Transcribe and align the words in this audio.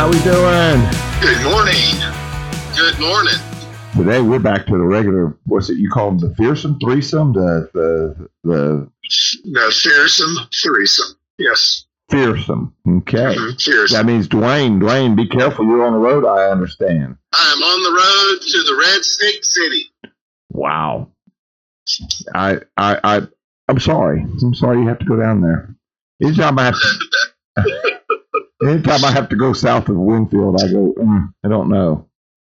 How 0.00 0.06
we 0.08 0.18
doing? 0.22 0.80
Good 1.20 1.44
morning. 1.44 2.00
Good 2.74 2.98
morning. 2.98 3.34
Today 3.94 4.22
we're 4.22 4.38
back 4.38 4.64
to 4.68 4.72
the 4.72 4.82
regular. 4.82 5.36
What's 5.44 5.68
it? 5.68 5.76
You 5.76 5.90
call 5.90 6.12
them 6.12 6.18
the 6.18 6.34
fearsome 6.36 6.78
threesome? 6.80 7.34
The 7.34 7.68
the 7.74 8.28
the 8.42 8.90
The 9.44 9.70
fearsome 9.82 10.48
threesome. 10.62 11.18
Yes. 11.36 11.84
fearsome. 12.10 12.74
Okay. 12.88 13.18
Mhm, 13.18 13.62
Fearsome. 13.62 13.94
That 13.98 14.06
means 14.06 14.26
Dwayne. 14.26 14.80
Dwayne, 14.80 15.16
be 15.16 15.28
careful. 15.28 15.66
You're 15.66 15.84
on 15.84 15.92
the 15.92 15.98
road. 15.98 16.24
I 16.24 16.50
understand. 16.50 17.18
I'm 17.34 17.58
on 17.62 17.82
the 17.82 18.00
road 18.00 18.40
to 18.40 18.58
the 18.62 18.76
Red 18.80 19.04
Stick 19.04 19.44
City. 19.44 19.82
Wow. 20.50 21.10
I 22.34 22.60
I 22.78 22.98
I 23.04 23.22
I'm 23.68 23.78
sorry. 23.78 24.22
I'm 24.22 24.54
sorry 24.54 24.80
you 24.80 24.88
have 24.88 25.00
to 25.00 25.04
go 25.04 25.16
down 25.16 25.42
there. 25.42 25.76
Anytime 26.22 26.58
I 26.58 26.64
have 26.64 26.74
to, 26.80 27.89
anytime 28.62 29.04
I 29.04 29.10
have 29.12 29.28
to 29.30 29.36
go 29.36 29.52
south 29.52 29.88
of 29.88 29.96
Winnfield, 29.96 30.62
I 30.62 30.70
go. 30.72 30.94
Mm, 30.98 31.32
I 31.44 31.48
don't 31.48 31.68
know. 31.68 32.08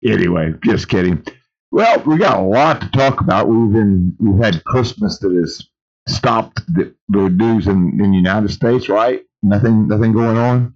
Anyway, 0.04 0.54
just 0.64 0.88
kidding. 0.88 1.24
Well, 1.72 2.02
we 2.04 2.18
got 2.18 2.38
a 2.40 2.42
lot 2.42 2.80
to 2.80 2.90
talk 2.90 3.20
about. 3.20 3.48
We've 3.48 3.72
been 3.72 4.16
we've 4.18 4.42
had 4.42 4.64
Christmas 4.64 5.18
that 5.20 5.32
has 5.32 5.62
stopped 6.08 6.62
the, 6.74 6.94
the 7.08 7.28
news 7.28 7.66
in, 7.68 8.00
in 8.00 8.10
the 8.10 8.16
United 8.16 8.50
States, 8.50 8.88
right? 8.88 9.22
Nothing 9.42 9.86
nothing 9.88 10.12
going 10.12 10.36
on. 10.36 10.74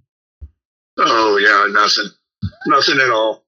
Oh 0.97 1.37
yeah, 1.37 1.67
nothing. 1.73 2.11
Nothing 2.67 2.99
at 3.01 3.09
all. 3.11 3.43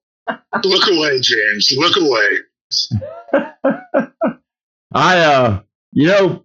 Look 0.64 0.88
away, 0.90 1.20
James. 1.20 1.72
Look 1.76 1.96
away. 1.96 2.28
I 4.92 5.18
uh, 5.20 5.60
you 5.92 6.08
know, 6.08 6.44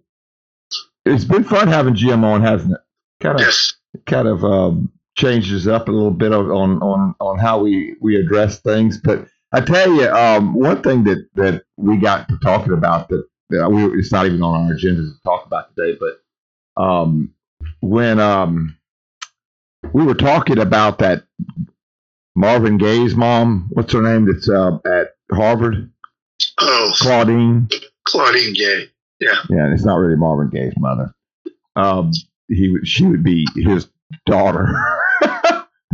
it's 1.04 1.24
been 1.24 1.44
fun 1.44 1.68
having 1.68 1.94
Jim 1.94 2.24
on, 2.24 2.42
hasn't 2.42 2.72
it? 2.74 2.80
Kind 3.20 3.36
of 3.40 3.40
Yes. 3.46 3.74
kind 4.06 4.28
of 4.28 4.44
um, 4.44 4.92
changes 5.16 5.68
up 5.68 5.88
a 5.88 5.92
little 5.92 6.10
bit 6.10 6.32
of- 6.32 6.50
on 6.50 6.82
on 6.82 7.14
on 7.20 7.38
how 7.38 7.58
we 7.62 7.96
we 8.00 8.16
address 8.16 8.60
things. 8.60 8.98
But 8.98 9.26
I 9.52 9.60
tell 9.60 9.92
you, 9.92 10.08
um, 10.08 10.54
one 10.54 10.82
thing 10.82 11.04
that 11.04 11.26
that 11.34 11.62
we 11.76 11.96
got 11.96 12.28
to 12.28 12.38
talking 12.38 12.72
about 12.72 13.08
that, 13.08 13.24
that 13.50 13.70
we, 13.70 13.84
it's 13.98 14.12
not 14.12 14.26
even 14.26 14.42
on 14.42 14.66
our 14.66 14.72
agenda 14.74 15.02
to 15.02 15.12
talk 15.24 15.46
about 15.46 15.74
today, 15.76 15.96
but 15.98 16.82
um, 16.82 17.32
when 17.80 18.18
um, 18.18 18.76
we 19.92 20.04
were 20.04 20.14
talking 20.14 20.58
about 20.58 20.98
that 20.98 21.24
Marvin 22.34 22.78
Gaye's 22.78 23.14
mom, 23.14 23.68
what's 23.72 23.92
her 23.92 24.02
name? 24.02 24.26
That's 24.26 24.48
uh, 24.48 24.78
at 24.84 25.14
Harvard, 25.32 25.90
Oh, 26.60 26.92
Claudine. 26.96 27.68
Claudine 28.04 28.54
Gay. 28.54 28.88
Yeah, 29.20 29.36
and 29.48 29.72
it's 29.72 29.84
not 29.84 29.96
really 29.98 30.16
Marvin 30.16 30.50
Gaye's 30.50 30.74
mother. 30.76 31.14
Um, 31.76 32.10
he 32.48 32.70
would- 32.72 32.86
she 32.88 33.04
would 33.04 33.22
be 33.22 33.46
his 33.54 33.88
daughter. 34.26 34.66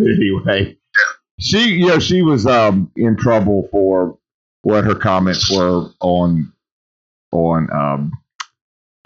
anyway, 0.07 0.77
she 1.39 1.69
you 1.75 1.89
know 1.89 1.99
she 1.99 2.23
was 2.23 2.47
um 2.47 2.91
in 2.97 3.17
trouble 3.17 3.69
for 3.71 4.19
what 4.63 4.85
her 4.85 4.95
comments 4.95 5.51
were 5.51 5.89
on 6.01 6.53
on 7.33 7.69
um 7.73 8.13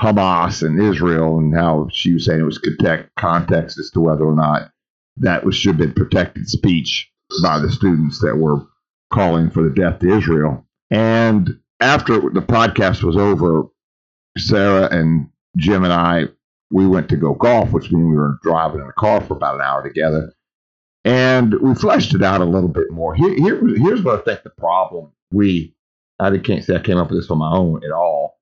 Hamas 0.00 0.62
and 0.66 0.82
Israel 0.82 1.38
and 1.38 1.54
how 1.54 1.88
she 1.92 2.12
was 2.12 2.24
saying 2.24 2.40
it 2.40 2.44
was 2.44 2.58
context, 2.58 3.10
context 3.16 3.78
as 3.78 3.90
to 3.92 4.00
whether 4.00 4.24
or 4.24 4.34
not 4.34 4.70
that 5.18 5.44
was 5.44 5.54
should 5.54 5.76
have 5.76 5.78
been 5.78 5.92
protected 5.92 6.48
speech 6.48 7.10
by 7.42 7.58
the 7.58 7.70
students 7.70 8.20
that 8.20 8.36
were 8.36 8.66
calling 9.12 9.50
for 9.50 9.62
the 9.62 9.70
death 9.70 10.00
to 10.00 10.16
Israel. 10.16 10.66
And 10.90 11.58
after 11.80 12.14
the 12.20 12.42
podcast 12.42 13.02
was 13.02 13.16
over, 13.16 13.64
Sarah 14.36 14.88
and 14.90 15.28
Jim 15.56 15.84
and 15.84 15.92
I, 15.92 16.24
we 16.70 16.86
went 16.86 17.08
to 17.10 17.16
go 17.16 17.34
golf, 17.34 17.70
which 17.70 17.92
means 17.92 18.04
we 18.04 18.16
were 18.16 18.38
driving 18.42 18.80
in 18.80 18.88
a 18.88 18.92
car 18.92 19.20
for 19.20 19.34
about 19.34 19.56
an 19.56 19.60
hour 19.60 19.86
together. 19.86 20.32
And 21.04 21.54
we 21.60 21.74
fleshed 21.74 22.14
it 22.14 22.22
out 22.22 22.40
a 22.40 22.46
little 22.46 22.68
bit 22.68 22.90
more. 22.90 23.14
Here, 23.14 23.34
here, 23.34 23.60
here's 23.76 24.02
what 24.02 24.20
I 24.20 24.22
think 24.22 24.42
the 24.42 24.50
problem 24.50 25.12
we, 25.30 25.74
I 26.18 26.36
can't 26.38 26.64
say 26.64 26.76
I 26.76 26.80
came 26.80 26.96
up 26.96 27.10
with 27.10 27.20
this 27.20 27.30
on 27.30 27.38
my 27.38 27.52
own 27.52 27.84
at 27.84 27.92
all, 27.92 28.38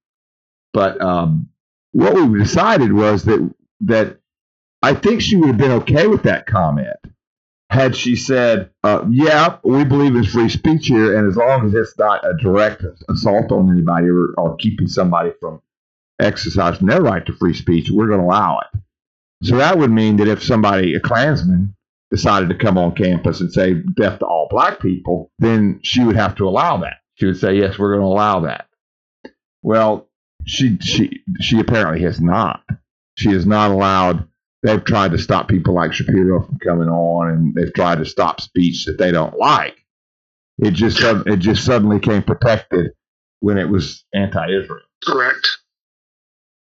but 0.72 1.00
um, 1.00 1.48
what 1.92 2.14
we 2.14 2.38
decided 2.38 2.92
was 2.92 3.24
that 3.24 3.54
that 3.80 4.18
I 4.82 4.94
think 4.94 5.20
she 5.20 5.36
would 5.36 5.48
have 5.48 5.58
been 5.58 5.72
okay 5.72 6.06
with 6.06 6.22
that 6.24 6.46
comment 6.46 6.96
had 7.70 7.96
she 7.96 8.16
said, 8.16 8.70
uh, 8.84 9.04
"Yeah, 9.08 9.56
we 9.64 9.84
believe 9.84 10.14
in 10.14 10.24
free 10.24 10.50
speech 10.50 10.88
here, 10.88 11.16
and 11.16 11.26
as 11.26 11.36
long 11.36 11.66
as 11.66 11.74
it's 11.74 11.98
not 11.98 12.24
a 12.24 12.34
direct 12.36 12.84
assault 13.08 13.50
on 13.50 13.70
anybody 13.70 14.08
or, 14.08 14.34
or 14.36 14.56
keeping 14.56 14.86
somebody 14.86 15.32
from 15.40 15.62
exercising 16.20 16.86
their 16.86 17.00
right 17.00 17.24
to 17.24 17.32
free 17.32 17.54
speech, 17.54 17.90
we're 17.90 18.08
going 18.08 18.20
to 18.20 18.26
allow 18.26 18.60
it." 18.60 18.80
So 19.42 19.56
that 19.56 19.78
would 19.78 19.90
mean 19.90 20.16
that 20.18 20.28
if 20.28 20.42
somebody, 20.42 20.94
a 20.94 21.00
Klansman, 21.00 21.74
decided 22.12 22.50
to 22.50 22.54
come 22.54 22.78
on 22.78 22.94
campus 22.94 23.40
and 23.40 23.52
say 23.52 23.74
"death 23.96 24.20
to 24.20 24.26
all 24.26 24.46
black 24.50 24.80
people," 24.80 25.32
then 25.38 25.80
she 25.82 26.04
would 26.04 26.16
have 26.16 26.36
to 26.36 26.48
allow 26.48 26.76
that. 26.78 26.98
She 27.14 27.26
would 27.26 27.38
say, 27.38 27.56
"Yes, 27.56 27.78
we're 27.78 27.94
going 27.96 28.02
to 28.02 28.12
allow 28.12 28.40
that." 28.40 28.68
Well, 29.62 30.08
she 30.44 30.78
she 30.80 31.22
she 31.40 31.58
apparently 31.58 32.02
has 32.02 32.20
not. 32.20 32.62
She 33.16 33.30
has 33.30 33.46
not 33.46 33.70
allowed 33.70 34.28
they've 34.62 34.84
tried 34.84 35.12
to 35.12 35.18
stop 35.18 35.48
people 35.48 35.74
like 35.74 35.92
Shapiro 35.92 36.44
from 36.44 36.58
coming 36.58 36.88
on, 36.88 37.30
and 37.30 37.54
they've 37.54 37.72
tried 37.74 37.98
to 37.98 38.04
stop 38.04 38.40
speech 38.40 38.84
that 38.86 38.98
they 38.98 39.10
don't 39.10 39.36
like. 39.36 39.76
It 40.58 40.72
just 40.72 41.00
it 41.00 41.38
just 41.38 41.64
suddenly 41.64 41.98
came 41.98 42.22
protected 42.22 42.92
when 43.40 43.58
it 43.58 43.68
was 43.68 44.04
anti-Israel. 44.14 44.82
Correct. 45.04 45.48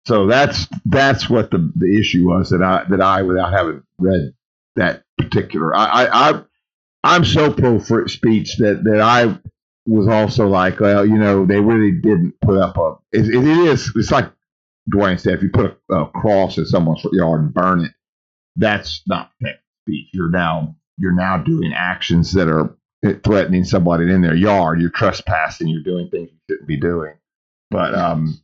So 0.06 0.26
that's 0.26 0.66
that's 0.84 1.28
what 1.28 1.50
the, 1.50 1.72
the 1.76 1.98
issue 1.98 2.28
was 2.28 2.50
that 2.50 2.62
I 2.62 2.84
that 2.90 3.00
I 3.00 3.22
without 3.22 3.52
having 3.52 3.82
read 3.98 4.32
that 4.76 5.04
particular 5.18 5.74
I 5.74 5.86
I, 5.86 6.30
I 6.30 6.42
I'm 7.04 7.24
so 7.24 7.52
pro 7.52 7.78
free 7.78 8.08
speech 8.08 8.56
that 8.58 8.84
that 8.84 9.00
I 9.00 9.38
was 9.86 10.08
also 10.08 10.48
like 10.48 10.80
well 10.80 11.06
you 11.06 11.18
know 11.18 11.46
they 11.46 11.60
really 11.60 11.92
didn't 11.92 12.34
put 12.40 12.58
up 12.58 12.76
a 12.76 12.96
it, 13.12 13.26
it 13.28 13.44
is 13.44 13.92
it's 13.96 14.10
like 14.10 14.30
Dwayne 14.90 15.20
said 15.20 15.34
if 15.34 15.42
you 15.42 15.50
put 15.50 15.78
a, 15.90 15.94
a 15.94 16.10
cross 16.10 16.58
in 16.58 16.66
someone's 16.66 17.04
yard 17.12 17.40
and 17.42 17.54
burn 17.54 17.80
it 17.84 17.92
that's 18.56 19.02
not 19.06 19.30
protected 19.38 19.62
speech. 19.86 20.08
You're 20.12 20.30
now 20.30 20.76
you're 20.98 21.14
now 21.14 21.38
doing 21.38 21.72
actions 21.74 22.32
that 22.32 22.48
are 22.48 22.76
threatening 23.22 23.64
somebody 23.64 24.10
in 24.10 24.22
their 24.22 24.34
yard. 24.34 24.80
You're 24.80 24.90
trespassing. 24.90 25.68
You're 25.68 25.82
doing 25.82 26.08
things 26.10 26.30
you 26.30 26.38
shouldn't 26.48 26.68
be 26.68 26.76
doing. 26.76 27.14
But 27.70 27.94
um 27.94 28.40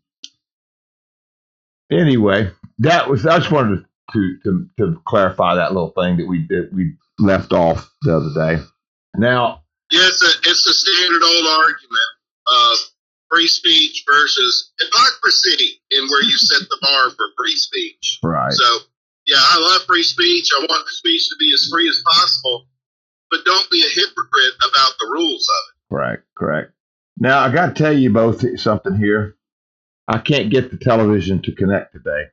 anyway, 1.90 2.50
that 2.78 3.08
was 3.08 3.26
I 3.26 3.38
just 3.38 3.50
wanted 3.50 3.78
to 3.78 3.86
to 4.12 4.38
to 4.44 4.66
to 4.78 5.00
clarify 5.06 5.54
that 5.54 5.72
little 5.72 5.90
thing 5.98 6.16
that 6.18 6.26
we 6.28 6.46
that 6.48 6.70
we 6.72 6.94
left 7.18 7.52
off 7.52 7.90
the 8.02 8.16
other 8.16 8.32
day. 8.34 8.62
Now, 9.16 9.62
Yeah, 9.90 10.06
it's 10.06 10.22
a, 10.22 10.50
it's 10.50 10.66
a 10.66 10.72
standard 10.74 11.22
old 11.22 11.46
argument 11.46 12.10
of 12.48 12.78
free 13.30 13.46
speech 13.46 14.04
versus 14.10 14.72
hypocrisy 14.80 15.80
in 15.90 16.08
where 16.08 16.22
you 16.22 16.36
set 16.36 16.68
the 16.68 16.78
bar 16.82 17.10
for 17.10 17.26
free 17.38 17.56
speech. 17.56 18.18
right, 18.22 18.52
So, 18.52 18.64
yeah, 19.26 19.36
I 19.38 19.58
love 19.60 19.82
free 19.86 20.02
speech. 20.02 20.48
I 20.56 20.60
want 20.60 20.86
the 20.86 20.92
speech 20.92 21.28
to 21.28 21.36
be 21.38 21.50
as 21.54 21.68
free 21.70 21.88
as 21.88 22.02
possible, 22.06 22.66
but 23.30 23.44
don't 23.44 23.70
be 23.70 23.80
a 23.82 23.88
hypocrite 23.88 24.54
about 24.70 24.92
the 24.98 25.08
rules 25.12 25.48
of 25.48 25.70
it. 25.70 25.94
correct, 25.94 26.22
correct. 26.36 26.72
Now 27.18 27.40
I 27.40 27.52
got 27.52 27.74
to 27.76 27.82
tell 27.82 27.92
you 27.92 28.10
both 28.10 28.44
something 28.58 28.96
here. 28.96 29.36
I 30.08 30.18
can't 30.18 30.50
get 30.50 30.70
the 30.70 30.78
television 30.78 31.42
to 31.42 31.52
connect 31.54 31.92
today. 31.92 32.24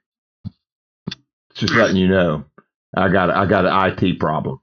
Just 1.59 1.73
letting 1.73 1.97
you 1.97 2.07
know, 2.07 2.45
I 2.95 3.09
got 3.09 3.29
I 3.29 3.45
got 3.45 3.65
an 3.65 3.97
IT 4.01 4.17
problem. 4.19 4.61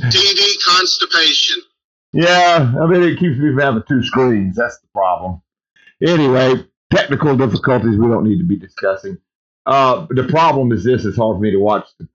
TV 0.00 0.54
constipation. 0.66 1.56
Yeah, 2.14 2.72
I 2.80 2.86
mean, 2.86 3.02
it 3.02 3.18
keeps 3.18 3.36
me 3.36 3.50
from 3.50 3.58
having 3.58 3.82
two 3.86 4.02
screens. 4.02 4.56
That's 4.56 4.78
the 4.78 4.88
problem. 4.94 5.42
Anyway, 6.02 6.64
technical 6.90 7.36
difficulties 7.36 7.98
we 7.98 8.08
don't 8.08 8.24
need 8.24 8.38
to 8.38 8.44
be 8.44 8.56
discussing. 8.56 9.18
Uh, 9.66 10.06
the 10.08 10.24
problem 10.24 10.72
is 10.72 10.84
this: 10.84 11.04
it's 11.04 11.18
hard 11.18 11.36
for 11.36 11.40
me 11.40 11.50
to 11.50 11.58
watch. 11.58 11.86
The, 11.98 12.08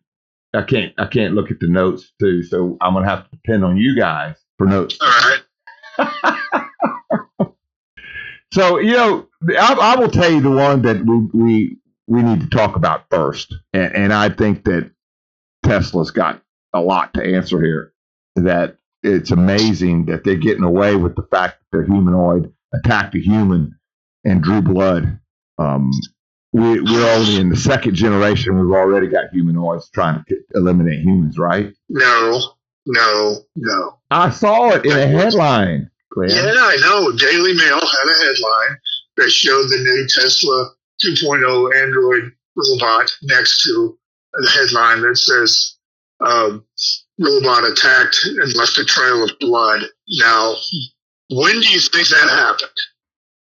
I 0.56 0.63
can't. 0.63 0.91
I 0.97 1.06
can't 1.06 1.35
look 1.35 1.51
at 1.51 1.59
the 1.59 1.68
notes 1.68 2.12
too, 2.19 2.41
so 2.41 2.77
I'm 2.81 2.95
gonna 2.95 3.07
have 3.07 3.25
to 3.25 3.38
depend 3.38 3.63
on 3.63 3.77
you 3.77 3.95
guys 3.95 4.38
for 4.57 4.65
notes. 4.65 4.97
All 5.00 5.07
right. 5.07 6.38
So 8.53 8.80
you 8.80 8.94
know, 8.94 9.27
I, 9.59 9.74
I 9.74 9.95
will 10.00 10.09
tell 10.09 10.31
you 10.31 10.42
the 10.42 10.51
one 10.51 10.81
that 10.83 11.06
we 11.06 11.18
we 11.33 11.77
we 12.07 12.21
need 12.21 12.42
to 12.42 12.50
talk 12.50 12.75
about 12.75 13.06
first. 13.09 13.56
And, 13.74 13.95
and 13.95 14.13
I 14.13 14.30
think 14.30 14.65
that 14.65 14.92
Tesla's 15.63 16.12
got 16.12 16.42
a 16.74 16.81
lot 16.81 17.13
to 17.13 17.24
answer 17.24 17.62
here. 17.62 17.94
That 18.36 18.77
it's 19.03 19.31
amazing 19.31 20.06
that 20.06 20.24
they're 20.24 20.36
getting 20.36 20.63
away 20.63 20.95
with 20.95 21.15
the 21.15 21.27
fact 21.31 21.59
that 21.59 21.65
they're 21.71 21.86
humanoid, 21.86 22.53
attacked 22.74 23.15
a 23.15 23.19
human, 23.19 23.77
and 24.24 24.44
drew 24.44 24.62
blood. 24.62 25.19
Um, 25.57 25.92
we, 26.54 26.81
we're 26.81 27.15
only 27.15 27.38
in 27.39 27.50
the 27.50 27.56
second 27.56 27.95
generation. 27.95 28.59
We've 28.59 28.75
already 28.75 29.07
got 29.07 29.30
humanoids 29.31 29.89
trying 29.89 30.24
to 30.27 30.36
eliminate 30.54 31.00
humans, 31.00 31.38
right? 31.38 31.74
No, 31.89 32.42
no, 32.86 33.38
no. 33.56 34.00
I 34.09 34.30
saw 34.31 34.71
it 34.71 34.86
in 34.86 34.92
a 34.92 35.07
headline. 35.07 35.89
Glenn. 36.12 36.30
Yeah, 36.30 36.54
I 36.56 36.78
know. 36.81 37.12
Daily 37.12 37.54
Mail 37.54 37.80
had 37.80 38.08
a 38.08 38.18
headline 38.19 38.78
that 39.18 39.31
showed 39.31 39.68
the 39.69 39.78
new 39.78 40.08
Tesla 40.08 40.72
2.0 41.04 41.75
Android 41.81 42.31
robot 42.56 43.12
next 43.24 43.63
to 43.63 43.98
the 44.34 44.50
headline 44.50 45.02
that 45.02 45.18
says 45.18 45.78
um, 46.22 46.63
robot 47.19 47.63
attacked 47.63 48.24
and 48.25 48.56
left 48.56 48.78
a 48.78 48.86
trail 48.86 49.24
of 49.24 49.31
blood. 49.40 49.81
Now, 50.19 50.56
when 51.30 51.60
do 51.60 51.69
you 51.69 51.80
think 51.80 52.08
that 52.10 52.30
happened? 52.30 52.69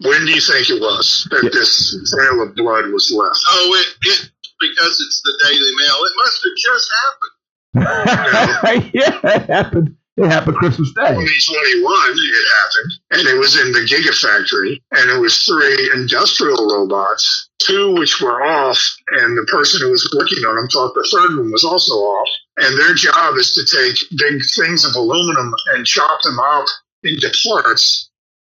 When 0.01 0.25
do 0.25 0.33
you 0.33 0.41
think 0.41 0.69
it 0.69 0.81
was 0.81 1.27
that 1.31 1.51
this 1.53 2.13
trail 2.13 2.43
of 2.43 2.55
blood 2.55 2.91
was 2.91 3.13
left? 3.15 3.39
Oh, 3.49 3.75
it, 3.79 3.95
it 4.09 4.29
because 4.59 4.99
it's 5.01 5.21
the 5.23 5.33
Daily 5.47 5.71
Mail. 5.79 5.97
It 6.03 6.13
must 6.17 6.43
have 6.43 6.57
just 6.57 6.91
happened. 7.01 8.91
yeah, 8.93 9.35
it 9.35 9.49
happened. 9.49 9.95
It 10.17 10.27
happened 10.31 10.55
Christmas 10.55 10.93
Day. 10.93 11.11
2021, 11.11 12.15
it 12.15 12.47
happened, 12.55 12.91
and 13.11 13.27
it 13.27 13.37
was 13.37 13.59
in 13.59 13.73
the 13.73 13.83
Gigafactory, 13.83 14.81
and 14.91 15.09
it 15.11 15.19
was 15.19 15.43
three 15.43 15.91
industrial 15.93 16.69
robots, 16.71 17.49
two 17.59 17.93
which 17.95 18.21
were 18.21 18.41
off, 18.41 18.79
and 19.11 19.37
the 19.37 19.45
person 19.51 19.81
who 19.81 19.91
was 19.91 20.09
working 20.17 20.37
on 20.47 20.55
them 20.55 20.67
thought 20.69 20.93
the 20.93 21.09
third 21.11 21.37
one 21.37 21.51
was 21.51 21.65
also 21.65 21.93
off. 21.95 22.29
And 22.57 22.79
their 22.79 22.93
job 22.93 23.35
is 23.35 23.53
to 23.55 23.65
take 23.67 23.97
big 24.17 24.41
things 24.55 24.85
of 24.85 24.95
aluminum 24.95 25.53
and 25.73 25.85
chop 25.85 26.21
them 26.21 26.39
up 26.39 26.65
into 27.03 27.29
parts. 27.43 28.09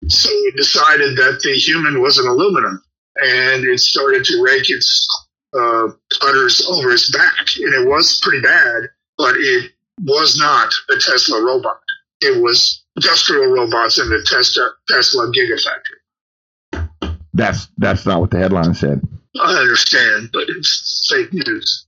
So 0.08 0.30
it 0.30 0.56
decided 0.56 1.18
that 1.18 1.40
the 1.42 1.52
human 1.52 2.00
was 2.00 2.16
an 2.16 2.26
aluminum, 2.26 2.82
and 3.16 3.64
it 3.66 3.80
started 3.80 4.24
to 4.24 4.42
rake 4.42 4.70
its 4.70 5.06
uh, 5.52 5.88
putters 6.20 6.66
over 6.70 6.90
his 6.90 7.10
back, 7.10 7.46
and 7.62 7.74
it 7.74 7.86
was 7.86 8.18
pretty 8.22 8.40
bad, 8.40 8.88
but 9.18 9.34
it 9.36 9.72
was 10.04 10.38
not 10.38 10.72
the 10.88 10.96
Tesla 10.96 11.42
robot. 11.44 11.80
It 12.20 12.42
was 12.42 12.82
industrial 12.96 13.46
robots 13.46 13.98
in 13.98 14.08
the 14.08 14.22
Tesla 14.26 14.70
Tesla 14.88 15.30
Gigafactory. 15.32 16.88
That's 17.34 17.68
that's 17.78 18.04
not 18.06 18.20
what 18.20 18.30
the 18.30 18.38
headline 18.38 18.74
said. 18.74 19.00
I 19.40 19.54
understand, 19.54 20.30
but 20.32 20.44
it's 20.48 21.06
fake 21.08 21.32
news. 21.32 21.86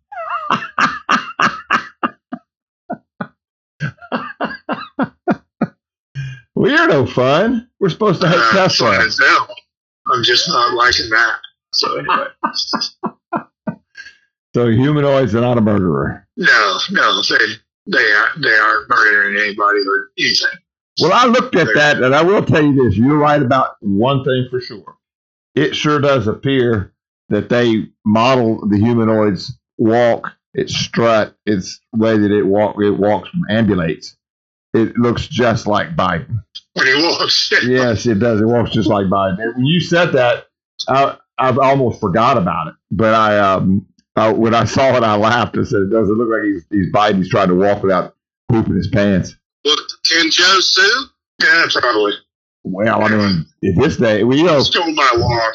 We're 6.54 6.86
no 6.86 7.06
fun. 7.06 7.68
We're 7.80 7.88
supposed 7.88 8.20
to 8.20 8.28
hate 8.28 8.38
Uh, 8.38 8.52
Tesla. 8.52 9.08
I'm 10.12 10.22
just 10.22 10.48
not 10.48 10.74
liking 10.74 11.08
that. 11.10 11.38
So 11.72 11.96
anyway, 11.98 12.26
So 14.54 14.68
humanoids 14.70 15.34
are 15.34 15.40
not 15.40 15.56
a 15.56 15.62
murderer. 15.62 16.26
no, 16.36 16.78
no, 16.90 17.22
they 17.22 17.36
they 17.86 18.12
are 18.12 18.28
they 18.40 18.54
aren't 18.54 18.88
murdering 18.88 19.36
anybody 19.36 19.80
or 19.88 20.10
anything. 20.18 20.58
Well, 21.00 21.12
I 21.12 21.26
looked 21.26 21.56
at 21.56 21.68
that, 21.74 22.02
and 22.02 22.14
I 22.14 22.22
will 22.22 22.44
tell 22.44 22.62
you 22.62 22.84
this: 22.84 22.96
you're 22.96 23.16
right 23.18 23.40
about 23.42 23.76
one 23.80 24.24
thing 24.24 24.46
for 24.50 24.60
sure. 24.60 24.96
It 25.54 25.74
sure 25.74 26.00
does 26.00 26.26
appear 26.26 26.94
that 27.28 27.48
they 27.48 27.86
model 28.04 28.66
the 28.68 28.78
humanoids' 28.78 29.58
walk, 29.78 30.32
its 30.54 30.74
strut, 30.76 31.34
its 31.46 31.80
way 31.94 32.16
that 32.18 32.30
it 32.30 32.42
walk, 32.44 32.76
it 32.80 32.90
walks, 32.90 33.30
ambulates. 33.50 34.16
It 34.74 34.96
looks 34.96 35.26
just 35.26 35.66
like 35.66 35.96
Biden. 35.96 36.42
When 36.74 36.86
he 36.86 36.94
walks, 37.02 37.52
Yes, 37.64 38.06
it 38.06 38.18
does. 38.18 38.40
It 38.40 38.46
walks 38.46 38.70
just 38.70 38.88
like 38.88 39.06
Biden. 39.06 39.42
And 39.42 39.56
when 39.56 39.66
you 39.66 39.80
said 39.80 40.12
that, 40.12 40.46
I, 40.88 41.16
I've 41.38 41.58
almost 41.58 42.00
forgot 42.00 42.38
about 42.38 42.68
it. 42.68 42.74
But 42.90 43.14
I, 43.14 43.38
um, 43.38 43.86
I, 44.16 44.30
when 44.30 44.54
I 44.54 44.64
saw 44.64 44.96
it, 44.96 45.02
I 45.02 45.16
laughed 45.16 45.56
and 45.56 45.66
said, 45.66 45.82
"It 45.82 45.90
doesn't 45.90 46.14
look 46.16 46.28
like 46.28 46.42
he's, 46.44 46.66
he's 46.70 46.92
Biden. 46.92 47.16
He's 47.16 47.30
trying 47.30 47.48
to 47.48 47.54
walk 47.54 47.82
without 47.82 48.14
pooping 48.50 48.74
his 48.74 48.88
pants." 48.88 49.36
Well, 49.64 49.76
can 50.10 50.30
Joe 50.30 50.60
sue? 50.60 51.06
yeah, 51.42 51.66
probably 51.72 52.12
Well, 52.64 53.02
I 53.02 53.08
mean, 53.08 53.46
in 53.62 53.74
this 53.76 53.96
day, 53.96 54.24
we 54.24 54.38
you 54.38 54.44
know, 54.44 54.60
stole 54.60 54.92
my 54.92 55.10
walk. 55.16 55.54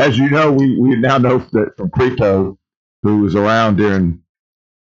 as 0.00 0.18
you 0.18 0.30
know, 0.30 0.52
we, 0.52 0.78
we 0.78 0.96
now 0.96 1.18
know 1.18 1.38
that 1.52 1.76
from 1.76 1.90
Crito, 1.90 2.58
who 3.02 3.18
was 3.20 3.34
around 3.34 3.76
during, 3.76 4.20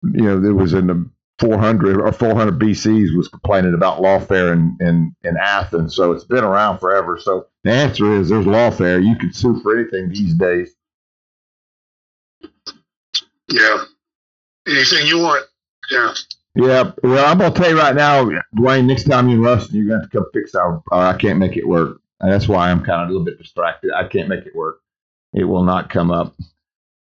you 0.03 0.23
know, 0.23 0.41
there 0.41 0.55
was 0.55 0.75
in 0.75 0.87
the 0.87 1.11
400 1.39 2.01
or 2.01 2.13
400 2.13 2.59
BCs 2.59 3.17
was 3.17 3.29
complaining 3.29 3.75
about 3.75 4.01
lawfare 4.01 4.53
in, 4.53 4.77
in, 4.81 5.15
in 5.25 5.37
Athens. 5.37 5.97
So 5.97 6.13
it's 6.13 6.25
been 6.25 6.45
around 6.45 6.79
forever. 6.79 7.19
So 7.21 7.47
the 7.65 7.73
answer 7.73 8.13
is 8.15 8.29
there's 8.29 8.47
lawfare. 8.47 9.05
You 9.05 9.17
can 9.17 9.33
sue 9.33 9.61
for 9.61 9.79
anything 9.79 10.11
these 10.11 10.35
days. 10.35 10.75
Yeah, 13.53 13.85
anything 14.67 15.07
you 15.07 15.19
want. 15.19 15.47
Yeah, 15.91 16.15
Yeah. 16.55 16.93
Well, 17.03 17.25
I'm 17.27 17.39
to 17.39 17.51
tell 17.51 17.71
you 17.71 17.79
right 17.79 17.95
now, 17.95 18.25
Dwayne, 18.57 18.87
next 18.87 19.05
time 19.05 19.29
you're 19.29 19.41
you're 19.41 19.87
to 19.87 19.93
have 19.93 20.03
to 20.03 20.09
come 20.11 20.27
fix 20.33 20.55
our, 20.55 20.83
I 20.91 21.17
can't 21.17 21.39
make 21.39 21.57
it 21.57 21.67
work. 21.67 22.01
And 22.21 22.33
that's 22.33 22.49
why 22.49 22.71
I'm 22.71 22.85
kind 22.85 23.03
of 23.03 23.09
a 23.09 23.13
little 23.13 23.25
bit 23.25 23.39
distracted. 23.39 23.93
I 23.93 24.07
can't 24.07 24.29
make 24.29 24.47
it 24.47 24.55
work. 24.55 24.81
It 25.35 25.45
will 25.45 25.65
not 25.65 25.91
come 25.91 26.11
up. 26.11 26.35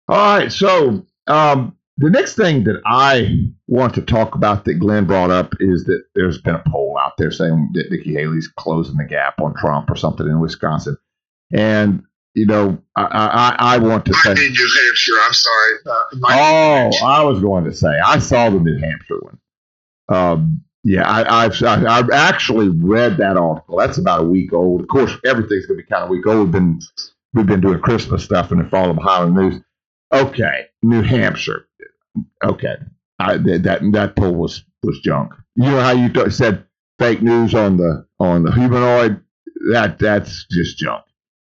All 0.08 0.38
right. 0.38 0.50
So, 0.50 1.06
um, 1.26 1.76
the 1.98 2.10
next 2.10 2.34
thing 2.34 2.64
that 2.64 2.80
I 2.84 3.46
want 3.68 3.94
to 3.94 4.02
talk 4.02 4.34
about 4.34 4.64
that 4.64 4.74
Glenn 4.74 5.06
brought 5.06 5.30
up 5.30 5.54
is 5.60 5.84
that 5.84 6.02
there's 6.14 6.40
been 6.40 6.56
a 6.56 6.62
poll 6.68 6.98
out 7.00 7.12
there 7.18 7.30
saying 7.30 7.70
that 7.74 7.90
Nikki 7.90 8.14
Haley's 8.14 8.48
closing 8.48 8.96
the 8.96 9.04
gap 9.04 9.40
on 9.40 9.54
Trump 9.54 9.90
or 9.90 9.96
something 9.96 10.26
in 10.26 10.40
Wisconsin. 10.40 10.96
And, 11.52 12.02
you 12.34 12.46
know, 12.46 12.78
I, 12.96 13.02
I, 13.58 13.74
I 13.74 13.78
want 13.78 14.04
to 14.06 14.12
might 14.12 14.22
say. 14.36 14.48
New 14.48 14.70
Hampshire. 14.84 15.12
I'm 15.26 15.32
sorry. 15.32 15.72
Uh, 15.86 16.04
Oh, 16.24 17.06
I 17.06 17.22
was 17.24 17.40
going 17.40 17.64
to 17.64 17.72
say 17.74 17.88
I 18.04 18.18
saw 18.18 18.48
the 18.50 18.58
New 18.60 18.78
Hampshire 18.78 19.18
one. 19.20 19.38
Um, 20.08 20.62
yeah, 20.84 21.08
I, 21.08 21.44
I've 21.44 21.62
I- 21.62 21.98
I've 21.98 22.10
actually 22.10 22.68
read 22.70 23.16
that 23.18 23.36
article. 23.36 23.76
That's 23.78 23.98
about 23.98 24.20
a 24.20 24.24
week 24.24 24.52
old. 24.52 24.80
Of 24.80 24.88
course, 24.88 25.12
everything's 25.24 25.66
going 25.66 25.78
to 25.78 25.84
be 25.84 25.88
kind 25.88 26.02
of 26.04 26.08
week 26.10 26.26
old. 26.26 26.38
We've 26.46 26.52
been 26.52 26.80
we've 27.34 27.46
been 27.46 27.60
doing 27.60 27.80
Christmas 27.80 28.24
stuff 28.24 28.50
and 28.50 28.60
the 28.60 29.00
Highland 29.02 29.34
News. 29.36 29.60
Okay, 30.12 30.66
New 30.82 31.02
Hampshire. 31.02 31.68
Okay, 32.44 32.74
I, 33.18 33.36
that 33.36 33.62
that 33.62 33.80
that 33.92 34.16
poll 34.16 34.34
was 34.34 34.64
was 34.82 34.98
junk. 35.00 35.32
You 35.54 35.64
know 35.70 35.80
how 35.80 35.92
you 35.92 36.08
t- 36.08 36.30
said 36.30 36.64
fake 36.98 37.22
news 37.22 37.54
on 37.54 37.76
the 37.76 38.06
on 38.18 38.42
the 38.42 38.52
humanoid? 38.52 39.22
That 39.70 39.98
that's 40.00 40.46
just 40.50 40.78
junk. 40.78 41.04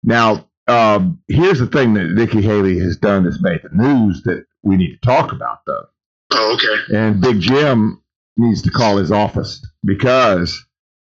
Now, 0.03 0.47
um, 0.67 1.21
here's 1.27 1.59
the 1.59 1.67
thing 1.67 1.93
that 1.93 2.11
Nikki 2.11 2.41
Haley 2.41 2.79
has 2.79 2.97
done 2.97 3.23
that's 3.23 3.41
made 3.41 3.61
the 3.63 3.69
news 3.75 4.23
that 4.23 4.45
we 4.63 4.77
need 4.77 4.99
to 4.99 5.07
talk 5.07 5.31
about, 5.31 5.59
though. 5.65 5.85
Oh, 6.31 6.53
okay. 6.55 6.97
And 6.97 7.21
Big 7.21 7.39
Jim 7.39 8.01
needs 8.37 8.61
to 8.63 8.71
call 8.71 8.97
his 8.97 9.11
office 9.11 9.65
because 9.83 10.65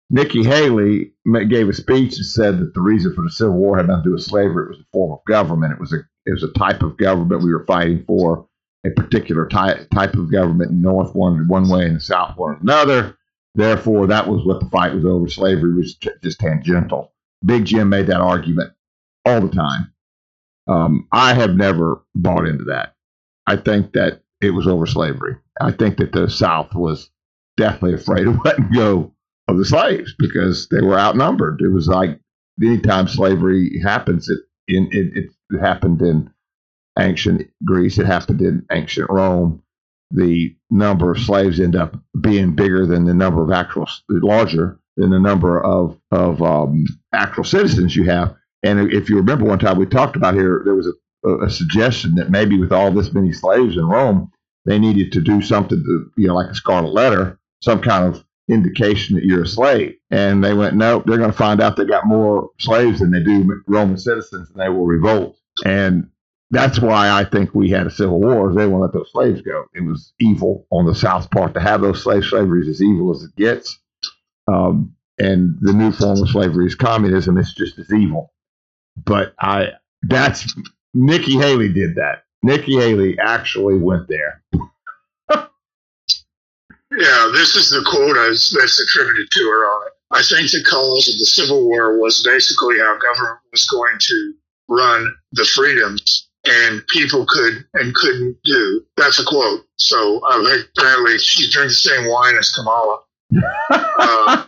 Nikki 0.09 0.43
Haley 0.43 1.11
gave 1.49 1.69
a 1.69 1.73
speech 1.73 2.15
and 2.15 2.25
said 2.25 2.59
that 2.59 2.73
the 2.73 2.81
reason 2.81 3.13
for 3.13 3.21
the 3.21 3.29
Civil 3.29 3.55
War 3.55 3.77
had 3.77 3.87
nothing 3.87 4.03
to 4.03 4.09
do 4.09 4.13
with 4.13 4.23
slavery. 4.23 4.65
It 4.65 4.69
was 4.69 4.79
a 4.79 4.91
form 4.91 5.11
of 5.11 5.25
government. 5.25 5.73
It 5.73 5.79
was 5.79 5.93
a 5.93 5.99
it 6.25 6.31
was 6.31 6.43
a 6.43 6.53
type 6.53 6.81
of 6.81 6.97
government 6.97 7.43
we 7.43 7.53
were 7.53 7.65
fighting 7.65 8.03
for. 8.05 8.47
A 8.85 8.91
particular 8.91 9.45
type 9.45 9.89
type 9.93 10.13
of 10.13 10.31
government. 10.31 10.71
And 10.71 10.81
North 10.81 11.13
wanted 11.13 11.49
one 11.49 11.67
way 11.67 11.85
and 11.85 11.97
the 11.97 11.99
South 11.99 12.37
wanted 12.37 12.61
another. 12.61 13.17
Therefore, 13.55 14.07
that 14.07 14.27
was 14.27 14.45
what 14.45 14.61
the 14.61 14.69
fight 14.69 14.95
was 14.95 15.05
over. 15.05 15.27
Slavery 15.27 15.73
was 15.73 15.95
just 15.95 16.39
tangential. 16.39 17.11
Big 17.43 17.65
Jim 17.65 17.89
made 17.89 18.07
that 18.07 18.21
argument 18.21 18.71
all 19.25 19.41
the 19.41 19.49
time. 19.49 19.93
Um, 20.67 21.07
I 21.11 21.33
have 21.33 21.55
never 21.55 22.03
bought 22.15 22.47
into 22.47 22.65
that. 22.65 22.95
I 23.47 23.57
think 23.57 23.93
that 23.93 24.21
it 24.41 24.51
was 24.51 24.67
over 24.67 24.85
slavery. 24.85 25.35
I 25.59 25.71
think 25.71 25.97
that 25.97 26.11
the 26.11 26.29
South 26.29 26.73
was 26.75 27.09
definitely 27.57 27.95
afraid 27.95 28.27
of 28.27 28.37
letting 28.45 28.71
go 28.71 29.13
of 29.47 29.57
the 29.57 29.65
slaves 29.65 30.13
because 30.17 30.67
they 30.69 30.81
were 30.81 30.99
outnumbered. 30.99 31.61
It 31.61 31.69
was 31.69 31.87
like 31.87 32.19
anytime 32.61 33.07
slavery 33.07 33.79
happens, 33.83 34.29
it 34.29 34.39
in 34.67 34.87
it, 34.91 35.31
it 35.49 35.59
happened 35.59 36.01
in 36.01 36.31
ancient 36.97 37.49
Greece, 37.65 37.97
it 37.97 38.05
happened 38.05 38.41
in 38.41 38.65
ancient 38.71 39.09
Rome. 39.09 39.63
The 40.11 40.55
number 40.71 41.11
of 41.11 41.19
slaves 41.19 41.59
end 41.59 41.75
up 41.75 41.95
being 42.19 42.55
bigger 42.55 42.85
than 42.85 43.05
the 43.05 43.13
number 43.13 43.43
of 43.43 43.51
actual 43.51 43.87
larger 44.09 44.79
than 44.97 45.11
the 45.11 45.19
number 45.19 45.63
of 45.63 45.99
of 46.11 46.41
um, 46.41 46.85
actual 47.13 47.43
citizens 47.43 47.95
you 47.95 48.05
have. 48.05 48.35
And 48.63 48.91
if 48.91 49.09
you 49.09 49.17
remember 49.17 49.45
one 49.45 49.59
time 49.59 49.77
we 49.77 49.85
talked 49.85 50.15
about 50.15 50.33
here, 50.33 50.61
there 50.65 50.75
was 50.75 50.87
a, 51.25 51.45
a 51.45 51.49
suggestion 51.49 52.15
that 52.15 52.29
maybe 52.29 52.59
with 52.59 52.71
all 52.71 52.91
this 52.91 53.13
many 53.13 53.31
slaves 53.31 53.77
in 53.77 53.85
Rome, 53.85 54.31
they 54.65 54.79
needed 54.79 55.11
to 55.13 55.21
do 55.21 55.41
something 55.41 55.77
to, 55.77 56.11
you 56.17 56.27
know, 56.27 56.35
like 56.35 56.49
a 56.49 56.55
scarlet 56.55 56.93
letter, 56.93 57.39
some 57.63 57.81
kind 57.81 58.05
of 58.05 58.23
indication 58.49 59.15
that 59.15 59.23
you're 59.23 59.43
a 59.43 59.47
slave. 59.47 59.95
And 60.11 60.43
they 60.43 60.53
went, 60.53 60.75
nope, 60.75 61.03
they're 61.05 61.17
going 61.17 61.31
to 61.31 61.37
find 61.37 61.61
out 61.61 61.77
they 61.77 61.85
got 61.85 62.05
more 62.05 62.49
slaves 62.59 62.99
than 62.99 63.11
they 63.11 63.23
do 63.23 63.61
Roman 63.67 63.97
citizens, 63.97 64.49
and 64.49 64.59
they 64.59 64.69
will 64.69 64.85
revolt. 64.85 65.37
And 65.65 66.09
that's 66.51 66.79
why 66.79 67.11
I 67.11 67.25
think 67.25 67.53
we 67.53 67.69
had 67.69 67.87
a 67.87 67.91
civil 67.91 68.19
war. 68.19 68.53
They 68.53 68.65
won't 68.65 68.81
let 68.81 68.93
those 68.93 69.11
slaves 69.11 69.41
go. 69.41 69.65
It 69.75 69.81
was 69.81 70.13
evil 70.19 70.65
on 70.71 70.85
the 70.85 70.95
South 70.95 71.29
part 71.31 71.53
to 71.53 71.59
have 71.59 71.81
those 71.81 72.03
slaves. 72.03 72.29
Slavery 72.29 72.61
is 72.61 72.67
as 72.69 72.81
evil 72.81 73.11
as 73.11 73.23
it 73.23 73.35
gets. 73.35 73.79
Um, 74.51 74.95
and 75.19 75.57
the 75.61 75.73
new 75.73 75.91
form 75.91 76.21
of 76.21 76.29
slavery 76.29 76.65
is 76.65 76.75
communism. 76.75 77.37
It's 77.37 77.53
just 77.53 77.77
as 77.77 77.93
evil. 77.93 78.33
But 79.05 79.33
I, 79.39 79.69
that's 80.03 80.53
Nikki 80.93 81.37
Haley 81.37 81.71
did 81.71 81.95
that. 81.95 82.23
Nikki 82.43 82.75
Haley 82.75 83.17
actually 83.19 83.77
went 83.77 84.07
there. 84.07 84.41
Yeah, 86.91 87.29
this 87.33 87.55
is 87.55 87.69
the 87.69 87.85
quote 87.85 88.15
that's, 88.15 88.51
attributed 88.53 89.29
to 89.29 89.39
her 89.41 89.65
on 89.65 89.87
it. 89.87 89.93
I 90.11 90.23
think 90.23 90.49
the 90.49 90.63
cause 90.63 91.07
of 91.07 91.19
the 91.19 91.25
Civil 91.25 91.67
War 91.67 91.99
was 91.99 92.23
basically 92.23 92.79
how 92.79 92.97
government 92.97 93.39
was 93.51 93.67
going 93.67 93.95
to 93.99 94.33
run 94.67 95.15
the 95.33 95.45
freedoms 95.45 96.29
and 96.45 96.85
people 96.87 97.25
could 97.27 97.65
and 97.75 97.93
couldn't 97.93 98.37
do. 98.43 98.83
That's 98.97 99.19
a 99.19 99.25
quote. 99.25 99.65
So 99.75 100.19
uh, 100.31 100.57
apparently 100.75 101.19
she 101.19 101.49
drank 101.51 101.69
the 101.69 101.75
same 101.75 102.07
wine 102.09 102.35
as 102.37 102.51
Kamala. 102.53 102.99
Uh, 103.71 104.45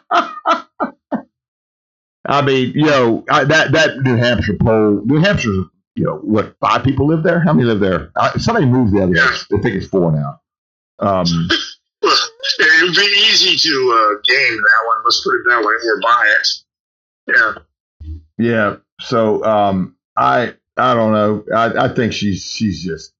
I 2.25 2.41
mean, 2.41 2.73
you 2.75 2.85
know, 2.85 3.25
I, 3.29 3.43
that 3.45 3.71
that 3.71 3.97
New 4.01 4.15
Hampshire 4.15 4.57
poll, 4.59 5.01
New 5.05 5.19
Hampshire, 5.19 5.49
you 5.95 6.05
know, 6.05 6.17
what 6.17 6.55
five 6.59 6.83
people 6.83 7.07
live 7.07 7.23
there? 7.23 7.39
How 7.39 7.53
many 7.53 7.65
live 7.65 7.79
there? 7.79 8.11
Uh, 8.15 8.37
somebody 8.37 8.65
moved 8.65 8.93
the 8.93 9.03
other 9.03 9.13
day. 9.13 9.19
Yeah. 9.19 9.57
I 9.57 9.61
think 9.61 9.75
it's 9.75 9.87
four 9.87 10.11
now. 10.11 10.39
Um, 10.99 11.25
well, 12.01 12.17
it 12.59 12.83
would 12.83 12.95
be 12.95 13.27
easy 13.31 13.57
to 13.57 13.69
uh, 13.93 14.21
game 14.23 14.57
that 14.57 14.87
one. 14.87 15.03
Let's 15.03 15.21
put 15.23 15.35
it 15.35 15.41
that 15.49 15.65
way, 15.65 15.73
or 15.73 16.01
buy 16.01 16.37
it. 16.39 17.57
Yeah. 17.97 18.13
yeah. 18.37 18.75
So 18.99 19.43
um, 19.43 19.95
I 20.15 20.53
I 20.77 20.93
don't 20.93 21.11
know. 21.11 21.43
I, 21.55 21.85
I 21.85 21.93
think 21.93 22.13
she's 22.13 22.43
she's 22.43 22.83
just 22.83 23.13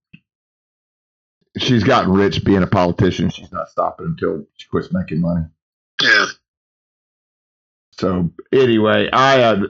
she's 1.57 1.83
gotten 1.83 2.11
rich 2.11 2.43
being 2.43 2.63
a 2.63 2.67
politician. 2.67 3.29
She's 3.29 3.51
not 3.51 3.69
stopping 3.69 4.07
until 4.07 4.45
she 4.57 4.67
quits 4.67 4.89
making 4.91 5.21
money. 5.21 5.45
Yeah. 6.01 6.25
So 8.01 8.31
anyway, 8.51 9.09
I 9.13 9.41
uh, 9.43 9.61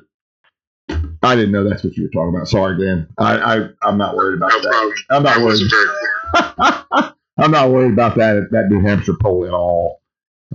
I 1.21 1.35
didn't 1.35 1.51
know 1.51 1.67
that's 1.67 1.83
what 1.83 1.95
you 1.97 2.03
were 2.03 2.09
talking 2.09 2.33
about. 2.35 2.47
Sorry, 2.47 2.77
Dan. 2.83 3.07
I, 3.17 3.37
I 3.57 3.67
I'm 3.83 3.97
not 3.97 4.15
worried 4.15 4.37
about 4.37 4.51
No 4.51 4.61
that. 4.61 4.69
problem. 4.71 4.93
I'm 5.09 5.23
not 5.23 5.37
worried. 5.37 5.45
wasn't 5.45 5.71
very 5.71 5.87
clear. 6.55 7.13
I'm 7.37 7.51
not 7.51 7.71
worried 7.71 7.93
about 7.93 8.15
that 8.17 8.47
that 8.51 8.69
New 8.69 8.81
Hampshire 8.81 9.15
poll 9.19 9.45
at 9.45 9.53
all. 9.53 10.01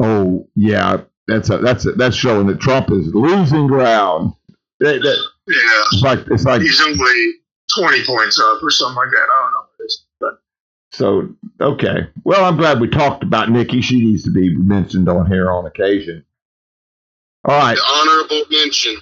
Oh 0.00 0.48
yeah, 0.54 1.02
that's 1.28 1.50
a, 1.50 1.58
that's 1.58 1.84
a, 1.86 1.92
that's 1.92 2.16
showing 2.16 2.46
that 2.48 2.60
Trump 2.60 2.90
is 2.90 3.14
losing 3.14 3.66
ground. 3.66 4.32
That- 4.80 5.00
that- 5.02 5.24
Yeah. 5.48 5.82
it's 5.92 6.02
like 6.02 6.20
it's 6.30 6.44
like 6.44 6.62
He's 6.62 6.80
only 6.82 7.32
20 7.78 8.04
points 8.04 8.38
up 8.40 8.62
or 8.62 8.70
something 8.70 8.96
like 8.96 9.10
that. 9.10 9.26
I 9.32 9.42
don't 9.42 9.52
know 9.52 9.58
what 9.60 9.70
it 9.80 9.84
is. 9.84 10.04
But 10.20 10.40
so 10.92 11.28
okay. 11.60 12.08
Well, 12.24 12.44
I'm 12.44 12.56
glad 12.56 12.80
we 12.80 12.88
talked 12.88 13.22
about 13.22 13.50
Nikki. 13.50 13.80
She 13.82 13.98
needs 14.04 14.22
to 14.24 14.30
be 14.30 14.56
mentioned 14.56 15.08
on 15.08 15.26
here 15.26 15.50
on 15.50 15.66
occasion. 15.66 16.24
All 17.46 17.58
right. 17.58 17.76
The 17.76 17.82
honorable 17.82 18.42
mention. 18.50 18.96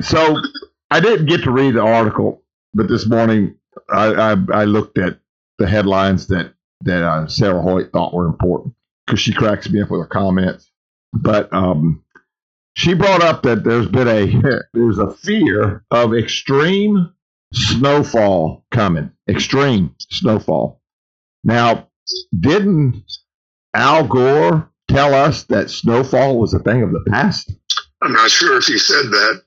So 0.00 0.40
I 0.90 1.00
didn't 1.00 1.26
get 1.26 1.42
to 1.44 1.50
read 1.50 1.74
the 1.74 1.82
article, 1.82 2.42
but 2.72 2.88
this 2.88 3.06
morning 3.06 3.56
I, 3.90 4.32
I, 4.32 4.36
I 4.52 4.64
looked 4.64 4.98
at 4.98 5.18
the 5.58 5.68
headlines 5.68 6.26
that 6.28 6.54
that 6.82 7.02
uh, 7.02 7.26
Sarah 7.26 7.60
Hoyt 7.60 7.92
thought 7.92 8.14
were 8.14 8.26
important 8.26 8.74
because 9.06 9.20
she 9.20 9.34
cracks 9.34 9.68
me 9.68 9.82
up 9.82 9.90
with 9.90 10.00
her 10.00 10.06
comments. 10.06 10.70
But 11.12 11.52
um, 11.52 12.04
she 12.74 12.94
brought 12.94 13.22
up 13.22 13.42
that 13.42 13.64
there's 13.64 13.88
been 13.88 14.08
a 14.08 14.62
there's 14.72 14.98
a 14.98 15.12
fear 15.12 15.84
of 15.90 16.14
extreme 16.14 17.12
snowfall 17.52 18.64
coming. 18.70 19.10
Extreme 19.28 19.94
snowfall. 19.98 20.80
Now, 21.44 21.88
didn't 22.38 23.04
Al 23.74 24.06
Gore 24.06 24.70
tell 24.88 25.14
us 25.14 25.44
that 25.44 25.70
snowfall 25.70 26.38
was 26.38 26.54
a 26.54 26.58
thing 26.58 26.82
of 26.82 26.92
the 26.92 27.04
past? 27.08 27.52
I'm 28.02 28.12
not 28.12 28.30
sure 28.30 28.56
if 28.56 28.64
he 28.64 28.78
said 28.78 29.04
that. 29.04 29.42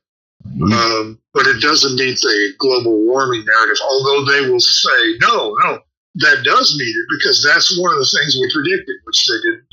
Um, 0.45 1.19
but 1.33 1.45
it 1.45 1.61
doesn't 1.61 1.95
meet 1.95 2.19
the 2.19 2.53
global 2.57 3.05
warming 3.05 3.45
narrative, 3.45 3.77
although 3.83 4.25
they 4.25 4.49
will 4.49 4.59
say, 4.59 5.17
no, 5.21 5.55
no, 5.63 5.79
that 6.15 6.43
does 6.43 6.75
meet 6.77 6.95
it 6.95 7.05
because 7.09 7.43
that's 7.43 7.79
one 7.79 7.93
of 7.93 7.99
the 7.99 8.17
things 8.17 8.35
we 8.39 8.51
predicted, 8.51 8.95
which 9.03 9.25
they 9.27 9.49
didn't. 9.49 9.67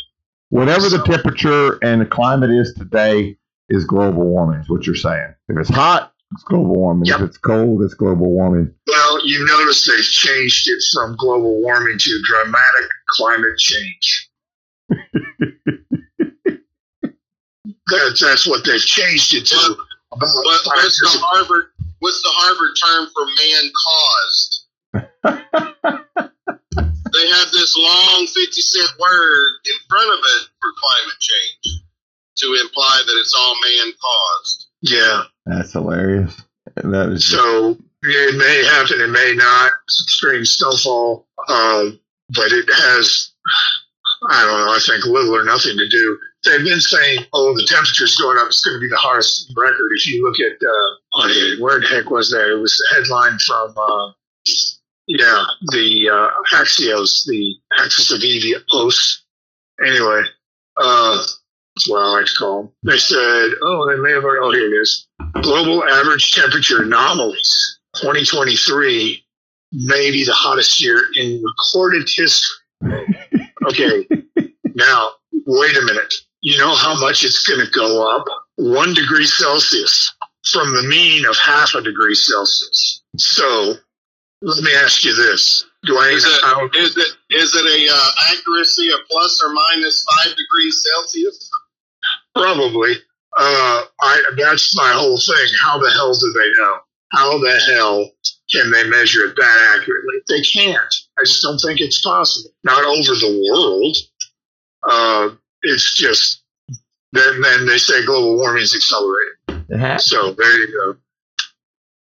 Whatever 0.50 0.88
the 0.88 1.02
temperature 1.04 1.78
and 1.82 2.00
the 2.00 2.06
climate 2.06 2.50
is 2.50 2.74
today 2.74 3.36
is 3.68 3.84
global 3.84 4.24
warming, 4.24 4.60
is 4.60 4.68
what 4.68 4.86
you're 4.86 4.94
saying. 4.94 5.34
If 5.48 5.58
it's 5.58 5.68
hot, 5.68 6.12
it's 6.32 6.42
global 6.44 6.74
warming. 6.74 7.06
Yep. 7.06 7.20
If 7.20 7.26
it's 7.26 7.38
cold, 7.38 7.82
it's 7.82 7.94
global 7.94 8.30
warming. 8.30 8.72
Well, 8.86 9.26
you 9.26 9.44
notice 9.46 9.86
they've 9.86 10.04
changed 10.04 10.68
it 10.68 10.82
from 10.92 11.16
global 11.16 11.60
warming 11.60 11.98
to 11.98 12.22
dramatic 12.24 12.90
climate 13.16 13.58
change. 13.58 14.27
That's, 17.86 18.20
that's 18.20 18.46
what 18.46 18.64
they've 18.64 18.80
changed 18.80 19.34
it 19.34 19.46
to. 19.46 19.56
About 20.12 20.28
What, 20.44 20.60
what's 20.66 21.00
the. 21.00 21.18
Harvard? 21.20 21.66
What's 22.00 22.22
the 22.22 22.30
Harvard 22.32 22.76
term 22.84 23.08
for 23.12 23.26
man 23.26 23.70
caused? 23.84 24.64
they 27.12 27.28
have 27.28 27.50
this 27.52 27.76
long 27.76 28.26
fifty 28.26 28.62
cent 28.62 28.90
word 28.98 29.50
in 29.66 29.74
front 29.88 30.12
of 30.12 30.18
it 30.18 30.48
for 30.60 30.70
climate 30.80 31.18
change 31.20 31.82
to 32.38 32.58
imply 32.62 33.02
that 33.06 33.18
it's 33.20 33.34
all 33.34 33.54
man 33.60 33.92
caused. 34.00 34.68
Yeah. 34.80 35.24
That's 35.46 35.72
hilarious. 35.72 36.40
That 36.76 37.10
is 37.10 37.26
So 37.26 37.76
it 38.02 38.36
may 38.36 38.64
happen, 38.64 39.00
it 39.00 39.10
may 39.10 39.34
not. 39.34 39.72
Extreme 39.88 40.44
snowfall, 40.44 41.26
um, 41.48 41.98
but 42.30 42.52
it 42.52 42.68
has, 42.72 43.32
I 44.30 44.44
don't 44.44 44.66
know, 44.66 44.72
I 44.72 44.78
think 44.84 45.04
little 45.04 45.36
or 45.36 45.44
nothing 45.44 45.76
to 45.76 45.88
do. 45.88 46.18
They've 46.44 46.64
been 46.64 46.80
saying, 46.80 47.26
oh, 47.32 47.54
the 47.54 47.66
temperature's 47.66 48.16
going 48.16 48.38
up. 48.38 48.48
It's 48.48 48.64
going 48.64 48.76
to 48.76 48.80
be 48.80 48.88
the 48.88 48.96
hottest 48.96 49.52
record. 49.56 49.90
If 49.94 50.06
you 50.06 50.22
look 50.22 50.38
at, 50.40 50.58
uh, 50.62 51.60
where 51.60 51.80
the 51.80 51.86
heck 51.86 52.10
was 52.10 52.30
that? 52.30 52.50
It 52.50 52.60
was 52.60 52.76
the 52.76 52.94
headline 52.94 53.38
from, 53.38 53.74
uh, 53.76 54.12
yeah, 55.06 55.44
the 55.72 56.08
uh, 56.10 56.56
Axios, 56.56 57.24
the 57.26 57.54
Axis 57.78 58.10
of 58.10 58.20
Evios. 58.20 59.18
Anyway, 59.84 60.22
uh, 60.76 61.16
that's 61.16 61.88
what 61.88 62.02
I 62.02 62.08
like 62.10 62.26
to 62.26 62.34
call 62.38 62.62
them. 62.62 62.72
They 62.84 62.98
said, 62.98 63.50
oh, 63.62 63.88
they 63.88 64.00
may 64.00 64.12
have 64.12 64.24
already, 64.24 64.40
oh, 64.42 64.52
here 64.52 64.74
it 64.74 64.78
is 64.80 65.08
global 65.42 65.84
average 65.84 66.32
temperature 66.32 66.82
anomalies 66.82 67.78
2023 67.96 69.24
may 69.72 70.10
be 70.10 70.24
the 70.24 70.32
hottest 70.32 70.80
year 70.80 71.04
in 71.16 71.42
recorded 71.42 72.08
history 72.08 72.56
okay 73.68 74.06
now 74.74 75.10
wait 75.46 75.76
a 75.76 75.82
minute 75.82 76.12
you 76.40 76.58
know 76.58 76.74
how 76.74 76.98
much 77.00 77.24
it's 77.24 77.46
going 77.46 77.64
to 77.64 77.70
go 77.72 78.16
up 78.16 78.24
one 78.56 78.94
degree 78.94 79.26
celsius 79.26 80.14
from 80.50 80.74
the 80.74 80.82
mean 80.82 81.26
of 81.26 81.36
half 81.36 81.74
a 81.74 81.80
degree 81.82 82.14
celsius 82.14 83.02
so 83.16 83.74
let 84.42 84.62
me 84.62 84.70
ask 84.76 85.04
you 85.04 85.14
this 85.14 85.64
do 85.84 85.96
i 85.96 86.08
Is 86.08 86.24
it 86.24 86.40
how, 86.42 86.66
is 86.74 86.96
it 86.96 87.12
is 87.30 87.54
it 87.54 87.66
a 87.66 87.92
uh, 87.92 88.10
accuracy 88.32 88.88
of 88.90 89.00
plus 89.10 89.40
or 89.44 89.52
minus 89.52 90.04
five 90.04 90.34
degrees 90.34 90.84
Celsius? 90.84 91.50
Probably. 92.34 92.94
Uh, 93.36 93.82
I, 94.00 94.22
that's 94.36 94.76
my 94.76 94.92
whole 94.92 95.18
thing. 95.18 95.46
How 95.62 95.78
the 95.78 95.90
hell 95.90 96.14
do 96.14 96.32
they 96.32 96.62
know? 96.62 96.78
How 97.12 97.38
the 97.38 97.60
hell 97.70 98.10
can 98.50 98.70
they 98.70 98.88
measure 98.88 99.24
it 99.26 99.36
that 99.36 99.76
accurately? 99.78 100.14
They 100.28 100.42
can't. 100.42 100.94
I 101.18 101.22
just 101.24 101.42
don't 101.42 101.58
think 101.58 101.80
it's 101.80 102.00
possible. 102.00 102.50
Not 102.64 102.84
over 102.84 103.14
the 103.14 103.50
world. 103.50 103.96
Uh, 104.82 105.34
it's 105.62 105.96
just 105.96 106.42
then. 107.12 107.40
Then 107.40 107.66
they 107.66 107.78
say 107.78 108.04
global 108.06 108.36
warming 108.36 108.62
is 108.62 108.74
accelerating. 108.74 109.66
it 109.68 109.78
has. 109.78 110.06
So 110.06 110.32
there 110.32 110.58
you 110.58 110.96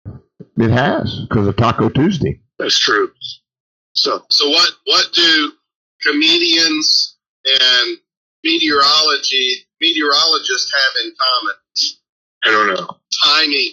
go. 0.05 0.13
It 0.58 0.72
has 0.72 1.22
because 1.29 1.48
of 1.48 1.55
Taco 1.55 1.89
Tuesday. 1.89 2.39
That's 2.58 2.77
true. 2.77 3.12
So 3.93 4.24
So 4.29 4.50
what 4.50 4.72
what 4.86 5.12
do 5.13 5.51
comedians 6.01 7.17
and 7.46 7.98
meteorology 8.43 9.55
meteorologists 9.81 10.72
have 10.74 11.05
in 11.05 11.13
common? 11.19 11.55
I 12.46 12.51
don't 12.51 12.67
know. 12.75 12.98
Timing. 13.25 13.72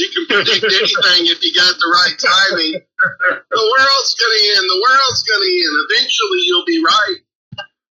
You 0.00 0.08
can 0.08 0.26
predict 0.26 0.64
anything 0.64 1.26
if 1.28 1.44
you 1.44 1.52
got 1.54 1.76
the 1.76 1.90
right 1.92 2.16
timing. 2.16 2.80
The 3.50 3.74
world's 3.78 4.14
gonna 4.14 4.40
end. 4.56 4.64
The 4.64 4.80
world's 4.88 5.22
gonna 5.24 5.44
end. 5.44 5.74
Eventually, 5.90 6.40
you'll 6.46 6.64
be 6.64 6.82
right. 6.82 7.16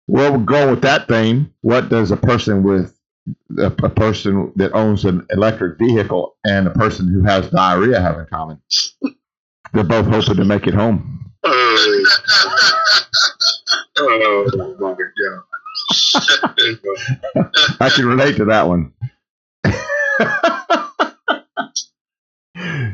Well, 0.07 0.31
we'll 0.31 0.41
go 0.41 0.71
with 0.71 0.81
that 0.81 1.07
theme. 1.07 1.53
What 1.61 1.89
does 1.89 2.09
a 2.09 2.17
person 2.17 2.63
with 2.63 2.97
a, 3.59 3.67
a 3.67 3.89
person 3.89 4.51
that 4.55 4.73
owns 4.73 5.05
an 5.05 5.27
electric 5.29 5.77
vehicle 5.77 6.35
and 6.43 6.67
a 6.67 6.71
person 6.71 7.07
who 7.07 7.21
has 7.23 7.49
diarrhea 7.51 8.01
have 8.01 8.17
in 8.17 8.25
common? 8.25 8.59
They're 9.73 9.83
both 9.83 10.07
hoping 10.07 10.37
to 10.37 10.45
make 10.45 10.65
it 10.65 10.73
home. 10.73 11.31
Oh, 11.43 12.05
oh 13.99 14.75
my 14.79 14.95
god. 14.95 15.43
I 17.79 17.89
can 17.89 18.05
relate 18.05 18.37
to 18.37 18.45
that 18.45 18.67
one. 18.67 18.93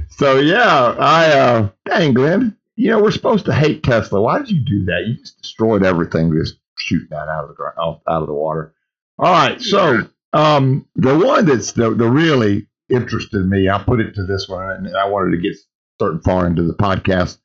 so 0.09 0.39
yeah, 0.39 0.95
I 1.00 1.31
uh, 1.31 1.69
dang 1.86 2.13
Glenn, 2.13 2.57
you 2.75 2.91
know 2.91 3.01
we're 3.01 3.12
supposed 3.12 3.45
to 3.45 3.53
hate 3.53 3.83
Tesla. 3.83 4.21
Why 4.21 4.39
did 4.39 4.50
you 4.50 4.59
do 4.59 4.86
that? 4.86 5.05
You 5.07 5.15
just 5.15 5.41
destroyed 5.41 5.83
everything, 5.83 6.31
just 6.38 6.57
shooting 6.77 7.09
that 7.12 7.27
out 7.27 7.43
of 7.43 7.50
the 7.50 7.55
ground, 7.55 7.75
out 7.77 8.21
of 8.21 8.27
the 8.27 8.33
water. 8.33 8.74
All 9.19 9.31
right, 9.31 9.59
so 9.62 10.07
um, 10.33 10.86
the 10.95 11.17
one 11.17 11.45
that's 11.45 11.71
the, 11.71 11.89
the 11.89 12.09
really 12.09 12.67
interested 12.89 13.45
me, 13.45 13.67
I'll 13.67 13.83
put 13.83 14.00
it 14.00 14.13
to 14.15 14.25
this 14.25 14.47
one, 14.47 14.69
and 14.69 14.95
I 14.95 15.09
wanted 15.09 15.31
to 15.31 15.41
get 15.41 15.57
certain 16.00 16.21
far 16.21 16.45
into 16.45 16.63
the 16.63 16.75
podcast, 16.75 17.39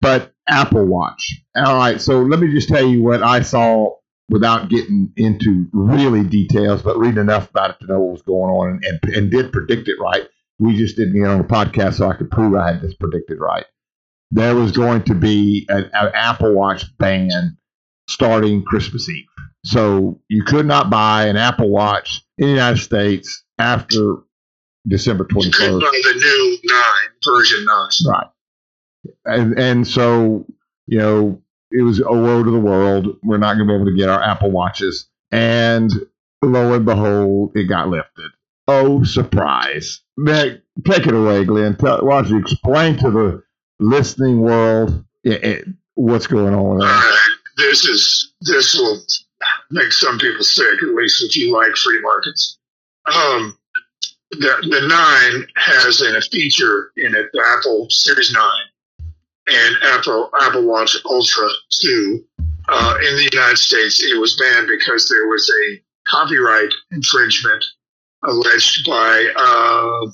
but 0.00 0.32
Apple 0.48 0.84
Watch. 0.84 1.40
All 1.54 1.76
right, 1.76 2.00
so 2.00 2.22
let 2.22 2.40
me 2.40 2.52
just 2.52 2.68
tell 2.68 2.84
you 2.84 3.02
what 3.02 3.22
I 3.22 3.42
saw 3.42 3.96
without 4.28 4.68
getting 4.68 5.12
into 5.16 5.66
really 5.72 6.24
details, 6.24 6.82
but 6.82 6.98
reading 6.98 7.20
enough 7.20 7.50
about 7.50 7.70
it 7.70 7.76
to 7.80 7.86
know 7.86 8.00
what 8.00 8.12
was 8.12 8.22
going 8.22 8.50
on 8.50 8.68
and, 8.68 9.00
and, 9.02 9.16
and 9.16 9.30
did 9.30 9.52
predict 9.52 9.88
it 9.88 10.00
right. 10.00 10.28
We 10.58 10.76
just 10.76 10.96
didn't 10.96 11.14
get 11.14 11.28
on 11.28 11.38
the 11.38 11.44
podcast 11.44 11.94
so 11.94 12.08
I 12.08 12.14
could 12.14 12.30
prove 12.30 12.54
I 12.54 12.72
had 12.72 12.80
this 12.80 12.94
predicted 12.94 13.38
right. 13.40 13.66
There 14.30 14.54
was 14.56 14.72
going 14.72 15.02
to 15.04 15.14
be 15.14 15.66
an, 15.68 15.90
an 15.92 16.10
Apple 16.14 16.54
Watch 16.54 16.84
ban 16.98 17.56
starting 18.08 18.62
Christmas 18.64 19.08
Eve. 19.08 19.24
So 19.64 20.20
you 20.28 20.44
could 20.44 20.66
not 20.66 20.90
buy 20.90 21.26
an 21.26 21.36
Apple 21.36 21.68
Watch 21.68 22.22
in 22.38 22.46
the 22.46 22.52
United 22.52 22.78
States 22.78 23.44
after 23.58 24.16
December 24.86 25.24
21st. 25.24 25.60
You 25.60 25.80
the 25.80 26.14
new 26.20 26.58
9, 26.64 26.82
version 27.24 27.64
9. 27.64 27.88
Right. 28.06 28.26
And, 29.24 29.58
and 29.58 29.86
so, 29.86 30.46
you 30.86 30.98
know, 30.98 31.42
it 31.70 31.82
was 31.82 32.00
a 32.00 32.04
woe 32.04 32.44
to 32.44 32.50
the 32.50 32.58
world. 32.58 33.16
We're 33.22 33.38
not 33.38 33.54
going 33.54 33.66
to 33.66 33.72
be 33.72 33.74
able 33.74 33.86
to 33.86 33.96
get 33.96 34.08
our 34.08 34.22
Apple 34.22 34.50
Watches. 34.50 35.08
And 35.32 35.90
lo 36.42 36.74
and 36.74 36.84
behold, 36.84 37.52
it 37.56 37.64
got 37.64 37.88
lifted. 37.88 38.30
Oh, 38.68 39.04
surprise. 39.04 40.00
Nick, 40.16 40.62
take 40.84 41.06
it 41.06 41.14
away, 41.14 41.44
Glenn. 41.44 41.76
Tell, 41.76 42.04
why 42.04 42.22
don't 42.22 42.30
you 42.30 42.38
explain 42.38 42.96
to 42.98 43.10
the 43.10 43.42
listening 43.78 44.40
world 44.40 45.04
it, 45.22 45.44
it, 45.44 45.68
what's 45.94 46.26
going 46.26 46.54
on 46.54 46.78
there? 46.78 46.88
Uh, 46.88 47.16
this 47.56 47.84
is 47.84 48.32
this 48.42 48.74
will 48.74 49.00
make 49.70 49.92
some 49.92 50.18
people 50.18 50.42
sick, 50.42 50.82
at 50.82 50.88
least 50.88 51.22
if 51.22 51.36
you 51.36 51.56
like 51.56 51.74
free 51.76 52.00
markets. 52.00 52.58
Um, 53.06 53.56
the, 54.32 54.66
the 54.68 54.88
9 54.88 55.46
has 55.56 56.00
a 56.00 56.20
feature 56.20 56.90
in 56.96 57.14
it, 57.14 57.26
the 57.32 57.44
Apple 57.58 57.86
Series 57.88 58.32
9 58.32 58.42
and 59.48 59.76
Apple 59.82 60.30
Apple 60.40 60.64
Watch 60.64 60.96
Ultra 61.04 61.48
2. 61.70 62.24
Uh, 62.68 62.98
in 63.08 63.16
the 63.16 63.28
United 63.32 63.58
States, 63.58 64.02
it 64.02 64.18
was 64.18 64.36
banned 64.36 64.66
because 64.66 65.08
there 65.08 65.28
was 65.28 65.48
a 65.48 65.80
copyright 66.08 66.72
infringement 66.90 67.64
alleged 68.24 68.86
by, 68.86 69.32
uh, 69.36 70.10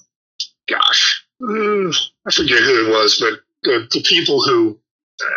gosh, 0.68 1.25
uh, 1.42 1.90
I 2.26 2.32
forget 2.32 2.62
who 2.62 2.87
it 2.87 2.90
was, 2.90 3.18
but 3.21 3.40
the, 3.62 3.88
the 3.92 4.02
people 4.02 4.42
who 4.42 4.78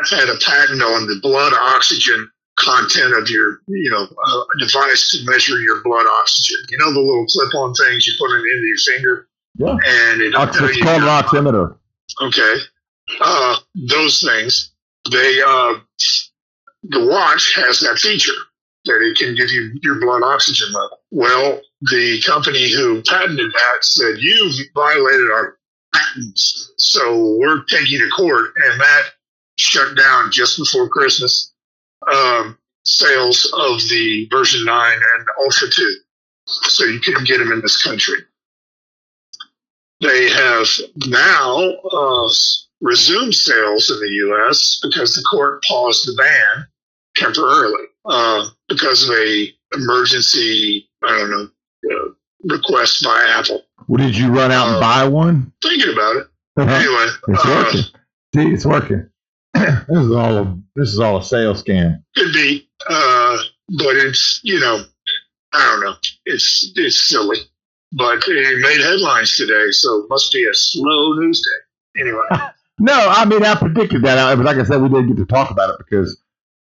had 0.09 0.29
a 0.29 0.37
patent 0.43 0.81
on 0.81 1.07
the 1.07 1.19
blood 1.21 1.53
oxygen 1.53 2.29
content 2.57 3.13
of 3.13 3.29
your, 3.29 3.59
you 3.67 3.91
know, 3.91 4.03
uh, 4.03 4.43
device 4.59 5.11
to 5.11 5.29
measure 5.29 5.59
your 5.59 5.83
blood 5.83 6.05
oxygen. 6.21 6.57
You 6.69 6.77
know, 6.77 6.93
the 6.93 6.99
little 6.99 7.25
clip-on 7.27 7.73
things 7.73 8.07
you 8.07 8.13
put 8.17 8.31
it 8.31 8.39
into 8.39 8.65
your 8.65 8.77
finger. 8.77 9.27
Yeah. 9.57 9.77
And 9.85 10.21
it, 10.21 10.35
Ox- 10.35 10.57
it's 10.59 10.81
called 10.81 11.03
an 11.03 11.09
oximeter. 11.09 11.77
Okay. 12.21 12.55
Uh, 13.21 13.57
those 13.87 14.21
things, 14.21 14.71
they, 15.11 15.41
uh, 15.45 15.75
the 16.83 17.05
watch 17.05 17.53
has 17.55 17.79
that 17.81 17.97
feature 17.97 18.31
that 18.85 19.01
it 19.01 19.17
can 19.17 19.35
give 19.35 19.49
you 19.49 19.77
your 19.81 19.99
blood 19.99 20.23
oxygen 20.23 20.67
level. 20.71 20.99
Well, 21.15 21.61
the 21.79 22.21
company 22.23 22.69
who 22.69 23.01
patented 23.03 23.49
that 23.53 23.85
said, 23.85 24.17
you've 24.19 24.53
violated 24.75 25.31
our 25.31 25.57
patents. 25.93 26.73
So 26.77 27.37
we're 27.39 27.63
taking 27.63 27.93
you 27.93 28.03
to 28.03 28.09
court. 28.09 28.51
And 28.57 28.81
that 28.81 29.03
shut 29.55 29.95
down 29.95 30.29
just 30.33 30.57
before 30.57 30.89
Christmas 30.89 31.53
um, 32.11 32.57
sales 32.83 33.45
of 33.45 33.79
the 33.87 34.27
version 34.29 34.65
9 34.65 34.91
and 34.91 35.27
Ultra 35.39 35.69
2. 35.69 35.95
So 36.47 36.83
you 36.83 36.99
couldn't 36.99 37.29
get 37.29 37.37
them 37.37 37.53
in 37.53 37.61
this 37.61 37.81
country. 37.81 38.19
They 40.01 40.29
have 40.29 40.67
now 41.07 41.75
uh, 41.93 42.29
resumed 42.81 43.35
sales 43.35 43.89
in 43.89 44.01
the 44.01 44.13
U.S. 44.27 44.81
because 44.83 45.15
the 45.15 45.23
court 45.23 45.63
paused 45.63 46.05
the 46.09 46.13
ban 46.21 46.67
temporarily 47.15 47.85
uh, 48.03 48.49
because 48.67 49.07
of 49.07 49.15
a 49.15 49.55
emergency, 49.73 50.89
I 51.05 51.17
don't 51.17 51.31
know, 51.31 51.49
uh, 51.91 52.09
request 52.55 53.03
by 53.03 53.35
Apple. 53.37 53.63
Well, 53.87 54.03
did 54.03 54.17
you 54.17 54.29
run 54.29 54.51
out 54.51 54.67
and 54.67 54.77
uh, 54.77 54.79
buy 54.79 55.07
one? 55.07 55.53
Thinking 55.61 55.93
about 55.93 56.17
it. 56.17 56.27
Uh-huh. 56.57 56.73
Anyway, 56.73 57.07
it's 57.27 57.45
uh, 57.45 57.49
working. 57.49 57.81
See, 58.33 58.53
it's 58.53 58.65
working. 58.65 59.09
this 59.53 59.97
is 60.05 60.11
all 60.11 60.37
a, 60.37 60.57
this 60.77 60.87
is 60.87 60.99
all 61.01 61.17
a 61.17 61.21
sales 61.21 61.61
scam. 61.61 62.01
Could 62.15 62.31
be, 62.31 62.69
uh, 62.89 63.37
but 63.77 63.97
it's 63.97 64.39
you 64.41 64.61
know, 64.61 64.85
I 65.51 65.59
don't 65.59 65.81
know. 65.81 65.95
It's 66.25 66.71
it's 66.75 67.09
silly, 67.09 67.39
but 67.91 68.23
it 68.25 68.61
made 68.61 68.79
headlines 68.79 69.35
today, 69.35 69.71
so 69.71 70.03
it 70.03 70.09
must 70.09 70.31
be 70.31 70.45
a 70.45 70.53
slow 70.53 71.13
news 71.15 71.41
day. 71.41 72.01
Anyway. 72.01 72.23
no, 72.79 72.93
I 72.93 73.25
mean 73.25 73.43
I 73.43 73.55
predicted 73.55 74.03
that, 74.03 74.35
but 74.37 74.45
like 74.45 74.55
I 74.55 74.63
said, 74.63 74.81
we 74.81 74.87
didn't 74.87 75.07
get 75.07 75.17
to 75.17 75.25
talk 75.25 75.51
about 75.51 75.71
it 75.71 75.75
because 75.77 76.17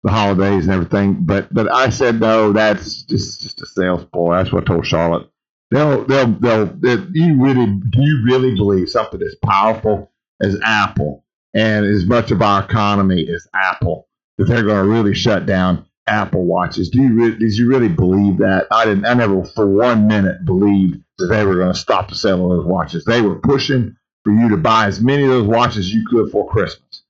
the 0.02 0.10
holidays 0.10 0.64
and 0.64 0.74
everything. 0.74 1.18
But 1.20 1.52
but 1.52 1.72
I 1.72 1.90
said 1.90 2.20
no, 2.20 2.52
that's 2.52 3.02
just 3.02 3.42
just 3.42 3.62
a 3.62 3.66
sales 3.66 4.04
ploy. 4.12 4.36
That's 4.36 4.52
what 4.52 4.64
I 4.64 4.66
told 4.66 4.86
Charlotte. 4.86 5.28
They'll 5.70 6.04
they'll 6.04 6.32
they'll. 6.32 6.66
they'll 6.66 7.06
you 7.12 7.40
really 7.42 7.66
do 7.66 8.00
you 8.00 8.22
really 8.24 8.54
believe 8.54 8.88
something 8.88 9.22
as 9.22 9.34
powerful 9.44 10.12
as 10.40 10.58
Apple 10.64 11.24
and 11.54 11.84
as 11.84 12.06
much 12.06 12.30
of 12.30 12.42
our 12.42 12.64
economy 12.64 13.28
as 13.28 13.46
Apple 13.54 14.08
that 14.38 14.44
they're 14.44 14.62
going 14.62 14.84
to 14.84 14.90
really 14.90 15.14
shut 15.14 15.46
down 15.46 15.84
Apple 16.06 16.44
watches. 16.44 16.88
Do 16.90 17.02
you 17.02 17.14
really, 17.14 17.36
did 17.36 17.56
you 17.56 17.68
really 17.68 17.88
believe 17.88 18.38
that? 18.38 18.66
I 18.70 18.84
didn't. 18.84 19.04
I 19.04 19.14
never 19.14 19.44
for 19.44 19.66
one 19.66 20.06
minute 20.06 20.44
believed 20.44 21.02
that 21.18 21.26
they 21.26 21.44
were 21.44 21.56
going 21.56 21.72
to 21.72 21.78
stop 21.78 22.08
the 22.08 22.14
sale 22.14 22.50
of 22.50 22.58
those 22.58 22.66
watches. 22.66 23.04
They 23.04 23.20
were 23.20 23.36
pushing 23.36 23.96
for 24.24 24.32
you 24.32 24.48
to 24.50 24.56
buy 24.56 24.86
as 24.86 25.00
many 25.00 25.24
of 25.24 25.30
those 25.30 25.46
watches 25.46 25.78
as 25.78 25.92
you 25.92 26.06
could 26.08 26.30
for 26.30 26.48
Christmas. 26.48 27.02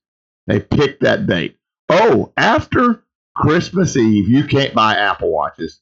They 0.47 0.59
picked 0.59 1.03
that 1.03 1.27
date. 1.27 1.58
Oh, 1.89 2.31
after 2.37 3.03
Christmas 3.35 3.97
Eve, 3.97 4.29
you 4.29 4.43
can't 4.45 4.73
buy 4.73 4.95
Apple 4.95 5.31
watches. 5.31 5.81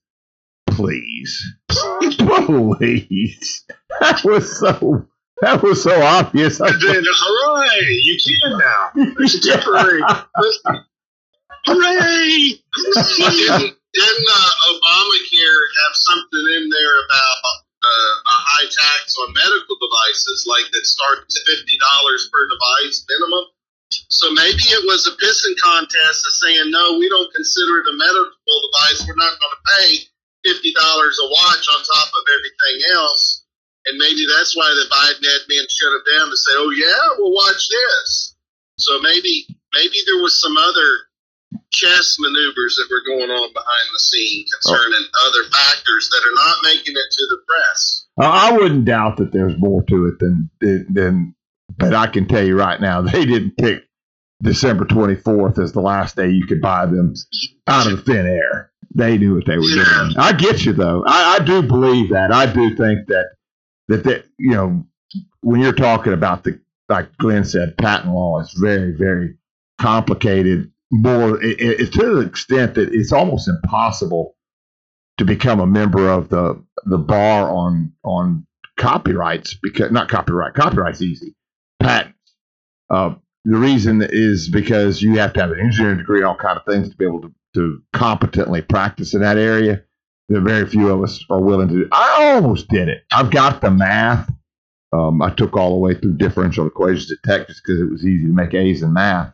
Please, 0.70 1.44
please. 1.70 3.66
That 4.00 4.22
was 4.24 4.60
so 4.60 5.08
that 5.42 5.62
was 5.62 5.84
so 5.84 6.02
obvious. 6.02 6.60
And 6.60 6.82
then, 6.82 7.04
hooray, 7.06 7.86
you 8.04 8.18
can 8.18 8.58
now. 8.58 8.92
It's 9.20 9.46
temporary. 9.46 10.02
hooray! 11.66 12.58
didn't, 12.74 13.78
didn't 13.94 14.28
uh, 14.32 14.52
Obamacare 14.70 15.64
have 15.84 15.94
something 15.94 16.46
in 16.58 16.70
there 16.70 16.98
about 17.06 17.38
uh, 17.84 18.14
a 18.18 18.38
high 18.50 18.70
tax 18.70 19.16
on 19.18 19.34
medical 19.34 19.76
devices, 19.78 20.46
like 20.48 20.66
that 20.72 20.86
starts 20.86 21.38
at 21.38 21.46
$50 21.46 22.32
per 22.32 22.44
device 22.50 23.06
minimum? 23.10 23.46
So 23.90 24.32
maybe 24.32 24.64
it 24.72 24.84
was 24.86 25.08
a 25.08 25.16
pissing 25.20 25.56
contest 25.64 26.26
of 26.26 26.34
saying, 26.44 26.72
no, 26.72 26.98
we 26.98 27.08
don't 27.10 27.34
consider 27.34 27.80
it 27.80 27.88
a 27.88 27.96
medical 27.96 28.58
device. 28.68 29.08
We're 29.08 29.16
not 29.16 29.40
going 29.40 29.56
to 29.56 29.64
pay 29.78 29.90
$50 30.48 30.54
a 30.54 31.28
watch 31.32 31.66
on 31.72 31.80
top 31.84 32.10
of 32.12 32.24
everything 32.32 32.78
else 32.94 33.48
and 33.88 33.98
maybe 33.98 34.26
that's 34.36 34.56
why 34.56 34.68
the 34.68 34.86
Biden 34.92 35.24
admin 35.24 35.66
shut 35.70 35.96
it 35.96 36.04
down 36.12 36.30
to 36.30 36.38
say, 36.38 36.52
"Oh 36.56 36.70
yeah, 36.72 37.16
we'll 37.18 37.34
watch 37.34 37.68
this." 37.70 38.36
So 38.78 39.00
maybe 39.00 39.48
maybe 39.74 39.98
there 40.06 40.22
was 40.22 40.40
some 40.40 40.58
other 40.58 41.08
chess 41.72 42.18
maneuvers 42.20 42.76
that 42.76 42.88
were 42.92 43.04
going 43.06 43.32
on 43.32 43.54
behind 43.54 43.88
the 43.94 44.00
scene 44.00 44.46
concerning 44.54 45.06
oh. 45.08 45.28
other 45.28 45.50
factors 45.50 46.10
that 46.12 46.22
are 46.24 46.36
not 46.46 46.58
making 46.64 46.94
it 46.96 47.12
to 47.12 47.28
the 47.28 47.40
press. 47.48 48.06
I 48.20 48.52
wouldn't 48.52 48.86
doubt 48.86 49.18
that 49.18 49.32
there's 49.32 49.58
more 49.58 49.84
to 49.84 50.08
it 50.08 50.20
than 50.20 50.50
than, 50.60 51.36
but 51.78 51.94
I 51.94 52.08
can 52.08 52.28
tell 52.28 52.46
you 52.46 52.58
right 52.58 52.80
now, 52.80 53.02
they 53.04 53.26
didn't 53.26 53.58
pick 53.58 53.84
December 54.42 54.86
24th 54.86 55.60
as 55.60 55.72
the 55.72 55.82
last 55.82 56.16
day 56.16 56.30
you 56.30 56.46
could 56.46 56.62
buy 56.62 56.86
them 56.86 57.14
out 57.68 57.92
of 57.92 58.06
thin 58.06 58.26
air. 58.26 58.72
They 58.96 59.18
knew 59.18 59.36
what 59.36 59.46
they 59.46 59.58
were 59.58 59.64
doing. 59.64 60.14
I 60.18 60.34
get 60.34 60.66
you 60.66 60.74
though. 60.74 61.04
I, 61.06 61.36
I 61.36 61.40
do 61.44 61.62
believe 61.62 62.12
that. 62.12 62.32
I 62.32 62.52
do 62.52 62.76
think 62.76 63.08
that 63.08 63.26
that 63.90 64.04
that 64.06 64.26
you 64.40 64.52
know 64.52 64.86
when 65.42 65.62
you're 65.62 65.74
talking 65.74 66.14
about 66.14 66.44
the 66.44 66.60
like 66.90 67.16
Glenn 67.18 67.44
said, 67.44 67.78
patent 67.78 68.14
law 68.14 68.40
is 68.40 68.54
very 68.54 68.96
very 68.98 69.38
complicated. 69.80 70.72
More 70.90 71.42
it, 71.44 71.60
it, 71.60 71.94
to 71.94 72.16
the 72.16 72.22
extent 72.22 72.76
that 72.76 72.94
it's 72.94 73.12
almost 73.12 73.48
impossible 73.50 74.36
to 75.18 75.26
become 75.26 75.60
a 75.60 75.68
member 75.68 76.10
of 76.10 76.30
the 76.30 76.64
the 76.86 76.98
bar 76.98 77.52
on 77.52 77.92
on 78.04 78.48
copyrights 78.78 79.56
because 79.62 79.92
not 79.92 80.08
copyright 80.08 80.54
copyrights 80.54 81.02
easy 81.02 81.36
patents. 81.88 82.18
Uh, 82.90 83.16
the 83.46 83.58
reason 83.58 84.02
is 84.10 84.50
because 84.50 85.02
you 85.02 85.18
have 85.20 85.34
to 85.34 85.42
have 85.42 85.52
an 85.52 85.60
engineering 85.62 86.00
degree, 86.00 86.24
all 86.24 86.36
kind 86.36 86.58
of 86.60 86.66
things 86.66 86.90
to 86.90 86.98
be 86.98 87.06
able 87.06 87.22
to, 87.22 87.34
to 87.56 87.84
competently 87.94 88.62
practice 88.62 89.14
in 89.16 89.22
that 89.22 89.38
area 89.38 89.84
that 90.30 90.42
very 90.42 90.68
few 90.68 90.90
of 90.90 91.04
us 91.04 91.24
are 91.30 91.42
willing 91.42 91.70
to 91.70 91.76
do. 91.76 91.90
I 91.92 92.34
almost 92.36 92.70
did 92.70 92.90
it. 92.90 93.04
I've 93.12 93.32
got 93.32 93.62
the 93.62 93.72
math 93.72 94.30
Um, 94.92 95.22
I 95.22 95.30
took 95.32 95.56
all 95.56 95.72
the 95.72 95.80
way 95.80 95.94
through 95.94 96.18
differential 96.18 96.66
equations 96.66 97.12
at 97.12 97.20
Texas 97.24 97.62
because 97.62 97.82
it 97.82 97.92
was 97.92 98.06
easy 98.06 98.26
to 98.28 98.34
make 98.34 98.54
A's 98.54 98.82
in 98.82 98.94
math. 98.94 99.34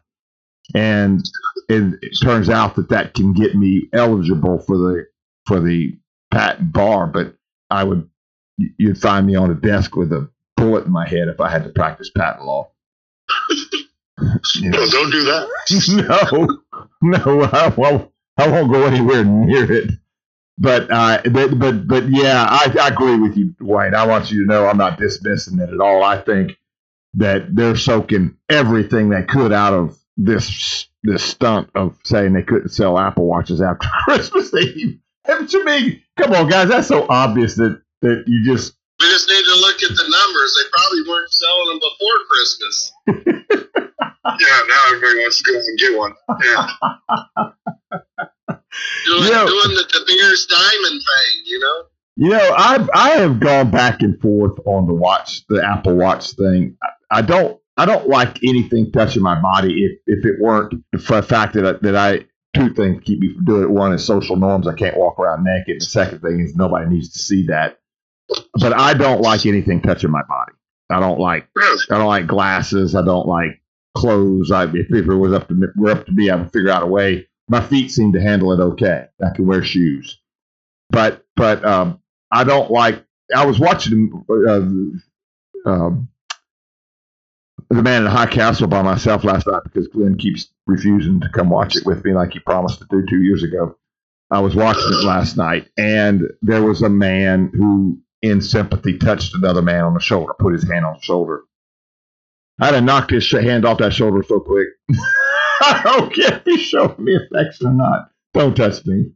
And 0.75 1.23
it, 1.69 1.99
it 2.01 2.17
turns 2.23 2.49
out 2.49 2.75
that 2.75 2.89
that 2.89 3.15
can 3.15 3.33
get 3.33 3.55
me 3.55 3.89
eligible 3.93 4.59
for 4.59 4.77
the 4.77 5.05
for 5.47 5.59
the 5.61 5.97
patent 6.31 6.73
bar, 6.73 7.07
but 7.07 7.35
I 7.69 7.83
would 7.85 8.09
you'd 8.57 8.99
find 8.99 9.27
me 9.27 9.35
on 9.35 9.51
a 9.51 9.55
desk 9.55 9.95
with 9.95 10.13
a 10.13 10.29
bullet 10.63 10.85
in 10.85 10.91
my 10.91 11.07
head 11.07 11.27
if 11.27 11.39
I 11.39 11.49
had 11.49 11.63
to 11.63 11.69
practice 11.69 12.09
patent 12.15 12.45
law. 12.45 12.71
You 14.55 14.69
know. 14.69 14.79
No, 14.79 14.89
don't 14.89 15.11
do 15.11 15.23
that. 15.23 16.57
no, 17.01 17.17
no, 17.17 17.41
I 17.51 17.67
won't, 17.69 18.11
I 18.37 18.47
won't 18.47 18.71
go 18.71 18.85
anywhere 18.85 19.23
near 19.23 19.71
it. 19.71 19.91
But, 20.57 20.91
uh, 20.91 21.21
but, 21.31 21.57
but, 21.57 21.87
but 21.87 22.09
yeah, 22.09 22.45
I, 22.47 22.75
I 22.79 22.87
agree 22.89 23.17
with 23.17 23.35
you, 23.35 23.55
Wayne. 23.59 23.95
I 23.95 24.05
want 24.05 24.31
you 24.31 24.43
to 24.43 24.47
know 24.47 24.67
I'm 24.67 24.77
not 24.77 24.99
dismissing 24.99 25.59
it 25.59 25.69
at 25.69 25.79
all. 25.79 26.03
I 26.03 26.21
think 26.21 26.57
that 27.15 27.55
they're 27.55 27.75
soaking 27.75 28.37
everything 28.49 29.09
they 29.09 29.23
could 29.23 29.51
out 29.51 29.73
of 29.73 29.97
this 30.17 30.87
this 31.03 31.23
stunt 31.23 31.69
of 31.75 31.97
saying 32.05 32.33
they 32.33 32.43
couldn't 32.43 32.69
sell 32.69 32.97
Apple 32.97 33.25
watches 33.25 33.61
after 33.61 33.87
Christmas 34.05 34.53
Eve. 34.53 34.99
And 35.25 35.49
to 35.49 35.63
me, 35.63 36.03
come 36.17 36.33
on, 36.33 36.49
guys, 36.49 36.69
that's 36.69 36.87
so 36.87 37.05
obvious 37.09 37.55
that 37.55 37.81
that 38.01 38.23
you 38.27 38.43
just 38.43 38.75
We 39.03 39.09
just 39.09 39.27
need 39.27 39.43
to 39.43 39.55
look 39.59 39.83
at 39.83 39.89
the 39.97 40.07
numbers. 40.07 40.55
They 40.55 40.69
probably 40.71 41.03
weren't 41.09 41.31
selling 41.31 41.67
them 41.69 41.79
before 41.83 42.17
Christmas. 42.29 42.75
Yeah, 44.25 44.61
now 44.69 44.81
everybody 44.87 45.19
wants 45.19 45.41
to 45.41 45.51
go 45.51 45.59
and 45.59 45.77
get 45.79 45.97
one. 45.97 46.13
Yeah. 46.43 46.67
Doing, 49.05 49.29
Yeah. 49.29 49.45
doing 49.45 49.75
the 49.75 49.85
De 49.91 49.99
Beers 50.07 50.45
diamond 50.47 51.01
thing, 51.01 51.43
you 51.45 51.59
know? 51.59 51.83
You 52.15 52.29
know, 52.29 52.53
I've 52.57 52.89
I 52.95 53.09
have 53.17 53.39
gone 53.39 53.69
back 53.69 54.01
and 54.01 54.19
forth 54.21 54.57
on 54.65 54.87
the 54.87 54.93
watch, 54.93 55.45
the 55.49 55.63
Apple 55.63 55.95
Watch 55.95 56.31
thing. 56.31 56.77
I, 56.81 57.19
I 57.19 57.21
don't 57.21 57.59
I 57.77 57.85
don't 57.85 58.07
like 58.07 58.41
anything 58.43 58.91
touching 58.91 59.21
my 59.23 59.39
body 59.39 59.83
if, 59.83 59.99
if 60.07 60.25
it 60.25 60.35
weren't 60.39 60.73
for 61.01 61.17
the 61.17 61.23
fact 61.23 61.53
that 61.55 61.65
I, 61.65 61.73
that 61.81 61.95
I 61.95 62.25
two 62.55 62.73
things 62.73 63.03
keep 63.03 63.19
me 63.19 63.33
from 63.33 63.45
doing 63.45 63.63
it. 63.63 63.69
One 63.69 63.93
is 63.93 64.05
social 64.05 64.35
norms. 64.37 64.67
I 64.67 64.73
can't 64.73 64.97
walk 64.97 65.19
around 65.19 65.43
naked. 65.43 65.81
The 65.81 65.85
second 65.85 66.21
thing 66.21 66.39
is 66.39 66.55
nobody 66.55 66.87
needs 66.89 67.09
to 67.13 67.19
see 67.19 67.47
that. 67.47 67.77
But 68.55 68.73
I 68.73 68.93
don't 68.93 69.21
like 69.21 69.45
anything 69.45 69.81
touching 69.81 70.11
my 70.11 70.23
body. 70.23 70.53
I 70.89 70.99
don't 70.99 71.19
like 71.19 71.47
I 71.89 71.97
don't 71.97 72.07
like 72.07 72.27
glasses. 72.27 72.95
I 72.95 73.03
don't 73.03 73.27
like 73.27 73.61
clothes. 73.95 74.51
I, 74.51 74.65
if, 74.65 74.87
if 74.89 75.07
it 75.07 75.15
was 75.15 75.33
up 75.33 75.47
to 75.47 75.53
me, 75.53 75.67
were 75.75 75.91
up 75.91 76.05
to 76.05 76.11
me, 76.11 76.29
I 76.29 76.35
would 76.35 76.51
figure 76.51 76.69
out 76.71 76.83
a 76.83 76.87
way. 76.87 77.27
My 77.49 77.61
feet 77.61 77.91
seem 77.91 78.13
to 78.13 78.21
handle 78.21 78.51
it 78.53 78.63
okay. 78.63 79.05
I 79.23 79.35
can 79.35 79.45
wear 79.45 79.63
shoes, 79.63 80.19
but 80.89 81.25
but 81.35 81.63
um, 81.65 81.99
I 82.31 82.43
don't 82.43 82.71
like. 82.71 83.03
I 83.35 83.45
was 83.45 83.59
watching 83.59 84.23
uh, 84.29 85.69
um, 85.69 86.09
the 87.69 87.81
Man 87.81 87.99
in 87.99 88.03
the 88.05 88.09
High 88.09 88.27
Castle 88.27 88.67
by 88.67 88.81
myself 88.81 89.23
last 89.23 89.47
night 89.47 89.63
because 89.63 89.87
Glenn 89.87 90.17
keeps 90.17 90.49
refusing 90.67 91.19
to 91.21 91.29
come 91.29 91.49
watch 91.49 91.75
it 91.75 91.85
with 91.85 92.03
me 92.05 92.13
like 92.13 92.33
he 92.33 92.39
promised 92.39 92.79
to 92.79 92.87
do 92.89 93.05
two 93.07 93.21
years 93.21 93.43
ago. 93.43 93.77
I 94.31 94.39
was 94.39 94.55
watching 94.55 94.87
it 94.87 95.05
last 95.05 95.37
night, 95.37 95.69
and 95.77 96.23
there 96.41 96.63
was 96.63 96.81
a 96.81 96.89
man 96.89 97.51
who, 97.53 97.99
in 98.23 98.41
sympathy, 98.41 98.97
touched 98.97 99.35
another 99.35 99.61
man 99.61 99.83
on 99.83 99.93
the 99.93 99.99
shoulder, 99.99 100.33
put 100.39 100.53
his 100.53 100.67
hand 100.67 100.85
on 100.85 100.93
the 100.95 101.01
shoulder. 101.01 101.43
I'd 102.59 102.73
have 102.73 102.83
knocked 102.83 103.11
his 103.11 103.29
hand 103.29 103.65
off 103.65 103.79
that 103.79 103.93
shoulder 103.93 104.23
so 104.23 104.39
quick. 104.39 104.69
I 105.61 105.81
don't 105.83 106.13
care 106.13 106.37
if 106.37 106.43
he's 106.45 106.61
showing 106.61 106.95
me 107.03 107.15
affection 107.15 107.67
or 107.67 107.73
not. 107.73 108.09
Don't 108.33 108.55
touch 108.55 108.85
me. 108.85 109.11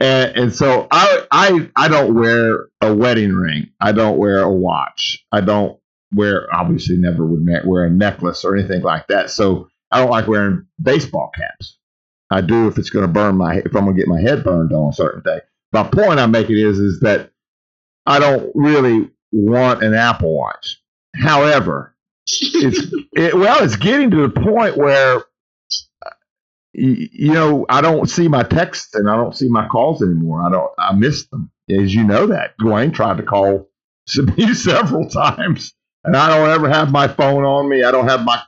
And, 0.00 0.36
and 0.36 0.54
so 0.54 0.88
I, 0.90 1.26
I, 1.30 1.70
I 1.76 1.88
don't 1.88 2.14
wear 2.14 2.68
a 2.80 2.94
wedding 2.94 3.34
ring. 3.34 3.70
I 3.78 3.92
don't 3.92 4.16
wear 4.16 4.40
a 4.40 4.50
watch. 4.50 5.24
I 5.30 5.42
don't 5.42 5.78
wear, 6.14 6.52
obviously, 6.54 6.96
never 6.96 7.26
would 7.26 7.46
wear 7.66 7.84
a 7.84 7.90
necklace 7.90 8.44
or 8.44 8.56
anything 8.56 8.82
like 8.82 9.06
that. 9.08 9.30
So 9.30 9.68
I 9.90 10.00
don't 10.00 10.10
like 10.10 10.26
wearing 10.26 10.66
baseball 10.82 11.30
caps. 11.36 11.76
I 12.30 12.40
do 12.40 12.68
if 12.68 12.78
it's 12.78 12.90
going 12.90 13.06
to 13.06 13.12
burn 13.12 13.36
my, 13.36 13.56
if 13.56 13.76
I'm 13.76 13.84
going 13.84 13.96
to 13.96 14.00
get 14.00 14.08
my 14.08 14.20
head 14.20 14.44
burned 14.44 14.72
on 14.72 14.88
a 14.88 14.92
certain 14.94 15.22
day. 15.22 15.40
My 15.72 15.82
point 15.82 16.18
I'm 16.18 16.30
making 16.30 16.56
is, 16.56 16.78
is 16.78 17.00
that 17.00 17.32
I 18.06 18.18
don't 18.18 18.50
really 18.54 19.10
want 19.32 19.82
an 19.82 19.94
Apple 19.94 20.36
Watch. 20.36 20.80
However, 21.14 21.94
it's 22.26 22.92
it, 23.12 23.34
well, 23.34 23.62
it's 23.62 23.76
getting 23.76 24.10
to 24.10 24.28
the 24.28 24.40
point 24.40 24.76
where 24.76 25.22
you 26.72 27.32
know 27.32 27.66
I 27.68 27.80
don't 27.80 28.08
see 28.08 28.28
my 28.28 28.42
texts 28.42 28.94
and 28.94 29.10
I 29.10 29.16
don't 29.16 29.36
see 29.36 29.48
my 29.48 29.66
calls 29.68 30.02
anymore. 30.02 30.42
I 30.42 30.50
don't. 30.50 30.70
I 30.78 30.92
miss 30.94 31.26
them, 31.26 31.50
as 31.70 31.94
you 31.94 32.04
know 32.04 32.26
that 32.28 32.56
Dwayne 32.58 32.94
tried 32.94 33.18
to 33.18 33.22
call 33.22 33.68
me 34.36 34.54
several 34.54 35.08
times, 35.08 35.72
and 36.04 36.16
I 36.16 36.28
don't 36.28 36.48
ever 36.48 36.68
have 36.68 36.90
my 36.92 37.08
phone 37.08 37.44
on 37.44 37.68
me. 37.68 37.82
I 37.82 37.90
don't 37.90 38.08
have 38.08 38.24
my 38.24 38.40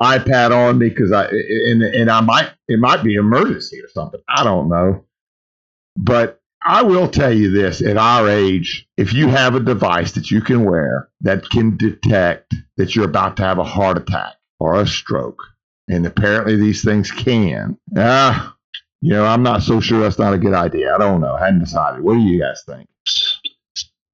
iPad 0.00 0.50
on 0.50 0.78
me 0.78 0.88
because 0.88 1.12
I 1.12 1.26
and 1.26 1.82
and 1.82 2.10
I 2.10 2.20
might 2.20 2.50
it 2.68 2.78
might 2.78 3.04
be 3.04 3.14
emergency 3.14 3.80
or 3.80 3.88
something. 3.88 4.20
I 4.28 4.44
don't 4.44 4.68
know, 4.68 5.04
but 5.96 6.39
I 6.64 6.82
will 6.82 7.08
tell 7.08 7.32
you 7.32 7.50
this: 7.50 7.80
at 7.80 7.96
our 7.96 8.28
age, 8.28 8.86
if 8.96 9.12
you 9.12 9.28
have 9.28 9.54
a 9.54 9.60
device 9.60 10.12
that 10.12 10.30
you 10.30 10.40
can 10.40 10.64
wear 10.64 11.08
that 11.22 11.48
can 11.50 11.76
detect 11.76 12.54
that 12.76 12.94
you're 12.94 13.06
about 13.06 13.36
to 13.38 13.44
have 13.44 13.58
a 13.58 13.64
heart 13.64 13.96
attack 13.96 14.34
or 14.58 14.74
a 14.74 14.86
stroke, 14.86 15.42
and 15.88 16.06
apparently 16.06 16.56
these 16.56 16.84
things 16.84 17.10
can, 17.10 17.78
ah, 17.96 18.54
you 19.00 19.12
know, 19.12 19.24
I'm 19.24 19.42
not 19.42 19.62
so 19.62 19.80
sure 19.80 20.00
that's 20.00 20.18
not 20.18 20.34
a 20.34 20.38
good 20.38 20.52
idea. 20.52 20.94
I 20.94 20.98
don't 20.98 21.20
know. 21.20 21.34
I 21.34 21.46
hadn't 21.46 21.60
decided. 21.60 22.02
What 22.02 22.14
do 22.14 22.20
you 22.20 22.38
guys 22.38 22.62
think? 22.66 22.88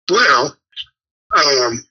Well, 0.09 0.57
um, 1.37 1.85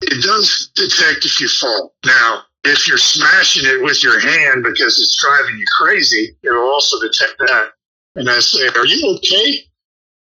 it 0.00 0.22
does 0.22 0.70
detect 0.74 1.26
if 1.26 1.40
you 1.40 1.48
fall. 1.48 1.94
Now, 2.06 2.42
if 2.64 2.88
you're 2.88 2.96
smashing 2.96 3.64
it 3.66 3.82
with 3.82 4.02
your 4.02 4.18
hand 4.18 4.64
because 4.64 4.98
it's 4.98 5.20
driving 5.20 5.58
you 5.58 5.64
crazy, 5.78 6.36
it'll 6.42 6.62
also 6.62 6.98
detect 7.00 7.34
that. 7.38 7.72
And 8.16 8.30
I 8.30 8.40
say, 8.40 8.66
"Are 8.68 8.86
you 8.86 9.16
okay?" 9.16 9.68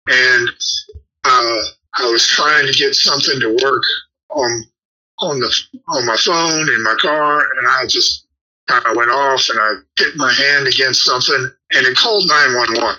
And 0.08 0.48
uh, 1.24 1.60
I 1.98 2.10
was 2.10 2.26
trying 2.26 2.66
to 2.66 2.72
get 2.72 2.94
something 2.94 3.40
to 3.40 3.56
work 3.62 3.82
on 4.30 4.64
on 5.18 5.40
the 5.40 5.52
on 5.88 6.06
my 6.06 6.16
phone 6.16 6.68
in 6.68 6.82
my 6.82 6.94
car, 7.00 7.40
and 7.40 7.66
I 7.68 7.86
just 7.88 8.26
kind 8.68 8.84
of 8.86 8.96
went 8.96 9.10
off, 9.10 9.48
and 9.48 9.58
I 9.58 9.74
hit 9.98 10.14
my 10.16 10.32
hand 10.32 10.66
against 10.66 11.04
something, 11.04 11.50
and 11.72 11.86
it 11.86 11.96
called 11.96 12.28
nine 12.28 12.54
one 12.56 12.82
one 12.82 12.96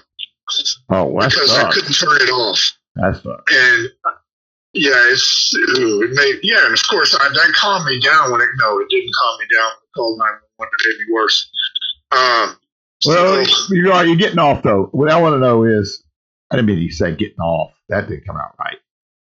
Oh, 0.89 1.19
because 1.19 1.57
I 1.57 1.69
couldn't 1.71 1.93
turn 1.93 2.21
it 2.21 2.29
off 2.31 2.59
That's 2.95 3.21
sucks. 3.21 3.53
and 3.53 3.89
yeah, 4.73 4.93
it's 5.11 5.53
ooh, 5.77 6.01
it 6.03 6.11
made 6.13 6.39
yeah, 6.41 6.65
and 6.65 6.73
of 6.73 6.87
course 6.89 7.13
I, 7.15 7.27
that 7.27 7.53
calmed 7.53 7.85
me 7.85 7.99
down 7.99 8.31
when 8.31 8.41
it 8.41 8.47
no, 8.57 8.79
it 8.79 8.87
didn't 8.89 9.11
calm 9.13 9.39
me 9.39 9.45
down. 9.55 9.69
When 9.69 9.83
it 9.83 9.93
called 9.95 10.19
nine 10.19 10.31
one 10.31 10.39
one, 10.57 10.67
it 10.67 10.87
made 10.87 11.05
me 11.05 11.13
worse. 11.13 11.49
Um, 12.11 12.57
Well, 13.05 13.45
so, 13.45 13.73
you 13.73 13.91
are 13.91 14.05
you're 14.05 14.15
getting 14.15 14.39
off 14.39 14.63
though. 14.63 14.87
What 14.91 15.09
I 15.11 15.19
want 15.19 15.33
to 15.35 15.39
know 15.39 15.63
is, 15.65 16.01
I 16.51 16.55
didn't 16.55 16.67
mean 16.67 16.87
to 16.87 16.93
say 16.93 17.15
getting 17.15 17.39
off. 17.39 17.73
That 17.89 18.07
didn't 18.07 18.25
come 18.25 18.37
out 18.37 18.55
right. 18.59 18.77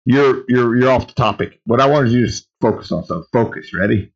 You're 0.04 0.44
you're 0.48 0.76
you're 0.76 0.90
off 0.90 1.08
the 1.08 1.14
topic. 1.14 1.60
What 1.64 1.80
I 1.80 1.86
wanted 1.86 2.12
you 2.12 2.26
to 2.26 2.32
focus 2.60 2.92
on. 2.92 3.04
So 3.04 3.24
focus. 3.32 3.72
Ready? 3.74 4.12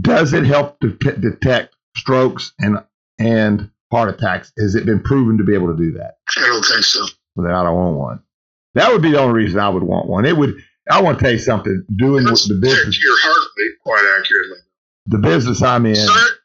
Does 0.00 0.32
it 0.32 0.44
help 0.44 0.80
to 0.80 0.92
t- 0.96 1.20
detect 1.20 1.74
strokes 1.96 2.52
and 2.58 2.78
and 3.18 3.70
heart 3.90 4.08
attacks? 4.08 4.52
Has 4.58 4.74
it 4.74 4.86
been 4.86 5.00
proven 5.00 5.36
to 5.38 5.44
be 5.44 5.54
able 5.54 5.68
to 5.68 5.76
do 5.76 5.92
that? 5.98 6.16
I 6.36 6.40
don't 6.46 6.64
think 6.64 6.84
so. 6.84 7.04
Well, 7.36 7.46
then 7.46 7.54
I 7.54 7.62
don't 7.62 7.74
want 7.76 7.96
one. 7.96 8.22
That 8.74 8.90
would 8.90 9.02
be 9.02 9.10
the 9.10 9.20
only 9.20 9.34
reason 9.42 9.60
I 9.60 9.68
would 9.68 9.82
want 9.82 10.08
one. 10.08 10.24
It 10.24 10.36
would. 10.36 10.54
I 10.90 11.02
want 11.02 11.18
to 11.18 11.24
tell 11.24 11.32
you 11.32 11.38
something. 11.38 11.84
Doing 11.94 12.24
the 12.24 12.58
business, 12.60 13.02
your 13.02 13.16
heartbeat 13.20 13.78
quite 13.84 14.18
accurately. 14.18 14.58
the 15.06 15.18
business 15.18 15.62
I'm 15.62 15.84
in. 15.86 15.94
Certain, 15.96 16.38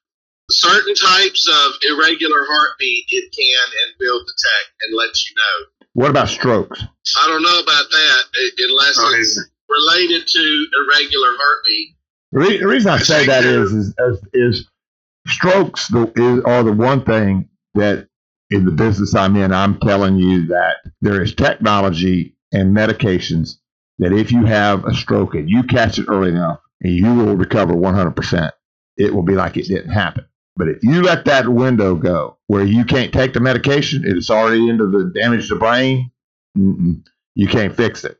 certain 0.49 0.95
types 0.95 1.47
of 1.47 1.71
irregular 1.89 2.45
heartbeat 2.47 3.05
it 3.10 3.33
can 3.36 3.63
and 3.65 3.95
will 3.99 4.19
detect 4.19 4.69
and 4.81 4.97
let 4.97 5.10
you 5.25 5.36
know. 5.36 5.86
What 5.93 6.10
about 6.10 6.29
strokes? 6.29 6.81
I 7.17 7.27
don't 7.27 7.41
know 7.43 7.60
about 7.60 7.86
that 7.89 8.23
uh, 8.23 8.65
unless 8.69 8.95
Oh, 8.99 9.13
it's 9.15 9.39
related 9.69 10.27
to 10.27 10.67
irregular 10.79 11.29
heartbeat. 11.38 11.95
The, 12.31 12.39
re- 12.39 12.57
the 12.60 12.67
reason 12.67 12.91
I 12.91 12.97
say 12.99 13.25
that 13.25 13.43
is 13.45 13.73
is 13.73 13.93
is, 13.97 14.19
is 14.33 14.69
strokes 15.27 15.88
the, 15.89 16.12
is, 16.15 16.43
are 16.45 16.63
the 16.63 16.73
one 16.73 17.03
thing 17.03 17.49
that 17.73 18.07
in 18.49 18.65
the 18.65 18.71
business 18.71 19.13
I'm 19.15 19.36
in, 19.36 19.51
I'm 19.51 19.79
telling 19.79 20.17
you 20.17 20.47
that 20.47 20.77
there 21.01 21.21
is 21.21 21.36
technology 21.36 22.36
and 22.53 22.75
medications 22.75 23.57
that 23.99 24.13
if 24.13 24.31
you 24.31 24.45
have 24.45 24.86
a 24.86 24.93
stroke 24.93 25.36
and 25.36 25.49
you 25.49 25.63
catch 25.63 25.99
it 25.99 26.05
early 26.07 26.29
enough, 26.29 26.60
and 26.81 26.93
you 26.93 27.13
will 27.13 27.36
recover 27.36 27.73
100%. 27.73 28.51
It 28.97 29.13
will 29.13 29.23
be 29.23 29.36
like 29.36 29.57
it 29.57 29.67
didn't 29.67 29.91
happen. 29.91 30.25
But 30.58 30.70
if 30.70 30.84
you 30.84 31.04
let 31.04 31.26
that 31.26 31.48
window 31.48 31.96
go 31.96 32.38
where 32.48 32.63
you 32.63 32.84
can't 32.84 33.13
take 33.13 33.34
the 33.34 33.39
medication, 33.39 34.04
it's 34.06 34.30
already 34.30 34.67
into 34.67 34.88
the 34.88 35.12
damage 35.13 35.48
to 35.48 35.54
the 35.54 35.60
brain, 35.60 36.12
mm-mm, 36.58 37.04
you 37.36 37.48
can't 37.48 37.76
fix 37.76 38.04
it. 38.04 38.17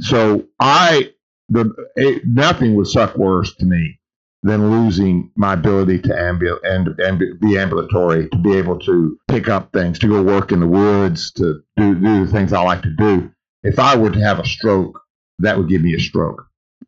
So 0.00 0.46
I, 0.58 1.12
the 1.48 1.72
it, 1.94 2.26
nothing 2.26 2.74
would 2.76 2.88
suck 2.88 3.16
worse 3.16 3.54
to 3.56 3.66
me 3.66 4.00
than 4.42 4.70
losing 4.70 5.30
my 5.36 5.54
ability 5.54 5.98
to 6.00 6.08
ambu- 6.08 6.60
and, 6.62 6.88
and 7.00 7.40
be 7.40 7.58
ambulatory, 7.58 8.28
to 8.30 8.38
be 8.38 8.56
able 8.56 8.78
to 8.80 9.18
pick 9.28 9.48
up 9.48 9.72
things, 9.72 9.98
to 9.98 10.08
go 10.08 10.22
work 10.22 10.52
in 10.52 10.60
the 10.60 10.66
woods, 10.66 11.32
to 11.32 11.62
do, 11.76 11.94
do 11.94 12.24
the 12.24 12.32
things 12.32 12.52
I 12.52 12.62
like 12.62 12.82
to 12.82 12.90
do. 12.90 13.30
If 13.62 13.78
I 13.78 13.96
were 13.96 14.10
to 14.10 14.20
have 14.20 14.38
a 14.38 14.46
stroke, 14.46 15.00
that 15.40 15.58
would 15.58 15.68
give 15.68 15.82
me 15.82 15.94
a 15.94 16.00
stroke. 16.00 16.46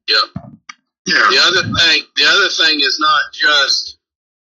Yep. 0.08 0.44
Yeah. 1.06 1.26
The 1.30 1.40
other 1.42 1.62
thing, 1.62 2.02
the 2.16 2.24
other 2.26 2.48
thing 2.48 2.80
is 2.80 2.98
not 3.00 3.22
just 3.32 3.97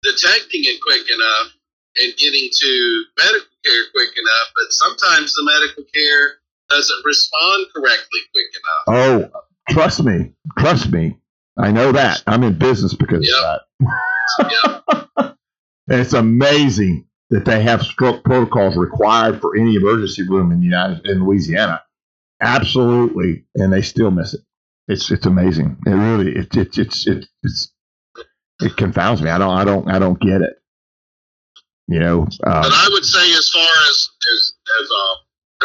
detecting 0.06 0.62
it 0.64 0.80
quick 0.82 1.04
enough 1.10 1.54
and 2.02 2.14
getting 2.18 2.50
to 2.52 3.04
medical 3.18 3.48
care 3.66 3.84
quick 3.94 4.10
enough, 4.18 4.48
but 4.56 4.72
sometimes 4.72 5.34
the 5.34 5.44
medical 5.46 5.84
care 5.94 6.36
doesn't 6.70 7.06
respond 7.06 7.68
correctly 7.76 8.20
quick 8.34 8.52
enough. 8.62 9.32
Oh, 9.34 9.42
trust 9.70 10.04
me, 10.04 10.34
trust 10.58 10.92
me. 10.92 11.18
I 11.58 11.72
know 11.72 11.92
that. 11.94 12.22
I'm 12.28 12.44
in 12.44 12.58
business 12.58 12.94
because 12.94 13.26
Yep. 13.28 13.62
of 13.80 13.88
that. 14.50 14.96
and 15.90 16.02
it's 16.02 16.14
amazing 16.14 17.08
that 17.30 17.46
they 17.46 17.62
have 17.64 17.82
stroke 17.84 18.24
protocols 18.24 18.76
required 18.76 19.42
for 19.42 19.56
any 19.58 19.76
emergency 19.76 20.28
room 20.28 20.52
in 20.52 20.60
the 20.60 20.66
United 20.66 21.06
in 21.08 21.24
Louisiana. 21.26 21.82
Absolutely, 22.42 23.46
and 23.56 23.72
they 23.72 23.82
still 23.82 24.12
miss 24.12 24.34
it. 24.34 24.42
It's 24.88 25.10
it's 25.10 25.26
amazing. 25.26 25.78
It 25.86 25.92
really 25.92 26.36
it, 26.36 26.56
it, 26.56 26.78
it's 26.78 27.08
it, 27.08 27.26
it's 27.44 27.72
it 28.62 28.78
confounds 28.78 29.22
me. 29.22 29.30
I 29.30 29.38
don't 29.38 29.54
I 29.54 29.64
don't 29.64 29.90
I 29.90 30.00
don't 30.00 30.20
get 30.20 30.42
it. 30.42 30.56
You 31.88 32.00
know, 32.00 32.26
But 32.42 32.50
uh, 32.50 32.70
I 32.74 32.90
would 32.92 33.06
say, 33.06 33.22
as 33.34 33.50
far 33.50 33.72
as 33.90 34.10
as 34.34 34.42
as 34.82 34.88
uh, 34.90 35.16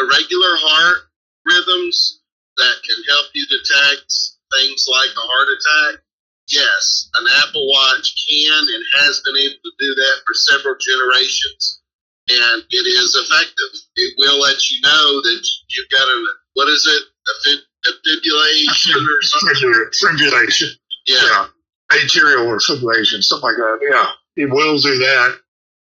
irregular 0.05 0.53
heart 0.61 1.09
rhythms 1.49 2.21
that 2.57 2.75
can 2.85 2.99
help 3.09 3.25
you 3.33 3.45
detect 3.49 4.05
things 4.53 4.85
like 4.85 5.09
a 5.09 5.25
heart 5.33 5.49
attack, 5.49 6.03
yes, 6.51 7.09
an 7.17 7.25
Apple 7.41 7.65
Watch 7.65 8.13
can 8.29 8.61
and 8.61 8.83
has 9.01 9.21
been 9.25 9.37
able 9.37 9.61
to 9.65 9.73
do 9.79 9.95
that 9.95 10.17
for 10.21 10.33
several 10.53 10.75
generations, 10.77 11.81
and 12.29 12.61
it 12.69 12.85
is 12.85 13.17
effective. 13.17 13.81
It 13.95 14.13
will 14.19 14.39
let 14.41 14.61
you 14.69 14.77
know 14.81 15.21
that 15.25 15.41
you've 15.73 15.89
got 15.89 16.05
a 16.05 16.17
what 16.53 16.67
is 16.67 16.85
it, 16.85 17.01
a, 17.01 17.33
fib, 17.41 17.59
a 17.87 17.91
fibrillation 18.05 18.99
or 18.99 19.21
something? 19.23 19.57
Fibrillation. 19.57 19.89
Fibrillation. 20.05 20.69
Yeah, 21.07 21.17
Yeah. 21.23 21.47
Atrial 21.91 22.47
or 22.47 22.57
fibrillation, 22.57 23.23
something 23.23 23.49
like 23.49 23.57
that. 23.57 23.79
Yeah. 23.89 24.43
It 24.43 24.49
will 24.49 24.77
do 24.77 24.97
that. 24.97 25.39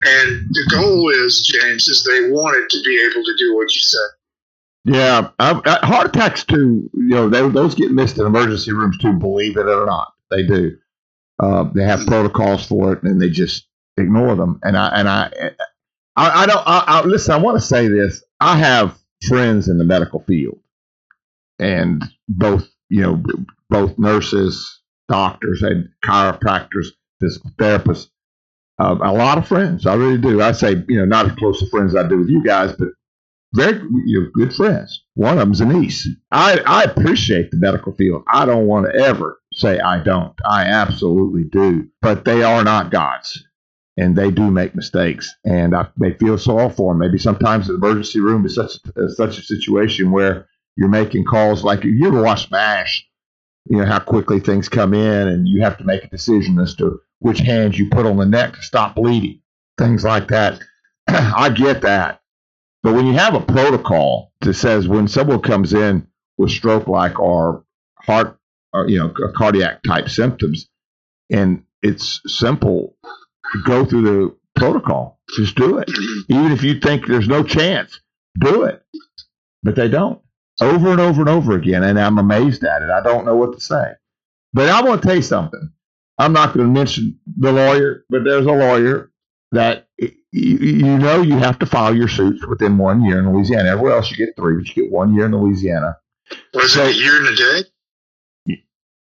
And 0.01 0.47
the 0.49 0.69
goal 0.71 1.09
is, 1.09 1.41
James, 1.41 1.87
is 1.87 2.03
they 2.03 2.29
want 2.29 2.55
it 2.57 2.69
to 2.69 2.81
be 2.85 3.01
able 3.01 3.23
to 3.23 3.35
do 3.37 3.55
what 3.55 3.73
you 3.73 3.81
said. 3.81 4.09
Yeah, 4.85 5.29
I, 5.39 5.61
I, 5.65 5.85
heart 5.85 6.07
attacks 6.07 6.45
too. 6.45 6.89
You 6.93 7.09
know, 7.09 7.29
they, 7.29 7.47
those 7.49 7.75
get 7.75 7.91
missed 7.91 8.17
in 8.17 8.25
emergency 8.25 8.71
rooms 8.71 8.97
too. 8.97 9.13
Believe 9.13 9.57
it 9.57 9.67
or 9.67 9.85
not, 9.85 10.13
they 10.31 10.43
do. 10.43 10.77
Uh, 11.37 11.65
they 11.75 11.83
have 11.83 12.07
protocols 12.07 12.65
for 12.65 12.93
it, 12.93 13.03
and 13.03 13.21
they 13.21 13.29
just 13.29 13.67
ignore 13.97 14.35
them. 14.35 14.59
And 14.63 14.77
I 14.77 14.87
and 14.87 15.09
I, 15.09 15.31
I, 16.15 16.43
I 16.43 16.45
don't. 16.45 16.63
I, 16.65 16.83
I, 16.87 17.05
listen, 17.05 17.33
I 17.33 17.37
want 17.37 17.57
to 17.57 17.65
say 17.65 17.89
this. 17.89 18.23
I 18.39 18.57
have 18.57 18.97
friends 19.27 19.67
in 19.67 19.77
the 19.77 19.83
medical 19.83 20.21
field, 20.21 20.59
and 21.59 22.01
both 22.29 22.65
you 22.89 23.01
know, 23.01 23.23
both 23.69 23.97
nurses, 23.97 24.78
doctors, 25.09 25.61
and 25.61 25.89
chiropractors, 26.05 26.87
physical 27.19 27.51
therapists. 27.57 28.07
Uh, 28.79 28.95
a 29.01 29.11
lot 29.11 29.37
of 29.37 29.47
friends. 29.47 29.85
I 29.85 29.95
really 29.95 30.17
do. 30.17 30.41
I 30.41 30.53
say, 30.53 30.83
you 30.87 30.97
know, 30.97 31.05
not 31.05 31.25
as 31.25 31.35
close 31.35 31.59
to 31.59 31.69
friends 31.69 31.93
as 31.93 32.05
I 32.05 32.07
do 32.07 32.19
with 32.19 32.29
you 32.29 32.41
guys, 32.43 32.73
but 32.79 32.89
very 33.53 33.81
you 34.05 34.21
know, 34.21 34.29
good 34.33 34.53
friends. 34.53 35.03
One 35.15 35.33
of 35.33 35.39
them's 35.39 35.61
a 35.61 35.65
niece. 35.65 36.07
I, 36.31 36.59
I 36.65 36.83
appreciate 36.83 37.51
the 37.51 37.57
medical 37.57 37.93
field. 37.93 38.23
I 38.31 38.45
don't 38.45 38.67
want 38.67 38.85
to 38.85 38.97
ever 38.97 39.39
say 39.53 39.79
I 39.79 40.01
don't. 40.03 40.33
I 40.45 40.63
absolutely 40.63 41.43
do. 41.43 41.89
But 42.01 42.25
they 42.25 42.43
are 42.43 42.63
not 42.63 42.91
gods. 42.91 43.43
And 43.97 44.15
they 44.15 44.31
do 44.31 44.49
make 44.49 44.75
mistakes. 44.75 45.33
And 45.43 45.75
I 45.75 45.89
may 45.97 46.13
feel 46.13 46.37
sorry 46.37 46.69
for 46.69 46.93
them. 46.93 46.99
Maybe 46.99 47.17
sometimes 47.17 47.67
the 47.67 47.73
emergency 47.73 48.21
room 48.21 48.45
is 48.45 48.55
such, 48.55 48.77
uh, 48.95 49.09
such 49.09 49.37
a 49.39 49.43
situation 49.43 50.11
where 50.11 50.47
you're 50.77 50.87
making 50.87 51.25
calls 51.25 51.63
like 51.63 51.83
you 51.83 52.07
ever 52.07 52.21
watch 52.21 52.49
MASH, 52.49 53.05
you 53.65 53.77
know, 53.77 53.85
how 53.85 53.99
quickly 53.99 54.39
things 54.39 54.69
come 54.69 54.93
in 54.93 55.27
and 55.27 55.47
you 55.47 55.61
have 55.61 55.77
to 55.77 55.83
make 55.83 56.03
a 56.03 56.09
decision 56.09 56.59
as 56.59 56.75
to 56.75 56.99
which 57.19 57.39
hands 57.39 57.77
you 57.77 57.89
put 57.89 58.05
on 58.05 58.17
the 58.17 58.25
neck 58.25 58.53
to 58.53 58.61
stop 58.61 58.95
bleeding, 58.95 59.41
things 59.77 60.03
like 60.03 60.27
that. 60.29 60.59
I 61.07 61.49
get 61.49 61.81
that. 61.81 62.21
But 62.81 62.93
when 62.93 63.05
you 63.05 63.13
have 63.13 63.35
a 63.35 63.41
protocol 63.41 64.31
that 64.41 64.53
says 64.53 64.87
when 64.87 65.07
someone 65.07 65.41
comes 65.41 65.73
in 65.73 66.07
with 66.37 66.51
stroke 66.51 66.87
like 66.87 67.19
or 67.19 67.65
heart 67.97 68.39
or 68.73 68.87
you 68.87 68.97
know 68.97 69.13
cardiac 69.35 69.83
type 69.83 70.09
symptoms, 70.09 70.69
and 71.29 71.63
it's 71.81 72.21
simple, 72.25 72.95
go 73.65 73.85
through 73.85 74.01
the 74.03 74.35
protocol. 74.55 75.19
Just 75.35 75.55
do 75.55 75.77
it. 75.77 75.89
Even 76.29 76.51
if 76.51 76.63
you 76.63 76.79
think 76.79 77.05
there's 77.05 77.27
no 77.27 77.43
chance, 77.43 77.99
do 78.39 78.63
it. 78.63 78.81
But 79.63 79.75
they 79.75 79.89
don't. 79.89 80.21
Over 80.61 80.91
and 80.91 80.99
over 81.01 81.21
and 81.21 81.29
over 81.29 81.53
again, 81.55 81.83
and 81.83 81.99
I'm 81.99 82.17
amazed 82.17 82.63
at 82.63 82.81
it. 82.81 82.89
I 82.89 83.01
don't 83.01 83.25
know 83.25 83.35
what 83.35 83.53
to 83.53 83.61
say. 83.61 83.93
But 84.53 84.69
I 84.69 84.81
want 84.81 85.01
to 85.01 85.07
tell 85.07 85.15
you 85.15 85.21
something. 85.21 85.71
I'm 86.17 86.33
not 86.33 86.53
going 86.53 86.67
to 86.67 86.73
mention 86.73 87.17
the 87.37 87.51
lawyer, 87.51 88.03
but 88.09 88.23
there's 88.25 88.45
a 88.45 88.51
lawyer 88.51 89.11
that 89.51 89.87
you, 89.97 90.09
you 90.31 90.97
know 90.97 91.21
you 91.21 91.37
have 91.37 91.59
to 91.59 91.65
file 91.65 91.95
your 91.95 92.07
suits 92.09 92.45
within 92.45 92.77
one 92.77 93.03
year 93.05 93.19
in 93.19 93.31
Louisiana. 93.33 93.69
Everywhere 93.69 93.93
else 93.93 94.11
you 94.11 94.17
get 94.17 94.35
three, 94.35 94.57
but 94.57 94.67
you 94.75 94.83
get 94.83 94.91
one 94.91 95.13
year 95.15 95.25
in 95.25 95.31
Louisiana. 95.35 95.97
Was 96.53 96.73
So- 96.73 96.83
it 96.83 96.95
a 96.95 96.99
year 96.99 97.17
and 97.17 97.27
a 97.27 97.35
day? 97.35 97.63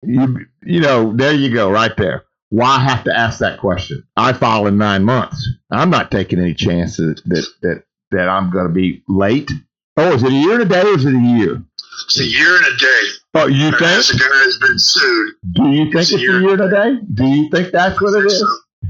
You 0.02 0.46
you 0.62 0.80
know 0.80 1.12
there 1.16 1.32
you 1.34 1.52
go 1.52 1.70
right 1.72 1.94
there. 1.96 2.24
Why 2.50 2.78
have 2.78 3.02
to 3.04 3.14
ask 3.14 3.40
that 3.40 3.58
question? 3.58 4.04
I 4.16 4.32
file 4.32 4.66
in 4.68 4.78
nine 4.78 5.02
months. 5.04 5.44
I'm 5.72 5.90
not 5.90 6.10
taking 6.12 6.38
any 6.38 6.54
chances 6.54 7.20
that 7.26 7.46
that 7.62 7.82
that 8.12 8.28
I'm 8.28 8.50
going 8.50 8.68
to 8.68 8.72
be 8.72 9.02
late. 9.08 9.50
Oh, 9.98 10.12
is 10.14 10.22
it 10.22 10.30
a 10.32 10.34
year 10.34 10.54
and 10.54 10.62
a 10.62 10.64
day 10.64 10.82
or 10.82 10.94
is 10.96 11.04
it 11.04 11.14
a 11.14 11.18
year? 11.18 11.62
It's 12.04 12.20
a 12.20 12.24
year 12.24 12.56
and 12.56 12.66
a 12.66 12.76
day. 12.76 13.02
Oh, 13.34 13.46
you 13.48 13.70
think? 13.70 13.80
The 14.06 14.18
guy 14.18 14.44
has 14.44 14.58
been 14.58 14.78
sued. 14.78 15.34
Do 15.52 15.68
you 15.70 15.84
think 15.84 15.94
It's 15.96 16.12
it's 16.12 16.12
a 16.12 16.16
a 16.16 16.20
year. 16.20 16.40
year 16.40 16.52
and 16.52 16.60
a 16.62 16.70
day? 16.70 17.02
Do 17.14 17.24
you 17.26 17.48
think 17.50 17.72
that's 17.72 18.00
what 18.00 18.14
it 18.22 18.26
is? 18.26 18.44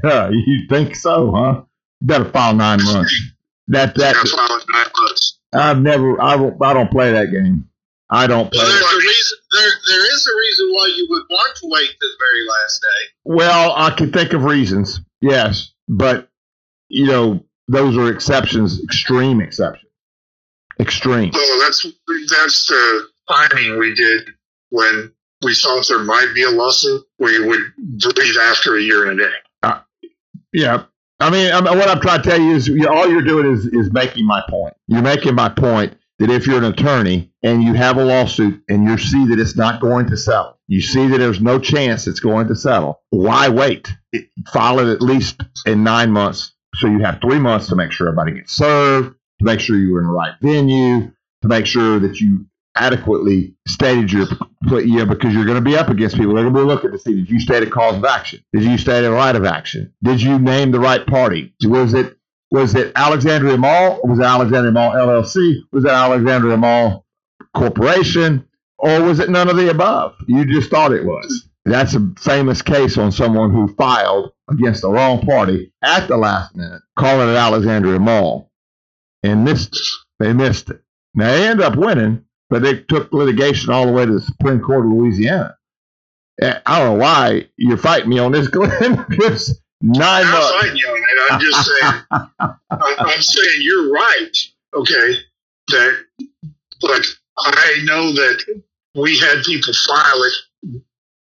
Yeah, 0.05 0.29
you 0.31 0.67
think 0.69 0.95
so, 0.95 1.33
huh? 1.33 1.63
You 2.01 2.07
better 2.07 2.27
file 2.27 2.55
nine 2.55 2.85
months. 2.85 3.15
That 3.69 3.95
that 3.97 4.15
got 4.15 4.29
filed 4.29 4.61
in 4.63 4.67
nine 4.73 4.87
months. 5.01 5.39
I've 5.53 5.81
never 5.81 6.23
I 6.23 6.37
don't 6.37 6.63
I 6.63 6.73
don't 6.75 6.91
play 6.91 7.11
that 7.13 7.31
game. 7.33 7.69
I 8.11 8.27
don't 8.27 8.51
play. 8.53 8.63
well, 8.63 8.67
that. 8.69 8.79
there's 8.79 8.93
a 8.93 9.07
reason. 9.07 9.39
There, 9.53 9.71
there 9.89 10.15
is 10.15 10.27
a 10.33 10.39
reason 10.39 10.69
why 10.73 10.87
you 10.97 11.07
would 11.11 11.23
want 11.31 11.57
to 11.57 11.69
wait 11.71 11.91
the 12.01 12.09
very 12.19 12.47
last 12.47 12.81
day. 12.83 13.09
Well, 13.25 13.75
I 13.77 13.91
can 13.91 14.13
think 14.13 14.33
of 14.35 14.45
reasons. 14.45 15.01
Yes, 15.21 15.73
but 15.89 16.29
you 16.89 17.07
know 17.07 17.45
those 17.67 17.97
are 17.97 18.11
exceptions, 18.11 18.83
extreme 18.83 19.41
exceptions, 19.41 19.88
extreme. 20.81 21.33
So 21.33 21.59
that's 21.61 21.87
that's 22.31 22.67
the 22.67 23.09
timing 23.31 23.79
we 23.79 23.95
did 23.95 24.29
when 24.71 25.13
we 25.43 25.55
saw 25.55 25.81
if 25.81 25.89
there 25.89 25.99
might 26.01 26.33
be 26.35 26.43
a 26.43 26.51
lawsuit. 26.51 27.05
We 27.19 27.47
would 27.47 27.61
breathe 27.77 28.37
after 28.43 28.77
a 28.77 28.83
year 28.83 29.11
and 29.11 29.21
a 29.21 29.25
day. 29.25 29.35
Uh, 29.63 29.81
yeah. 30.53 30.85
I 31.21 31.31
mean, 31.31 31.53
I 31.53 31.61
mean, 31.61 31.77
what 31.77 31.89
I'm 31.89 32.01
trying 32.01 32.23
to 32.23 32.29
tell 32.29 32.41
you 32.41 32.55
is 32.55 32.69
you, 32.69 32.89
all 32.89 33.09
you're 33.09 33.23
doing 33.23 33.53
is, 33.53 33.67
is 33.67 33.93
making 33.93 34.25
my 34.25 34.43
point. 34.49 34.75
You're 34.87 35.03
making 35.03 35.35
my 35.35 35.49
point 35.49 35.97
that 36.19 36.31
if 36.31 36.47
you're 36.47 36.59
an 36.59 36.65
attorney 36.65 37.33
and 37.43 37.63
you 37.63 37.75
have 37.75 37.97
a 37.97 38.05
lawsuit 38.05 38.63
and 38.69 38.85
you 38.85 38.99
see 38.99 39.27
that 39.27 39.39
it's 39.39 39.57
not 39.57 39.81
going 39.81 40.09
to 40.11 40.17
settle, 40.17 40.59
you 40.69 40.81
see 40.81 41.09
that 41.09 41.19
there's 41.19 41.41
no 41.41 41.59
chance 41.59 42.07
it's 42.07 42.21
going 42.21 42.47
to 42.49 42.55
settle, 42.55 43.01
why 43.11 43.49
wait? 43.49 43.93
It, 44.13 44.29
file 44.53 44.79
it 44.81 44.89
at 44.89 45.03
least 45.03 45.41
in 45.67 45.83
nine 45.83 46.13
months. 46.13 46.53
So 46.75 46.87
you 46.87 47.01
have 47.01 47.21
three 47.21 47.39
months 47.39 47.69
to 47.69 47.77
make 47.77 47.91
sure 47.91 48.09
everybody 48.09 48.33
gets 48.33 48.53
served, 48.53 49.15
to 49.39 49.45
make 49.45 49.61
sure 49.61 49.77
you 49.77 49.93
were 49.93 50.01
in 50.01 50.07
the 50.07 50.13
right 50.13 50.35
venue, 50.41 51.13
to 51.43 51.49
make 51.49 51.67
sure 51.67 51.99
that 52.01 52.21
you 52.21 52.47
adequately 52.75 53.55
stated 53.67 54.13
your 54.13 54.27
yeah, 54.85 55.05
because 55.05 55.35
you're 55.35 55.45
going 55.45 55.63
to 55.63 55.71
be 55.71 55.77
up 55.77 55.89
against 55.89 56.17
people. 56.17 56.35
They're 56.35 56.45
going 56.45 56.55
to 56.55 56.61
be 56.61 56.67
looking 56.67 56.93
to 56.93 56.99
see 56.99 57.15
did 57.15 57.31
you 57.31 57.41
state 57.41 57.63
a 57.63 57.71
cause 57.71 57.97
of 57.97 58.05
action? 58.05 58.45
Did 58.53 58.65
you 58.65 58.79
state 58.79 59.05
a 59.05 59.11
right 59.11 59.35
of 59.35 59.45
action? 59.45 59.93
Did 60.03 60.21
you 60.21 60.39
name 60.39 60.71
the 60.73 60.81
right 60.81 61.07
party? 61.07 61.55
Was 61.65 61.95
it 61.95 62.17
was 62.51 62.75
it 62.75 62.93
Alexandria 62.97 63.57
Mall? 63.59 64.01
Was 64.05 64.19
it 64.19 64.25
Alexandria 64.25 64.73
Mall 64.73 64.93
LLC? 64.93 65.57
Was 65.73 65.85
it 65.85 65.91
Alexandria 65.91 66.57
Mall 66.57 67.05
Corporation? 67.55 68.47
Or 68.79 69.03
was 69.03 69.19
it 69.19 69.29
none 69.29 69.51
of 69.51 69.57
the 69.57 69.71
above? 69.71 70.15
You 70.29 70.45
just 70.45 70.71
thought 70.71 70.93
it 70.93 71.05
was. 71.05 71.49
That's 71.65 71.95
a 71.95 72.13
famous 72.19 72.63
case 72.63 72.97
on 72.97 73.13
someone 73.13 73.51
who 73.51 73.75
filed 73.75 74.33
against 74.51 74.83
the 74.83 74.89
wrong 74.91 75.21
party 75.21 75.73
at 75.83 76.09
the 76.09 76.17
last 76.17 76.57
minute, 76.57 76.81
calling 76.97 77.29
it 77.29 77.37
Alexandria 77.37 77.99
Mall, 77.99 78.48
and 79.23 79.45
missed 79.45 79.75
it. 79.77 79.87
They 80.19 80.33
missed 80.33 80.71
it. 80.71 80.81
Now 81.15 81.33
they 81.33 81.47
ended 81.49 81.65
up 81.67 81.77
winning, 81.77 82.25
but 82.51 82.63
they 82.63 82.81
took 82.83 83.13
litigation 83.13 83.71
all 83.73 83.87
the 83.87 83.93
way 83.93 84.07
to 84.07 84.13
the 84.13 84.21
Supreme 84.21 84.61
Court 84.61 84.87
of 84.87 84.93
Louisiana. 84.93 85.57
I 86.43 86.79
don't 86.79 86.95
know 86.99 87.03
why 87.05 87.49
you're 87.57 87.77
fighting 87.77 88.09
me 88.11 88.19
on 88.19 88.33
this, 88.33 88.49
Glenn. 88.49 89.05
Nine 89.81 90.25
I'm 90.27 90.31
months. 90.33 90.51
fighting 90.61 90.77
you 90.77 90.89
on 90.89 90.99
it. 90.99 91.33
I'm 91.33 91.41
just 91.41 91.71
saying. 91.71 92.55
I'm 92.71 93.23
saying 93.23 93.57
you're 93.61 93.93
right. 93.93 94.37
Okay, 94.75 95.15
that, 95.69 96.05
but 96.81 97.07
I 97.39 97.77
know 97.85 98.13
that 98.13 98.45
we 98.97 99.17
had 99.19 99.43
people 99.45 99.73
file 99.73 100.23
it 100.25 100.33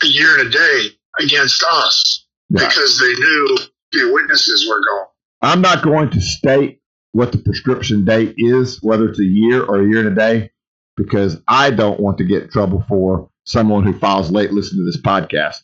a 0.05 0.07
year 0.07 0.39
and 0.39 0.49
a 0.49 0.51
day 0.51 0.89
against 1.21 1.63
us 1.65 2.27
Yeah. 2.51 2.69
because 2.69 2.99
they 2.99 3.13
knew 3.15 3.59
the 3.93 4.13
witnesses 4.13 4.67
were 4.69 4.81
gone. 4.81 5.07
I'm 5.41 5.61
not 5.63 5.83
going 5.83 6.11
to 6.11 6.21
state 6.21 6.81
what 7.13 7.33
the 7.33 7.39
prescription 7.39 8.05
date 8.05 8.35
is, 8.37 8.83
whether 8.83 9.09
it's 9.09 9.21
a 9.21 9.25
year 9.25 9.63
or 9.63 9.81
a 9.81 9.89
year 9.89 10.01
and 10.01 10.09
a 10.09 10.15
day, 10.15 10.51
because 10.97 11.41
I 11.47 11.71
don't 11.71 12.01
want 12.01 12.19
to 12.19 12.25
get 12.25 12.45
in 12.45 12.51
trouble 12.51 12.85
for 12.89 13.31
someone 13.45 13.85
who 13.85 13.99
files 13.99 14.31
late 14.31 14.53
listen 14.53 14.79
to 14.79 14.85
this 14.85 15.01
podcast. 15.01 15.59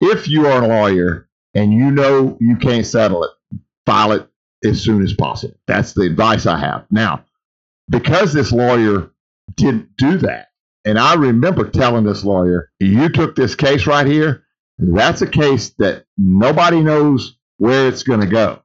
If 0.00 0.28
you 0.28 0.46
are 0.46 0.62
a 0.62 0.68
lawyer 0.68 1.28
and 1.54 1.72
you 1.72 1.90
know 1.90 2.36
you 2.40 2.56
can't 2.56 2.86
settle 2.86 3.24
it, 3.24 3.30
file 3.84 4.12
it 4.12 4.28
as 4.64 4.82
soon 4.82 5.02
as 5.02 5.14
possible. 5.14 5.56
That's 5.66 5.92
the 5.92 6.02
advice 6.02 6.46
I 6.46 6.58
have. 6.58 6.86
Now, 6.90 7.24
because 7.88 8.32
this 8.32 8.52
lawyer 8.52 9.10
didn't 9.54 9.96
do 9.96 10.18
that, 10.18 10.48
and 10.84 10.98
I 10.98 11.14
remember 11.14 11.68
telling 11.68 12.04
this 12.04 12.24
lawyer, 12.24 12.70
you 12.78 13.08
took 13.08 13.34
this 13.34 13.54
case 13.54 13.86
right 13.86 14.06
here. 14.06 14.44
That's 14.78 15.22
a 15.22 15.26
case 15.26 15.70
that 15.78 16.04
nobody 16.16 16.80
knows 16.80 17.36
where 17.58 17.88
it's 17.88 18.02
going 18.02 18.20
to 18.20 18.26
go. 18.26 18.62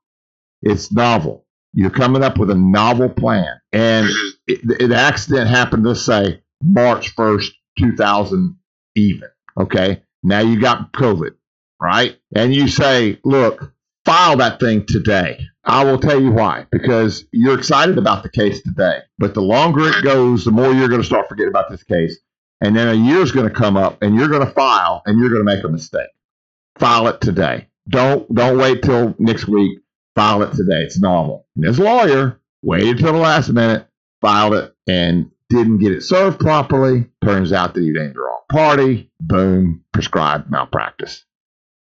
It's 0.62 0.92
novel. 0.92 1.46
You're 1.74 1.90
coming 1.90 2.24
up 2.24 2.38
with 2.38 2.50
a 2.50 2.56
novel 2.56 3.10
plan. 3.10 3.60
And 3.72 4.10
it, 4.48 4.90
the 4.90 4.96
accident 4.96 5.50
happened, 5.50 5.86
let's 5.86 6.02
say, 6.06 6.42
March 6.62 7.16
1st, 7.16 7.48
2000 7.80 8.58
even. 8.96 9.30
Okay. 9.60 10.04
Now 10.24 10.40
you 10.40 10.60
got 10.60 10.92
COVID, 10.92 11.32
right? 11.82 12.18
And 12.36 12.54
you 12.54 12.68
say, 12.68 13.20
look, 13.24 13.74
file 14.06 14.38
that 14.38 14.60
thing 14.60 14.86
today. 14.86 15.40
I 15.64 15.84
will 15.84 16.00
tell 16.00 16.22
you 16.22 16.32
why. 16.32 16.68
Because 16.72 17.26
you're 17.32 17.58
excited 17.58 17.98
about 17.98 18.24
the 18.24 18.30
case 18.30 18.62
today. 18.64 19.00
But 19.18 19.34
the 19.34 19.42
longer 19.42 19.88
it 19.88 20.04
goes, 20.04 20.44
the 20.44 20.52
more 20.52 20.74
you're 20.74 20.90
going 20.90 21.02
to 21.02 21.08
start 21.08 21.30
forgetting 21.30 21.52
about 21.52 21.70
this 21.70 21.84
case. 21.84 22.18
And 22.62 22.76
then 22.76 22.88
a 22.88 22.94
year's 22.94 23.32
going 23.32 23.48
to 23.48 23.54
come 23.54 23.78
up 23.78 24.02
and 24.04 24.16
you're 24.16 24.28
going 24.28 24.46
to 24.46 24.54
file 24.54 25.02
and 25.06 25.20
you're 25.20 25.30
going 25.30 25.46
to 25.46 25.56
make 25.56 25.64
a 25.64 25.70
mistake. 25.70 26.10
File 26.78 27.08
it 27.08 27.22
today. 27.22 27.70
Don't 27.90 28.34
don't 28.34 28.58
wait 28.58 28.84
till 28.84 29.16
next 29.18 29.48
week. 29.48 29.80
File 30.16 30.44
it 30.44 30.52
today. 30.52 30.82
It's 30.84 31.00
normal. 31.00 31.48
And 31.56 31.66
this 31.66 31.80
lawyer 31.80 32.40
waited 32.62 33.00
till 33.00 33.14
the 33.14 33.20
last 33.20 33.50
minute, 33.50 33.88
filed 34.22 34.54
it, 34.54 34.76
and 34.88 35.32
didn't 35.50 35.80
get 35.80 35.92
it 35.92 36.04
served 36.04 36.40
properly. 36.40 37.08
Turns 37.24 37.54
out 37.54 37.74
that 37.74 37.82
he 37.82 37.90
named 37.92 38.16
the 38.16 38.20
wrong 38.20 38.42
party. 38.52 39.12
Boom, 39.20 39.84
prescribed 39.94 40.50
malpractice. 40.50 41.26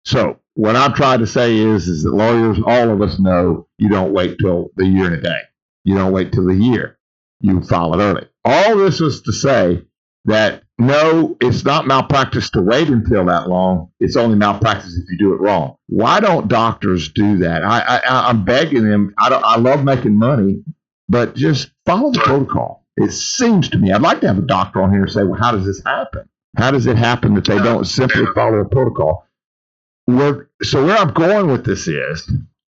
So 0.05 0.39
what 0.55 0.75
I'm 0.75 0.93
trying 0.93 1.19
to 1.19 1.27
say 1.27 1.57
is, 1.57 1.87
is 1.87 2.03
that 2.03 2.13
lawyers, 2.13 2.57
all 2.65 2.89
of 2.89 3.01
us 3.01 3.19
know 3.19 3.67
you 3.77 3.89
don't 3.89 4.13
wait 4.13 4.37
till 4.39 4.69
the 4.75 4.85
year 4.85 5.05
and 5.05 5.15
a 5.15 5.21
day. 5.21 5.39
You 5.83 5.95
don't 5.95 6.11
wait 6.11 6.31
till 6.31 6.45
the 6.45 6.55
year. 6.55 6.97
You 7.41 7.61
file 7.61 7.93
it 7.93 8.03
early. 8.03 8.27
All 8.43 8.77
this 8.77 8.99
was 8.99 9.21
to 9.23 9.31
say 9.31 9.83
that 10.29 10.63
no, 10.77 11.35
it's 11.41 11.65
not 11.65 11.87
malpractice 11.87 12.49
to 12.51 12.61
wait 12.61 12.87
until 12.87 13.25
that 13.25 13.49
long. 13.49 13.91
It's 13.99 14.15
only 14.15 14.37
malpractice 14.37 14.95
if 14.97 15.09
you 15.09 15.17
do 15.17 15.33
it 15.33 15.41
wrong. 15.41 15.75
Why 15.87 16.21
don't 16.21 16.47
doctors 16.47 17.11
do 17.11 17.37
that? 17.39 17.63
I, 17.63 17.79
I 17.79 18.29
I'm 18.29 18.45
begging 18.45 18.89
them. 18.89 19.13
I 19.17 19.29
I 19.29 19.57
love 19.57 19.83
making 19.83 20.17
money, 20.17 20.63
but 21.09 21.35
just 21.35 21.71
follow 21.85 22.11
the 22.11 22.19
protocol. 22.19 22.85
It 22.95 23.11
seems 23.11 23.69
to 23.69 23.77
me. 23.77 23.91
I'd 23.91 24.01
like 24.01 24.21
to 24.21 24.27
have 24.27 24.37
a 24.37 24.43
doctor 24.43 24.81
on 24.81 24.91
here 24.91 25.03
and 25.03 25.11
say, 25.11 25.23
well, 25.23 25.39
how 25.39 25.51
does 25.51 25.65
this 25.65 25.81
happen? 25.83 26.29
How 26.57 26.71
does 26.71 26.85
it 26.85 26.97
happen 26.97 27.33
that 27.35 27.45
they 27.45 27.57
don't 27.57 27.85
simply 27.85 28.25
follow 28.35 28.59
a 28.59 28.65
protocol? 28.67 29.25
Where, 30.05 30.49
so 30.61 30.85
where 30.85 30.97
I'm 30.97 31.13
going 31.13 31.47
with 31.47 31.63
this 31.63 31.87
is, 31.87 32.29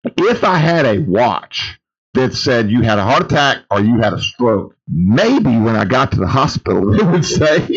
if 0.06 0.44
I 0.44 0.58
had 0.58 0.86
a 0.86 1.00
watch 1.00 1.80
that 2.14 2.34
said 2.36 2.70
you 2.70 2.82
had 2.82 3.00
a 3.00 3.04
heart 3.04 3.24
attack 3.24 3.64
or 3.72 3.80
you 3.82 4.00
had 4.00 4.14
a 4.14 4.22
stroke, 4.22 4.76
maybe 4.88 5.58
when 5.58 5.76
I 5.76 5.86
got 5.86 6.12
to 6.12 6.20
the 6.20 6.28
hospital, 6.28 6.92
they 6.98 7.04
would 7.04 7.26
say, 7.26 7.68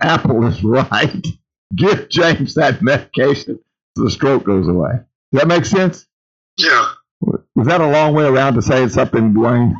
Apple 0.00 0.46
is 0.46 0.62
right. 0.64 1.26
Give 1.74 2.08
James 2.08 2.54
that 2.54 2.82
medication 2.82 3.58
so 3.96 4.04
the 4.04 4.10
stroke 4.10 4.44
goes 4.44 4.68
away. 4.68 4.92
Does 5.32 5.40
that 5.40 5.48
make 5.48 5.64
sense? 5.64 6.06
Yeah. 6.56 6.86
Was 7.20 7.66
that 7.66 7.80
a 7.80 7.88
long 7.88 8.14
way 8.14 8.24
around 8.24 8.54
to 8.54 8.62
saying 8.62 8.90
something, 8.90 9.32
Dwayne? 9.34 9.74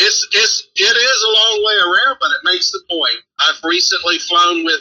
It's 0.00 0.28
it's 0.32 0.68
it 0.76 0.96
is 0.96 1.22
a 1.22 1.32
long 1.32 1.64
way 1.64 1.74
around, 1.76 2.16
but 2.20 2.30
it 2.30 2.40
makes 2.44 2.70
the 2.70 2.80
point. 2.88 3.16
I've 3.40 3.62
recently 3.64 4.18
flown 4.18 4.64
with 4.64 4.80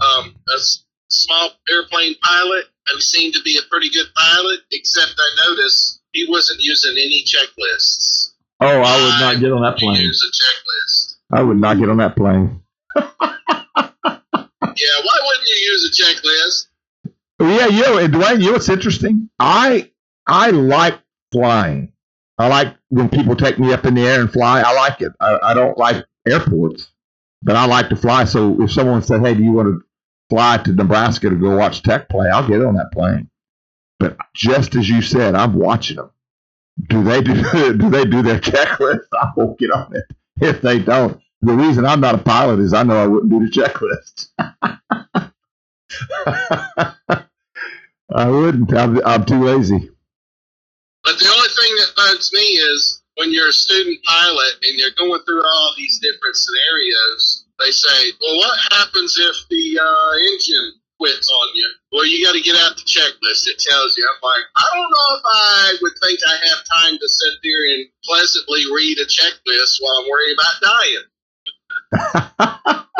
um, 0.00 0.34
a 0.52 0.56
s- 0.56 0.84
small 1.08 1.50
airplane 1.70 2.14
pilot, 2.22 2.64
and 2.92 3.02
seemed 3.02 3.34
to 3.34 3.42
be 3.42 3.58
a 3.58 3.68
pretty 3.70 3.90
good 3.90 4.06
pilot. 4.16 4.60
Except 4.72 5.12
I 5.18 5.48
noticed 5.48 6.00
he 6.12 6.26
wasn't 6.28 6.60
using 6.60 6.92
any 6.92 7.24
checklists. 7.24 8.30
Oh, 8.60 8.66
I 8.66 8.96
would 9.02 9.20
not 9.20 9.40
get 9.40 9.52
on 9.52 9.62
that 9.62 9.78
plane. 9.78 9.96
used 10.00 10.22
a 10.22 10.30
checklist. 10.32 11.16
I 11.32 11.42
would 11.42 11.58
not 11.58 11.78
get 11.78 11.88
on 11.88 11.96
that 11.98 12.16
plane. 12.16 12.62
Yeah, 14.80 15.04
why 15.04 15.18
wouldn't 15.26 15.48
you 15.48 15.72
use 15.72 15.84
a 15.90 16.02
checklist? 16.02 16.66
Yeah, 17.40 17.66
you 17.66 17.82
know, 17.82 17.98
and 17.98 18.14
Dwayne, 18.14 18.40
you 18.40 18.46
know 18.46 18.52
what's 18.52 18.68
interesting? 18.68 19.28
I 19.38 19.90
I 20.26 20.50
like 20.50 20.98
flying. 21.32 21.92
I 22.38 22.48
like 22.48 22.74
when 22.88 23.08
people 23.10 23.36
take 23.36 23.58
me 23.58 23.72
up 23.72 23.84
in 23.84 23.94
the 23.94 24.06
air 24.06 24.20
and 24.20 24.32
fly. 24.32 24.62
I 24.62 24.72
like 24.74 25.00
it. 25.02 25.12
I, 25.20 25.38
I 25.42 25.54
don't 25.54 25.76
like 25.76 26.04
airports, 26.26 26.88
but 27.42 27.56
I 27.56 27.66
like 27.66 27.88
to 27.90 27.96
fly. 27.96 28.24
So 28.24 28.62
if 28.62 28.72
someone 28.72 29.02
said, 29.02 29.20
"Hey, 29.20 29.34
do 29.34 29.42
you 29.42 29.52
want 29.52 29.68
to 29.68 29.84
fly 30.30 30.58
to 30.58 30.72
Nebraska 30.72 31.28
to 31.30 31.36
go 31.36 31.56
watch 31.56 31.82
Tech 31.82 32.08
play?" 32.08 32.28
I'll 32.30 32.48
get 32.48 32.64
on 32.64 32.74
that 32.76 32.92
plane. 32.92 33.28
But 33.98 34.16
just 34.34 34.74
as 34.76 34.88
you 34.88 35.02
said, 35.02 35.34
I'm 35.34 35.54
watching 35.54 35.96
them. 35.96 36.10
Do 36.88 37.04
they 37.04 37.20
do 37.20 37.34
do 37.76 37.90
they 37.90 38.04
do 38.04 38.22
their 38.22 38.40
checklist? 38.40 39.06
I 39.20 39.28
won't 39.36 39.58
get 39.58 39.70
on 39.72 39.94
it 39.94 40.04
if 40.40 40.62
they 40.62 40.78
don't. 40.78 41.20
The 41.42 41.54
reason 41.54 41.86
I'm 41.86 42.00
not 42.00 42.14
a 42.14 42.18
pilot 42.18 42.60
is 42.60 42.72
I 42.72 42.82
know 42.82 42.96
I 42.96 43.06
wouldn't 43.06 43.30
do 43.30 43.40
the 43.40 43.50
checklist. 43.50 44.28
I 48.12 48.28
wouldn't. 48.28 48.74
I'm, 48.76 49.00
I'm 49.06 49.24
too 49.24 49.44
lazy. 49.44 49.90
But 51.04 51.18
the 51.18 51.28
only 51.28 51.48
thing 51.48 51.76
that 51.76 51.92
bugs 51.96 52.30
me 52.32 52.40
is 52.40 53.02
when 53.16 53.32
you're 53.32 53.48
a 53.48 53.52
student 53.52 53.98
pilot 54.04 54.54
and 54.62 54.78
you're 54.78 54.90
going 54.98 55.22
through 55.24 55.42
all 55.42 55.74
these 55.76 55.98
different 56.00 56.36
scenarios, 56.36 57.39
they 57.60 57.70
say, 57.70 58.12
well, 58.20 58.36
what 58.36 58.58
happens 58.72 59.16
if 59.18 59.36
the 59.48 59.78
uh, 59.78 60.12
engine 60.32 60.72
quits 60.98 61.28
on 61.28 61.48
you? 61.54 61.68
Well, 61.92 62.06
you 62.06 62.24
got 62.24 62.34
to 62.34 62.40
get 62.40 62.56
out 62.56 62.76
the 62.76 62.82
checklist. 62.82 63.46
It 63.46 63.58
tells 63.58 63.96
you. 63.96 64.08
I'm 64.08 64.20
like, 64.22 64.44
I 64.56 64.66
don't 64.74 64.90
know 64.90 65.16
if 65.16 65.22
I 65.24 65.76
would 65.82 65.92
think 66.02 66.20
I 66.26 66.36
have 66.48 66.64
time 66.80 66.98
to 66.98 67.08
sit 67.08 67.34
there 67.42 67.74
and 67.74 67.86
pleasantly 68.04 68.64
read 68.74 68.98
a 68.98 69.06
checklist 69.06 69.78
while 69.80 69.96
I'm 70.00 70.08
worried 70.08 70.34
about 70.34 70.60
dying. 70.64 71.04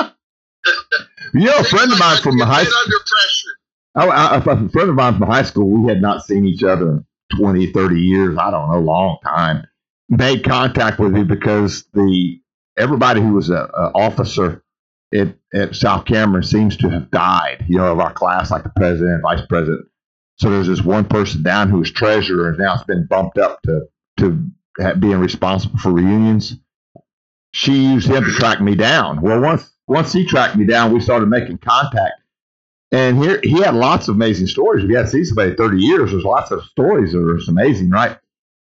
You 1.32 1.46
know, 1.46 1.58
a 1.58 1.64
friend 1.64 1.92
of 1.92 1.98
mine 1.98 2.20
from 2.22 2.38
high 2.38 2.60
under 2.60 3.00
pressure. 3.06 3.56
I, 3.94 4.06
I, 4.06 4.36
a 4.36 4.40
friend 4.68 4.90
of 4.90 4.94
mine 4.94 5.18
from 5.18 5.28
high 5.28 5.42
school, 5.42 5.68
we 5.68 5.88
had 5.88 6.02
not 6.02 6.24
seen 6.24 6.44
each 6.44 6.62
other 6.62 6.90
in 6.90 7.06
20, 7.36 7.72
30 7.72 8.00
years. 8.00 8.36
I 8.38 8.50
don't 8.50 8.70
know, 8.70 8.80
long 8.80 9.18
time. 9.24 9.66
Made 10.08 10.44
contact 10.44 10.98
with 10.98 11.12
me 11.12 11.22
because 11.22 11.84
the 11.94 12.40
everybody 12.80 13.20
who 13.20 13.34
was 13.34 13.50
a, 13.50 13.70
a 13.74 13.92
officer 13.94 14.62
at, 15.14 15.34
at 15.54 15.74
South 15.74 16.04
Cameron 16.04 16.42
seems 16.42 16.76
to 16.78 16.88
have 16.88 17.10
died. 17.10 17.64
You 17.68 17.78
know, 17.78 17.92
of 17.92 18.00
our 18.00 18.12
class, 18.12 18.50
like 18.50 18.62
the 18.62 18.72
president, 18.76 19.22
vice 19.22 19.44
president. 19.48 19.86
So 20.36 20.50
there's 20.50 20.68
this 20.68 20.82
one 20.82 21.04
person 21.04 21.42
down 21.42 21.68
who 21.68 21.78
was 21.78 21.90
treasurer, 21.90 22.48
and 22.48 22.58
now 22.58 22.74
it's 22.74 22.84
been 22.84 23.06
bumped 23.06 23.38
up 23.38 23.60
to 23.62 23.86
to 24.18 24.50
being 24.98 25.18
responsible 25.18 25.78
for 25.78 25.92
reunions. 25.92 26.56
She 27.52 27.84
used 27.84 28.08
him 28.08 28.24
to 28.24 28.30
track 28.30 28.60
me 28.60 28.74
down. 28.74 29.20
Well, 29.20 29.40
once 29.40 29.70
once 29.86 30.12
he 30.12 30.24
tracked 30.24 30.56
me 30.56 30.64
down, 30.66 30.92
we 30.92 31.00
started 31.00 31.28
making 31.28 31.58
contact. 31.58 32.14
And 32.92 33.22
here 33.22 33.40
he 33.42 33.60
had 33.60 33.74
lots 33.74 34.08
of 34.08 34.16
amazing 34.16 34.46
stories. 34.46 34.84
If 34.84 34.90
you 34.90 34.96
had 34.96 35.08
seen 35.08 35.24
somebody 35.24 35.54
30 35.54 35.78
years, 35.78 36.10
there's 36.10 36.24
lots 36.24 36.50
of 36.50 36.64
stories 36.64 37.12
that 37.12 37.18
are 37.18 37.38
amazing, 37.48 37.90
right? 37.90 38.18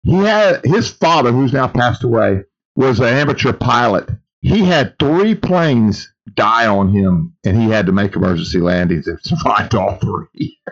He 0.03 0.15
had 0.15 0.65
his 0.65 0.89
father, 0.89 1.31
who's 1.31 1.53
now 1.53 1.67
passed 1.67 2.03
away, 2.03 2.43
was 2.79 2.99
an 2.99 3.07
amateur 3.07 3.53
pilot. 3.53 4.09
He 4.41 4.63
had 4.65 4.97
three 4.99 5.35
planes 5.35 6.11
die 6.33 6.65
on 6.67 6.93
him, 6.93 7.35
and 7.45 7.61
he 7.61 7.69
had 7.69 7.85
to 7.87 7.91
make 7.91 8.15
emergency 8.15 8.59
landings 8.59 9.07
and 9.07 9.19
survived 9.23 9.75
all 9.75 9.97
three. 9.97 10.59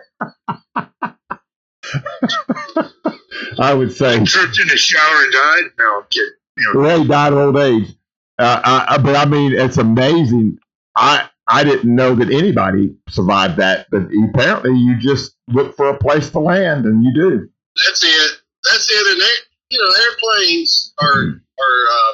I 3.58 3.74
would 3.74 3.92
say 3.92 4.24
Tripped 4.24 4.60
in 4.60 4.68
the 4.68 4.76
shower 4.76 5.22
and 5.24 5.32
died. 5.32 5.62
No, 5.78 5.98
I'm 5.98 6.04
kidding. 6.10 6.30
You 6.58 6.74
know, 6.74 6.80
well, 6.80 7.04
died 7.04 7.32
of 7.32 7.38
old 7.38 7.56
age. 7.58 7.88
Uh, 8.38 8.60
I, 8.64 8.94
I- 8.94 8.98
but 8.98 9.16
I 9.16 9.24
mean, 9.26 9.52
it's 9.52 9.78
amazing. 9.78 10.58
I 10.96 11.28
I 11.46 11.64
didn't 11.64 11.94
know 11.94 12.14
that 12.14 12.30
anybody 12.30 12.94
survived 13.08 13.56
that, 13.58 13.86
but 13.90 14.02
apparently 14.30 14.76
you 14.78 14.98
just 14.98 15.34
look 15.48 15.76
for 15.76 15.88
a 15.90 15.98
place 15.98 16.30
to 16.30 16.38
land, 16.40 16.84
and 16.86 17.02
you 17.04 17.12
do. 17.14 17.48
That's 17.86 18.04
it. 18.04 18.38
That's 18.64 18.90
it. 18.90 19.06
And 19.12 19.22
you 19.70 19.78
know, 19.78 19.90
airplanes 20.04 20.92
are 21.00 21.40
are 21.58 21.80
uh, 21.92 22.12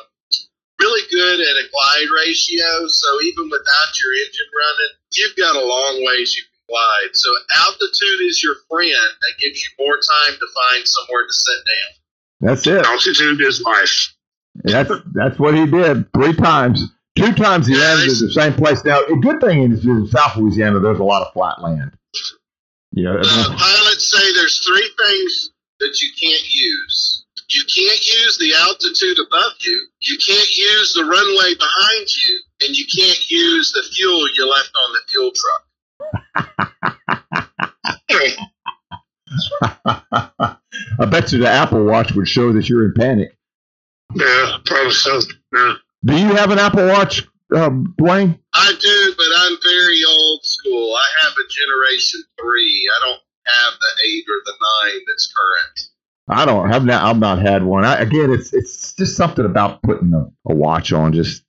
really 0.81 1.03
good 1.11 1.41
at 1.41 1.65
a 1.65 1.69
glide 1.71 2.09
ratio. 2.25 2.87
So 2.89 3.21
even 3.23 3.45
without 3.51 3.91
your 4.03 4.13
engine 4.27 4.51
running, 4.53 4.93
you've 5.15 5.37
got 5.37 5.57
a 5.57 5.65
long 5.65 6.05
ways 6.07 6.35
you 6.37 6.43
can 6.43 6.75
glide. 6.75 7.15
So 7.15 7.31
altitude 7.67 8.21
is 8.27 8.43
your 8.43 8.57
friend. 8.71 8.91
That 8.93 9.35
gives 9.41 9.63
you 9.63 9.71
more 9.79 9.95
time 9.97 10.35
to 10.39 10.47
find 10.71 10.87
somewhere 10.87 11.27
to 11.27 11.33
sit 11.33 11.57
down. 11.65 11.93
That's 12.41 12.67
it. 12.67 12.85
altitude 12.85 13.41
is 13.41 13.63
life. 13.63 14.15
That's 14.63 14.91
that's 15.15 15.39
what 15.39 15.55
he 15.55 15.67
did 15.67 16.13
three 16.13 16.35
times. 16.35 16.91
Two 17.17 17.33
times 17.33 17.67
he 17.69 17.77
landed 17.77 18.11
at 18.11 18.19
the 18.19 18.33
same 18.33 18.55
place. 18.55 18.85
Now, 18.85 19.01
a 19.01 19.17
good 19.17 19.41
thing 19.41 19.73
is 19.73 19.85
in 19.87 20.07
South 20.09 20.37
Louisiana, 20.37 20.81
there's 20.81 20.99
a 20.99 21.05
lot 21.05 21.23
of 21.25 21.33
flat 21.33 21.63
land. 21.63 21.93
You 22.91 23.05
know, 23.05 23.19
Uh, 23.19 23.57
pilots 23.57 24.11
say 24.11 24.33
there's 24.35 24.59
three 24.59 24.91
things 25.07 25.51
that 25.81 26.01
you 26.03 26.11
can't 26.21 26.43
use: 26.53 27.14
You 27.51 27.63
can't 27.65 28.07
use 28.07 28.39
the 28.39 28.55
altitude 28.55 29.19
above 29.19 29.53
you. 29.61 29.87
You 30.01 30.19
can't 30.27 30.57
use 30.57 30.95
the 30.95 31.05
runway 31.05 31.55
behind 31.55 32.09
you, 32.15 32.41
and 32.63 32.77
you 32.77 32.85
can't 32.87 33.31
use 33.31 33.73
the 33.73 33.83
fuel 33.95 34.29
you 34.37 34.51
left 34.51 34.73
on 34.87 34.93
the 34.93 35.01
fuel 35.09 35.33
truck. 35.35 35.65
I 40.99 41.05
bet 41.07 41.33
you 41.33 41.39
the 41.39 41.49
Apple 41.49 41.85
Watch 41.85 42.13
would 42.13 42.29
show 42.29 42.53
that 42.53 42.69
you're 42.69 42.87
in 42.87 42.95
panic. 42.95 43.37
yeah, 44.15 44.59
probably 44.65 44.93
so. 44.93 45.21
Yeah. 45.55 45.75
Do 46.05 46.17
you 46.17 46.35
have 46.35 46.51
an 46.51 46.59
Apple 46.59 46.87
Watch, 46.87 47.27
um, 47.55 47.95
Dwayne? 47.99 48.39
I 48.55 48.73
do, 48.81 49.15
but 49.17 49.27
I'm 49.37 49.57
very 49.63 50.01
old 50.09 50.45
school. 50.45 50.95
I 50.95 51.25
have 51.25 51.33
a 51.33 51.49
generation 51.49 52.23
three. 52.41 52.89
I 52.97 53.09
don't 53.09 53.21
have 53.47 53.73
the 53.75 54.09
eight 54.09 54.25
or 54.29 54.41
the 54.45 54.55
nine 54.61 55.01
that's 55.07 55.33
current. 55.33 55.81
I 56.29 56.45
don't 56.47 56.71
have 56.71 56.85
not. 56.85 57.03
I've 57.05 57.19
not 57.19 57.41
had 57.41 57.65
one. 57.65 57.85
I, 57.85 58.01
again, 58.01 58.33
it's 58.33 58.53
it's 58.55 58.95
just 58.95 59.17
something 59.17 59.45
about 59.45 59.83
putting 59.83 60.13
a, 60.15 60.27
a 60.51 60.55
watch 60.55 60.93
on. 60.93 61.13
Just, 61.13 61.45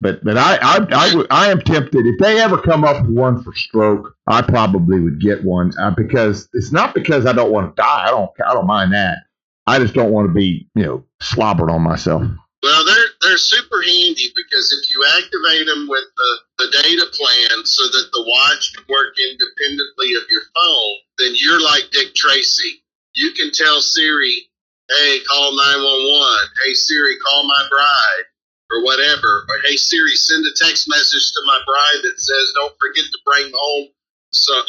but 0.00 0.24
but 0.24 0.38
I 0.38 0.56
I, 0.62 0.86
I 0.90 1.24
I 1.30 1.50
am 1.50 1.60
tempted 1.60 2.06
if 2.06 2.18
they 2.18 2.40
ever 2.40 2.56
come 2.58 2.84
up 2.84 3.02
with 3.02 3.14
one 3.14 3.42
for 3.42 3.54
stroke, 3.54 4.14
I 4.26 4.40
probably 4.42 5.00
would 5.00 5.20
get 5.20 5.44
one 5.44 5.72
uh, 5.78 5.90
because 5.90 6.48
it's 6.54 6.72
not 6.72 6.94
because 6.94 7.26
I 7.26 7.32
don't 7.34 7.52
want 7.52 7.76
to 7.76 7.82
die. 7.82 8.04
I 8.06 8.10
don't 8.10 8.30
I 8.46 8.54
don't 8.54 8.66
mind 8.66 8.94
that. 8.94 9.18
I 9.66 9.78
just 9.78 9.94
don't 9.94 10.10
want 10.10 10.28
to 10.28 10.34
be 10.34 10.68
you 10.74 10.84
know 10.84 11.04
slobbered 11.20 11.70
on 11.70 11.82
myself. 11.82 12.22
Well, 12.62 12.84
they're 12.86 13.06
they're 13.22 13.38
super 13.38 13.82
handy 13.82 14.32
because 14.34 14.72
if 14.72 14.90
you 14.90 15.04
activate 15.18 15.66
them 15.66 15.86
with 15.88 16.04
the, 16.16 16.64
the 16.64 16.82
data 16.82 17.06
plan 17.12 17.66
so 17.66 17.84
that 17.88 18.08
the 18.12 18.24
watch 18.26 18.72
can 18.74 18.84
work 18.88 19.14
independently 19.18 20.14
of 20.14 20.22
your 20.30 20.42
phone, 20.54 20.96
then 21.18 21.32
you're 21.34 21.60
like 21.60 21.90
Dick 21.92 22.14
Tracy. 22.14 22.81
You 23.14 23.32
can 23.32 23.50
tell 23.52 23.80
Siri, 23.80 24.48
"Hey, 24.88 25.20
call 25.28 25.56
911. 25.56 26.48
Hey 26.64 26.74
Siri, 26.74 27.16
call 27.26 27.46
my 27.46 27.66
bride." 27.70 28.24
Or 28.72 28.84
whatever, 28.84 29.46
or 29.50 29.56
hey 29.66 29.76
Siri, 29.76 30.14
send 30.16 30.46
a 30.46 30.52
text 30.56 30.88
message 30.88 31.32
to 31.32 31.42
my 31.46 31.60
bride 31.66 32.00
that 32.04 32.18
says, 32.18 32.52
"Don't 32.54 32.74
forget 32.80 33.04
to 33.04 33.18
bring 33.26 33.52
home 33.54 33.88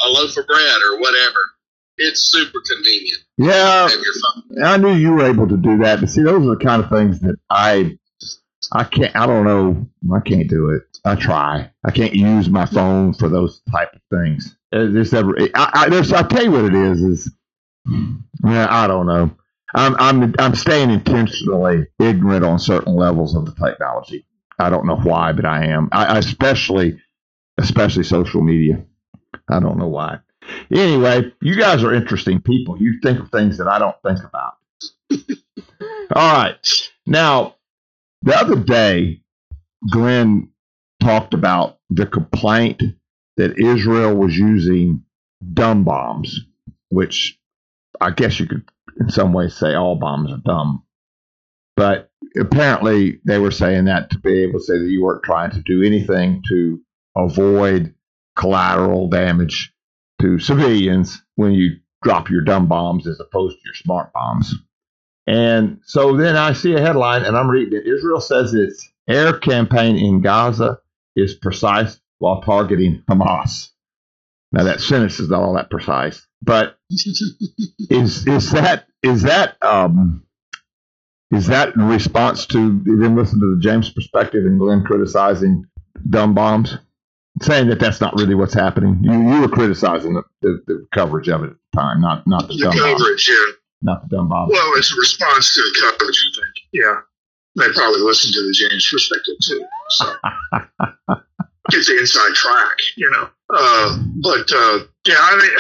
a 0.06 0.10
loaf 0.10 0.36
of 0.38 0.46
bread" 0.46 0.82
or 0.92 1.00
whatever. 1.00 1.40
It's 1.98 2.22
super 2.22 2.60
convenient. 2.68 3.20
Yeah, 3.38 3.88
Have 3.88 3.92
your 3.92 4.14
phone. 4.24 4.64
I 4.64 4.78
knew 4.78 4.94
you 4.94 5.14
were 5.14 5.26
able 5.26 5.48
to 5.48 5.58
do 5.58 5.78
that, 5.80 6.00
but 6.02 6.10
see, 6.10 6.24
those 6.24 6.44
are 6.46 6.58
the 6.58 6.64
kind 6.64 6.84
of 6.84 6.90
things 6.90 7.20
that 7.22 7.36
I, 7.50 7.98
I 8.72 8.84
can't. 8.84 9.16
I 9.16 9.26
don't 9.26 9.46
know. 9.46 9.88
I 10.16 10.20
can't 10.20 10.50
do 10.50 10.70
it. 10.72 10.84
I 11.06 11.16
try. 11.16 11.70
I 11.86 11.92
can't 11.92 12.14
use 12.14 12.50
my 12.50 12.66
phone 12.66 13.14
for 13.14 13.30
those 13.30 13.62
type 13.72 13.94
of 13.94 14.02
things. 14.12 14.58
Uh, 14.74 14.88
There's 14.88 15.14
ever. 15.14 15.36
I, 15.56 15.72
I, 15.74 15.90
there's, 15.90 16.12
I'll 16.12 16.28
tell 16.28 16.44
you 16.44 16.52
what 16.52 16.66
it 16.66 16.74
is. 16.76 17.02
Is 17.04 17.34
yeah, 17.86 18.68
I 18.70 18.88
don't 18.88 19.06
know. 19.06 19.32
I'm 19.76 19.96
I'm 19.98 20.36
I'm 20.38 20.56
staying 20.56 20.92
intentionally 20.92 21.88
ignorant 22.00 22.46
on 22.46 22.60
certain 22.60 22.96
levels 22.96 23.36
of 23.36 23.46
the 23.46 23.54
technology. 23.54 24.26
I 24.60 24.70
don't 24.70 24.86
know 24.86 24.98
why, 24.98 25.32
but 25.32 25.46
I 25.46 25.66
am. 25.66 25.90
I, 25.92 26.06
I 26.06 26.18
especially, 26.20 27.02
especially 27.58 28.04
social 28.04 28.42
media. 28.42 28.86
I 29.50 29.60
don't 29.60 29.78
know 29.78 29.88
why. 29.88 30.20
Anyway, 30.72 31.34
you 31.42 31.56
guys 31.56 31.84
are 31.84 31.94
interesting 31.94 32.42
people. 32.42 32.80
You 32.80 33.00
think 33.02 33.20
of 33.20 33.32
things 33.32 33.58
that 33.58 33.68
I 33.68 33.80
don't 33.80 33.96
think 34.06 34.20
about. 34.24 34.54
All 36.16 36.34
right. 36.34 36.90
Now, 37.08 37.56
the 38.22 38.36
other 38.36 38.58
day, 38.58 39.22
Glenn 39.92 40.50
talked 41.02 41.34
about 41.34 41.80
the 41.90 42.06
complaint 42.06 42.82
that 43.38 43.58
Israel 43.58 44.16
was 44.16 44.38
using 44.38 45.04
dumb 45.54 45.84
bombs, 45.84 46.40
which 46.90 47.40
I 48.02 48.12
guess 48.12 48.40
you 48.40 48.48
could, 48.48 48.64
in 49.00 49.10
some 49.10 49.34
ways, 49.34 49.56
say 49.56 49.74
all 49.74 49.96
bombs 49.96 50.32
are 50.32 50.42
dumb. 50.44 50.84
But 51.76 52.12
apparently, 52.40 53.20
they 53.26 53.40
were 53.40 53.52
saying 53.52 53.86
that 53.86 54.12
to 54.12 54.20
be 54.20 54.44
able 54.44 54.60
to 54.60 54.66
say 54.66 54.78
that 54.78 54.90
you 54.90 55.04
weren't 55.04 55.24
trying 55.24 55.52
to 55.52 55.62
do 55.62 55.82
anything 55.84 56.44
to 56.50 56.80
avoid 57.16 57.94
collateral 58.36 59.10
damage 59.10 59.74
to 60.22 60.40
civilians 60.40 61.22
when 61.36 61.52
you 61.52 61.78
drop 62.02 62.30
your 62.30 62.42
dumb 62.42 62.68
bombs 62.68 63.08
as 63.08 63.20
opposed 63.20 63.58
to 63.58 63.62
your 63.66 63.76
smart 63.76 64.12
bombs. 64.14 64.56
And 65.26 65.80
so 65.86 66.18
then 66.18 66.36
I 66.36 66.54
see 66.54 66.74
a 66.74 66.82
headline 66.82 67.24
and 67.24 67.38
I'm 67.38 67.50
reading 67.50 67.80
it. 67.80 67.88
Israel 67.88 68.20
says 68.20 68.54
its 68.54 68.90
air 69.08 69.34
campaign 69.34 69.96
in 69.98 70.22
Gaza 70.22 70.80
is 71.16 71.36
precise 71.36 72.00
while 72.18 72.42
targeting 72.42 73.04
Hamas. 73.10 73.70
Now 74.52 74.64
that 74.66 74.82
sentence 74.82 75.20
is 75.20 75.30
not 75.30 75.42
all 75.42 75.54
that 75.54 75.70
precise, 75.70 76.28
but 76.42 76.78
is 77.90 78.28
is 78.28 78.52
that 78.52 78.88
is 79.02 79.24
that 79.24 79.58
um, 79.64 80.24
is 81.32 81.48
that 81.48 81.76
in 81.76 81.88
response 81.88 82.46
to 82.48 82.58
them 82.58 83.16
listening 83.16 83.42
to 83.42 83.56
the 83.56 83.62
James 83.62 83.90
perspective 83.90 84.46
and 84.46 84.60
Glenn 84.60 84.84
criticizing 84.84 85.66
dumb 86.10 86.34
bombs, 86.34 86.78
saying 87.42 87.68
that 87.70 87.80
that's 87.80 88.02
not 88.02 88.14
really 88.16 88.36
what's 88.36 88.54
happening? 88.54 89.00
You 89.02 89.12
you 89.12 89.42
were 89.42 89.50
criticizing 89.50 90.14
the, 90.14 90.24
the, 90.42 90.64
the 90.68 90.88
coverage 90.94 91.30
of 91.30 91.44
it 91.44 91.52
at 91.52 91.56
the 91.72 91.78
time, 91.78 92.02
not 92.02 92.26
not 92.28 92.48
the 92.48 92.56
The 92.56 92.64
dumb 92.66 92.78
bombs, 92.78 93.02
coverage, 93.02 93.30
yeah. 93.30 93.52
not 93.82 94.10
the 94.10 94.16
dumb 94.16 94.30
bombs. 94.30 94.52
Well, 94.52 94.72
it's 94.78 94.92
a 94.94 95.00
response 95.00 95.54
to 95.56 95.62
the 95.62 95.82
coverage, 95.82 96.18
I 96.18 96.42
think. 96.42 96.56
Yeah. 96.72 97.00
They 97.56 97.72
probably 97.72 98.02
listened 98.02 98.34
to 98.34 98.42
the 98.42 98.52
James 98.52 98.90
perspective 98.92 99.36
too. 99.44 99.64
So 99.90 100.06
get 101.70 101.86
the 101.86 101.98
inside 102.00 102.34
track, 102.34 102.78
you 102.96 103.10
know. 103.12 103.30
Uh, 103.54 103.98
but 104.24 104.52
uh, 104.52 104.80
yeah, 105.06 105.18
I 105.20 105.38
mean, 105.40 105.52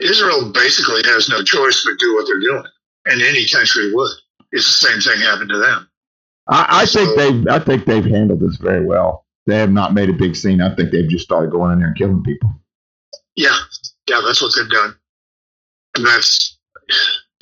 Israel 0.00 0.52
basically 0.52 1.02
has 1.04 1.28
no 1.28 1.42
choice 1.42 1.84
but 1.84 1.98
do 1.98 2.14
what 2.14 2.26
they're 2.26 2.40
doing, 2.40 2.64
and 3.06 3.22
any 3.22 3.46
country 3.48 3.92
would. 3.92 4.10
It's 4.52 4.66
the 4.66 4.88
same 4.88 5.00
thing 5.00 5.20
happened 5.20 5.50
to 5.50 5.58
them. 5.58 5.88
I, 6.48 6.82
I 6.82 6.86
think 6.86 7.16
they've 7.16 7.46
I 7.48 7.58
think 7.58 7.84
they've 7.84 8.04
handled 8.04 8.40
this 8.40 8.56
very 8.56 8.84
well. 8.84 9.26
They 9.46 9.56
have 9.56 9.72
not 9.72 9.94
made 9.94 10.08
a 10.08 10.14
big 10.14 10.36
scene. 10.36 10.60
I 10.60 10.74
think 10.74 10.90
they've 10.90 11.08
just 11.08 11.24
started 11.24 11.50
going 11.50 11.72
in 11.72 11.78
there 11.78 11.88
and 11.88 11.96
killing 11.96 12.22
people. 12.22 12.50
Yeah, 13.36 13.56
yeah, 14.08 14.20
that's 14.24 14.42
what 14.42 14.52
they've 14.56 14.68
done, 14.70 14.94
and 15.96 16.06
that's 16.06 16.58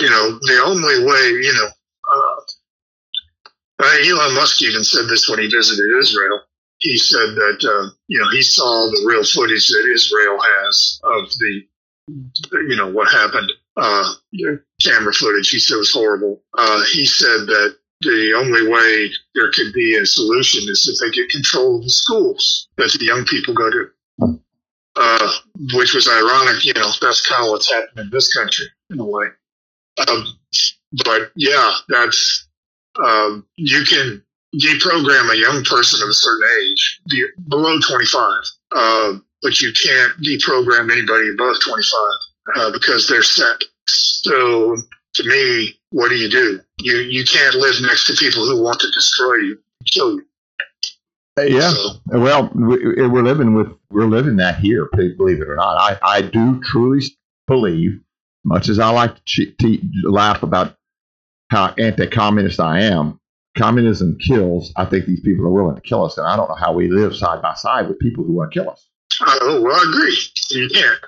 you 0.00 0.10
know 0.10 0.38
the 0.42 0.62
only 0.64 1.04
way. 1.04 1.28
You 1.28 1.52
know, 1.54 1.68
uh, 2.08 3.84
uh, 3.84 3.96
Elon 4.06 4.34
Musk 4.34 4.62
even 4.62 4.84
said 4.84 5.08
this 5.08 5.28
when 5.28 5.40
he 5.40 5.48
visited 5.48 5.86
Israel. 5.98 6.40
He 6.78 6.98
said 6.98 7.34
that 7.34 7.58
uh, 7.64 7.90
you 8.08 8.20
know 8.20 8.28
he 8.30 8.42
saw 8.42 8.86
the 8.90 9.04
real 9.06 9.24
footage 9.24 9.68
that 9.68 9.92
Israel 9.94 10.38
has 10.40 11.00
of 11.04 11.28
the 11.28 11.62
you 12.08 12.76
know 12.76 12.90
what 12.90 13.10
happened. 13.12 13.50
Uh, 13.76 14.14
camera 14.82 15.12
footage. 15.12 15.50
He 15.50 15.58
said 15.58 15.76
was 15.76 15.92
horrible. 15.92 16.42
Uh, 16.56 16.82
he 16.92 17.04
said 17.04 17.46
that 17.46 17.76
the 18.00 18.34
only 18.36 18.68
way 18.68 19.10
there 19.34 19.50
could 19.52 19.72
be 19.72 19.96
a 19.96 20.06
solution 20.06 20.62
is 20.68 20.88
if 20.88 20.98
they 21.00 21.14
get 21.14 21.30
control 21.30 21.76
of 21.76 21.84
the 21.84 21.90
schools 21.90 22.68
that 22.76 22.94
the 22.98 23.04
young 23.04 23.24
people 23.24 23.54
go 23.54 23.70
to 23.70 23.88
uh, 24.96 25.30
which 25.74 25.94
was 25.94 26.08
ironic. 26.08 26.64
You 26.64 26.74
know, 26.74 26.90
that's 27.00 27.26
kind 27.26 27.44
of 27.44 27.50
what's 27.50 27.70
happened 27.70 27.98
in 27.98 28.10
this 28.10 28.32
country 28.34 28.66
in 28.90 28.98
a 28.98 29.04
way. 29.04 29.26
Um, 30.08 30.26
but 31.04 31.32
yeah, 31.36 31.72
that's 31.88 32.48
um, 33.02 33.46
you 33.56 33.84
can 33.84 34.22
deprogram 34.54 35.32
a 35.32 35.36
young 35.36 35.64
person 35.64 36.02
of 36.02 36.08
a 36.08 36.14
certain 36.14 36.48
age, 36.62 37.00
below 37.48 37.78
25, 37.78 38.32
uh, 38.74 39.14
but 39.46 39.60
you 39.60 39.72
can't 39.72 40.12
deprogram 40.22 40.90
anybody 40.90 41.30
above 41.30 41.54
25 41.60 42.00
uh, 42.56 42.72
because 42.72 43.06
they're 43.06 43.22
set. 43.22 43.62
So 43.86 44.76
to 45.14 45.22
me, 45.22 45.78
what 45.90 46.08
do 46.08 46.16
you 46.16 46.28
do? 46.28 46.58
You 46.80 46.96
you 46.96 47.24
can't 47.24 47.54
live 47.54 47.76
next 47.80 48.06
to 48.06 48.14
people 48.14 48.44
who 48.44 48.60
want 48.60 48.80
to 48.80 48.90
destroy 48.90 49.36
you, 49.36 49.58
kill 49.94 50.14
you. 50.16 50.24
Yeah. 51.38 51.70
So, 51.70 51.90
Well, 52.06 52.50
we, 52.56 53.06
we're 53.06 53.22
living 53.22 53.54
with 53.54 53.68
we're 53.88 54.06
living 54.06 54.34
that 54.36 54.58
here. 54.58 54.88
Believe 54.92 55.40
it 55.40 55.48
or 55.48 55.54
not, 55.54 55.76
I 55.76 55.96
I 56.02 56.22
do 56.22 56.60
truly 56.64 57.06
believe, 57.46 58.00
much 58.44 58.68
as 58.68 58.80
I 58.80 58.90
like 58.90 59.14
to 59.24 59.46
te- 59.60 59.88
laugh 60.02 60.42
about 60.42 60.76
how 61.50 61.72
anti-communist 61.78 62.58
I 62.58 62.80
am. 62.80 63.20
Communism 63.56 64.18
kills. 64.18 64.72
I 64.74 64.86
think 64.86 65.06
these 65.06 65.20
people 65.20 65.46
are 65.46 65.50
willing 65.50 65.76
to 65.76 65.82
kill 65.82 66.04
us, 66.04 66.18
and 66.18 66.26
I 66.26 66.34
don't 66.36 66.48
know 66.48 66.56
how 66.56 66.72
we 66.72 66.88
live 66.88 67.14
side 67.14 67.40
by 67.42 67.54
side 67.54 67.88
with 67.88 68.00
people 68.00 68.24
who 68.24 68.32
want 68.32 68.50
to 68.50 68.60
kill 68.60 68.70
us. 68.70 68.88
Oh, 69.22 69.62
well, 69.62 69.74
I 69.74 69.84
agree. 69.90 70.18
You 70.50 70.68
can't. 70.68 71.00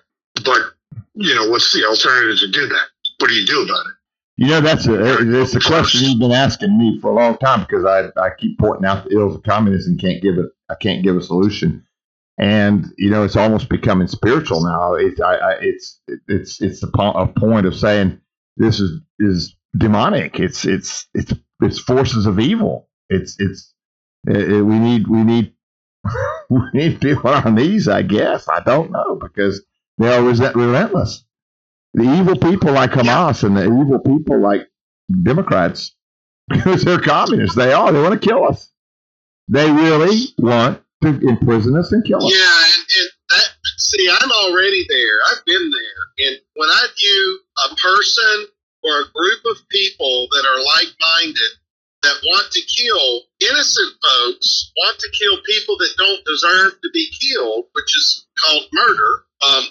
But, 0.44 0.74
you 1.14 1.34
know, 1.34 1.48
what's 1.50 1.72
the 1.72 1.84
alternative 1.84 2.38
to 2.40 2.50
do 2.50 2.66
that? 2.68 2.86
What 3.18 3.28
do 3.28 3.34
you 3.34 3.46
do 3.46 3.62
about 3.62 3.86
it? 3.86 3.92
You 4.36 4.46
know, 4.46 4.60
that's 4.60 4.86
a 4.86 4.92
eh, 4.92 5.16
it's 5.42 5.56
a 5.56 5.60
question 5.60 6.02
you've 6.08 6.20
been 6.20 6.30
asking 6.30 6.78
me 6.78 7.00
for 7.00 7.10
a 7.10 7.14
long 7.14 7.36
time 7.38 7.60
because 7.62 7.84
I 7.84 8.06
I 8.20 8.30
keep 8.38 8.56
pointing 8.58 8.84
out 8.86 9.04
the 9.04 9.16
ills 9.16 9.34
of 9.34 9.42
communism 9.42 9.92
and 9.92 10.00
can't 10.00 10.22
give 10.22 10.38
it 10.38 10.46
I 10.70 10.76
can't 10.76 11.02
give 11.02 11.16
a 11.16 11.20
solution, 11.20 11.84
and 12.38 12.86
you 12.98 13.10
know 13.10 13.24
it's 13.24 13.34
almost 13.34 13.68
becoming 13.68 14.06
spiritual 14.06 14.62
now. 14.62 14.94
It's 14.94 15.20
I, 15.20 15.34
I 15.34 15.52
it's 15.60 16.00
it's 16.28 16.60
it's 16.62 16.82
a, 16.84 16.86
po- 16.86 17.14
a 17.14 17.26
point 17.26 17.66
of 17.66 17.74
saying 17.76 18.20
this 18.56 18.78
is 18.78 19.00
is 19.18 19.56
demonic. 19.76 20.38
It's 20.38 20.64
it's 20.64 21.08
it's 21.14 21.32
it's 21.60 21.80
forces 21.80 22.26
of 22.26 22.38
evil. 22.38 22.88
It's 23.08 23.34
it's 23.40 23.74
it, 24.28 24.52
it- 24.52 24.62
we 24.62 24.78
need 24.78 25.08
we 25.08 25.24
need 25.24 25.52
we 26.50 26.60
need 26.74 27.00
to 27.00 27.14
be 27.14 27.14
on 27.14 27.44
our 27.44 27.50
knees. 27.50 27.88
I 27.88 28.02
guess 28.02 28.48
I 28.48 28.60
don't 28.60 28.90
know 28.90 29.16
because 29.16 29.62
they 29.98 30.14
are 30.14 30.22
resent- 30.22 30.54
relentless 30.56 31.24
the 31.94 32.04
evil 32.04 32.36
people 32.36 32.72
like 32.72 32.90
Hamas 32.90 33.44
and 33.44 33.56
the 33.56 33.64
evil 33.64 33.98
people 33.98 34.40
like 34.40 34.68
Democrats 35.22 35.94
because 36.48 36.84
they're 36.84 37.00
communists. 37.00 37.56
They 37.56 37.72
are. 37.72 37.92
They 37.92 38.00
want 38.00 38.20
to 38.20 38.26
kill 38.28 38.44
us. 38.44 38.70
They 39.48 39.70
really 39.70 40.26
want 40.38 40.82
to 41.02 41.08
imprison 41.28 41.76
us 41.76 41.92
and 41.92 42.04
kill 42.04 42.24
us. 42.24 42.32
Yeah, 42.32 42.64
and, 42.74 42.84
and 43.00 43.08
that 43.30 43.48
see, 43.78 44.08
I'm 44.10 44.30
already 44.30 44.84
there. 44.88 45.16
I've 45.30 45.44
been 45.44 45.70
there, 45.70 46.28
and 46.28 46.36
when 46.54 46.68
I 46.68 46.86
view 46.96 47.40
a 47.70 47.74
person 47.76 48.46
or 48.84 49.00
a 49.00 49.04
group 49.12 49.40
of 49.50 49.68
people 49.70 50.28
that 50.30 50.44
are 50.46 50.64
like-minded 50.64 51.50
that 52.02 52.14
want 52.24 52.50
to 52.52 52.60
kill 52.62 53.22
innocent 53.40 53.92
folks, 54.02 54.72
want 54.76 54.98
to 54.98 55.08
kill 55.18 55.36
people 55.46 55.76
that 55.78 55.94
don't 55.98 56.24
deserve 56.24 56.80
to 56.80 56.90
be 56.92 57.10
killed, 57.20 57.66
which 57.72 57.96
is 57.96 58.26
called 58.44 58.64
murder, 58.72 59.24
um, 59.46 59.64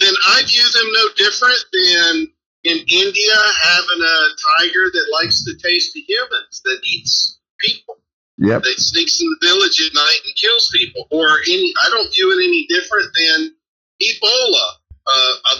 then 0.00 0.14
I 0.26 0.42
view 0.46 0.64
them 0.72 0.88
no 0.92 1.08
different 1.16 1.64
than 1.72 2.32
in 2.64 2.78
India 2.88 3.36
having 3.62 4.02
a 4.02 4.18
tiger 4.58 4.90
that 4.92 5.06
likes 5.12 5.44
to 5.44 5.56
taste 5.56 5.92
the 5.94 6.04
humans, 6.06 6.60
that 6.64 6.80
eats 6.84 7.38
people. 7.60 7.96
Yep. 8.38 8.62
That 8.62 8.80
sneaks 8.80 9.20
in 9.20 9.28
the 9.28 9.46
village 9.46 9.80
at 9.80 9.94
night 9.94 10.20
and 10.24 10.34
kills 10.34 10.70
people. 10.74 11.06
Or 11.10 11.40
any, 11.40 11.72
I 11.84 11.90
don't 11.90 12.12
view 12.12 12.32
it 12.32 12.42
any 12.42 12.66
different 12.68 13.08
than 13.14 13.54
Ebola, 14.00 14.66
uh, 15.06 15.34
a 15.52 15.56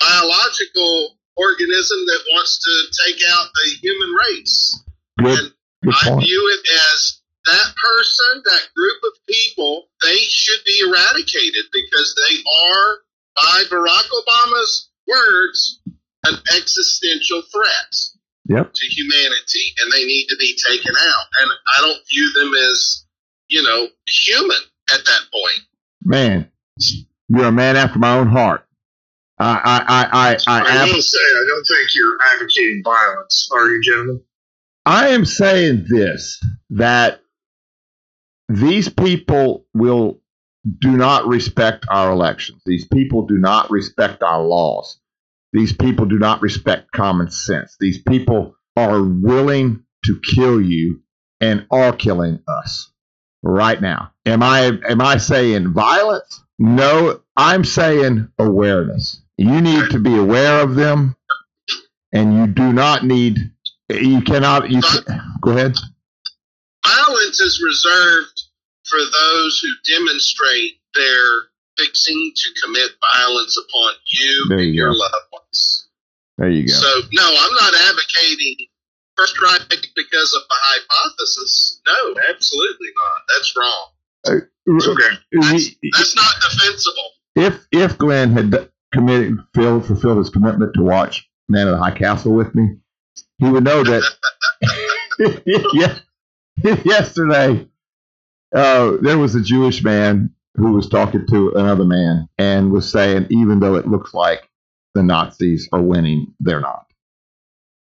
biological 0.00 1.18
organism 1.36 1.98
that 2.06 2.24
wants 2.32 2.58
to 2.58 3.02
take 3.04 3.20
out 3.28 3.48
the 3.52 3.76
human 3.82 4.10
race. 4.28 4.80
Good. 5.18 5.38
And 5.38 5.52
Good 5.84 5.94
I 6.02 6.08
point. 6.10 6.24
view 6.24 6.58
it 6.58 6.66
as 6.92 7.20
that 7.46 7.74
person, 7.76 8.42
that 8.44 8.62
group 8.74 8.98
of 9.04 9.12
people, 9.28 9.88
they 10.02 10.16
should 10.16 10.60
be 10.64 10.80
eradicated 10.88 11.64
because 11.72 12.14
they 12.28 12.36
are, 12.66 12.98
by 13.36 13.64
Barack 13.70 14.08
Obama's 14.10 14.88
words, 15.06 15.80
an 16.26 16.34
existential 16.56 17.42
threat 17.52 17.94
Yep. 18.48 18.72
to 18.74 18.86
humanity 18.86 19.74
and 19.80 19.92
they 19.92 20.04
need 20.04 20.26
to 20.28 20.36
be 20.38 20.56
taken 20.68 20.94
out. 20.98 21.24
And 21.42 21.50
I 21.76 21.80
don't 21.82 22.00
view 22.10 22.32
them 22.34 22.52
as, 22.72 23.04
you 23.48 23.62
know, 23.62 23.88
human 24.06 24.56
at 24.92 25.04
that 25.04 25.20
point. 25.32 25.66
Man, 26.04 26.50
you're 27.28 27.44
a 27.46 27.52
man 27.52 27.76
after 27.76 27.98
my 27.98 28.16
own 28.18 28.28
heart. 28.28 28.66
I, 29.38 29.60
I, 29.64 29.84
I, 29.88 30.08
I, 30.12 30.60
I, 30.60 30.60
I 30.62 30.82
ab- 30.82 30.88
will 30.94 31.02
say, 31.02 31.18
I 31.18 31.44
don't 31.48 31.64
think 31.64 31.94
you're 31.94 32.16
advocating 32.34 32.82
violence, 32.84 33.48
are 33.54 33.68
you, 33.70 33.82
gentlemen? 33.82 34.22
I 34.86 35.08
am 35.10 35.24
saying 35.24 35.86
this 35.88 36.42
that 36.70 37.20
these 38.48 38.88
people 38.88 39.66
will 39.74 40.20
do 40.78 40.96
not 40.96 41.26
respect 41.26 41.86
our 41.90 42.12
elections. 42.12 42.62
These 42.66 42.86
people 42.86 43.26
do 43.26 43.38
not 43.38 43.70
respect 43.70 44.22
our 44.22 44.42
laws. 44.42 44.98
These 45.52 45.72
people 45.72 46.06
do 46.06 46.18
not 46.18 46.42
respect 46.42 46.90
common 46.92 47.30
sense. 47.30 47.76
These 47.78 48.02
people 48.02 48.56
are 48.76 49.02
willing 49.02 49.84
to 50.04 50.20
kill 50.34 50.60
you 50.60 51.00
and 51.40 51.66
are 51.70 51.92
killing 51.92 52.40
us 52.48 52.90
right 53.42 53.80
now. 53.80 54.12
Am 54.26 54.42
I 54.42 54.78
am 54.88 55.00
I 55.00 55.18
saying 55.18 55.72
violence? 55.72 56.42
No, 56.58 57.20
I'm 57.36 57.64
saying 57.64 58.28
awareness. 58.38 59.20
You 59.36 59.60
need 59.60 59.90
to 59.90 59.98
be 59.98 60.16
aware 60.16 60.60
of 60.60 60.74
them 60.74 61.16
and 62.12 62.36
you 62.36 62.46
do 62.46 62.72
not 62.72 63.04
need 63.04 63.50
you 63.88 64.20
cannot 64.22 64.70
you 64.70 64.80
can, 64.80 65.20
go 65.40 65.50
ahead. 65.52 65.74
Violence 66.86 67.40
is 67.40 67.62
reserved 67.62 68.42
for 68.84 68.98
those 68.98 69.60
who 69.60 69.94
demonstrate 69.96 70.80
their 70.94 71.26
fixing 71.76 72.32
to 72.34 72.62
commit 72.62 72.90
violence 73.14 73.56
upon 73.56 73.94
you 74.06 74.46
and 74.50 74.60
you 74.60 74.66
your 74.72 74.90
go. 74.90 74.96
loved 74.96 75.26
ones. 75.32 75.88
There 76.38 76.50
you 76.50 76.66
go. 76.66 76.72
So, 76.74 77.00
no, 77.12 77.24
I'm 77.26 77.54
not 77.54 77.74
advocating 77.88 78.56
first 79.16 79.34
strike 79.34 79.68
because 79.94 80.34
of 80.34 80.42
the 80.48 80.56
hypothesis. 80.60 81.80
No, 81.86 82.14
absolutely 82.30 82.88
not. 82.96 83.22
That's 83.34 83.56
wrong. 83.56 83.86
Uh, 84.26 84.90
okay. 84.90 85.16
That's, 85.32 85.70
that's 85.96 86.16
not 86.16 86.34
defensible. 86.40 87.10
if 87.36 87.66
if 87.72 87.98
Glenn 87.98 88.32
had 88.32 88.70
committed 88.92 89.38
filled 89.54 89.86
fulfilled 89.86 90.18
his 90.18 90.30
commitment 90.30 90.74
to 90.74 90.82
watch 90.82 91.28
Man 91.48 91.68
of 91.68 91.76
the 91.76 91.82
High 91.82 91.96
Castle 91.96 92.32
with 92.32 92.54
me, 92.54 92.76
he 93.38 93.48
would 93.48 93.64
know 93.64 93.82
that 93.82 94.02
yeah, 95.74 95.98
yesterday 96.84 97.68
uh, 98.54 98.92
there 99.00 99.18
was 99.18 99.34
a 99.34 99.42
Jewish 99.42 99.82
man 99.82 100.30
who 100.56 100.72
was 100.72 100.88
talking 100.88 101.26
to 101.28 101.50
another 101.56 101.84
man 101.84 102.28
and 102.38 102.70
was 102.70 102.90
saying, 102.90 103.26
even 103.30 103.58
though 103.60 103.74
it 103.74 103.88
looks 103.88 104.14
like 104.14 104.48
the 104.94 105.02
Nazis 105.02 105.68
are 105.72 105.82
winning, 105.82 106.32
they're 106.38 106.60
not. 106.60 106.86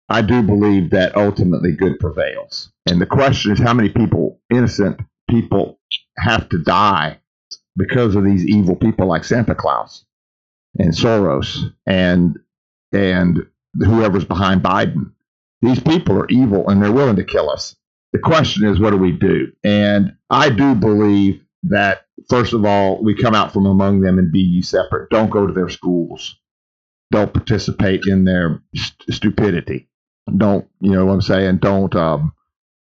I 0.10 0.22
do 0.22 0.44
believe 0.44 0.92
that 0.92 1.16
ultimately 1.16 1.72
good 1.72 2.00
prevails. 2.00 2.72
And 2.86 3.02
the 3.02 3.06
question 3.06 3.52
is 3.52 3.60
how 3.60 3.74
many 3.74 3.90
people, 3.90 4.40
innocent 4.52 5.00
people, 5.30 5.80
have 6.18 6.50
to 6.50 6.62
die 6.62 7.20
because 7.76 8.16
of 8.16 8.24
these 8.24 8.46
evil 8.46 8.76
people 8.76 9.08
like 9.08 9.24
Santa 9.24 9.56
Claus 9.56 10.06
and 10.78 10.94
Soros 10.94 11.74
and 11.88 12.38
and 12.92 13.48
whoever's 13.74 14.26
behind 14.26 14.62
Biden. 14.62 15.14
These 15.62 15.82
people 15.82 16.18
are 16.20 16.28
evil 16.30 16.70
and 16.70 16.82
they're 16.84 16.92
willing 16.94 17.18
to 17.18 17.26
kill 17.26 17.50
us. 17.50 17.76
The 18.14 18.20
question 18.20 18.68
is, 18.68 18.80
what 18.80 18.92
do 18.92 18.98
we 18.98 19.14
do? 19.14 19.52
And 19.64 20.16
I 20.30 20.50
do 20.50 20.76
believe 20.76 21.44
that 21.64 22.06
first 22.30 22.54
of 22.54 22.66
all, 22.66 23.04
we 23.04 23.16
come 23.16 23.36
out 23.36 23.54
from 23.54 23.66
among 23.68 24.02
them 24.02 24.20
and 24.20 24.32
be 24.32 24.42
ye 24.42 24.62
separate. 24.64 25.10
Don't 25.12 25.32
go 25.32 25.48
to 25.48 25.54
their 25.54 25.70
schools. 25.70 26.38
Don't 27.12 27.34
participate 27.34 28.04
in 28.08 28.26
their 28.26 28.62
st- 28.76 29.14
stupidity. 29.16 29.90
Don't 30.38 30.68
you 30.82 30.92
know 30.92 31.06
what 31.06 31.14
I'm 31.14 31.22
saying? 31.22 31.58
Don't. 31.58 31.96
Um, 31.96 32.34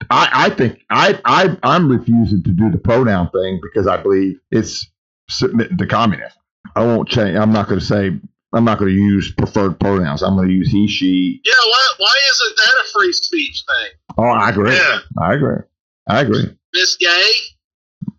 I, 0.10 0.30
I 0.34 0.50
think 0.52 0.80
I, 0.90 1.20
I 1.26 1.58
I'm 1.64 1.92
refusing 1.92 2.44
to 2.44 2.52
do 2.52 2.72
the 2.72 2.78
pronoun 2.78 3.30
thing 3.32 3.60
because 3.62 3.88
I 3.88 3.98
believe 3.98 4.40
it's 4.52 4.90
submitting 5.30 5.78
to 5.78 5.88
communism. 5.88 6.40
I 6.76 6.86
won't 6.86 7.10
change. 7.10 7.38
I'm 7.38 7.54
not 7.54 7.68
going 7.68 7.80
to 7.80 7.86
say. 7.86 8.20
I'm 8.54 8.64
not 8.64 8.80
going 8.80 8.92
to 8.92 8.96
use 8.96 9.32
preferred 9.34 9.80
pronouns. 9.80 10.24
I'm 10.24 10.36
going 10.36 10.48
to 10.48 10.54
use 10.54 10.70
he, 10.70 10.88
she. 10.88 11.42
Yeah, 11.44 11.54
why, 11.54 11.88
why 11.98 12.20
isn't 12.30 12.58
that 12.58 12.84
a 12.86 12.92
free 12.94 13.14
speech 13.14 13.64
thing? 13.68 14.16
Oh, 14.18 14.24
I 14.24 14.50
agree. 14.50 14.74
Yeah. 14.74 15.00
I 15.22 15.34
agree. 15.34 15.58
I 16.08 16.22
agree. 16.22 16.58
Miss 16.74 16.96
Gay? 16.98 17.30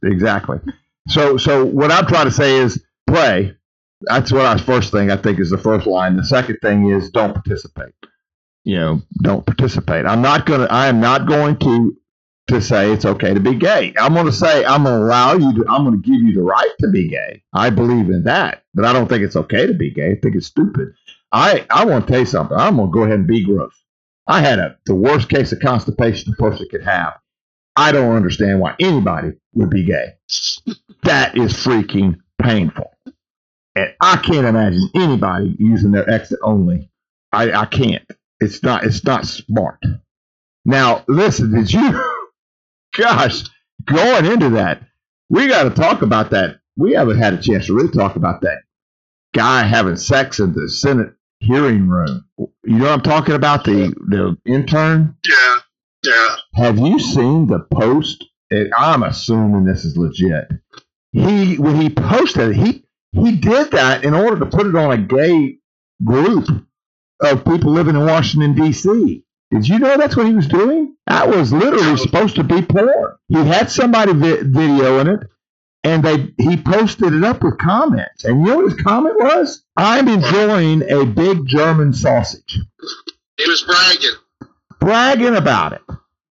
Exactly. 0.04 0.58
So, 1.08 1.36
so 1.38 1.64
what 1.64 1.90
I'm 1.90 2.06
trying 2.06 2.26
to 2.26 2.30
say 2.30 2.56
is 2.56 2.82
play. 3.06 3.54
That's 4.02 4.30
what 4.30 4.46
I 4.46 4.56
first 4.58 4.92
thing 4.92 5.10
I 5.10 5.16
think 5.16 5.40
is 5.40 5.50
the 5.50 5.58
first 5.58 5.86
line. 5.86 6.16
The 6.16 6.24
second 6.24 6.58
thing 6.62 6.90
is 6.90 7.10
don't 7.10 7.32
participate. 7.32 7.94
You 8.64 8.76
know, 8.76 9.02
don't 9.22 9.44
participate. 9.44 10.06
I'm 10.06 10.22
not 10.22 10.46
gonna. 10.46 10.68
I 10.70 10.86
am 10.88 11.00
not 11.00 11.26
going 11.26 11.56
to 11.58 11.96
to 12.48 12.60
say 12.60 12.92
it's 12.92 13.04
okay 13.04 13.34
to 13.34 13.40
be 13.40 13.54
gay. 13.54 13.94
I'm 13.98 14.14
going 14.14 14.26
to 14.26 14.32
say 14.32 14.64
I'm 14.64 14.84
going 14.84 14.98
to 14.98 15.04
allow 15.06 15.34
you 15.34 15.52
to. 15.54 15.66
I'm 15.68 15.84
going 15.84 16.00
to 16.00 16.08
give 16.10 16.20
you 16.20 16.34
the 16.34 16.42
right 16.42 16.72
to 16.80 16.88
be 16.90 17.08
gay. 17.08 17.42
I 17.54 17.70
believe 17.70 18.10
in 18.10 18.24
that, 18.24 18.64
but 18.74 18.84
I 18.84 18.92
don't 18.92 19.08
think 19.08 19.22
it's 19.22 19.36
okay 19.36 19.66
to 19.66 19.74
be 19.74 19.90
gay. 19.90 20.12
I 20.12 20.16
think 20.20 20.36
it's 20.36 20.46
stupid. 20.46 20.88
I 21.32 21.66
I 21.70 21.84
want 21.84 22.06
to 22.06 22.12
tell 22.12 22.20
you 22.20 22.26
something. 22.26 22.56
I'm 22.56 22.76
going 22.76 22.88
to 22.88 22.92
go 22.92 23.02
ahead 23.02 23.18
and 23.18 23.26
be 23.26 23.44
gross. 23.44 23.74
I 24.26 24.40
had 24.40 24.58
a 24.58 24.76
the 24.86 24.94
worst 24.94 25.28
case 25.28 25.52
of 25.52 25.60
constipation 25.60 26.32
a 26.32 26.36
person 26.36 26.66
could 26.70 26.84
have. 26.84 27.14
I 27.76 27.92
don't 27.92 28.16
understand 28.16 28.60
why 28.60 28.74
anybody 28.80 29.32
would 29.54 29.70
be 29.70 29.84
gay. 29.84 30.14
That 31.04 31.36
is 31.36 31.52
freaking 31.52 32.16
painful. 32.42 32.90
And 33.76 33.94
I 34.00 34.16
can't 34.16 34.46
imagine 34.46 34.88
anybody 34.94 35.54
using 35.58 35.92
their 35.92 36.08
exit 36.10 36.40
only. 36.42 36.90
I, 37.32 37.52
I 37.52 37.66
can't. 37.66 38.04
It's 38.40 38.62
not 38.62 38.84
it's 38.84 39.04
not 39.04 39.26
smart. 39.26 39.80
Now, 40.64 41.04
listen, 41.08 41.52
did 41.54 41.72
you 41.72 41.80
gosh, 42.98 43.44
going 43.86 44.26
into 44.26 44.50
that, 44.50 44.82
we 45.30 45.46
gotta 45.48 45.70
talk 45.70 46.02
about 46.02 46.30
that. 46.30 46.60
We 46.76 46.92
haven't 46.92 47.18
had 47.18 47.34
a 47.34 47.42
chance 47.42 47.66
to 47.66 47.74
really 47.74 47.92
talk 47.92 48.16
about 48.16 48.42
that 48.42 48.58
guy 49.34 49.62
having 49.62 49.96
sex 49.96 50.40
in 50.40 50.52
the 50.52 50.68
Senate 50.68 51.14
hearing 51.40 51.88
room. 51.88 52.24
You 52.38 52.78
know 52.78 52.84
what 52.86 52.92
I'm 52.92 53.02
talking 53.02 53.34
about? 53.34 53.64
The 53.64 53.94
the 54.08 54.36
intern? 54.50 55.16
Yeah. 55.28 55.56
Yeah. 56.04 56.36
Have 56.54 56.78
you 56.78 56.98
seen 56.98 57.46
the 57.46 57.60
post? 57.72 58.24
And 58.50 58.72
I'm 58.76 59.02
assuming 59.02 59.64
this 59.64 59.84
is 59.84 59.96
legit. 59.96 60.50
He 61.12 61.56
when 61.56 61.80
he 61.80 61.90
posted 61.90 62.50
it, 62.50 62.56
he 62.56 62.84
he 63.12 63.36
did 63.36 63.72
that 63.72 64.04
in 64.04 64.14
order 64.14 64.38
to 64.38 64.46
put 64.46 64.66
it 64.66 64.74
on 64.76 64.92
a 64.92 64.98
gay 64.98 65.58
group 66.04 66.48
of 67.22 67.44
people 67.44 67.72
living 67.72 67.96
in 67.96 68.06
Washington 68.06 68.54
D.C. 68.54 69.24
Did 69.50 69.66
you 69.68 69.78
know 69.78 69.96
that's 69.96 70.16
what 70.16 70.26
he 70.26 70.34
was 70.34 70.46
doing? 70.46 70.94
That 71.06 71.28
was 71.28 71.52
literally 71.52 71.96
supposed 71.96 72.36
to 72.36 72.44
be 72.44 72.60
porn. 72.62 73.14
He 73.28 73.36
had 73.36 73.70
somebody 73.70 74.12
vi- 74.12 74.42
videoing 74.42 75.20
it, 75.22 75.28
and 75.84 76.02
they 76.04 76.34
he 76.38 76.56
posted 76.58 77.14
it 77.14 77.24
up 77.24 77.42
with 77.42 77.56
comments. 77.58 78.24
And 78.24 78.40
you 78.40 78.46
know 78.46 78.56
what 78.58 78.70
his 78.72 78.82
comment 78.82 79.16
was? 79.18 79.64
I'm 79.76 80.06
enjoying 80.08 80.82
a 80.90 81.06
big 81.06 81.46
German 81.46 81.94
sausage 81.94 82.58
He 83.38 83.48
was 83.48 83.62
bragging. 83.62 84.50
bragging 84.80 85.36
about 85.36 85.72
it. 85.72 85.82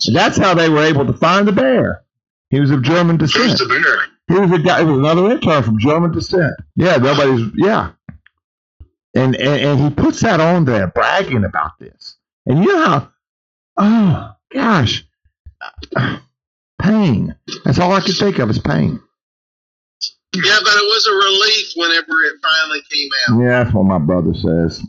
And 0.07 0.15
that's 0.15 0.37
how 0.37 0.53
they 0.55 0.69
were 0.69 0.83
able 0.85 1.07
to 1.07 1.13
find 1.15 1.49
the 1.49 1.53
bear. 1.53 2.05
He 2.51 2.61
was 2.61 2.71
of 2.71 2.83
German 2.83 3.19
Who's 3.19 3.33
descent. 3.33 3.59
the 3.59 3.67
bear? 3.69 4.37
He 4.37 4.39
was 4.47 4.53
a 4.61 4.63
guy. 4.63 4.81
He 4.81 4.85
was 4.85 4.99
another 4.99 5.31
intern 5.31 5.63
from 5.63 5.79
German 5.79 6.13
descent. 6.13 6.53
Yeah, 6.77 6.99
nobody's. 6.99 7.49
Yeah, 7.57 7.93
and, 9.15 9.35
and 9.37 9.61
and 9.63 9.81
he 9.81 9.91
puts 9.91 10.21
that 10.21 10.41
on 10.41 10.67
there, 10.67 10.89
bragging 10.89 11.45
about 11.45 11.79
this. 11.79 12.18
And 12.49 12.65
you 12.65 12.75
know 12.75 12.85
how 12.85 13.13
Oh 13.79 14.33
gosh, 14.53 15.07
pain. 16.83 17.37
That's 17.65 17.79
all 17.79 17.93
I 17.93 18.01
could 18.01 18.17
think 18.17 18.39
of 18.41 18.51
is 18.51 18.59
pain. 18.59 19.01
Yeah, 20.35 20.59
but 20.65 20.73
it 20.75 20.85
was 20.85 21.07
a 21.07 21.15
relief 21.15 21.73
whenever 21.77 22.23
it 22.23 22.35
finally 22.43 22.81
came 22.91 23.09
out. 23.29 23.41
Yeah, 23.41 23.63
that's 23.63 23.75
what 23.75 23.85
my 23.85 23.99
brother 23.99 24.35
says. 24.35 24.83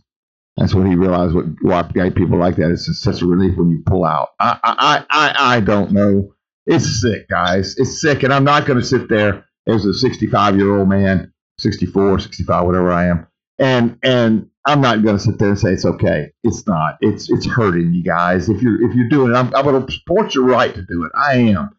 That's 0.58 0.74
when 0.74 0.88
he 0.88 0.96
realized 0.96 1.36
what 1.36 1.46
why 1.62 1.84
gay 1.94 2.10
people 2.10 2.40
like 2.40 2.56
that. 2.56 2.72
It's 2.72 2.88
just 2.88 3.04
such 3.04 3.22
a 3.22 3.28
relief 3.28 3.58
when 3.58 3.70
you 3.70 3.84
pull 3.86 4.06
out. 4.06 4.30
I 4.40 4.58
I 4.64 5.06
I, 5.10 5.56
I 5.56 5.60
don't 5.60 5.92
know. 5.92 6.34
It's 6.66 7.02
sick, 7.02 7.30
guys. 7.30 7.76
It's 7.78 8.02
sick, 8.02 8.24
and 8.24 8.34
I'm 8.34 8.44
not 8.44 8.66
going 8.66 8.80
to 8.80 8.86
sit 8.86 9.08
there 9.08 9.46
as 9.68 9.86
a 9.86 9.94
65 9.94 10.58
year 10.58 10.78
old 10.78 10.90
man, 10.90 11.32
64, 11.60 12.20
65, 12.20 12.66
whatever 12.66 12.92
I 12.92 13.08
am, 13.08 13.28
and 13.60 13.98
and 14.04 14.49
I'm 14.66 14.82
not 14.82 15.04
going 15.04 15.18
to 15.18 15.24
sit 15.24 15.40
there 15.40 15.50
and 15.50 15.60
say 15.60 15.72
it's 15.72 15.86
okay. 15.86 16.32
It's 16.44 16.68
not. 16.68 16.98
It's 17.02 17.30
it's 17.30 17.46
hurting 17.48 17.94
you 17.94 18.04
guys. 18.04 18.50
If 18.50 18.62
you're 18.62 18.82
if 18.88 18.96
you're 18.96 19.10
doing 19.10 19.32
it, 19.32 19.36
I'm, 19.36 19.54
I'm 19.56 19.64
going 19.64 19.86
to 19.86 19.92
support 19.92 20.36
your 20.36 20.46
right 20.46 20.74
to 20.74 20.82
do 20.82 21.06
it. 21.06 21.12
I 21.16 21.36
am. 21.36 21.70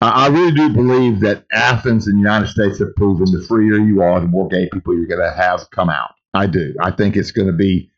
I, 0.00 0.26
I 0.26 0.28
really 0.28 0.52
do 0.52 0.68
believe 0.70 1.20
that 1.20 1.44
Athens 1.52 2.06
and 2.06 2.16
the 2.16 2.20
United 2.20 2.48
States 2.48 2.78
have 2.78 2.94
proven 2.96 3.26
the 3.32 3.44
freer 3.46 3.78
you 3.78 4.02
are, 4.02 4.20
the 4.20 4.26
more 4.26 4.48
gay 4.48 4.68
people 4.72 4.94
you're 4.94 5.06
going 5.06 5.20
to 5.20 5.34
have 5.36 5.68
come 5.70 5.90
out. 5.90 6.12
I 6.34 6.46
do. 6.46 6.74
I 6.80 6.90
think 6.90 7.16
it's 7.16 7.32
going 7.32 7.48
to 7.48 7.52
be. 7.52 7.90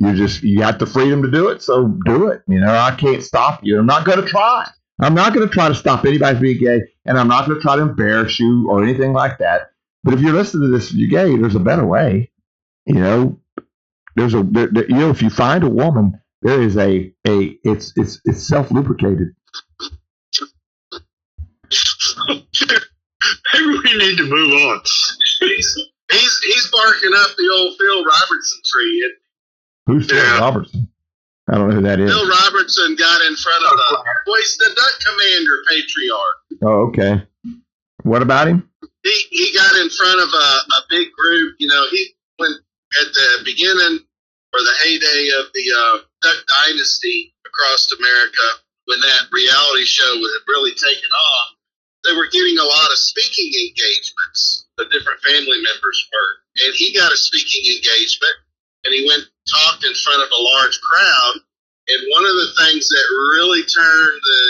You 0.00 0.14
just 0.14 0.42
you 0.42 0.58
got 0.58 0.78
the 0.78 0.86
freedom 0.86 1.22
to 1.22 1.30
do 1.30 1.48
it, 1.48 1.60
so 1.60 1.88
do 2.04 2.28
it. 2.28 2.42
You 2.46 2.60
know, 2.60 2.72
I 2.72 2.94
can't 2.94 3.22
stop 3.22 3.60
you. 3.64 3.78
I'm 3.78 3.86
not 3.86 4.04
going 4.04 4.20
to 4.20 4.26
try. 4.26 4.68
I'm 5.00 5.14
not 5.14 5.32
going 5.34 5.48
to 5.48 5.52
try 5.52 5.68
to 5.68 5.74
stop 5.74 6.04
anybody 6.04 6.34
from 6.34 6.42
being 6.42 6.58
gay, 6.60 6.80
and 7.04 7.18
I'm 7.18 7.28
not 7.28 7.46
going 7.46 7.58
to 7.58 7.62
try 7.62 7.76
to 7.76 7.82
embarrass 7.82 8.38
you 8.38 8.68
or 8.68 8.82
anything 8.82 9.12
like 9.12 9.38
that. 9.38 9.70
But 10.04 10.14
if 10.14 10.20
you're 10.20 10.32
listening 10.32 10.70
to 10.70 10.76
this, 10.76 10.92
you're 10.92 11.08
gay. 11.08 11.36
There's 11.36 11.54
a 11.56 11.60
better 11.60 11.86
way. 11.86 12.30
You 12.86 12.94
know, 12.94 13.40
there's 14.16 14.34
a 14.34 14.42
there, 14.42 14.68
there- 14.72 14.88
you 14.88 14.96
know 14.96 15.10
if 15.10 15.22
you 15.22 15.30
find 15.30 15.64
a 15.64 15.68
woman, 15.68 16.20
there 16.42 16.60
is 16.62 16.76
a 16.76 17.12
a 17.26 17.58
it's 17.64 17.92
it's 17.96 18.20
it's 18.24 18.42
self 18.42 18.70
lubricated. 18.70 19.28
Maybe 22.28 23.66
we 23.66 23.98
need 23.98 24.16
to 24.18 24.24
move 24.24 24.52
on. 24.52 24.80
He's 25.40 25.78
he's 26.10 26.38
he's 26.46 26.70
barking 26.70 27.10
up 27.14 27.30
the 27.36 27.50
old 27.58 27.76
Phil 27.78 28.04
Robertson 28.04 28.60
tree. 28.64 29.14
Who's 29.86 30.06
Phil 30.08 30.16
Yeah. 30.18 30.38
Robertson? 30.38 30.88
I 31.50 31.54
don't 31.56 31.68
know 31.70 31.76
who 31.76 31.82
that 31.82 31.98
is. 32.00 32.10
Phil 32.10 32.28
Robertson 32.28 32.94
got 32.96 33.20
in 33.22 33.34
front 33.36 33.64
of 33.64 33.70
the 33.70 34.04
voice 34.26 34.56
the 34.60 34.70
duck 34.76 35.00
commander 35.06 35.62
patriarch. 35.70 36.38
Oh, 36.62 36.88
okay. 36.88 37.26
What 38.02 38.22
about 38.22 38.48
him? 38.48 38.68
He 39.02 39.10
he 39.30 39.54
got 39.56 39.74
in 39.76 39.88
front 39.90 40.20
of 40.20 40.28
a, 40.28 40.36
a 40.76 40.82
big 40.90 41.08
group. 41.12 41.56
You 41.58 41.68
know, 41.68 41.86
he 41.90 41.98
went 41.98 42.17
at 43.00 43.12
the 43.12 43.28
beginning 43.44 44.00
or 44.52 44.60
the 44.64 44.78
heyday 44.84 45.28
of 45.36 45.52
the 45.52 45.66
uh, 45.68 45.96
Duck 46.22 46.40
Dynasty 46.48 47.34
across 47.44 47.92
America 47.92 48.46
when 48.86 49.00
that 49.00 49.28
reality 49.32 49.84
show 49.84 50.08
was 50.16 50.32
really 50.48 50.72
taken 50.72 51.10
off. 51.12 51.48
They 52.04 52.16
were 52.16 52.32
getting 52.32 52.56
a 52.56 52.64
lot 52.64 52.88
of 52.88 52.96
speaking 52.96 53.52
engagements. 53.68 54.66
The 54.80 54.88
different 54.88 55.20
family 55.20 55.60
members 55.60 55.98
were, 56.08 56.30
and 56.64 56.72
he 56.74 56.94
got 56.96 57.12
a 57.12 57.18
speaking 57.18 57.76
engagement, 57.76 58.36
and 58.84 58.94
he 58.94 59.04
went 59.04 59.28
talked 59.52 59.84
in 59.84 59.92
front 59.92 60.22
of 60.22 60.30
a 60.30 60.42
large 60.56 60.78
crowd. 60.80 61.34
And 61.88 62.00
one 62.08 62.24
of 62.24 62.36
the 62.36 62.52
things 62.64 62.88
that 62.88 63.16
really 63.36 63.64
turned 63.64 64.20
the 64.22 64.42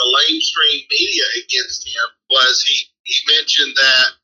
the 0.00 0.06
lamestream 0.06 0.80
media 0.88 1.24
against 1.44 1.86
him 1.86 2.08
was 2.30 2.62
he 2.62 2.86
he 3.04 3.34
mentioned 3.34 3.74
that 3.76 4.19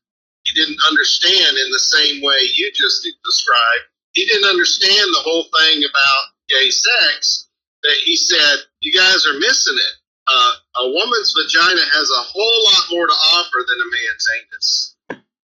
he 0.47 0.61
didn't 0.63 0.79
understand 0.87 1.57
in 1.57 1.69
the 1.71 1.79
same 1.99 2.23
way 2.23 2.37
you 2.55 2.71
just 2.73 3.07
described. 3.25 3.85
He 4.13 4.25
didn't 4.25 4.49
understand 4.49 5.07
the 5.13 5.21
whole 5.23 5.45
thing 5.59 5.83
about 5.83 6.23
gay 6.49 6.71
sex. 6.71 7.49
That 7.83 7.97
he 8.05 8.15
said, 8.17 8.57
"You 8.81 8.93
guys 8.97 9.25
are 9.27 9.39
missing 9.39 9.75
it. 9.77 9.95
Uh, 10.27 10.51
a 10.83 10.89
woman's 10.89 11.33
vagina 11.37 11.81
has 11.81 12.09
a 12.11 12.23
whole 12.23 12.63
lot 12.73 12.83
more 12.91 13.07
to 13.07 13.13
offer 13.13 13.59
than 13.67 13.79
a 13.79 13.89
man's 13.91 14.27
anus." 14.39 14.95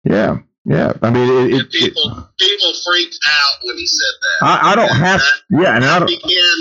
Yeah, 0.04 0.38
yeah. 0.64 0.92
I 1.02 1.10
mean, 1.10 1.28
it, 1.28 1.54
it, 1.54 1.60
it, 1.62 1.70
people 1.72 2.28
people 2.38 2.72
freaked 2.84 3.18
out 3.28 3.54
when 3.64 3.76
he 3.78 3.86
said 3.86 4.14
that. 4.22 4.46
I, 4.46 4.72
I 4.72 4.76
don't 4.76 4.90
And 4.90 4.98
have. 4.98 5.20
that, 5.20 5.34
Yeah, 5.50 5.76
and 5.76 5.84
I 5.84 5.98
that 6.00 6.06
don't. 6.06 6.22
began 6.22 6.56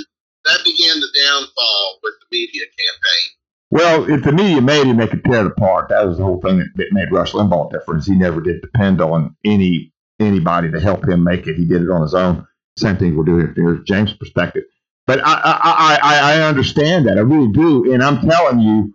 that 0.45 0.59
began 0.65 0.99
the 0.99 1.09
downfall 1.25 1.99
with 2.03 2.13
the 2.21 2.27
media 2.31 2.63
campaign. 2.65 3.29
Well, 3.69 4.09
if 4.09 4.23
the 4.23 4.31
media 4.31 4.61
made 4.61 4.87
him, 4.87 4.97
they 4.97 5.07
could 5.07 5.23
tear 5.25 5.41
it 5.45 5.47
apart. 5.47 5.89
That 5.89 6.07
was 6.07 6.17
the 6.17 6.23
whole 6.23 6.39
thing 6.41 6.59
that, 6.59 6.87
made 6.91 7.11
Rush 7.11 7.33
Limbaugh 7.33 7.71
difference. 7.71 8.07
He 8.07 8.15
never 8.15 8.39
did 8.39 8.61
depend 8.61 9.01
on 9.01 9.35
any 9.45 9.93
anybody 10.19 10.71
to 10.71 10.79
help 10.79 11.07
him 11.07 11.23
make 11.23 11.47
it. 11.47 11.57
He 11.57 11.65
did 11.65 11.83
it 11.83 11.89
on 11.89 12.01
his 12.01 12.13
own. 12.13 12.47
Same 12.77 12.97
thing 12.97 13.15
we're 13.15 13.23
doing 13.23 13.53
from 13.53 13.83
James' 13.85 14.13
perspective. 14.13 14.63
But 15.05 15.19
I, 15.23 15.33
I, 15.43 15.99
I, 16.01 16.33
I 16.33 16.47
understand 16.47 17.07
that. 17.07 17.17
I 17.17 17.21
really 17.21 17.51
do. 17.51 17.93
And 17.93 18.03
I'm 18.03 18.21
telling 18.27 18.59
you, 18.59 18.93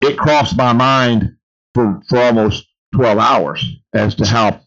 it 0.00 0.18
crossed 0.18 0.56
my 0.56 0.72
mind 0.72 1.36
for, 1.74 2.00
for 2.08 2.18
almost 2.18 2.66
12 2.94 3.18
hours 3.18 3.64
as 3.94 4.14
to 4.16 4.26
how 4.26 4.60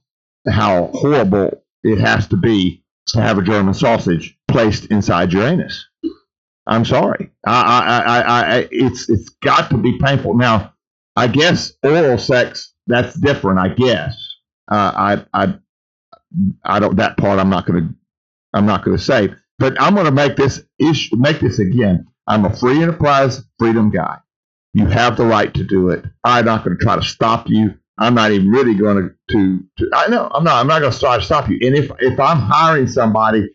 how 0.48 0.88
horrible 0.94 1.52
it 1.84 2.00
has 2.00 2.28
to 2.28 2.38
be 2.38 2.84
to 3.08 3.22
have 3.22 3.38
a 3.38 3.42
German 3.42 3.74
sausage 3.74 4.38
placed 4.48 4.86
inside 4.86 5.34
your 5.34 5.44
anus. 5.44 5.88
I'm 6.68 6.86
sorry. 6.86 7.32
I, 7.46 7.62
I, 7.62 8.00
I, 8.00 8.56
I, 8.58 8.68
it's, 8.72 9.10
it's 9.10 9.30
got 9.30 9.70
to 9.70 9.78
be 9.78 10.00
painful. 10.00 10.36
Now, 10.36 10.74
I 11.16 11.28
guess 11.28 11.74
oral 11.84 12.18
sex, 12.18 12.74
that's 12.88 13.16
different. 13.20 13.60
I 13.60 13.70
guess. 13.70 14.18
Uh, 14.72 14.92
I, 14.96 15.26
I, 15.34 15.56
I 16.64 16.80
don't. 16.80 16.96
That 16.98 17.18
part, 17.18 17.40
I'm 17.40 17.50
not 17.50 17.66
going 17.66 17.88
to, 17.88 17.94
I'm 18.54 18.66
not 18.66 18.84
going 18.84 18.98
to 18.98 19.04
say. 19.04 19.30
But 19.58 19.80
I'm 19.82 19.94
going 19.94 20.06
to 20.06 20.12
make 20.12 20.36
this 20.36 20.62
issue, 20.80 21.16
make 21.16 21.40
this 21.40 21.60
again. 21.60 22.06
I'm 22.28 22.46
a 22.46 22.56
free 22.56 22.82
enterprise 22.82 23.44
freedom 23.60 23.90
guy. 23.92 24.18
You 24.74 24.88
have 24.88 25.16
the 25.16 25.26
right 25.26 25.54
to 25.54 25.64
do 25.64 25.90
it. 25.90 26.04
I'm 26.24 26.46
not 26.46 26.66
going 26.66 26.78
to 26.78 26.84
try 26.84 26.96
to 26.96 27.04
stop 27.04 27.48
you. 27.48 27.76
I'm 27.98 28.16
not 28.16 28.32
even 28.32 28.50
really 28.50 28.76
going 28.76 28.98
to, 28.98 29.34
to, 29.34 29.64
to 29.78 29.90
I 29.96 30.08
know 30.10 30.30
I'm 30.34 30.44
not, 30.44 30.60
I'm 30.60 30.68
not 30.68 30.80
going 30.80 30.92
to 30.92 31.00
try 31.00 31.16
to 31.18 31.24
stop 31.24 31.48
you. 31.48 31.58
And 31.62 31.76
if, 31.78 31.90
if 32.00 32.20
I'm 32.20 32.40
hiring 32.40 32.88
somebody 32.88 33.48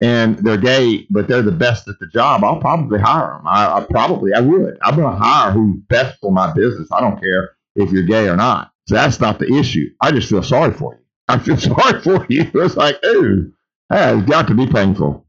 and 0.00 0.38
they're 0.38 0.56
gay, 0.56 1.06
but 1.10 1.26
they're 1.26 1.42
the 1.42 1.50
best 1.52 1.88
at 1.88 1.98
the 1.98 2.06
job, 2.06 2.44
I'll 2.44 2.60
probably 2.60 3.00
hire 3.00 3.34
them. 3.34 3.46
I, 3.46 3.78
I 3.78 3.86
probably, 3.90 4.32
I 4.32 4.40
would. 4.40 4.78
I'm 4.82 4.96
going 4.96 5.12
to 5.12 5.18
hire 5.18 5.50
who's 5.50 5.76
best 5.88 6.18
for 6.20 6.30
my 6.30 6.52
business. 6.52 6.88
I 6.92 7.00
don't 7.00 7.20
care 7.20 7.50
if 7.74 7.90
you're 7.90 8.04
gay 8.04 8.28
or 8.28 8.36
not. 8.36 8.72
So 8.86 8.94
that's 8.94 9.20
not 9.20 9.38
the 9.38 9.52
issue. 9.58 9.90
I 10.00 10.12
just 10.12 10.28
feel 10.28 10.42
sorry 10.42 10.72
for 10.72 10.94
you. 10.94 11.00
I 11.28 11.38
feel 11.38 11.56
sorry 11.58 12.00
for 12.00 12.26
you. 12.28 12.50
It's 12.54 12.76
like, 12.76 12.98
ooh, 13.04 13.52
that 13.90 14.16
has 14.16 14.24
got 14.24 14.46
to 14.48 14.54
be 14.54 14.66
painful. 14.66 15.26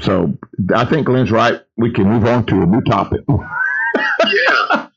So 0.00 0.36
I 0.74 0.84
think 0.84 1.06
Glenn's 1.06 1.30
right. 1.30 1.62
We 1.76 1.92
can 1.92 2.04
move 2.08 2.24
on 2.24 2.46
to 2.46 2.62
a 2.62 2.66
new 2.66 2.80
topic. 2.82 3.20
Yeah. 3.28 4.88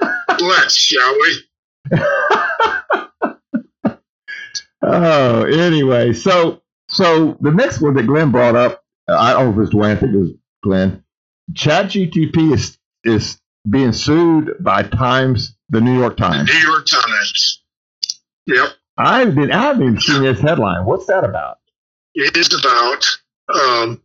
Let's, 0.40 0.74
shall 0.74 1.14
we? 1.14 1.98
Oh, 4.82 5.44
anyway, 5.44 6.12
so 6.12 6.62
so 6.88 7.36
the 7.40 7.50
next 7.50 7.80
one 7.80 7.94
that 7.94 8.06
Glenn 8.06 8.30
brought 8.30 8.56
up, 8.56 8.82
I 9.08 9.32
don't 9.32 9.44
know 9.44 9.50
if 9.50 9.56
it 9.56 9.60
was 9.60 9.70
Dwayne, 9.70 9.96
I 9.96 9.96
think 9.96 10.14
it 10.14 10.18
was 10.18 10.32
Glenn. 10.62 11.04
ChatGTP 11.52 12.52
is 12.52 12.78
is 13.04 13.40
being 13.68 13.92
sued 13.92 14.56
by 14.60 14.82
Times, 14.82 15.56
the 15.68 15.80
New 15.80 15.96
York 15.96 16.16
Times. 16.16 16.50
New 16.52 16.68
York 16.68 16.86
Times. 16.86 17.62
Yep. 18.46 18.68
I've 18.98 19.34
been 19.34 19.52
I 19.52 19.62
haven't 19.62 19.82
even 19.82 20.00
seen 20.00 20.22
this 20.22 20.40
headline. 20.40 20.84
What's 20.84 21.06
that 21.06 21.24
about? 21.24 21.58
It 22.14 22.36
is 22.36 22.52
about 22.52 23.04
um, 23.54 24.02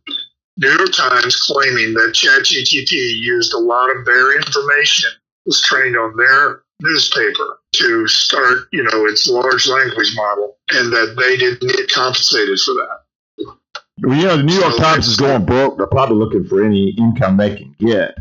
New 0.56 0.70
York 0.70 0.92
Times 0.92 1.36
claiming 1.36 1.92
that 1.94 2.14
ChatGTP 2.14 2.90
used 2.92 3.52
a 3.52 3.58
lot 3.58 3.94
of 3.94 4.04
their 4.04 4.36
information, 4.36 5.10
was 5.44 5.60
trained 5.62 5.96
on 5.96 6.16
their 6.16 6.62
newspaper 6.80 7.58
to 7.74 8.06
start, 8.06 8.68
you 8.72 8.82
know, 8.82 9.06
its 9.06 9.28
large 9.28 9.68
language 9.68 10.14
model, 10.16 10.56
and 10.70 10.92
that 10.92 11.14
they 11.18 11.36
didn't 11.36 11.68
get 11.70 11.90
compensated 11.90 12.58
for 12.60 12.74
that. 12.74 12.98
Well, 14.00 14.16
you 14.16 14.24
know, 14.24 14.36
the 14.36 14.42
New 14.44 14.54
York 14.54 14.74
So 14.74 14.78
Times 14.78 15.08
is 15.08 15.16
going 15.16 15.44
broke. 15.44 15.76
They're 15.76 15.86
probably 15.86 16.16
looking 16.16 16.44
for 16.44 16.64
any 16.64 16.90
income 16.90 17.36
they 17.36 17.56
can 17.56 17.74
get. 17.78 18.16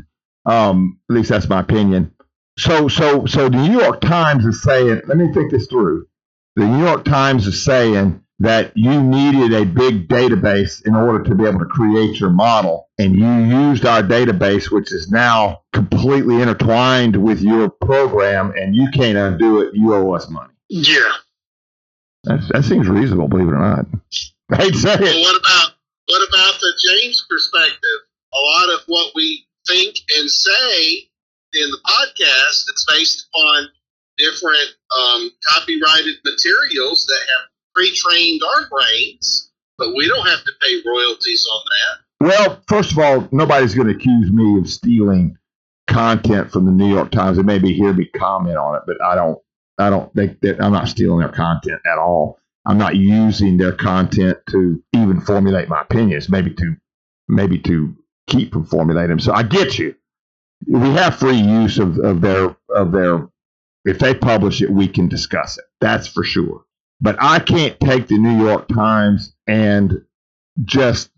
Um, 0.45 0.99
at 1.09 1.15
least 1.15 1.29
that's 1.29 1.49
my 1.49 1.59
opinion. 1.59 2.11
So, 2.57 2.87
so, 2.87 3.25
so 3.25 3.49
the 3.49 3.57
New 3.57 3.79
York 3.79 4.01
Times 4.01 4.45
is 4.45 4.63
saying. 4.63 5.01
Let 5.05 5.17
me 5.17 5.31
think 5.33 5.51
this 5.51 5.67
through. 5.67 6.07
The 6.55 6.65
New 6.65 6.83
York 6.83 7.05
Times 7.05 7.45
is 7.45 7.63
saying 7.63 8.23
that 8.39 8.71
you 8.75 9.01
needed 9.01 9.51
a 9.53 9.65
big 9.65 10.07
database 10.07 10.85
in 10.85 10.95
order 10.95 11.23
to 11.23 11.33
be 11.35 11.45
able 11.45 11.59
to 11.59 11.65
create 11.65 12.19
your 12.19 12.29
model, 12.29 12.89
and 12.99 13.15
you 13.15 13.27
used 13.27 13.85
our 13.85 14.03
database, 14.03 14.69
which 14.71 14.91
is 14.91 15.09
now 15.09 15.61
completely 15.73 16.41
intertwined 16.41 17.15
with 17.15 17.41
your 17.41 17.69
program, 17.69 18.53
and 18.55 18.75
you 18.75 18.87
can't 18.93 19.17
undo 19.17 19.61
it. 19.61 19.73
You 19.73 19.93
owe 19.95 20.11
us 20.13 20.29
money. 20.29 20.53
Yeah. 20.69 21.11
That, 22.25 22.47
that 22.51 22.63
seems 22.65 22.87
reasonable, 22.87 23.27
believe 23.27 23.47
it 23.47 23.51
or 23.53 23.59
not. 23.59 23.85
I 24.51 24.55
hate 24.57 24.73
to 24.73 24.79
say 24.79 24.95
Well, 24.99 25.13
it. 25.17 25.21
what 25.21 25.37
about 25.39 25.73
what 26.07 26.27
about 26.29 26.59
the 26.61 26.73
James 26.89 27.25
perspective? 27.29 27.99
A 28.33 28.39
lot 28.39 28.73
of 28.75 28.81
what 28.87 29.11
we 29.15 29.45
think 29.67 29.95
and 30.17 30.29
say 30.29 31.09
in 31.53 31.69
the 31.71 31.79
podcast 31.85 32.69
is 32.75 32.85
based 32.89 33.27
upon 33.33 33.67
different 34.17 34.69
um, 34.97 35.31
copyrighted 35.49 36.15
materials 36.23 37.05
that 37.07 37.19
have 37.19 37.49
pre-trained 37.77 38.41
our 38.43 38.67
brains, 38.69 39.51
but 39.77 39.93
we 39.95 40.07
don't 40.07 40.27
have 40.27 40.43
to 40.43 40.51
pay 40.61 40.81
royalties 40.85 41.45
on 41.53 41.61
that. 41.69 42.27
Well, 42.27 42.61
first 42.67 42.91
of 42.91 42.99
all, 42.99 43.27
nobody's 43.31 43.75
going 43.75 43.87
to 43.87 43.93
accuse 43.93 44.31
me 44.31 44.57
of 44.57 44.67
stealing 44.67 45.37
content 45.85 46.51
from 46.51 46.65
the 46.65 46.71
New 46.71 46.91
York 46.91 47.11
Times. 47.11 47.37
They 47.37 47.43
maybe 47.43 47.73
hear 47.73 47.93
me 47.93 48.05
comment 48.17 48.57
on 48.57 48.75
it, 48.75 48.81
but 48.87 49.01
I 49.01 49.15
don't. 49.15 49.39
I 49.79 49.91
don't 49.91 50.11
think 50.15 50.39
that 50.41 50.59
I'm 50.59 50.71
not 50.71 50.87
stealing 50.87 51.19
their 51.19 51.29
content 51.29 51.81
at 51.85 51.99
all. 51.99 52.39
I'm 52.65 52.79
not 52.79 52.95
using 52.95 53.57
their 53.57 53.73
content 53.73 54.39
to 54.49 54.83
even 54.93 55.21
formulate 55.21 55.69
my 55.69 55.81
opinions. 55.81 56.29
Maybe 56.29 56.55
to 56.55 56.75
maybe 57.27 57.59
to 57.59 57.95
keep 58.25 58.53
from 58.53 58.65
formulating 58.65 59.09
them. 59.09 59.19
So 59.19 59.33
I 59.33 59.43
get 59.43 59.77
you. 59.77 59.93
We 60.67 60.79
have 60.79 61.19
free 61.19 61.37
use 61.37 61.77
of, 61.77 61.99
of 61.99 62.21
their 62.21 62.57
of 62.69 62.91
their. 62.91 63.29
If 63.85 63.99
they 63.99 64.15
publish 64.15 64.63
it, 64.63 64.71
we 64.71 64.87
can 64.87 65.07
discuss 65.07 65.59
it. 65.59 65.65
That's 65.79 66.07
for 66.07 66.23
sure. 66.23 66.65
But 66.99 67.17
I 67.19 67.39
can't 67.39 67.79
take 67.79 68.07
the 68.07 68.17
New 68.17 68.43
York 68.43 68.67
Times 68.69 69.35
and 69.45 70.01
just 70.65 71.09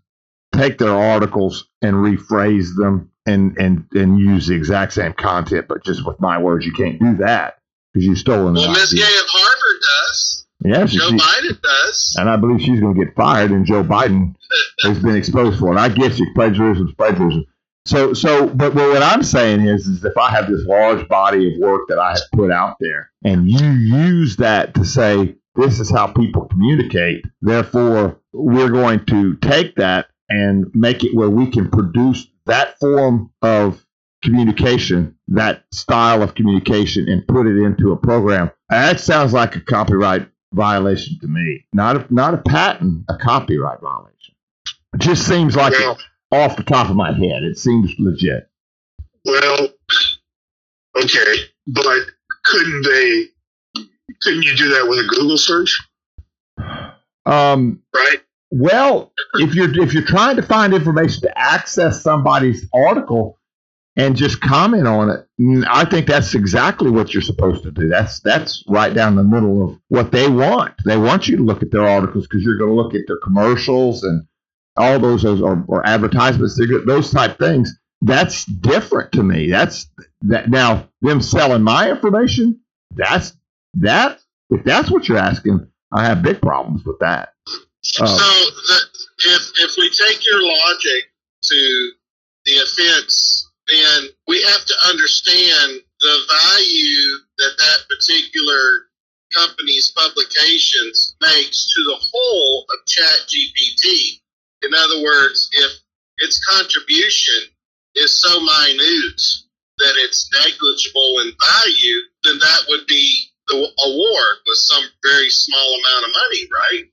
take 0.54 0.78
their 0.78 0.90
articles 0.94 1.68
and 1.80 1.94
rephrase 1.96 2.74
them 2.76 3.10
and 3.26 3.56
and 3.58 3.86
and 3.92 4.18
use 4.18 4.46
the 4.46 4.54
exact 4.54 4.92
same 4.92 5.12
content, 5.14 5.66
but 5.68 5.84
just 5.84 6.04
with 6.06 6.20
my 6.20 6.38
words. 6.38 6.66
You 6.66 6.72
can't 6.72 6.98
do 6.98 7.16
that 7.18 7.58
because 7.92 8.06
you've 8.06 8.18
stolen 8.18 8.54
Well, 8.54 8.64
it. 8.64 8.72
Miss 8.72 8.92
Gay 8.92 9.02
of 9.02 9.26
Harvard 9.28 9.80
does. 9.82 10.46
Yeah, 10.62 10.86
she- 10.86 10.98
Joe 10.98 11.08
she- 11.08 11.16
Biden 11.16 11.62
does. 11.62 12.16
and 12.18 12.28
I 12.28 12.36
believe 12.36 12.60
she's 12.60 12.80
going 12.80 12.94
to 12.98 13.04
get 13.04 13.14
fired, 13.14 13.50
and 13.50 13.64
Joe 13.64 13.82
Biden 13.82 14.34
has 14.82 14.98
been 14.98 15.16
exposed 15.16 15.58
for 15.58 15.72
it. 15.74 15.78
I 15.78 15.88
get 15.88 16.18
you, 16.18 16.26
plagiarism, 16.34 16.94
plagiarism. 16.98 17.44
So, 17.86 18.12
so, 18.12 18.46
but, 18.46 18.74
but 18.74 18.90
what 18.90 19.02
I'm 19.02 19.22
saying 19.22 19.62
is, 19.66 19.86
is 19.86 20.04
if 20.04 20.16
I 20.18 20.30
have 20.30 20.48
this 20.50 20.64
large 20.66 21.08
body 21.08 21.54
of 21.54 21.60
work 21.60 21.88
that 21.88 21.98
I 21.98 22.10
have 22.10 22.20
put 22.34 22.50
out 22.50 22.76
there, 22.78 23.10
and 23.24 23.50
you 23.50 23.70
use 23.70 24.36
that 24.36 24.74
to 24.74 24.84
say 24.84 25.34
this 25.60 25.80
is 25.80 25.90
how 25.90 26.06
people 26.06 26.46
communicate, 26.46 27.24
therefore 27.42 28.20
we're 28.32 28.70
going 28.70 29.04
to 29.06 29.36
take 29.36 29.76
that 29.76 30.06
and 30.28 30.66
make 30.74 31.04
it 31.04 31.14
where 31.14 31.30
we 31.30 31.50
can 31.50 31.70
produce 31.70 32.26
that 32.46 32.78
form 32.78 33.30
of 33.42 33.84
communication, 34.22 35.16
that 35.28 35.64
style 35.72 36.22
of 36.22 36.34
communication, 36.34 37.08
and 37.08 37.26
put 37.26 37.46
it 37.46 37.56
into 37.62 37.92
a 37.92 37.96
program. 37.96 38.50
That 38.68 39.00
sounds 39.00 39.32
like 39.32 39.56
a 39.56 39.60
copyright 39.60 40.28
violation 40.52 41.18
to 41.20 41.26
me. 41.26 41.66
Not 41.72 41.96
a, 41.96 42.14
not 42.14 42.34
a 42.34 42.38
patent, 42.38 43.04
a 43.08 43.16
copyright 43.16 43.80
violation. 43.80 44.34
It 44.94 45.00
just 45.00 45.26
seems 45.26 45.56
like 45.56 45.72
Well, 45.72 45.98
off 46.32 46.56
the 46.56 46.62
top 46.62 46.90
of 46.90 46.96
my 46.96 47.12
head. 47.12 47.42
It 47.42 47.58
seems 47.58 47.92
legit. 47.98 48.48
well, 49.24 49.68
okay, 51.02 51.34
but 51.66 51.98
couldn't 52.44 52.82
they? 52.82 53.24
Couldn't 54.22 54.42
you 54.42 54.56
do 54.56 54.68
that 54.68 54.86
with 54.88 54.98
a 54.98 55.08
Google 55.08 55.38
search? 55.38 55.78
Um, 57.26 57.82
Right? 57.94 58.20
well, 58.50 59.12
if 59.34 59.54
you're 59.54 59.82
if 59.82 59.92
you're 59.92 60.04
trying 60.06 60.36
to 60.36 60.42
find 60.42 60.74
information 60.74 61.22
to 61.22 61.38
access 61.38 62.02
somebody's 62.02 62.66
article 62.74 63.38
and 63.96 64.16
just 64.16 64.40
comment 64.40 64.86
on 64.86 65.10
it, 65.10 65.26
mm, 65.40 65.64
I 65.68 65.84
think 65.84 66.06
that's 66.06 66.34
exactly 66.34 66.90
what 66.90 67.12
you're 67.12 67.22
supposed 67.22 67.62
to 67.64 67.70
do. 67.70 67.88
That's 67.88 68.20
that's 68.20 68.64
right 68.68 68.92
down 68.92 69.16
the 69.16 69.22
middle 69.24 69.68
of 69.70 69.78
what 69.88 70.12
they 70.12 70.28
want. 70.28 70.74
They 70.84 70.96
want 70.96 71.28
you 71.28 71.36
to 71.36 71.42
look 71.42 71.62
at 71.62 71.70
their 71.70 71.86
articles 71.86 72.26
because 72.26 72.42
you're 72.42 72.56
going 72.58 72.70
to 72.70 72.76
look 72.76 72.94
at 72.94 73.02
their 73.06 73.18
commercials 73.18 74.02
and 74.02 74.26
all 74.76 74.98
those, 74.98 75.22
those 75.22 75.42
or, 75.42 75.62
or 75.68 75.86
advertisements, 75.86 76.58
those 76.86 77.10
type 77.10 77.38
things. 77.38 77.70
That's 78.02 78.46
different 78.46 79.12
to 79.12 79.22
me. 79.22 79.50
That's 79.50 79.86
that 80.22 80.48
now 80.48 80.88
them 81.02 81.20
selling 81.20 81.62
my 81.62 81.90
information. 81.90 82.60
That's 82.92 83.36
that. 83.74 84.20
If 84.50 84.64
that's 84.64 84.90
what 84.90 85.08
you're 85.08 85.18
asking, 85.18 85.66
I 85.92 86.04
have 86.04 86.22
big 86.22 86.40
problems 86.40 86.84
with 86.84 86.98
that. 87.00 87.34
So 87.82 88.04
Oh. 88.06 88.50
the, 88.68 88.80
if 89.32 89.42
if 89.60 89.76
we 89.76 89.90
take 89.90 90.24
your 90.26 90.42
logic 90.42 91.12
to 91.42 91.92
the 92.44 92.56
offense, 92.56 93.48
then 93.68 94.08
we 94.26 94.42
have 94.42 94.64
to 94.64 94.74
understand 94.88 95.80
the 96.00 96.20
value 96.28 97.18
that 97.38 97.52
that 97.58 97.78
particular 97.88 98.88
company's 99.34 99.92
publications 99.96 101.14
makes 101.20 101.70
to 101.72 101.82
the 101.84 101.98
whole 102.00 102.66
of 102.68 102.78
ChatGPT. 102.86 104.20
In 104.62 104.74
other 104.74 105.02
words, 105.02 105.48
if 105.52 105.72
its 106.18 106.44
contribution 106.46 107.50
is 107.94 108.20
so 108.20 108.40
minute 108.40 109.22
that 109.78 109.94
it's 109.98 110.28
negligible 110.34 111.20
in 111.20 111.32
value, 111.40 112.00
then 112.24 112.38
that 112.38 112.64
would 112.68 112.86
be 112.86 113.29
the 113.50 113.56
award 113.56 114.36
with 114.46 114.58
some 114.58 114.84
very 115.04 115.30
small 115.30 115.78
amount 115.80 116.04
of 116.04 116.10
money, 116.12 116.48
right? 116.62 116.84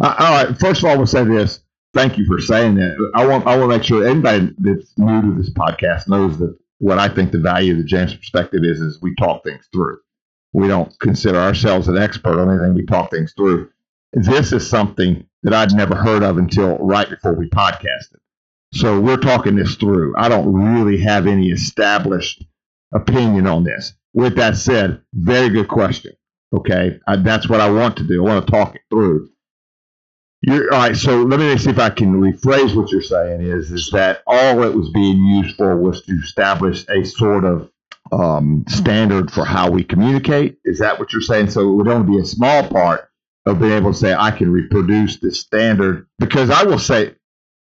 Uh, 0.00 0.14
all 0.18 0.44
right. 0.44 0.58
First 0.58 0.80
of 0.80 0.86
all, 0.86 0.94
I 0.94 0.96
will 0.96 1.06
say 1.06 1.24
this. 1.24 1.60
Thank 1.92 2.16
you 2.16 2.24
for 2.26 2.40
saying 2.40 2.76
that. 2.76 3.10
I 3.14 3.26
want 3.26 3.46
I 3.46 3.56
want 3.58 3.72
to 3.72 3.78
make 3.78 3.84
sure 3.84 4.06
anybody 4.06 4.54
that's 4.58 4.96
new 4.96 5.22
to 5.22 5.34
this 5.36 5.50
podcast 5.50 6.08
knows 6.08 6.38
that 6.38 6.56
what 6.78 6.98
I 6.98 7.08
think 7.08 7.32
the 7.32 7.38
value 7.38 7.72
of 7.72 7.78
the 7.78 7.84
James 7.84 8.14
perspective 8.14 8.62
is 8.64 8.80
is 8.80 9.02
we 9.02 9.14
talk 9.16 9.42
things 9.44 9.68
through. 9.72 9.98
We 10.52 10.68
don't 10.68 10.96
consider 11.00 11.38
ourselves 11.38 11.88
an 11.88 11.98
expert 11.98 12.40
on 12.40 12.48
anything. 12.48 12.74
We 12.74 12.86
talk 12.86 13.10
things 13.10 13.32
through. 13.36 13.70
This 14.12 14.52
is 14.52 14.68
something 14.68 15.24
that 15.42 15.54
I'd 15.54 15.72
never 15.72 15.94
heard 15.94 16.22
of 16.22 16.38
until 16.38 16.76
right 16.78 17.08
before 17.08 17.34
we 17.34 17.48
podcasted. 17.50 18.18
So 18.72 19.00
we're 19.00 19.16
talking 19.16 19.56
this 19.56 19.74
through. 19.74 20.14
I 20.16 20.28
don't 20.28 20.52
really 20.52 21.00
have 21.00 21.26
any 21.26 21.50
established 21.50 22.44
opinion 22.92 23.46
on 23.46 23.64
this. 23.64 23.94
With 24.12 24.36
that 24.36 24.56
said, 24.56 25.02
very 25.14 25.48
good 25.48 25.68
question. 25.68 26.12
Okay, 26.52 26.98
I, 27.06 27.16
that's 27.16 27.48
what 27.48 27.60
I 27.60 27.70
want 27.70 27.96
to 27.98 28.04
do. 28.06 28.26
I 28.26 28.34
want 28.34 28.46
to 28.46 28.52
talk 28.52 28.74
it 28.74 28.82
through. 28.90 29.30
You're, 30.42 30.72
all 30.72 30.80
right, 30.80 30.96
so 30.96 31.22
let 31.22 31.38
me 31.38 31.56
see 31.58 31.70
if 31.70 31.78
I 31.78 31.90
can 31.90 32.20
rephrase 32.20 32.74
what 32.74 32.90
you're 32.90 33.02
saying. 33.02 33.42
Is 33.42 33.70
is 33.70 33.90
that 33.92 34.22
all 34.26 34.62
it 34.64 34.74
was 34.74 34.90
being 34.90 35.24
used 35.24 35.56
for 35.56 35.76
was 35.76 36.02
to 36.06 36.12
establish 36.14 36.84
a 36.88 37.04
sort 37.04 37.44
of 37.44 37.70
um, 38.10 38.64
standard 38.68 39.30
for 39.30 39.44
how 39.44 39.70
we 39.70 39.84
communicate? 39.84 40.58
Is 40.64 40.78
that 40.78 40.98
what 40.98 41.12
you're 41.12 41.22
saying? 41.22 41.50
So 41.50 41.60
it 41.70 41.74
would 41.74 41.88
only 41.88 42.16
be 42.16 42.22
a 42.22 42.24
small 42.26 42.66
part 42.68 43.08
of 43.46 43.60
being 43.60 43.72
able 43.72 43.92
to 43.92 43.98
say 43.98 44.14
I 44.14 44.30
can 44.30 44.50
reproduce 44.50 45.18
this 45.20 45.40
standard 45.40 46.06
because 46.18 46.50
I 46.50 46.64
will 46.64 46.78
say, 46.78 47.14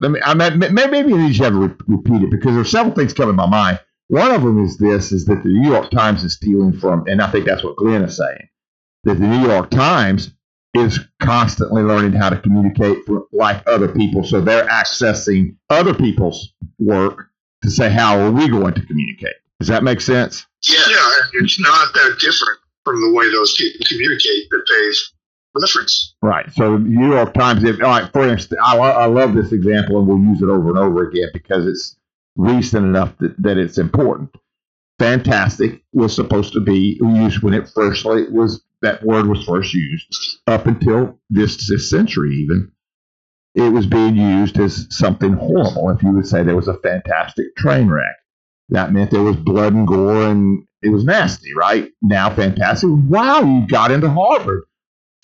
let 0.00 0.10
me, 0.10 0.20
I 0.22 0.34
mean, 0.34 0.58
maybe 0.58 0.90
maybe 0.90 1.08
you 1.10 1.18
need 1.18 1.36
to 1.36 1.44
have 1.44 1.52
to 1.54 1.58
re- 1.58 1.76
repeat 1.88 2.22
it 2.22 2.30
because 2.30 2.54
there's 2.54 2.70
several 2.70 2.94
things 2.94 3.14
coming 3.14 3.32
to 3.32 3.36
my 3.36 3.46
mind. 3.46 3.80
One 4.08 4.32
of 4.32 4.42
them 4.42 4.64
is 4.64 4.78
this: 4.78 5.12
is 5.12 5.24
that 5.26 5.42
the 5.42 5.48
New 5.48 5.68
York 5.70 5.90
Times 5.90 6.22
is 6.24 6.34
stealing 6.34 6.72
from, 6.72 7.04
and 7.06 7.20
I 7.20 7.30
think 7.30 7.44
that's 7.44 7.64
what 7.64 7.76
Glenn 7.76 8.04
is 8.04 8.16
saying, 8.16 8.48
that 9.04 9.14
the 9.14 9.26
New 9.26 9.46
York 9.46 9.70
Times 9.70 10.32
is 10.74 11.00
constantly 11.20 11.82
learning 11.82 12.12
how 12.12 12.28
to 12.28 12.38
communicate 12.38 12.98
for, 13.06 13.26
like 13.32 13.62
other 13.66 13.88
people. 13.88 14.22
So 14.24 14.40
they're 14.40 14.66
accessing 14.66 15.56
other 15.70 15.94
people's 15.94 16.52
work 16.78 17.30
to 17.62 17.70
say, 17.70 17.90
how 17.90 18.18
are 18.18 18.30
we 18.30 18.48
going 18.48 18.74
to 18.74 18.86
communicate? 18.86 19.34
Does 19.58 19.68
that 19.68 19.82
make 19.82 20.00
sense? 20.00 20.46
Yeah. 20.68 20.76
Yeah, 20.88 21.40
it's 21.40 21.58
not 21.58 21.94
that 21.94 22.16
different 22.20 22.58
from 22.84 23.00
the 23.00 23.12
way 23.12 23.30
those 23.30 23.54
people 23.54 23.86
communicate 23.88 24.50
that 24.50 24.64
pays 24.66 25.12
reference. 25.54 26.14
Right. 26.20 26.52
So 26.52 26.72
the 26.72 26.78
New 26.80 27.14
York 27.14 27.32
Times, 27.32 27.64
if, 27.64 27.82
all 27.82 27.88
right, 27.88 28.12
for 28.12 28.28
instance, 28.28 28.60
I, 28.62 28.76
I 28.76 29.06
love 29.06 29.34
this 29.34 29.52
example 29.52 29.98
and 29.98 30.06
we'll 30.06 30.18
use 30.18 30.42
it 30.42 30.48
over 30.48 30.68
and 30.68 30.78
over 30.78 31.08
again 31.08 31.30
because 31.32 31.66
it's 31.66 31.96
recent 32.36 32.86
enough 32.86 33.16
that, 33.18 33.40
that 33.42 33.58
it's 33.58 33.78
important. 33.78 34.30
Fantastic 34.98 35.82
was 35.92 36.14
supposed 36.14 36.52
to 36.54 36.60
be 36.60 36.98
used 37.00 37.42
when 37.42 37.54
it 37.54 37.68
first 37.68 38.04
was 38.04 38.62
that 38.82 39.02
word 39.02 39.26
was 39.26 39.44
first 39.44 39.74
used 39.74 40.38
up 40.46 40.66
until 40.66 41.18
this, 41.30 41.68
this 41.68 41.90
century 41.90 42.34
even. 42.36 42.70
It 43.54 43.72
was 43.72 43.86
being 43.86 44.16
used 44.16 44.58
as 44.58 44.86
something 44.90 45.32
horrible 45.32 45.90
if 45.90 46.02
you 46.02 46.12
would 46.12 46.26
say 46.26 46.42
there 46.42 46.56
was 46.56 46.68
a 46.68 46.78
fantastic 46.78 47.56
train 47.56 47.88
wreck. 47.88 48.16
That 48.68 48.92
meant 48.92 49.10
there 49.10 49.22
was 49.22 49.36
blood 49.36 49.72
and 49.72 49.86
gore 49.86 50.26
and 50.26 50.66
it 50.82 50.90
was 50.90 51.04
nasty 51.04 51.54
right? 51.54 51.90
Now 52.02 52.34
fantastic. 52.34 52.90
Wow 52.90 53.40
you 53.42 53.66
got 53.66 53.90
into 53.90 54.10
harvard. 54.10 54.64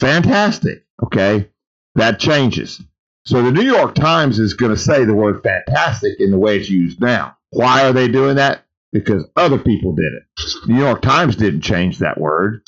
Fantastic 0.01 0.85
okay? 1.03 1.49
That 1.95 2.19
changes 2.19 2.81
so 3.25 3.43
the 3.43 3.53
new 3.53 3.63
york 3.63 3.95
times 3.95 4.39
is 4.39 4.55
going 4.55 4.73
to 4.73 4.77
say 4.77 5.05
the 5.05 5.15
word 5.15 5.43
fantastic 5.43 6.19
in 6.19 6.31
the 6.31 6.39
way 6.39 6.59
it's 6.59 6.69
used 6.71 7.01
now 7.01 7.37
why 7.51 7.85
are 7.85 7.93
they 7.93 8.09
doing 8.09 8.37
that 8.37 8.65
because 8.93 9.25
other 9.37 9.59
people 9.59 9.95
did 9.95 10.13
it 10.13 10.23
the 10.67 10.73
new 10.73 10.81
york 10.81 11.03
times 11.03 11.37
didn't 11.37 11.63
change 11.63 11.99
that 11.99 12.19
word 12.19 12.63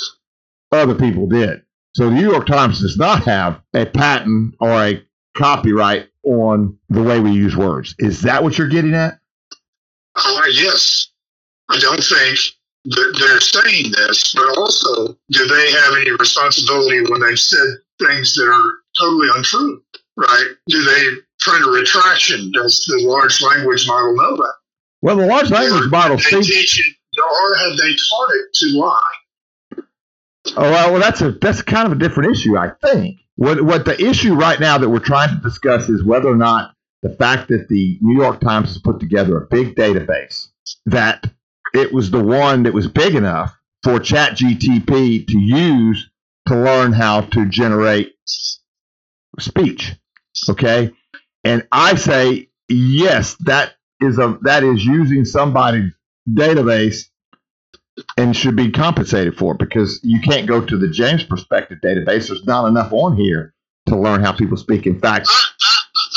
other 0.75 0.95
people 0.95 1.27
did. 1.27 1.63
So 1.95 2.07
the 2.07 2.15
New 2.15 2.29
York 2.31 2.47
Times 2.47 2.81
does 2.81 2.97
not 2.97 3.25
have 3.25 3.61
a 3.73 3.87
patent 3.87 4.57
or 4.61 4.71
a 4.85 5.03
copyright 5.37 6.09
on 6.25 6.79
the 6.89 7.03
way 7.03 7.21
we 7.21 7.31
use 7.33 7.57
words. 7.57 7.95
Is 7.99 8.23
that 8.23 8.43
what 8.43 8.59
you're 8.59 8.69
getting 8.69 8.95
at? 8.95 9.21
Uh, 10.17 10.43
yes, 10.53 11.09
I 11.69 11.79
don't 11.79 12.03
think 12.03 12.39
that 12.87 13.17
they're 13.19 13.41
saying 13.41 13.93
this, 13.93 14.35
but 14.35 14.59
also, 14.59 15.17
do 15.31 15.47
they 15.47 15.71
have 15.73 15.95
any 16.01 16.11
responsibility 16.13 17.03
when 17.09 17.21
they've 17.21 17.39
said 17.39 17.67
things 18.01 18.35
that 18.35 18.45
are 18.45 18.79
totally 18.99 19.29
untrue? 19.35 19.83
Right? 20.17 20.49
Do 20.69 20.83
they 20.85 21.09
print 21.41 21.65
a 21.67 21.71
retraction? 21.71 22.51
Does 22.53 22.85
the 22.87 23.05
large 23.07 23.43
language 23.43 23.87
model 23.87 24.15
know 24.17 24.37
that? 24.37 24.55
Well, 25.03 25.17
the 25.17 25.27
large 25.27 25.51
language 25.51 25.91
model 25.91 26.17
They 26.17 26.23
seems. 26.23 26.47
teach 26.47 26.81
it, 26.81 26.97
or 27.21 27.57
have 27.57 27.77
they 27.77 27.91
taught 27.95 28.29
it 28.35 28.55
to 28.55 28.67
lie? 28.79 29.01
Oh, 30.57 30.71
well, 30.71 30.93
well, 30.93 31.01
that's 31.01 31.21
a 31.21 31.33
that's 31.33 31.63
kind 31.63 31.87
of 31.87 31.93
a 31.93 31.97
different 31.99 32.31
issue, 32.33 32.57
I 32.57 32.71
think. 32.83 33.21
What 33.37 33.63
what 33.65 33.85
the 33.85 34.01
issue 34.01 34.35
right 34.35 34.61
now 34.61 34.79
that 34.79 34.89
we're 34.89 34.99
trying 35.01 35.31
to 35.35 35.43
discuss 35.43 35.89
is 35.89 36.05
whether 36.05 36.29
or 36.29 36.37
not 36.37 36.75
the 37.03 37.11
fact 37.11 37.49
that 37.49 37.69
the 37.69 37.99
New 38.01 38.21
York 38.21 38.41
Times 38.41 38.69
has 38.69 38.79
put 38.79 39.01
together 39.01 39.37
a 39.37 39.47
big 39.47 39.75
database 39.75 40.49
that 40.87 41.25
it 41.75 41.93
was 41.93 42.11
the 42.11 42.23
one 42.23 42.63
that 42.63 42.73
was 42.73 42.87
big 42.87 43.15
enough 43.15 43.55
for 43.83 43.99
ChatGTP 43.99 45.27
to 45.27 45.39
use 45.39 46.09
to 46.47 46.57
learn 46.57 46.93
how 46.93 47.23
to 47.23 47.47
generate 47.47 48.15
speech. 49.39 49.93
Okay. 50.49 50.91
And 51.45 51.67
I 51.73 51.95
say, 51.95 52.49
yes, 52.69 53.37
that 53.41 53.75
is 54.01 54.19
a 54.19 54.39
that 54.43 54.65
is 54.65 54.85
using 54.85 55.25
somebody's 55.25 55.93
database 56.29 57.05
and 58.17 58.37
should 58.37 58.57
be 58.57 58.71
compensated 58.71 59.37
for 59.37 59.55
because 59.55 60.01
you 60.03 60.21
can't 60.21 60.49
go 60.49 60.65
to 60.65 60.77
the 60.77 60.89
James 60.89 61.23
Perspective 61.23 61.79
database. 61.85 62.29
There's 62.29 62.45
not 62.45 62.67
enough 62.67 62.93
on 62.93 63.17
here 63.17 63.55
to 63.87 63.97
learn 63.97 64.23
how 64.23 64.33
people 64.33 64.57
speak. 64.57 64.87
In 64.87 64.99
fact, 64.99 65.29
I, 65.31 65.45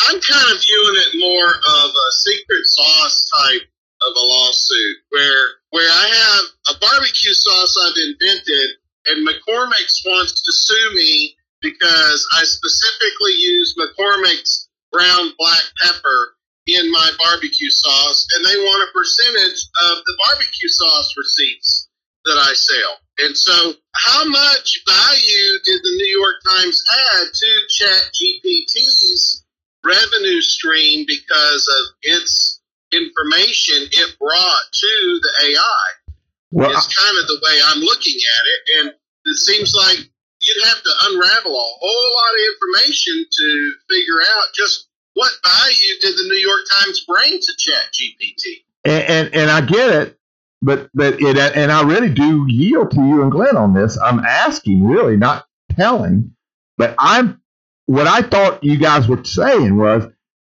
I'm 0.09 0.19
kind 0.19 0.55
of 0.55 0.63
viewing 0.63 0.95
it 0.95 1.19
more 1.19 1.49
of 1.49 1.89
a 1.89 2.11
secret 2.11 2.65
sauce 2.65 3.29
type 3.43 3.61
of 4.01 4.15
a 4.15 4.19
lawsuit 4.19 4.97
where 5.09 5.47
where 5.71 5.89
I 5.89 6.07
have 6.07 6.75
a 6.75 6.79
barbecue 6.79 7.33
sauce 7.33 7.77
I've 7.85 7.95
invented 8.07 8.69
and 9.07 9.27
McCormick's 9.27 10.03
wants 10.05 10.41
to 10.41 10.51
sue 10.51 10.91
me 10.95 11.36
because 11.67 12.27
I 12.39 12.43
specifically 12.43 13.33
use 13.33 13.75
McCormick's 13.75 14.69
brown 14.91 15.31
black 15.37 15.63
pepper 15.83 16.35
in 16.67 16.91
my 16.91 17.11
barbecue 17.19 17.71
sauce, 17.71 18.27
and 18.35 18.45
they 18.45 18.57
want 18.57 18.87
a 18.89 18.93
percentage 18.93 19.63
of 19.89 19.97
the 20.05 20.17
barbecue 20.27 20.69
sauce 20.69 21.13
receipts 21.17 21.89
that 22.25 22.37
I 22.37 22.53
sell. 22.53 22.97
And 23.19 23.35
so, 23.35 23.73
how 23.95 24.25
much 24.27 24.83
value 24.87 25.59
did 25.65 25.81
the 25.83 25.95
New 25.95 26.19
York 26.19 26.35
Times 26.49 26.83
add 26.93 27.27
to 27.33 27.49
Chat 27.69 28.11
GPT's 28.13 29.43
revenue 29.83 30.41
stream 30.41 31.05
because 31.07 31.67
of 31.79 31.95
its 32.03 32.61
information 32.91 33.87
it 33.91 34.19
brought 34.19 34.65
to 34.73 35.19
the 35.21 35.31
AI? 35.51 36.07
well, 36.51 36.71
It's 36.71 36.95
kind 36.95 37.17
of 37.17 37.27
the 37.27 37.39
way 37.43 37.59
I'm 37.65 37.79
looking 37.81 38.15
at 38.15 38.45
it, 38.45 38.79
and 38.79 38.93
it 39.25 39.37
seems 39.37 39.73
like 39.73 40.09
you'd 40.47 40.67
have 40.67 40.83
to 40.83 40.91
unravel 41.09 41.51
a 41.51 41.67
whole 41.79 42.09
lot 42.15 42.33
of 42.33 42.41
information 42.55 43.25
to 43.31 43.73
figure 43.89 44.21
out 44.21 44.45
just 44.55 44.87
what 45.13 45.31
value 45.45 45.93
did 46.01 46.15
the 46.17 46.29
New 46.29 46.35
York 46.35 46.61
Times 46.79 47.05
bring 47.07 47.39
to 47.39 47.53
Chat 47.57 47.85
GPT. 47.93 48.63
and, 48.85 49.03
and 49.03 49.35
and 49.35 49.51
I 49.51 49.61
get 49.61 49.89
it, 49.89 50.19
but 50.61 50.89
but 50.93 51.21
it 51.21 51.37
and 51.37 51.71
I 51.71 51.83
really 51.83 52.09
do 52.13 52.45
yield 52.47 52.91
to 52.91 53.01
you 53.01 53.23
and 53.23 53.31
Glenn 53.31 53.57
on 53.57 53.73
this. 53.73 53.97
I'm 53.97 54.19
asking, 54.19 54.85
really, 54.85 55.17
not 55.17 55.45
telling, 55.75 56.35
but 56.77 56.95
I'm 56.99 57.41
what 57.87 58.07
I 58.07 58.21
thought 58.21 58.63
you 58.63 58.77
guys 58.77 59.07
were 59.07 59.23
saying 59.23 59.77
was 59.77 60.05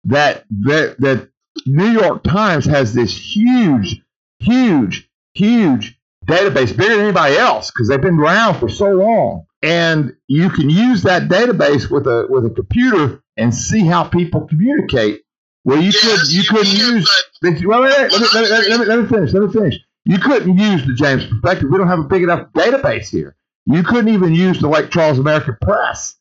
that 0.05 0.45
that 0.65 0.95
that 0.99 1.29
New 1.65 1.89
York 1.91 2.23
Times 2.23 2.65
has 2.65 2.93
this 2.93 3.15
huge, 3.17 4.01
huge, 4.39 5.09
huge 5.33 5.99
database, 6.25 6.75
bigger 6.75 6.95
than 6.95 7.05
anybody 7.05 7.35
else, 7.37 7.71
because 7.71 7.87
they've 7.87 8.01
been 8.01 8.19
around 8.19 8.59
for 8.59 8.69
so 8.69 8.89
long, 8.89 9.45
and 9.65 10.15
you 10.27 10.49
can 10.51 10.69
use 10.69 11.01
that 11.03 11.23
database 11.23 11.89
with 11.89 12.05
a 12.05 12.27
with 12.29 12.45
a 12.45 12.51
computer 12.51 13.23
and 13.35 13.53
see 13.53 13.85
how 13.85 14.03
people 14.03 14.41
communicate. 14.47 15.21
Well, 15.63 15.81
you 15.81 15.91
could 15.91 16.03
Yes, 16.03 16.31
you 16.31 16.43
couldn't 16.43 16.65
can, 16.77 16.95
use 16.97 17.25
but 17.41 17.55
But, 17.55 17.65
well, 17.65 17.81
wait, 17.81 17.91
wait, 17.97 18.11
let, 18.11 18.21
me, 18.21 18.27
let, 18.33 18.43
me, 18.43 18.69
let, 18.69 18.79
me, 18.79 18.85
let 18.85 18.99
me 18.99 19.07
finish. 19.07 19.33
Let 19.33 19.43
me 19.43 19.51
finish. 19.51 19.79
You 20.05 20.19
couldn't 20.19 20.57
use 20.57 20.85
the 20.85 20.93
James 20.93 21.25
Perspective. 21.25 21.69
We 21.71 21.79
don't 21.79 21.87
have 21.87 21.99
a 21.99 22.03
big 22.03 22.21
enough 22.21 22.51
database 22.53 23.09
here. 23.09 23.35
You 23.65 23.81
couldn't 23.81 24.13
even 24.13 24.35
use 24.35 24.61
the 24.61 24.67
Lake 24.67 24.91
Charles 24.91 25.17
American 25.17 25.57
Press. 25.59 26.15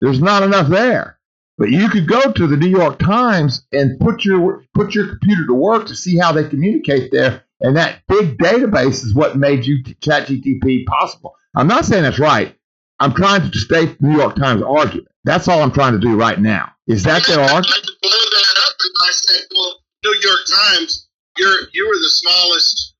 There's 0.00 0.20
not 0.20 0.42
enough 0.42 0.68
there. 0.68 1.18
But 1.56 1.70
you 1.70 1.88
could 1.88 2.08
go 2.08 2.32
to 2.32 2.46
the 2.48 2.56
New 2.56 2.68
York 2.68 2.98
Times 2.98 3.64
and 3.72 3.98
put 4.00 4.24
your 4.24 4.64
put 4.74 4.94
your 4.94 5.06
computer 5.08 5.46
to 5.46 5.54
work 5.54 5.86
to 5.86 5.94
see 5.94 6.16
how 6.18 6.32
they 6.32 6.48
communicate 6.48 7.12
there. 7.12 7.44
And 7.60 7.76
that 7.76 8.00
big 8.08 8.38
database 8.38 9.04
is 9.04 9.14
what 9.14 9.36
made 9.36 9.64
you 9.66 9.82
ChatGTP 9.84 10.86
possible. 10.86 11.34
I'm 11.54 11.66
not 11.68 11.84
saying 11.84 12.02
that's 12.02 12.18
right. 12.18 12.56
I'm 13.00 13.14
trying 13.14 13.50
to 13.50 13.58
state 13.58 14.00
the 14.00 14.06
New 14.08 14.18
York 14.18 14.36
Times 14.36 14.62
argument. 14.62 15.08
That's 15.24 15.46
all 15.48 15.62
I'm 15.62 15.72
trying 15.72 15.92
to 15.92 16.00
do 16.00 16.16
right 16.16 16.40
now. 16.40 16.72
Is 16.86 17.02
that 17.04 17.26
their 17.26 17.40
I 17.40 17.52
argument? 17.52 17.84
could 17.84 17.94
blow 18.02 18.10
that 18.10 18.56
up 18.66 18.74
if 18.80 18.92
I 19.00 19.10
said, 19.12 19.42
well, 19.54 19.74
New 20.04 20.16
York 20.22 20.40
Times, 20.62 21.08
you're 21.36 21.58
you 21.72 21.86
were 21.88 21.96
the 21.96 22.08
smallest 22.08 22.94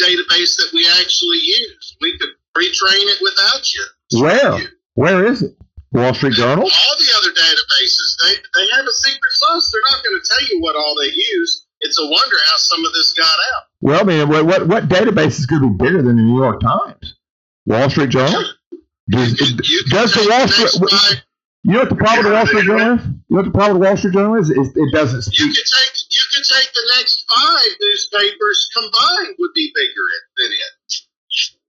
database 0.00 0.56
that 0.56 0.70
we 0.72 0.86
actually 1.00 1.38
use. 1.38 1.96
We 2.00 2.18
could 2.18 2.30
retrain 2.56 3.06
it 3.12 3.18
without 3.22 3.72
you. 3.72 3.84
Where? 4.20 4.58
You. 4.60 4.68
Where 4.94 5.26
is 5.26 5.42
it? 5.42 5.56
Wall 5.92 6.12
Street 6.14 6.32
Journal? 6.32 6.64
All 6.64 6.96
the 6.98 7.12
other 7.18 7.30
databases, 7.30 8.16
they, 8.24 8.34
they 8.60 8.68
have 8.74 8.84
a 8.84 8.90
secret 8.90 9.30
sauce. 9.30 9.70
They're 9.70 9.82
not 9.92 10.02
going 10.02 10.20
to 10.20 10.28
tell 10.28 10.48
you 10.48 10.60
what 10.60 10.74
all 10.74 10.96
they 11.00 11.12
use. 11.36 11.66
It's 11.80 11.98
a 12.00 12.04
wonder 12.04 12.36
how 12.46 12.56
some 12.56 12.84
of 12.84 12.92
this 12.94 13.12
got 13.12 13.26
out. 13.54 13.62
Well, 13.80 14.00
I 14.00 14.04
mean, 14.04 14.28
what 14.28 14.44
what, 14.46 14.66
what 14.66 14.88
database 14.88 15.38
is 15.38 15.46
going 15.46 15.62
to 15.62 15.70
be 15.70 15.84
bigger 15.84 16.02
than 16.02 16.16
the 16.16 16.22
New 16.22 16.36
York 16.36 16.60
Times? 16.60 17.14
Wall 17.66 17.88
Street 17.90 18.10
Journal? 18.10 18.42
Does, 19.10 19.40
You, 19.40 19.56
you 19.64 19.84
does 19.88 20.12
the 20.14 20.26
Wall 20.30 20.48
Street? 20.48 21.22
You 21.66 21.72
know 21.72 21.78
what 21.80 21.88
the 21.88 21.96
problem 21.96 22.24
with 22.24 22.32
the 22.32 22.36
Wall 22.36 22.46
Street 22.46 22.64
Journal 22.64 22.98
is? 22.98 23.04
You 23.04 23.12
know 23.30 23.36
what 23.36 23.44
the 23.44 23.50
problem 23.50 23.78
with 23.78 23.82
the 23.82 23.88
Wall 23.88 23.96
Street 23.96 24.12
Journal 24.14 24.34
is? 24.36 24.50
is 24.50 24.76
it 24.76 24.92
doesn't 24.92 25.24
you 25.32 25.48
speak. 25.48 25.56
could 25.56 25.68
take 25.78 25.94
you 26.10 26.22
could 26.32 26.44
take 26.44 26.68
the 26.72 26.84
next 26.96 27.24
five 27.28 27.70
newspapers 27.80 28.68
combined 28.76 29.34
would 29.38 29.50
be 29.54 29.72
bigger 29.74 30.06
than 30.36 30.52
it. 30.52 30.94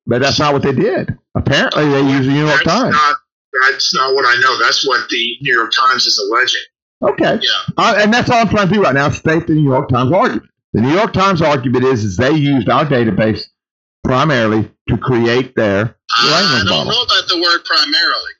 But 0.07 0.21
that's 0.21 0.37
not 0.39 0.53
what 0.53 0.61
they 0.63 0.73
did. 0.73 1.17
Apparently, 1.35 1.89
they 1.89 2.01
use 2.01 2.25
the 2.25 2.31
New 2.33 2.45
York 2.45 2.61
that's 2.63 2.77
Times. 2.79 2.93
Not, 2.95 3.15
that's 3.69 3.95
not 3.95 4.13
what 4.13 4.25
I 4.25 4.39
know. 4.41 4.57
That's 4.59 4.85
what 4.87 5.09
the 5.09 5.37
New 5.41 5.53
York 5.55 5.71
Times 5.71 6.05
is 6.05 6.17
alleging. 6.19 6.61
Okay, 7.01 7.39
Yeah. 7.43 7.73
uh, 7.77 7.95
and 7.97 8.13
that's 8.13 8.29
all 8.29 8.37
I'm 8.39 8.49
trying 8.49 8.67
to 8.69 8.73
do 8.73 8.81
right 8.83 8.93
now. 8.93 9.09
State 9.09 9.47
the 9.47 9.53
New 9.53 9.63
York 9.63 9.89
Times 9.89 10.11
argument. 10.13 10.49
The 10.73 10.81
New 10.81 10.93
York 10.93 11.13
Times 11.13 11.41
argument 11.41 11.83
is 11.85 12.03
is 12.03 12.17
they 12.17 12.31
used 12.31 12.69
our 12.69 12.85
database 12.85 13.43
primarily 14.05 14.71
to 14.87 14.97
create 14.97 15.55
their 15.55 15.97
ah, 16.11 16.61
I 16.61 16.63
don't 16.63 16.69
model. 16.69 16.91
know 16.91 17.01
about 17.01 17.27
the 17.27 17.41
word 17.41 17.65
primarily. 17.65 18.31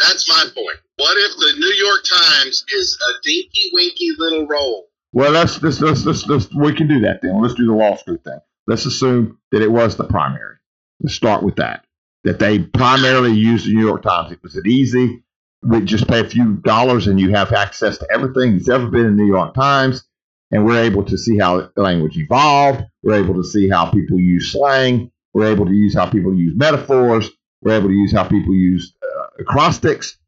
That's 0.00 0.28
my 0.28 0.44
point. 0.54 0.78
What 0.96 1.16
if 1.16 1.36
the 1.36 1.58
New 1.58 1.74
York 1.86 2.04
Times 2.04 2.64
is 2.74 2.98
a 3.08 3.12
dinky 3.22 3.70
winky 3.72 4.10
little 4.18 4.46
role? 4.46 4.88
Well, 5.12 5.32
let's, 5.32 5.62
let's, 5.62 5.80
let's, 5.80 6.04
let's, 6.04 6.26
let's, 6.26 6.54
we 6.54 6.74
can 6.74 6.88
do 6.88 7.00
that 7.00 7.20
then. 7.22 7.40
Let's 7.40 7.54
do 7.54 7.66
the 7.66 7.72
Wall 7.72 7.96
Street 7.96 8.22
thing. 8.24 8.38
Let's 8.66 8.86
assume 8.86 9.38
that 9.52 9.62
it 9.62 9.70
was 9.70 9.96
the 9.96 10.04
primary. 10.04 10.56
Let's 11.00 11.14
start 11.14 11.42
with 11.42 11.56
that. 11.56 11.84
That 12.24 12.38
they 12.38 12.60
primarily 12.60 13.32
used 13.32 13.66
the 13.66 13.74
New 13.74 13.86
York 13.86 14.02
Times. 14.02 14.32
It 14.32 14.42
was 14.42 14.56
it 14.56 14.66
easy. 14.66 15.22
We 15.62 15.82
just 15.82 16.08
pay 16.08 16.20
a 16.20 16.28
few 16.28 16.56
dollars 16.56 17.06
and 17.06 17.20
you 17.20 17.30
have 17.30 17.52
access 17.52 17.98
to 17.98 18.06
everything 18.10 18.52
that's 18.52 18.68
ever 18.68 18.86
been 18.86 19.06
in 19.06 19.16
the 19.16 19.22
New 19.22 19.28
York 19.28 19.54
Times. 19.54 20.04
And 20.52 20.64
we're 20.64 20.82
able 20.82 21.04
to 21.04 21.16
see 21.16 21.38
how 21.38 21.70
language 21.76 22.16
evolved. 22.16 22.84
We're 23.02 23.22
able 23.22 23.34
to 23.34 23.44
see 23.44 23.68
how 23.68 23.90
people 23.90 24.18
use 24.18 24.52
slang. 24.52 25.10
We're 25.32 25.50
able 25.50 25.66
to 25.66 25.72
use 25.72 25.94
how 25.94 26.10
people 26.10 26.34
use 26.34 26.54
metaphors. 26.56 27.30
We're 27.62 27.76
able 27.76 27.88
to 27.88 27.94
use 27.94 28.12
how 28.12 28.24
people 28.24 28.54
use 28.54 28.94
uh, 29.02 29.26
acrostics. 29.40 30.18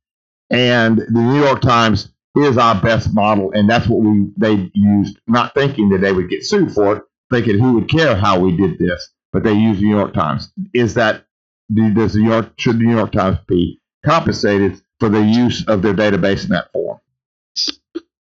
And 0.50 0.98
the 0.98 1.20
New 1.20 1.42
York 1.42 1.60
Times 1.60 2.12
is 2.36 2.56
our 2.58 2.80
best 2.80 3.12
model, 3.12 3.52
and 3.52 3.68
that's 3.68 3.86
what 3.86 4.00
we 4.00 4.30
they 4.36 4.70
used, 4.74 5.18
not 5.26 5.54
thinking 5.54 5.90
that 5.90 6.00
they 6.00 6.12
would 6.12 6.30
get 6.30 6.44
sued 6.44 6.72
for 6.72 6.96
it, 6.96 7.02
thinking 7.30 7.58
who 7.58 7.74
would 7.74 7.90
care 7.90 8.16
how 8.16 8.38
we 8.38 8.56
did 8.56 8.78
this, 8.78 9.10
but 9.32 9.42
they 9.42 9.52
used 9.52 9.80
the 9.80 9.84
New 9.84 9.96
York 9.96 10.14
Times. 10.14 10.50
Is 10.72 10.94
that 10.94 11.24
does 11.72 12.12
the 12.12 12.20
New 12.20 12.30
York 12.30 12.52
should 12.58 12.78
the 12.78 12.84
New 12.84 12.96
York 12.96 13.12
Times 13.12 13.38
be 13.46 13.80
compensated 14.04 14.80
for 15.00 15.08
the 15.08 15.20
use 15.22 15.66
of 15.68 15.82
their 15.82 15.94
database 15.94 16.44
in 16.44 16.50
that 16.50 16.72
form? 16.72 16.98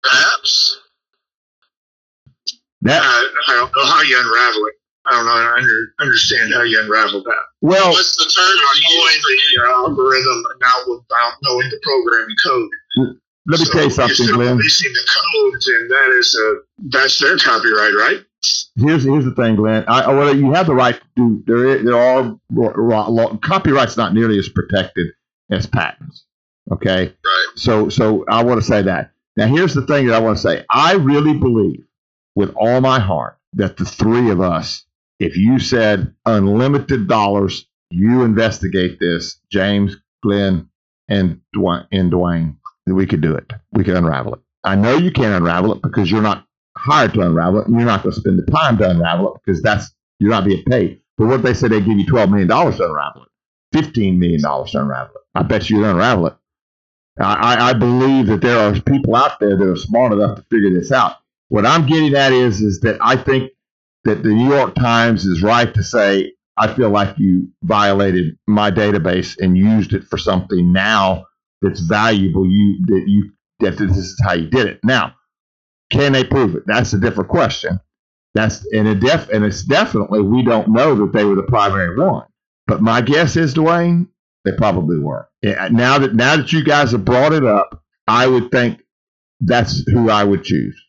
Perhaps. 0.04 0.80
That 2.84 3.02
I, 3.04 3.30
I 3.50 3.54
don't 3.56 3.72
know 3.76 3.86
how 3.86 4.02
you 4.02 4.18
unravel 4.20 4.66
it. 4.68 4.76
I 5.06 5.12
don't 5.12 5.26
know. 5.26 5.32
I 5.34 5.54
under, 5.58 5.94
understand 6.00 6.54
how 6.54 6.62
you 6.64 6.80
unravel 6.80 7.24
that. 7.24 7.44
well, 7.62 7.90
What's 7.92 8.16
the 8.18 8.30
term 8.30 8.54
you 8.54 8.98
knowing 8.98 9.14
use 9.14 9.22
for 9.22 9.30
you? 9.32 9.64
the 9.64 9.70
algorithm 9.72 10.44
and 10.52 10.60
not 10.62 10.88
without 10.88 11.34
knowing 11.44 11.70
the 11.70 11.80
programming 11.84 12.36
code. 12.44 12.70
let 13.48 13.60
me 13.60 13.66
So 13.66 13.72
tell 13.74 13.82
you 13.82 13.88
You're 13.88 13.90
something, 13.92 14.16
still 14.16 14.36
Glenn. 14.36 14.58
releasing 14.58 14.94
the 14.94 15.10
codes, 15.10 15.68
and 15.68 15.90
that 15.92 16.10
is 16.20 16.36
a 16.36 16.56
that's 16.90 17.18
their 17.20 17.38
copyright, 17.38 17.94
right? 17.94 18.26
Here's 18.76 19.04
here's 19.04 19.26
the 19.26 19.34
thing, 19.36 19.56
Glenn. 19.56 19.84
I, 19.88 20.12
well, 20.14 20.36
you 20.36 20.52
have 20.54 20.66
the 20.68 20.74
right 20.76 20.96
to 20.96 21.04
do. 21.16 21.44
There 21.48 21.84
there 21.84 21.98
are 21.98 22.36
ro- 22.52 22.74
ro- 22.76 23.10
law, 23.10 23.36
copyright's 23.38 23.98
not 23.98 24.14
nearly 24.14 24.38
as 24.40 24.50
protected 24.50 25.08
as 25.52 25.66
patents. 25.68 26.26
Okay. 26.72 27.06
Right. 27.08 27.48
So 27.56 27.90
so 27.90 28.24
I 28.30 28.44
want 28.44 28.60
to 28.62 28.66
say 28.66 28.82
that. 28.84 29.12
Now 29.36 29.48
here's 29.48 29.74
the 29.74 29.86
thing 29.86 30.08
that 30.08 30.16
I 30.16 30.20
want 30.20 30.38
to 30.38 30.42
say. 30.42 30.64
I 30.70 30.94
really 30.94 31.34
believe 31.38 31.84
with 32.36 32.54
all 32.56 32.82
my 32.82 33.00
heart 33.00 33.38
that 33.54 33.78
the 33.78 33.86
three 33.86 34.30
of 34.30 34.42
us, 34.42 34.86
if 35.20 35.38
you 35.38 35.60
said 35.60 36.14
unlimited 36.26 37.08
dollars, 37.08 37.68
you 37.90 38.24
investigate 38.24 39.00
this, 39.00 39.40
James, 39.52 39.98
Glenn, 40.24 40.70
and 41.10 41.42
Dwayne, 41.56 41.88
and 41.92 42.12
Dwayne, 42.12 42.56
that 42.86 42.96
we 42.96 43.06
could 43.06 43.22
do 43.22 43.36
it. 43.36 43.52
We 43.74 43.84
could 43.84 43.96
unravel 43.96 44.36
it. 44.36 44.40
I 44.64 44.76
know 44.76 44.96
you 44.98 45.12
can't 45.12 45.36
unravel 45.36 45.74
it 45.74 45.82
because 45.82 46.10
you're 46.10 46.22
not 46.22 46.46
hired 46.78 47.14
to 47.14 47.22
unravel 47.22 47.62
it, 47.62 47.68
and 47.68 47.76
you're 47.76 47.86
not 47.86 48.04
going 48.04 48.14
to 48.14 48.20
spend 48.20 48.40
the 48.40 48.52
time 48.52 48.78
to 48.78 48.90
unravel 48.90 49.36
it 49.36 49.42
because 49.44 49.62
that's 49.62 49.92
you're 50.20 50.30
not 50.30 50.46
being 50.46 50.64
paid. 50.66 51.02
But 51.18 51.28
what 51.28 51.36
if 51.40 51.42
they 51.42 51.54
said 51.54 51.72
they 51.72 51.82
give 51.82 51.98
you 51.98 52.06
twelve 52.06 52.30
million 52.30 52.48
dollars 52.48 52.78
to 52.78 52.86
unravel 52.86 53.24
it, 53.24 53.30
fifteen 53.78 54.20
million 54.20 54.42
dollars 54.42 54.72
to 54.72 54.82
unravel 54.82 55.16
it? 55.16 55.22
I 55.36 55.44
bet 55.44 55.70
you 55.70 55.84
unravel 55.84 56.28
it. 56.28 56.36
I, 57.20 57.70
I 57.70 57.74
believe 57.74 58.28
that 58.28 58.42
there 58.42 58.58
are 58.58 58.80
people 58.82 59.16
out 59.16 59.40
there 59.40 59.58
that 59.58 59.68
are 59.68 59.76
smart 59.76 60.14
enough 60.14 60.38
to 60.38 60.46
figure 60.50 60.74
this 60.74 60.92
out. 60.92 61.18
What 61.52 61.66
I'm 61.66 61.86
getting 61.86 62.16
at 62.16 62.32
is, 62.32 62.62
is 62.62 62.80
that 62.80 62.98
I 63.02 63.18
think 63.18 63.52
that 64.06 64.24
the 64.24 64.30
New 64.30 64.48
York 64.48 64.74
Times 64.74 65.26
is 65.26 65.44
right 65.44 65.74
to 65.74 65.84
say, 65.84 66.32
I 66.56 66.74
feel 66.74 66.90
like 66.90 67.20
you 67.20 67.50
violated 67.64 68.38
my 68.48 68.72
database 68.72 69.36
and 69.38 69.58
used 69.58 69.92
it 69.92 70.06
for 70.06 70.18
something 70.18 70.72
now 70.72 71.26
that's 71.62 71.82
valuable. 71.82 72.50
You 72.50 72.86
that 72.86 73.04
you 73.06 73.32
that 73.60 73.78
this 73.78 73.98
is 73.98 74.18
how 74.24 74.32
you 74.32 74.48
did 74.50 74.68
it. 74.68 74.80
Now, 74.86 75.16
can 75.90 76.14
they 76.14 76.24
prove 76.24 76.56
it? 76.56 76.64
That's 76.68 76.94
a 76.94 77.00
different 77.00 77.30
question. 77.30 77.82
That's 78.34 78.66
and 78.72 78.88
it 78.88 79.02
def 79.02 79.28
and 79.28 79.44
it's 79.44 79.64
definitely 79.66 80.22
we 80.22 80.46
don't 80.46 80.70
know 80.70 80.96
that 80.96 81.12
they 81.12 81.26
were 81.26 81.36
the 81.36 81.44
primary 81.44 82.00
one. 82.00 82.28
But 82.66 82.82
my 82.82 83.02
guess 83.02 83.36
is, 83.36 83.54
Dwayne, 83.54 84.08
they 84.46 84.54
probably 84.54 85.00
were. 85.00 85.28
Yeah, 85.42 85.68
now 85.70 86.00
that 86.00 86.16
now 86.16 86.38
that 86.38 86.54
you 86.54 86.64
guys 86.64 86.94
have 86.94 87.04
brought 87.04 87.34
it 87.34 87.44
up, 87.44 87.84
I 88.08 88.26
would 88.26 88.52
think 88.52 88.82
that's 89.42 89.84
who 89.88 90.10
I 90.10 90.24
would 90.24 90.46
choose. 90.46 90.82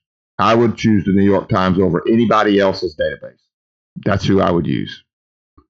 I 0.42 0.54
would 0.54 0.76
choose 0.76 1.04
the 1.04 1.12
New 1.12 1.24
York 1.24 1.48
Times 1.48 1.78
over 1.78 2.02
anybody 2.08 2.58
else's 2.60 2.96
database. 2.96 3.38
That's 4.04 4.24
who 4.24 4.40
I 4.40 4.50
would 4.50 4.66
use 4.66 5.04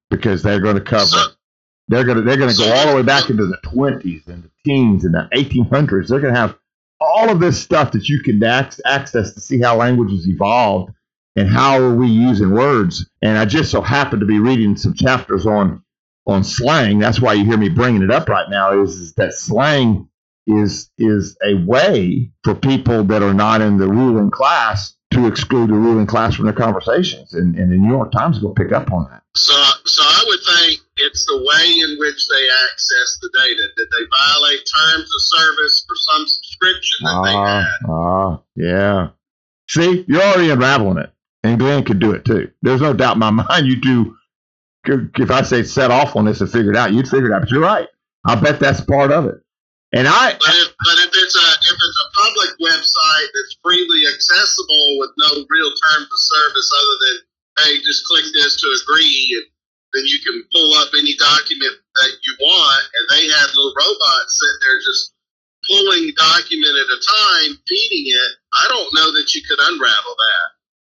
because 0.09 0.43
they're 0.43 0.61
going 0.61 0.75
to 0.75 0.81
cover. 0.81 1.05
So- 1.05 1.25
They're 1.89 2.05
going 2.05 2.17
to 2.17 2.23
they're 2.23 2.37
going 2.37 2.51
to 2.53 2.57
go 2.57 2.71
all 2.73 2.87
the 2.89 2.95
way 2.95 3.01
back 3.03 3.29
into 3.29 3.45
the 3.45 3.57
20s 3.65 4.27
and 4.27 4.43
the 4.43 4.51
teens 4.65 5.03
and 5.05 5.13
the 5.13 5.27
1800s. 5.35 6.07
They're 6.07 6.21
going 6.21 6.33
to 6.33 6.39
have 6.39 6.57
all 7.01 7.29
of 7.29 7.39
this 7.41 7.61
stuff 7.61 7.91
that 7.91 8.07
you 8.07 8.21
can 8.23 8.41
access 8.43 9.33
to 9.33 9.41
see 9.41 9.59
how 9.59 9.75
languages 9.75 10.27
evolved 10.27 10.93
and 11.35 11.49
how 11.49 11.77
are 11.81 11.93
we 11.93 12.07
using 12.07 12.51
words. 12.51 13.09
And 13.21 13.37
I 13.37 13.43
just 13.45 13.69
so 13.71 13.81
happen 13.81 14.21
to 14.21 14.25
be 14.25 14.39
reading 14.39 14.77
some 14.77 14.93
chapters 14.93 15.45
on 15.45 15.83
on 16.25 16.43
slang. 16.45 16.99
That's 16.99 17.19
why 17.19 17.33
you 17.33 17.43
hear 17.43 17.57
me 17.57 17.67
bringing 17.67 18.01
it 18.01 18.11
up 18.11 18.29
right 18.29 18.49
now. 18.49 18.81
Is, 18.81 18.95
is 18.95 19.13
that 19.15 19.33
slang 19.33 20.07
is 20.47 20.89
is 20.97 21.37
a 21.45 21.55
way 21.65 22.31
for 22.43 22.53
people 22.55 23.03
that 23.05 23.21
are 23.23 23.33
not 23.33 23.61
in 23.61 23.77
the 23.77 23.87
ruling 23.87 24.31
class 24.31 24.95
to 25.11 25.27
exclude 25.27 25.69
the 25.69 25.73
ruling 25.75 26.07
class 26.07 26.33
from 26.35 26.45
their 26.45 26.53
conversations, 26.55 27.33
and, 27.33 27.55
and 27.55 27.71
the 27.71 27.77
New 27.77 27.89
York 27.91 28.11
Times 28.11 28.41
will 28.41 28.53
pick 28.55 28.71
up 28.71 28.91
on 28.91 29.07
that. 29.11 29.21
So, 29.35 29.53
so 29.85 30.01
I 30.03 30.23
would 30.27 30.39
think 30.57 30.81
it's 30.97 31.25
the 31.27 31.37
way 31.37 31.79
in 31.79 31.97
which 31.99 32.27
they 32.29 32.47
access 32.49 33.19
the 33.21 33.29
data. 33.37 33.61
Did 33.77 33.87
they 33.91 34.05
violate 34.17 34.59
terms 34.79 35.03
of 35.03 35.21
service 35.21 35.85
for 35.87 35.95
some 35.95 36.27
subscription 36.27 37.05
that 37.05 37.21
they 37.25 37.35
Ah, 37.35 37.61
had? 37.61 37.89
ah, 37.89 38.41
yeah. 38.55 39.07
See, 39.69 40.03
you're 40.07 40.21
already 40.21 40.49
unraveling 40.49 40.97
it, 40.97 41.11
and 41.43 41.59
Glenn 41.59 41.83
could 41.83 41.99
do 41.99 42.11
it 42.11 42.25
too. 42.25 42.49
There's 42.63 42.81
no 42.81 42.93
doubt 42.93 43.13
in 43.15 43.19
my 43.19 43.29
mind 43.49 43.67
you 43.67 43.79
could- 44.83 45.11
If 45.19 45.29
I 45.31 45.43
say 45.43 45.61
set 45.63 45.91
off 45.91 46.15
on 46.15 46.25
this 46.25 46.41
and 46.41 46.51
figure 46.51 46.71
it 46.71 46.77
out, 46.77 46.91
you'd 46.91 47.07
figure 47.07 47.31
it 47.31 47.33
out. 47.35 47.41
But 47.41 47.51
you're 47.51 47.61
right. 47.61 47.87
I 48.25 48.35
bet 48.35 48.59
that's 48.59 48.81
part 48.81 49.11
of 49.11 49.25
it. 49.25 49.35
And 49.93 50.09
I, 50.09 50.33
But 50.33 50.57
if, 50.57 50.69
but 50.73 50.97
if 51.05 51.11
it's 51.13 51.37
a 51.37 51.49
if 51.69 51.77
it's 51.77 51.99
a 52.01 52.07
public 52.17 52.51
website 52.57 53.29
that's 53.29 53.53
freely 53.61 54.09
accessible 54.09 54.97
with 54.97 55.13
no 55.21 55.45
real 55.45 55.69
terms 55.69 56.09
of 56.09 56.19
service 56.33 56.69
other 56.73 56.97
than 57.05 57.15
hey, 57.61 57.77
just 57.85 58.05
click 58.09 58.25
this 58.33 58.57
to 58.57 58.67
agree, 58.81 59.37
and 59.37 59.45
then 59.93 60.05
you 60.09 60.17
can 60.25 60.41
pull 60.51 60.73
up 60.81 60.89
any 60.97 61.13
document 61.13 61.77
that 61.77 62.11
you 62.25 62.33
want, 62.41 62.83
and 62.89 63.03
they 63.13 63.29
had 63.29 63.53
little 63.53 63.73
robots 63.77 64.33
sitting 64.33 64.61
there 64.65 64.79
just 64.81 65.13
pulling 65.69 66.09
document 66.17 66.73
at 66.73 66.89
a 66.89 66.99
time, 66.99 67.51
feeding 67.69 68.09
it. 68.09 68.31
I 68.49 68.65
don't 68.73 68.89
know 68.97 69.13
that 69.13 69.29
you 69.35 69.41
could 69.47 69.59
unravel 69.61 70.15
that. 70.17 70.47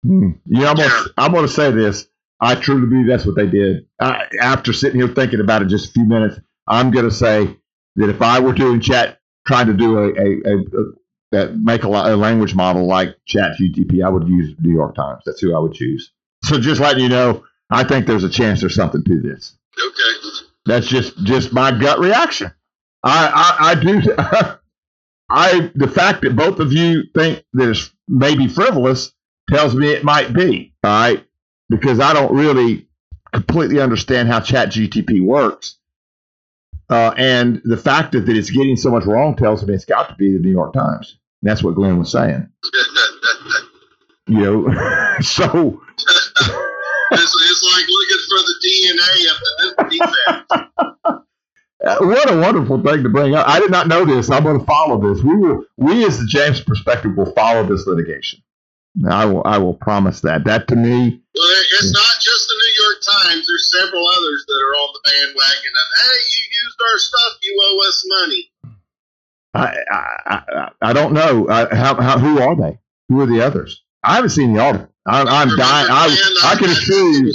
Hmm. 0.06 0.30
Yeah, 0.46 0.70
I'm 0.70 0.78
gonna, 0.78 1.06
I'm 1.18 1.34
gonna 1.34 1.48
say 1.48 1.72
this. 1.72 2.08
I 2.40 2.56
truly 2.56 2.88
believe 2.88 3.08
that's 3.08 3.26
what 3.26 3.36
they 3.36 3.48
did. 3.48 3.88
I, 4.00 4.28
after 4.40 4.74
sitting 4.74 5.00
here 5.00 5.10
thinking 5.10 5.40
about 5.40 5.64
it 5.64 5.70
just 5.70 5.90
a 5.90 5.94
few 5.94 6.06
minutes, 6.06 6.38
I'm 6.68 6.92
gonna 6.92 7.12
say 7.12 7.58
that 7.96 8.10
if 8.10 8.22
I 8.22 8.40
were 8.40 8.54
doing 8.54 8.80
chat, 8.80 9.20
trying 9.46 9.68
to 9.68 9.74
do 9.74 9.98
a, 9.98 10.08
a, 10.10 10.42
a, 10.46 10.58
a 10.58 10.84
that 11.34 11.58
make 11.58 11.84
a, 11.84 11.88
a 11.88 12.16
language 12.16 12.54
model 12.56 12.86
like 12.86 13.18
Chat 13.26 13.58
GTP, 13.60 14.06
I 14.06 14.10
would 14.10 14.28
use 14.28 14.56
New 14.60 14.72
York 14.72 14.96
Times. 14.96 15.24
That's 15.26 15.42
who 15.42 15.56
I 15.56 15.60
would 15.60 15.74
choose. 15.74 16.12
So 16.44 16.60
just 16.60 16.80
letting 16.80 17.02
you 17.02 17.10
know, 17.10 17.44
I 17.70 17.84
think 17.84 18.06
there's 18.06 18.24
a 18.24 18.30
chance 18.30 18.62
there's 18.62 18.76
something 18.76 19.04
to 19.04 19.20
this. 19.20 19.58
Okay. 19.78 20.46
That's 20.66 20.88
just 20.88 21.22
just 21.24 21.52
my 21.52 21.72
gut 21.78 22.00
reaction. 22.00 22.52
I 23.04 23.58
I, 23.60 23.72
I 23.72 23.76
do. 23.76 24.02
I 25.30 25.72
the 25.74 25.88
fact 25.88 26.22
that 26.22 26.36
both 26.36 26.60
of 26.60 26.72
you 26.72 27.04
think 27.16 27.44
that 27.54 27.70
it's 27.70 27.92
maybe 28.08 28.48
frivolous 28.48 29.12
tells 29.50 29.76
me 29.76 29.92
it 29.92 30.04
might 30.04 30.34
be. 30.34 30.74
All 30.84 30.92
right, 30.92 31.26
because 31.70 32.00
I 32.00 32.14
don't 32.14 32.36
really 32.36 32.88
completely 33.34 33.82
understand 33.82 34.30
how 34.30 34.40
Chat 34.40 34.70
GTP 34.70 35.22
works. 35.24 35.80
Uh, 36.90 37.14
and 37.18 37.62
the 37.64 37.78
fact 37.78 38.12
that, 38.12 38.26
that 38.26 38.36
it's 38.36 38.50
getting 38.50 38.76
so 38.76 38.92
much 38.92 39.06
wrong 39.06 39.36
tells 39.36 39.66
me 39.66 39.74
it's 39.74 39.86
got 39.86 40.10
to 40.10 40.16
be 40.16 40.34
the 40.34 40.40
New 40.40 40.52
York 40.52 40.74
Times. 40.74 41.18
And 41.42 41.50
that's 41.50 41.64
what 41.64 41.76
Glenn 41.76 41.98
was 41.98 42.12
saying. 42.12 42.48
You 44.28 44.40
know, 44.40 44.64
so 45.22 45.44
it's, 47.12 47.36
it's 47.36 47.64
like 47.74 47.86
looking 47.90 48.24
for 48.30 48.40
the 48.48 48.56
DNA 48.66 49.32
of 49.32 49.38
the 49.44 49.98
defect. 49.98 50.54
What 51.84 52.32
a 52.32 52.40
wonderful 52.40 52.82
thing 52.82 53.04
to 53.04 53.10
bring 53.10 53.36
up. 53.36 53.46
I 53.46 53.60
did 53.60 53.70
not 53.70 53.90
know 53.90 54.06
this. 54.06 54.32
I'm 54.32 54.44
going 54.44 54.58
to 54.58 54.66
follow 54.66 55.04
this. 55.04 55.22
We 55.22 55.36
will, 55.36 55.66
we 55.76 56.06
as 56.06 56.18
the 56.18 56.26
James 56.28 56.62
perspective 56.62 57.12
will 57.18 57.34
follow 57.34 57.68
this 57.68 57.86
litigation. 57.86 58.40
I 59.10 59.26
will, 59.26 59.42
I 59.44 59.58
will 59.58 59.74
promise 59.74 60.22
that. 60.22 60.46
That 60.46 60.70
to 60.70 60.78
me, 60.78 61.20
Well, 61.36 61.62
it's 61.76 61.92
not 61.92 62.16
just 62.22 62.48
the 62.48 62.56
New 62.56 62.74
York 62.88 63.00
Times. 63.04 63.44
There's 63.44 63.68
several 63.84 64.06
others 64.08 64.46
that 64.48 64.60
are 64.64 64.76
on 64.80 64.90
the 64.94 65.02
bandwagon 65.04 65.74
of, 65.76 65.88
hey, 66.08 66.20
you 66.24 66.46
used 66.80 66.92
our 66.92 66.98
stuff, 67.00 67.38
you 67.42 67.60
owe 67.62 67.88
us 67.88 68.04
money. 68.08 68.52
I, 69.56 69.78
I, 69.92 70.42
I, 70.52 70.70
I 70.82 70.94
don't 70.94 71.14
know. 71.14 71.48
I, 71.50 71.74
how, 71.76 72.02
how, 72.02 72.18
who 72.20 72.40
are 72.42 72.56
they? 72.56 72.80
Who 73.10 73.22
are 73.22 73.26
the 73.26 73.42
others? 73.46 73.84
I 74.04 74.16
haven't 74.16 74.32
seen 74.32 74.54
the 74.54 74.62
article. 74.62 74.90
I, 75.06 75.22
I'm 75.22 75.56
dying. 75.56 75.88
I, 75.90 76.32
I 76.44 76.56
can 76.56 76.70
assure 76.70 77.10
you. 77.12 77.34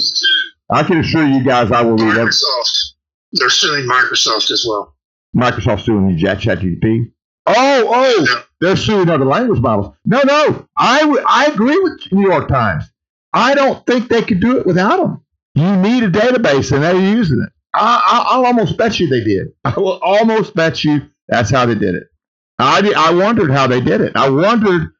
I 0.69 0.83
can 0.83 0.99
assure 0.99 1.25
you 1.25 1.43
guys, 1.43 1.71
I 1.71 1.81
will 1.81 1.95
read 1.97 2.17
every, 2.17 2.31
Microsoft. 2.31 2.93
They're 3.33 3.49
suing 3.49 3.87
Microsoft 3.87 4.51
as 4.51 4.65
well. 4.67 4.95
Microsoft's 5.35 5.85
suing 5.85 6.17
Chat 6.17 6.39
ChatGPT. 6.39 7.11
Oh, 7.45 7.53
oh, 7.55 8.25
Yeah. 8.27 8.41
they're 8.61 8.75
suing 8.75 9.09
other 9.09 9.25
language 9.25 9.59
models. 9.59 9.95
No, 10.05 10.21
no, 10.23 10.67
I 10.77 11.23
I 11.27 11.45
agree 11.47 11.79
with 11.79 12.11
New 12.11 12.27
York 12.27 12.47
Times. 12.47 12.83
I 13.33 13.55
don't 13.55 13.83
think 13.87 14.09
they 14.09 14.21
could 14.21 14.39
do 14.39 14.57
it 14.59 14.65
without 14.67 14.97
them. 14.97 15.23
You 15.55 15.75
need 15.77 16.03
a 16.03 16.09
database, 16.11 16.71
and 16.71 16.83
they're 16.83 16.95
using 16.99 17.41
it. 17.41 17.51
I, 17.73 18.01
I, 18.05 18.35
I'll 18.35 18.45
almost 18.45 18.77
bet 18.77 18.99
you 18.99 19.07
they 19.07 19.23
did. 19.23 19.47
I 19.65 19.79
will 19.79 19.99
almost 20.01 20.55
bet 20.55 20.83
you 20.83 21.01
that's 21.27 21.51
how 21.51 21.65
they 21.65 21.75
did 21.75 21.95
it. 21.95 22.03
I, 22.57 22.93
I 22.95 23.13
wondered 23.13 23.51
how 23.51 23.67
they 23.67 23.81
did 23.81 24.01
it. 24.01 24.15
I 24.15 24.29
wondered 24.29 24.91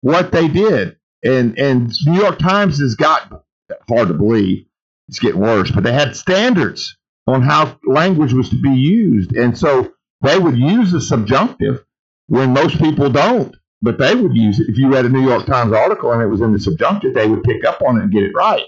what 0.00 0.32
they 0.32 0.48
did. 0.48 0.96
And 1.22 1.58
and 1.58 1.92
New 2.06 2.20
York 2.20 2.38
Times 2.38 2.78
has 2.80 2.94
got 2.94 3.44
hard 3.88 4.08
to 4.08 4.14
believe. 4.14 4.66
It's 5.08 5.18
getting 5.18 5.40
worse, 5.40 5.70
but 5.70 5.82
they 5.82 5.92
had 5.92 6.16
standards 6.16 6.96
on 7.26 7.42
how 7.42 7.78
language 7.84 8.32
was 8.32 8.48
to 8.50 8.60
be 8.60 8.70
used. 8.70 9.34
And 9.34 9.58
so 9.58 9.92
they 10.22 10.38
would 10.38 10.56
use 10.56 10.92
the 10.92 11.00
subjunctive 11.00 11.84
when 12.28 12.52
most 12.52 12.78
people 12.78 13.10
don't, 13.10 13.56
but 13.82 13.98
they 13.98 14.14
would 14.14 14.36
use 14.36 14.60
it. 14.60 14.68
If 14.68 14.78
you 14.78 14.88
read 14.88 15.04
a 15.04 15.08
New 15.08 15.26
York 15.26 15.46
Times 15.46 15.72
article 15.72 16.12
and 16.12 16.22
it 16.22 16.26
was 16.26 16.40
in 16.40 16.52
the 16.52 16.60
subjunctive, 16.60 17.12
they 17.12 17.26
would 17.26 17.42
pick 17.42 17.64
up 17.64 17.82
on 17.82 17.98
it 17.98 18.04
and 18.04 18.12
get 18.12 18.22
it 18.22 18.32
right. 18.34 18.64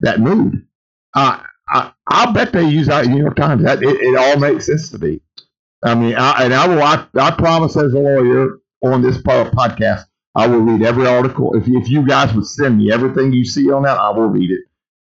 That 0.00 0.20
mood. 0.20 0.66
Uh, 1.14 1.40
I, 1.72 1.92
I'll 2.06 2.32
bet 2.32 2.52
they 2.52 2.68
use 2.68 2.86
that 2.88 3.06
New 3.06 3.22
York 3.22 3.36
Times. 3.36 3.62
That, 3.64 3.82
it, 3.82 3.88
it 4.00 4.18
all 4.18 4.38
makes 4.38 4.66
sense 4.66 4.90
to 4.90 4.98
me. 4.98 5.20
I 5.84 5.94
mean, 5.94 6.14
I, 6.16 6.44
and 6.44 6.54
I 6.54 6.68
will, 6.68 6.82
I, 6.82 7.06
I 7.14 7.30
promise 7.32 7.76
as 7.76 7.92
a 7.92 7.98
lawyer 7.98 8.58
on 8.82 9.02
this 9.02 9.18
podcast, 9.18 10.04
I 10.34 10.46
will 10.46 10.60
read 10.60 10.82
every 10.82 11.06
article. 11.06 11.54
If, 11.54 11.64
if 11.66 11.88
you 11.88 12.06
guys 12.06 12.32
would 12.34 12.46
send 12.46 12.78
me 12.78 12.92
everything 12.92 13.32
you 13.32 13.44
see 13.44 13.70
on 13.70 13.82
that, 13.82 13.98
I 13.98 14.10
will 14.10 14.28
read 14.28 14.50
it 14.50 14.60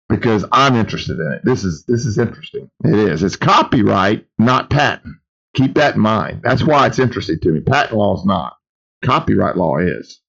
because 0.08 0.44
I'm 0.52 0.76
interested 0.76 1.18
in 1.18 1.32
it. 1.32 1.40
This 1.44 1.64
is 1.64 1.84
this 1.86 2.06
is 2.06 2.18
interesting. 2.18 2.70
It 2.84 2.94
is. 2.94 3.22
It's 3.22 3.36
copyright, 3.36 4.26
not 4.38 4.70
patent. 4.70 5.16
Keep 5.54 5.74
that 5.74 5.94
in 5.94 6.00
mind. 6.00 6.42
That's 6.44 6.62
why 6.62 6.86
it's 6.86 6.98
interesting 6.98 7.40
to 7.40 7.50
me. 7.50 7.60
Patent 7.60 7.96
law 7.96 8.16
is 8.16 8.24
not. 8.24 8.56
Copyright 9.04 9.56
law 9.56 9.78
is. 9.78 10.20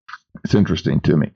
It's 0.44 0.56
interesting 0.56 1.00
to 1.02 1.18
me. 1.18 1.32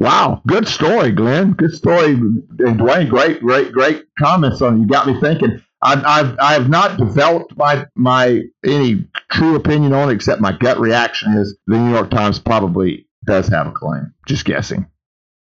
Wow, 0.00 0.40
good 0.46 0.66
story, 0.66 1.12
Glenn. 1.12 1.52
Good 1.52 1.72
story, 1.72 2.14
and 2.14 2.48
Dwayne. 2.58 3.10
Great, 3.10 3.40
great, 3.42 3.70
great 3.70 4.04
comments 4.18 4.62
on 4.62 4.76
it. 4.76 4.80
You 4.80 4.86
got 4.86 5.06
me 5.06 5.20
thinking. 5.20 5.62
I've, 5.82 6.02
I've, 6.06 6.38
I 6.38 6.54
have 6.54 6.70
not 6.70 6.96
developed 6.96 7.54
my 7.56 7.86
my 7.94 8.40
any 8.64 9.06
true 9.30 9.56
opinion 9.56 9.92
on 9.92 10.08
it, 10.08 10.14
except 10.14 10.40
my 10.40 10.52
gut 10.52 10.80
reaction 10.80 11.36
is 11.36 11.58
the 11.66 11.76
New 11.76 11.92
York 11.92 12.10
Times 12.10 12.38
probably 12.38 13.06
does 13.26 13.48
have 13.48 13.66
a 13.66 13.72
claim. 13.72 14.14
Just 14.26 14.46
guessing. 14.46 14.86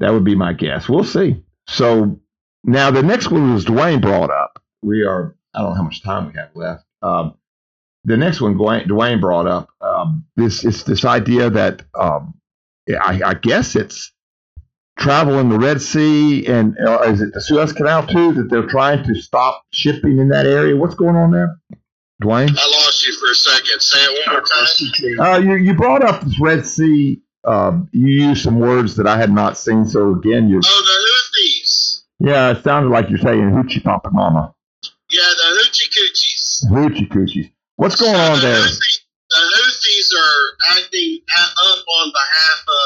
That 0.02 0.12
would 0.12 0.26
be 0.26 0.36
my 0.36 0.52
guess. 0.52 0.90
We'll 0.90 1.06
see. 1.06 1.42
So 1.68 2.20
now 2.66 2.92
the 2.92 3.04
next 3.04 3.32
one 3.32 3.54
was 3.54 3.64
Dwayne 3.64 4.02
brought 4.02 4.30
up. 4.30 4.62
We 4.82 5.04
are 5.04 5.38
I 5.54 5.62
don't 5.62 5.70
know 5.70 5.76
how 5.78 5.84
much 5.84 6.04
time 6.04 6.28
we 6.28 6.34
have 6.38 6.54
left. 6.54 6.84
Um, 7.02 7.36
the 8.04 8.18
next 8.18 8.42
one 8.42 8.56
Dwayne, 8.58 9.22
brought 9.22 9.48
up 9.48 9.70
um, 9.80 10.26
this 10.36 10.66
it's 10.66 10.84
this 10.84 11.06
idea 11.06 11.50
that 11.50 11.84
um, 11.98 12.34
I, 12.90 13.22
I 13.26 13.34
guess 13.36 13.78
it's 13.78 14.13
travel 14.98 15.40
in 15.40 15.50
the 15.50 15.58
Red 15.60 15.82
Sea 15.82 16.46
and 16.48 16.78
uh, 16.80 17.02
is 17.04 17.22
it 17.22 17.34
the 17.34 17.42
Suez 17.42 17.74
Canal 17.74 18.06
too 18.08 18.34
that 18.34 18.50
they're 18.50 18.68
trying 18.68 19.04
to 19.06 19.16
stop 19.16 19.64
shipping 19.72 20.20
in 20.20 20.30
that 20.30 20.46
area? 20.46 20.76
What's 20.76 20.96
going 20.96 21.16
on 21.16 21.32
there? 21.32 21.58
Dwayne? 22.22 22.50
I 22.58 22.66
lost 22.68 23.06
you 23.06 23.14
for 23.20 23.32
a 23.32 23.36
second. 23.36 23.82
Say 23.82 24.00
it 24.00 24.28
one 24.28 24.36
more 24.38 24.44
time. 24.46 25.20
Uh, 25.20 25.40
you 25.40 25.56
you 25.56 25.74
brought 25.74 26.04
up 26.04 26.22
this 26.22 26.40
Red 26.40 26.66
Sea. 26.66 27.22
Uh, 27.44 27.80
you 27.92 28.08
used 28.08 28.42
some 28.44 28.60
words 28.60 28.96
that 28.96 29.06
I 29.08 29.18
had 29.18 29.32
not 29.32 29.58
seen. 29.58 29.86
So 29.86 30.12
again, 30.14 30.48
you 30.48 30.62
Oh, 30.64 30.84
the 30.86 31.40
Houthis. 31.42 32.04
yeah, 32.20 32.52
it 32.52 32.64
sounded 32.64 32.90
like 32.90 33.10
you're 33.10 33.20
saying 33.20 33.52
hoochie 33.52 33.84
papa 33.84 34.10
mama, 34.14 34.54
Yeah, 35.12 35.22
the 35.28 35.60
Hoochie 35.60 35.90
Coochies. 35.92 36.64
hoochie 36.72 37.10
coochies. 37.10 37.52
What's 37.76 37.96
going 38.00 38.16
So 38.16 38.22
on 38.22 38.36
the 38.40 38.42
there? 38.48 38.62
Houthi- 38.62 39.00
the 39.30 39.36
Houthis 39.58 40.10
are 40.24 40.78
acting 40.78 41.20
up 41.36 41.84
on 42.00 42.12
behalf 42.14 42.60
of 42.62 42.83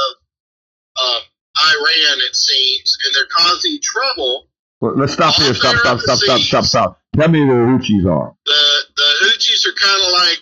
Iran, 1.87 2.19
it 2.27 2.35
seems, 2.35 2.97
and 3.05 3.15
they're 3.15 3.31
causing 3.37 3.79
trouble. 3.81 4.47
Well, 4.81 4.93
Let's 4.95 5.13
stop 5.13 5.33
here. 5.35 5.53
Stop, 5.53 5.75
stop, 5.77 5.99
stop, 5.99 6.17
stop, 6.19 6.39
stop, 6.41 6.63
stop. 6.65 7.01
Tell 7.15 7.29
me 7.29 7.39
who 7.39 7.47
the 7.47 7.53
hoochies 7.71 8.05
are. 8.05 8.35
The 8.45 8.61
the 8.95 9.09
Houthis 9.25 9.65
are 9.65 9.73
kind 9.81 10.01
of 10.05 10.11
like 10.13 10.39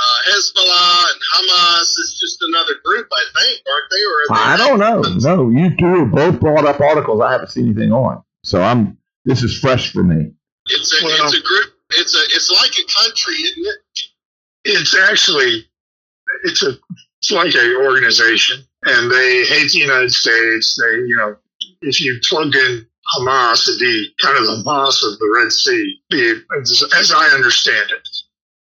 uh, 0.00 0.18
Hezbollah 0.30 1.04
and 1.12 1.20
Hamas. 1.34 1.88
It's 1.98 2.20
just 2.20 2.42
another 2.42 2.74
group, 2.84 3.08
I 3.10 3.24
think, 3.40 3.62
aren't 3.66 3.90
they? 3.90 4.02
Or 4.04 4.36
are 4.36 4.56
they 4.56 4.64
I 4.64 4.66
don't 4.68 4.78
know. 4.78 5.00
No, 5.36 5.50
you 5.50 5.74
two 5.76 6.00
have 6.04 6.10
both 6.12 6.40
brought 6.40 6.66
up 6.66 6.80
articles 6.80 7.20
I 7.22 7.32
haven't 7.32 7.50
seen 7.50 7.64
anything 7.66 7.92
on. 7.92 8.22
So 8.44 8.60
I'm. 8.62 8.98
This 9.24 9.42
is 9.42 9.58
fresh 9.58 9.92
for 9.92 10.02
me. 10.02 10.32
It's 10.66 11.00
a 11.00 11.04
Well- 11.04 11.24
it's 11.26 11.34
a 11.36 11.42
group. 11.42 11.74
It's 11.90 12.14
a 12.14 12.20
it's 12.36 12.50
like 12.50 12.72
a 12.78 13.02
country, 13.02 13.34
isn't 13.34 13.66
it? 13.66 14.00
It's 14.64 14.94
actually 14.94 15.66
it's 16.44 16.62
a 16.62 16.72
it's 17.20 17.30
like 17.32 17.54
a 17.54 17.74
organization, 17.86 18.62
and 18.88 19.10
they 19.10 19.44
hate 19.44 19.70
the 19.72 19.78
United 19.78 20.12
States. 20.12 20.78
They 20.80 20.96
you 21.06 21.16
know 21.16 21.36
if 21.82 22.00
you 22.00 22.18
plug 22.28 22.54
in 22.54 22.86
Hamas, 23.14 23.68
it'd 23.68 23.80
be 23.80 24.10
kind 24.22 24.36
of 24.36 24.44
the 24.44 24.62
Hamas 24.64 25.02
of 25.04 25.18
the 25.18 25.30
Red 25.34 25.52
Sea, 25.52 26.00
as 26.98 27.12
I 27.14 27.26
understand 27.34 27.90
it. 27.90 28.08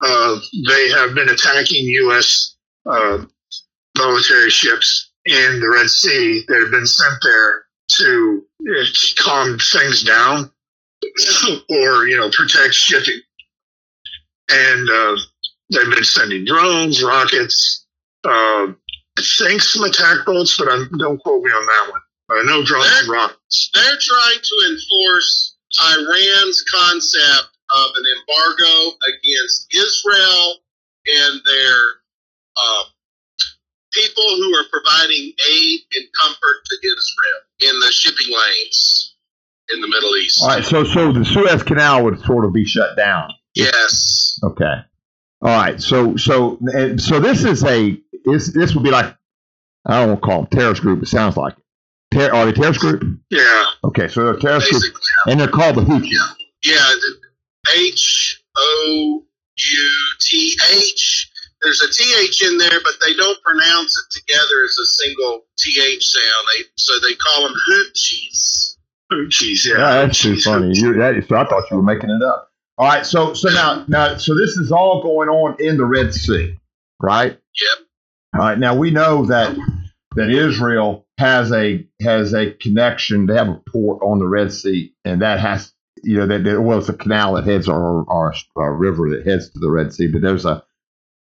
Uh, 0.04 0.40
they 0.68 0.90
have 0.90 1.16
been 1.16 1.30
attacking 1.30 1.86
U.S. 1.86 2.56
Uh, 2.86 3.26
military 3.98 4.50
ships 4.50 5.12
in 5.26 5.60
the 5.60 5.70
Red 5.70 5.90
Sea 5.90 6.44
that 6.48 6.60
have 6.60 6.72
been 6.72 6.86
sent 6.86 7.16
there 7.24 7.64
to 7.90 8.46
uh, 8.62 8.86
calm 9.18 9.58
things 9.58 10.04
down 10.04 10.52
or 11.70 12.08
you 12.08 12.18
know 12.18 12.30
protect 12.32 12.74
shipping. 12.74 13.20
And 14.50 14.90
uh, 14.90 15.18
they've 15.72 15.94
been 15.94 16.04
sending 16.04 16.46
drones, 16.46 17.04
rockets, 17.04 17.86
uh, 18.24 18.68
I 19.18 19.22
think 19.22 19.62
some 19.62 19.84
attack 19.84 20.26
boats, 20.26 20.58
but 20.58 20.72
I'm, 20.72 20.90
don't 20.98 21.18
quote 21.20 21.44
me 21.44 21.50
on 21.52 21.66
that 21.66 21.92
one. 21.92 22.02
But 22.28 22.36
I 22.36 22.44
know 22.44 22.64
drones 22.64 22.88
and 23.00 23.10
rockets. 23.10 23.70
They're 23.74 23.84
trying 23.84 24.40
to 24.44 24.72
enforce 24.72 25.56
Iran's 25.82 26.64
concept 26.74 27.50
of 27.74 27.92
an 27.96 28.06
embargo 28.20 28.96
against 29.08 29.74
Israel 29.74 30.56
and 31.08 31.42
their 31.46 31.80
uh, 32.58 32.84
people 33.94 34.24
who 34.24 34.56
are 34.56 34.66
providing 34.72 35.34
aid 35.52 35.80
and 35.96 36.06
comfort 36.20 36.66
to 36.66 36.78
Israel 36.84 37.72
in 37.74 37.80
the 37.80 37.92
shipping 37.92 38.28
lanes 38.34 39.16
in 39.74 39.82
the 39.82 39.88
Middle 39.88 40.16
East. 40.18 40.42
All 40.42 40.50
right. 40.50 40.64
So 40.64 40.84
so 40.84 41.12
the 41.12 41.26
Suez 41.26 41.64
Canal 41.64 42.04
would 42.06 42.20
sort 42.22 42.46
of 42.46 42.54
be 42.54 42.66
shut 42.66 42.96
down. 42.96 43.34
Yes. 43.54 44.40
Okay. 44.44 44.76
All 45.42 45.50
right. 45.50 45.82
So 45.82 46.16
so 46.18 46.60
so 46.98 47.20
this 47.20 47.44
is 47.44 47.64
a 47.64 47.98
this 48.32 48.54
this 48.54 48.76
would 48.76 48.84
be 48.84 48.92
like 48.92 49.16
I 49.86 50.00
don't 50.00 50.10
want 50.10 50.22
to 50.22 50.26
call 50.26 50.42
them 50.44 50.48
terrorist 50.52 50.82
group. 50.82 51.04
It 51.04 51.08
sounds 51.08 51.38
like 51.38 51.54
it. 51.58 51.64
Ter- 52.12 52.34
are 52.34 52.46
they 52.46 52.54
terrorist 52.54 52.80
group? 52.80 53.04
Yeah. 53.30 53.66
Okay. 53.84 54.08
So 54.08 54.24
they're 54.26 54.34
a 54.36 54.40
terrorist 54.40 54.70
group, 54.70 54.82
Basically, 54.84 55.02
and 55.28 55.40
they're 55.40 55.48
called 55.48 55.76
the 55.76 55.82
Houthis. 55.82 56.12
yeah. 56.64 56.92
H 57.76 58.44
O 58.58 59.24
U 59.58 59.90
T 60.22 60.58
H. 60.74 61.32
There's 61.64 61.82
a 61.82 61.92
TH 61.92 62.44
in 62.44 62.58
there, 62.60 62.80
but 62.84 62.94
they 63.06 63.14
don't 63.16 63.42
pronounce 63.44 63.98
it 63.98 64.20
together 64.20 64.64
as 64.64 64.78
a 64.78 64.86
single 64.86 65.42
TH 65.58 66.04
sound. 66.06 66.48
They 66.56 66.64
so 66.78 66.94
they 67.00 67.16
call 67.16 67.44
them 67.44 67.58
Hoochies. 67.70 68.78
Hoochies, 69.12 69.66
yeah. 69.66 69.74
Yeah, 69.78 70.06
that's 70.06 70.22
too 70.22 70.40
funny. 70.40 70.72
You, 70.74 70.94
that, 70.94 71.26
so 71.28 71.36
I 71.38 71.46
thought 71.48 71.64
you 71.72 71.78
were 71.78 71.84
making 71.84 72.10
it 72.10 72.22
up. 72.24 72.52
All 72.78 72.88
right. 72.88 73.06
So 73.06 73.34
so 73.34 73.50
now 73.50 73.86
now 73.88 74.18
so 74.18 74.36
this 74.36 74.52
is 74.58 74.72
all 74.72 75.02
going 75.02 75.30
on 75.30 75.56
in 75.60 75.78
the 75.78 75.86
Red 75.86 76.14
Sea, 76.14 76.58
right? 77.02 77.32
Yep. 77.32 77.87
All 78.34 78.42
right. 78.42 78.58
Now 78.58 78.76
we 78.76 78.92
know 78.92 79.26
that 79.26 79.56
that 80.16 80.30
Israel 80.30 81.06
has 81.18 81.52
a 81.52 81.88
has 82.02 82.34
a 82.34 82.52
connection. 82.54 83.26
They 83.26 83.36
have 83.36 83.50
a 83.50 83.62
port 83.72 84.02
on 84.04 84.20
the 84.20 84.28
Red 84.28 84.52
Sea, 84.52 84.94
and 85.06 85.22
that 85.22 85.40
has 85.40 85.74
you 86.04 86.18
know 86.18 86.28
that 86.28 86.62
well, 86.62 86.80
it's 86.80 86.90
a 86.90 86.94
canal 86.94 87.36
that 87.36 87.46
heads 87.46 87.68
or 87.68 88.04
or 88.08 88.34
a 88.58 88.72
river 88.72 89.10
that 89.12 89.26
heads 89.26 89.50
to 89.52 89.60
the 89.60 89.72
Red 89.72 89.94
Sea. 89.94 90.08
But 90.12 90.22
there's 90.22 90.46
a 90.46 90.64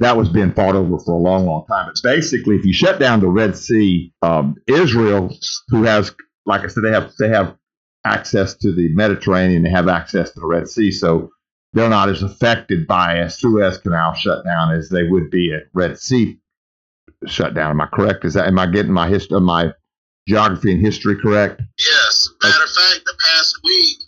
that 0.01 0.17
was 0.17 0.29
being 0.29 0.53
fought 0.53 0.75
over 0.75 0.99
for 0.99 1.13
a 1.15 1.19
long, 1.19 1.47
long 1.47 1.65
time. 1.67 1.87
But 1.87 2.03
basically, 2.03 2.57
if 2.57 2.65
you 2.65 2.73
shut 2.73 2.99
down 2.99 3.21
the 3.21 3.29
Red 3.29 3.57
Sea, 3.57 4.13
um, 4.23 4.57
Israel, 4.67 5.37
who 5.69 5.85
has, 5.85 6.13
like 6.45 6.63
I 6.63 6.67
said, 6.67 6.83
they 6.85 6.91
have 6.91 7.13
they 7.19 7.29
have 7.29 7.57
access 8.05 8.55
to 8.57 8.73
the 8.73 8.89
Mediterranean, 8.95 9.63
they 9.63 9.71
have 9.71 9.89
access 9.89 10.33
to 10.33 10.41
the 10.41 10.47
Red 10.47 10.69
Sea, 10.69 10.91
so 10.91 11.31
they're 11.73 11.89
not 11.89 12.09
as 12.09 12.23
affected 12.23 12.87
by 12.87 13.15
a 13.19 13.31
Suez 13.31 13.79
Canal 13.79 14.15
shutdown 14.15 14.75
as 14.75 14.89
they 14.89 15.05
would 15.05 15.31
be 15.31 15.53
at 15.55 15.69
Red 15.73 15.99
Sea 15.99 16.39
shutdown. 17.27 17.71
Am 17.71 17.81
I 17.81 17.87
correct? 17.87 18.25
Is 18.25 18.35
that 18.35 18.47
am 18.47 18.59
I 18.59 18.67
getting 18.67 18.93
my 18.93 19.09
history, 19.09 19.41
my 19.41 19.73
geography 20.29 20.73
and 20.73 20.81
history 20.81 21.17
correct? 21.21 21.63
Yes. 21.79 22.29
Matter 22.43 22.65
of 22.65 22.71
fact, 22.71 23.05
the 23.05 23.15
past 23.33 23.57
week, 23.65 23.99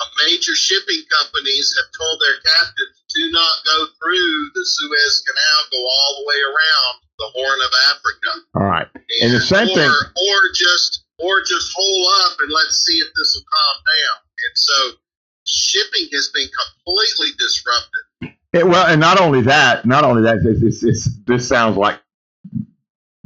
uh, 0.00 0.04
major 0.26 0.54
shipping 0.54 1.02
companies 1.20 1.74
have 1.76 1.90
told 1.98 2.20
their 2.20 2.38
captains 2.42 3.04
do 3.14 3.30
not 3.32 3.56
go 3.64 3.86
through 3.98 4.50
the 4.54 4.64
Suez 4.64 5.24
Canal, 5.26 5.60
go 5.72 5.78
all 5.78 6.12
the 6.20 6.26
way 6.28 6.40
around 6.44 6.94
the 7.18 7.28
Horn 7.34 7.58
of 7.64 7.72
Africa. 7.90 8.30
All 8.54 8.66
right. 8.66 8.86
And 9.22 9.34
the 9.34 9.40
same 9.40 9.68
or, 9.68 9.74
thing- 9.74 9.90
or 9.90 10.38
just 10.54 11.04
or 11.18 11.40
just 11.40 11.72
hole 11.74 12.06
up 12.24 12.38
and 12.38 12.50
let's 12.52 12.84
see 12.84 12.98
if 12.98 13.08
this 13.16 13.34
will 13.34 13.44
calm 13.50 13.76
down. 13.82 14.16
And 14.46 14.54
so 14.54 14.98
shipping 15.46 16.08
has 16.12 16.30
been 16.32 16.46
completely 16.46 17.34
disrupted. 17.38 18.38
It, 18.52 18.66
well, 18.66 18.86
and 18.86 19.00
not 19.00 19.20
only 19.20 19.42
that, 19.42 19.84
not 19.84 20.04
only 20.04 20.22
that, 20.22 20.36
it's, 20.44 20.62
it's, 20.62 20.82
it's, 20.84 21.08
this 21.26 21.48
sounds 21.48 21.76
like 21.76 22.00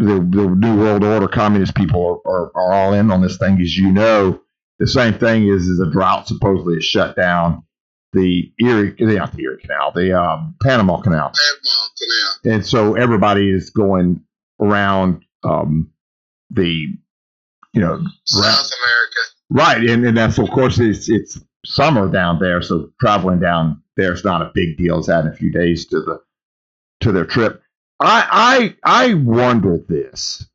the, 0.03 0.15
the 0.15 0.49
New 0.49 0.79
World 0.79 1.05
Order 1.05 1.29
communist 1.29 1.75
people 1.75 2.23
are, 2.25 2.31
are, 2.31 2.53
are 2.55 2.73
all 2.73 2.93
in 2.93 3.11
on 3.11 3.23
this 3.23 3.37
thing. 3.37 3.61
As 3.61 3.77
you 3.77 3.93
know, 3.93 4.41
the 4.79 4.87
same 4.87 5.15
thing 5.15 5.49
is, 5.49 5.69
is 5.69 5.81
a 5.81 5.91
drought 5.91 6.27
supposedly 6.29 6.75
has 6.75 6.85
shut 6.85 7.17
down 7.17 7.63
the 8.13 8.53
Erie, 8.61 8.95
not 8.99 9.33
the 9.33 9.43
Erie 9.43 9.61
Canal, 9.61 9.93
the 9.95 10.19
um, 10.19 10.55
Panama 10.63 11.01
Canal. 11.01 11.33
Panama 11.33 11.89
Canal. 12.43 12.55
And 12.57 12.67
so 12.67 12.95
everybody 12.95 13.51
is 13.51 13.71
going 13.71 14.23
around 14.61 15.25
um, 15.45 15.91
the, 16.51 16.89
you 17.73 17.81
know, 17.81 18.05
South 18.25 18.71
America. 18.85 19.23
Right, 19.51 19.91
and, 19.91 20.05
and 20.07 20.17
that's 20.17 20.39
of 20.39 20.51
course 20.51 20.79
it's 20.79 21.11
it's 21.11 21.39
summer 21.65 22.11
down 22.11 22.39
there, 22.39 22.63
so 22.63 22.91
traveling 23.01 23.39
down 23.39 23.83
there 23.97 24.13
is 24.13 24.25
not 24.25 24.43
a 24.43 24.51
big 24.55 24.79
deal. 24.79 24.99
It's 24.99 25.09
adding 25.09 25.31
a 25.31 25.37
few 25.37 25.53
days 25.53 25.87
to 25.87 26.01
the 26.01 26.21
to 27.01 27.13
their 27.13 27.27
trip. 27.27 27.62
I 28.03 28.75
I 28.85 29.09
I 29.11 29.15
wonder 29.15 29.79
this. 29.89 30.47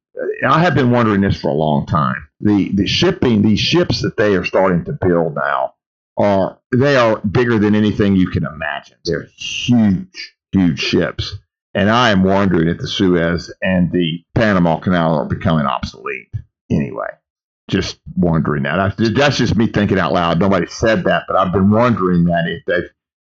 I 0.47 0.59
have 0.61 0.75
been 0.75 0.91
wondering 0.91 1.21
this 1.21 1.39
for 1.39 1.49
a 1.49 1.53
long 1.53 1.85
time. 1.85 2.27
The 2.41 2.71
the 2.73 2.87
shipping 2.87 3.41
these 3.41 3.59
ships 3.59 4.01
that 4.01 4.17
they 4.17 4.35
are 4.35 4.45
starting 4.45 4.85
to 4.85 4.93
build 4.93 5.35
now 5.35 5.75
are 6.17 6.59
they 6.75 6.95
are 6.97 7.19
bigger 7.19 7.59
than 7.59 7.75
anything 7.75 8.15
you 8.15 8.29
can 8.29 8.45
imagine. 8.45 8.97
They're 9.05 9.27
huge, 9.37 10.35
huge 10.51 10.79
ships. 10.79 11.37
And 11.73 11.89
I 11.89 12.09
am 12.09 12.23
wondering 12.23 12.69
if 12.69 12.79
the 12.79 12.87
Suez 12.87 13.53
and 13.61 13.91
the 13.91 14.23
Panama 14.33 14.79
Canal 14.79 15.19
are 15.19 15.25
becoming 15.25 15.67
obsolete 15.67 16.33
anyway 16.71 17.09
just 17.69 17.99
wondering 18.15 18.63
that. 18.63 18.95
That's 18.97 19.37
just 19.37 19.55
me 19.55 19.67
thinking 19.67 19.99
out 19.99 20.13
loud. 20.13 20.39
Nobody 20.39 20.67
said 20.67 21.03
that, 21.03 21.23
but 21.27 21.37
I've 21.37 21.51
been 21.51 21.69
wondering 21.69 22.25
that 22.25 22.45
if 22.67 22.91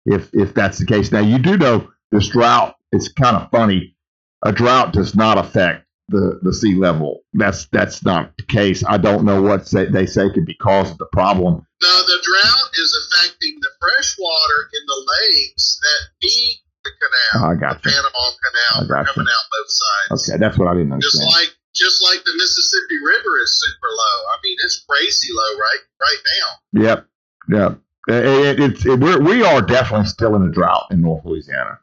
if 0.07 0.31
if 0.33 0.55
that's 0.55 0.79
the 0.79 0.87
case. 0.87 1.13
Now 1.13 1.21
you 1.21 1.39
do 1.39 1.57
know 1.57 1.91
this 2.11 2.29
drought. 2.29 2.77
It's 2.93 3.09
kind 3.09 3.37
of 3.37 3.51
funny. 3.51 3.97
A 4.43 4.53
drought 4.53 4.93
does 4.93 5.15
not 5.15 5.39
affect 5.39 5.87
the 6.09 6.41
the 6.43 6.53
sea 6.53 6.75
level. 6.75 7.23
That's 7.33 7.67
that's 7.67 8.05
not 8.05 8.37
the 8.37 8.45
case. 8.45 8.85
I 8.87 8.99
don't 8.99 9.25
know 9.25 9.41
what 9.43 9.69
say, 9.69 9.87
they 9.87 10.07
say 10.07 10.29
could 10.31 10.47
be 10.47 10.55
causing 10.55 10.97
the 10.99 11.09
problem. 11.13 11.67
Now 11.83 12.01
the 12.07 12.19
drought 12.23 12.71
is 12.75 12.91
affecting 13.15 13.59
the 13.61 13.71
fresh 13.81 14.17
water 14.19 14.69
in 14.75 14.83
the 14.87 15.07
lakes 15.07 15.81
that 15.81 16.09
feed 16.21 16.61
the 16.85 16.91
canal. 16.91 17.47
Oh, 17.47 17.53
I 17.53 17.55
got 17.55 17.83
the 17.83 17.91
you. 17.91 17.97
Panama 17.97 18.25
Canal 18.43 18.89
got 18.89 19.07
you. 19.07 19.13
coming 19.15 19.29
out 19.31 19.45
both 19.51 19.71
sides. 19.71 20.29
Okay, 20.29 20.39
that's 20.39 20.59
what 20.59 20.69
I 20.69 20.75
didn't 20.75 20.93
understand. 20.93 21.31
Just 21.31 21.37
like 21.37 21.57
just 21.73 22.03
like 22.03 22.25
the 22.25 22.35
Mississippi 22.35 22.99
River 23.07 23.39
is 23.43 23.61
super 23.61 23.89
low. 23.89 24.17
I 24.33 24.37
mean, 24.43 24.57
it's 24.65 24.85
crazy 24.89 25.29
low 25.33 25.59
right 25.59 25.83
right 26.01 26.23
now. 26.41 26.83
Yep, 26.83 27.07
yep. 27.49 27.79
It, 28.09 28.25
it, 28.27 28.61
it's 28.61 28.87
it, 28.87 28.99
we're, 28.99 29.23
we 29.23 29.45
are 29.45 29.63
definitely 29.63 30.07
still 30.07 30.35
in 30.35 30.43
a 30.43 30.51
drought 30.51 30.89
in 30.91 31.01
North 31.01 31.25
Louisiana. 31.25 31.79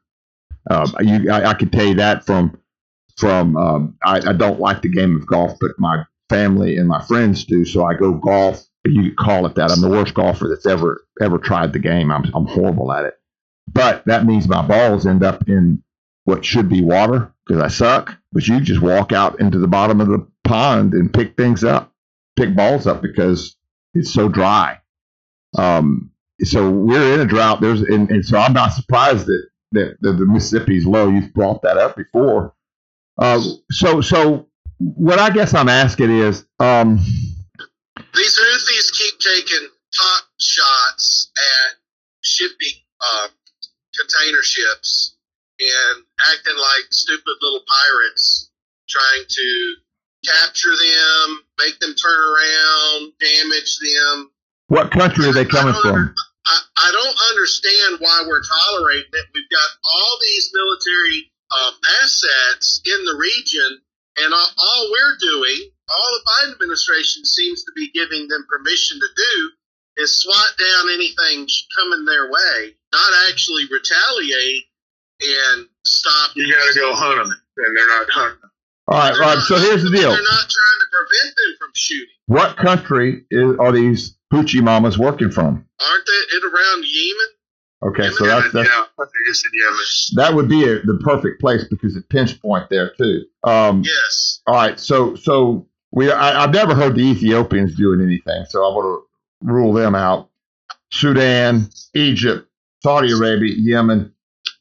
Um, 0.69 0.95
you, 1.01 1.31
I, 1.31 1.51
I 1.51 1.53
can 1.53 1.69
tell 1.69 1.85
you 1.85 1.95
that 1.95 2.25
from 2.25 2.57
from 3.17 3.57
um, 3.57 3.97
I, 4.05 4.17
I 4.29 4.33
don't 4.33 4.59
like 4.59 4.81
the 4.81 4.89
game 4.89 5.15
of 5.15 5.27
golf, 5.27 5.53
but 5.61 5.71
my 5.79 6.03
family 6.29 6.77
and 6.77 6.87
my 6.87 7.01
friends 7.03 7.45
do, 7.45 7.65
so 7.65 7.85
I 7.85 7.93
go 7.95 8.13
golf. 8.13 8.63
You 8.85 9.03
could 9.09 9.17
call 9.17 9.45
it 9.45 9.55
that. 9.55 9.71
I'm 9.71 9.81
the 9.81 9.89
worst 9.89 10.13
golfer 10.13 10.47
that's 10.49 10.65
ever 10.65 11.03
ever 11.21 11.37
tried 11.39 11.73
the 11.73 11.79
game. 11.79 12.11
I'm 12.11 12.25
I'm 12.33 12.45
horrible 12.47 12.91
at 12.93 13.05
it. 13.05 13.15
but 13.67 14.05
that 14.05 14.25
means 14.25 14.47
my 14.47 14.61
balls 14.65 15.05
end 15.05 15.23
up 15.23 15.47
in 15.49 15.83
what 16.25 16.45
should 16.45 16.69
be 16.69 16.81
water 16.81 17.33
because 17.47 17.61
I 17.61 17.67
suck. 17.69 18.17
But 18.31 18.47
you 18.47 18.61
just 18.61 18.81
walk 18.81 19.11
out 19.13 19.39
into 19.39 19.59
the 19.59 19.67
bottom 19.67 20.01
of 20.01 20.07
the 20.07 20.25
pond 20.45 20.93
and 20.93 21.13
pick 21.13 21.37
things 21.37 21.63
up, 21.63 21.93
pick 22.37 22.55
balls 22.55 22.87
up 22.87 23.01
because 23.01 23.55
it's 23.93 24.13
so 24.13 24.29
dry. 24.29 24.79
Um, 25.57 26.11
so 26.43 26.69
we're 26.69 27.13
in 27.15 27.21
a 27.21 27.25
drought. 27.25 27.61
There's 27.61 27.81
and, 27.81 28.09
and 28.11 28.25
so 28.25 28.37
I'm 28.37 28.53
not 28.53 28.73
surprised 28.73 29.25
that, 29.27 29.47
that, 29.71 29.97
that 30.01 30.13
the 30.13 30.25
Mississippi's 30.25 30.85
low. 30.85 31.09
You've 31.09 31.33
brought 31.33 31.61
that 31.63 31.77
up 31.77 31.95
before. 31.95 32.53
Uh, 33.17 33.41
so 33.71 34.01
so 34.01 34.47
what 34.79 35.19
I 35.19 35.29
guess 35.29 35.53
I'm 35.53 35.69
asking 35.69 36.11
is, 36.11 36.45
um, 36.59 36.97
These 38.13 38.39
Houthis 38.39 38.91
keep 38.93 39.19
taking 39.19 39.67
pot 39.95 40.23
shots 40.39 41.31
at 41.37 41.75
shipping 42.23 42.81
uh, 43.01 43.27
container 43.97 44.43
ships 44.43 45.15
and 45.59 46.03
acting 46.31 46.57
like 46.57 46.85
stupid 46.91 47.33
little 47.41 47.61
pirates, 47.67 48.51
trying 48.87 49.25
to 49.27 49.73
capture 50.25 50.69
them, 50.69 51.39
make 51.59 51.79
them 51.79 51.95
turn 51.95 52.19
around, 52.19 53.13
damage 53.19 53.77
them. 53.79 54.31
what 54.67 54.91
country 54.91 55.25
are 55.25 55.33
they 55.33 55.45
coming 55.45 55.73
from? 55.81 56.13
I, 56.47 56.57
I 56.77 56.89
don't 56.91 57.17
understand 57.31 57.99
why 57.99 58.23
we're 58.27 58.43
tolerating 58.43 59.11
it. 59.13 59.25
We've 59.33 59.49
got 59.49 59.69
all 59.83 60.17
these 60.21 60.51
military 60.53 61.31
um, 61.51 61.73
assets 62.03 62.81
in 62.85 63.05
the 63.05 63.15
region, 63.19 63.79
and 64.23 64.33
all, 64.33 64.49
all 64.57 64.89
we're 64.91 65.17
doing, 65.19 65.69
all 65.89 66.09
the 66.13 66.23
Biden 66.31 66.53
administration 66.53 67.25
seems 67.25 67.63
to 67.63 67.71
be 67.75 67.89
giving 67.93 68.27
them 68.27 68.45
permission 68.49 68.99
to 68.99 69.07
do, 69.15 69.49
is 70.03 70.21
swat 70.21 70.51
down 70.59 70.93
anything 70.93 71.47
coming 71.75 72.05
their 72.05 72.29
way, 72.31 72.75
not 72.93 73.11
actually 73.29 73.63
retaliate 73.71 74.63
and 75.21 75.67
stop. 75.85 76.31
You 76.35 76.53
got 76.53 76.71
to 76.73 76.79
go 76.79 76.93
hunt 76.93 77.17
them, 77.17 77.31
and 77.57 77.77
they're 77.77 77.87
not 77.87 78.07
hunting. 78.11 78.39
them. 78.41 78.51
All 78.87 78.97
right, 78.99 79.11
They're 79.13 79.23
all 79.23 79.29
right. 79.29 79.35
not- 79.35 79.47
So 79.47 79.57
here's 79.57 79.83
the 79.83 79.89
deal. 79.89 80.11
They're 80.11 80.21
not 80.21 80.47
trying 80.47 80.79
to 80.79 80.87
prevent 80.91 81.35
them 81.35 81.55
from 81.59 81.69
shooting. 81.73 82.15
What 82.27 82.57
country 82.57 83.25
is, 83.31 83.55
are 83.59 83.71
these 83.71 84.15
hoochie 84.33 84.61
mamas 84.61 84.97
working 84.97 85.31
from? 85.31 85.65
Aren't 85.79 86.05
they 86.05 86.37
it 86.37 86.43
around 86.43 86.85
Yemen? 86.85 87.27
Okay, 87.83 88.09
so 88.09 88.25
that's, 88.25 88.51
that's 88.53 88.67
yeah, 88.67 88.85
it's 89.27 89.45
in 89.45 89.51
Yemen. 89.53 89.79
that 90.15 90.33
would 90.33 90.49
be 90.49 90.63
a, 90.63 90.79
the 90.81 90.99
perfect 91.03 91.39
place 91.39 91.63
because 91.69 91.95
it 91.95 92.09
pinch 92.09 92.41
point 92.41 92.69
there 92.71 92.91
too. 92.97 93.25
Um, 93.43 93.83
Yes. 93.85 94.41
All 94.47 94.55
right, 94.55 94.79
so 94.79 95.15
so 95.15 95.67
we 95.91 96.11
I, 96.11 96.43
I've 96.43 96.53
never 96.53 96.73
heard 96.73 96.95
the 96.95 97.01
Ethiopians 97.01 97.75
doing 97.75 98.01
anything, 98.01 98.45
so 98.49 98.63
I'm 98.63 98.73
going 98.73 98.97
to 98.99 99.07
rule 99.41 99.73
them 99.73 99.93
out. 99.93 100.29
Sudan, 100.91 101.69
Egypt, 101.93 102.49
Saudi 102.81 103.11
Arabia, 103.11 103.53
Yemen, 103.55 104.13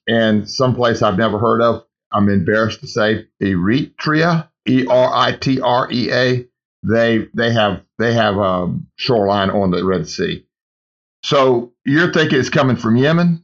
and 0.06 0.48
someplace 0.50 1.02
I've 1.02 1.16
never 1.16 1.38
heard 1.38 1.62
of. 1.62 1.84
I'm 2.12 2.28
embarrassed 2.28 2.80
to 2.80 2.86
say 2.86 3.26
Eritrea, 3.42 4.48
E 4.68 4.86
R 4.86 5.10
I 5.14 5.32
T 5.32 5.60
R 5.60 5.90
E 5.90 6.12
A. 6.12 6.46
They 6.82 7.26
they 7.34 7.52
have 7.52 7.82
they 7.98 8.12
have 8.14 8.36
a 8.36 8.74
shoreline 8.96 9.50
on 9.50 9.70
the 9.70 9.84
Red 9.84 10.08
Sea. 10.08 10.45
So 11.26 11.72
you're 11.84 12.12
thinking 12.12 12.38
it's 12.38 12.48
coming 12.50 12.76
from 12.76 12.96
Yemen, 12.96 13.42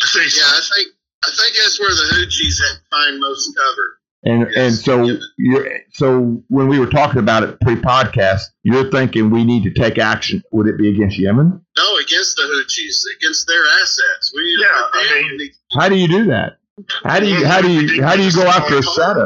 I 0.00 0.06
think. 0.12 0.32
Yeah, 0.36 0.44
I 0.44 0.60
think 0.74 0.88
I 1.24 1.30
think 1.36 1.56
that's 1.60 1.80
where 1.80 1.88
the 1.90 2.14
Houthis 2.14 2.60
find 2.88 3.18
most 3.18 3.50
cover. 3.56 3.98
and 4.24 4.40
Yes, 4.42 4.56
and 4.56 4.74
so 4.76 5.18
you're 5.36 5.78
so 5.92 6.40
when 6.48 6.68
we 6.68 6.78
were 6.78 6.86
talking 6.86 7.18
about 7.18 7.42
it 7.42 7.60
pre-podcast, 7.62 8.42
you're 8.62 8.88
thinking 8.92 9.30
we 9.30 9.44
need 9.44 9.64
to 9.64 9.72
take 9.72 9.98
action. 9.98 10.40
Would 10.52 10.68
it 10.68 10.78
be 10.78 10.88
against 10.88 11.18
Yemen? 11.18 11.60
No, 11.76 11.96
against 11.96 12.36
the 12.36 12.42
Houthis, 12.42 13.02
against 13.18 13.48
their 13.48 13.64
assets. 13.82 14.32
We 14.32 14.44
need 14.44 14.60
Yeah, 14.60 14.66
to 14.68 14.84
I 14.92 15.22
mean- 15.36 15.50
How 15.72 15.88
do 15.88 15.96
you 15.96 16.06
do 16.06 16.24
that? 16.26 16.58
How 17.04 17.18
do 17.18 17.26
you 17.26 17.44
how 17.44 17.60
do 17.60 17.68
you 17.72 18.02
how 18.04 18.14
do 18.14 18.22
you 18.22 18.32
go 18.32 18.46
after 18.46 18.78
a 18.78 18.82
shadow? 18.84 19.24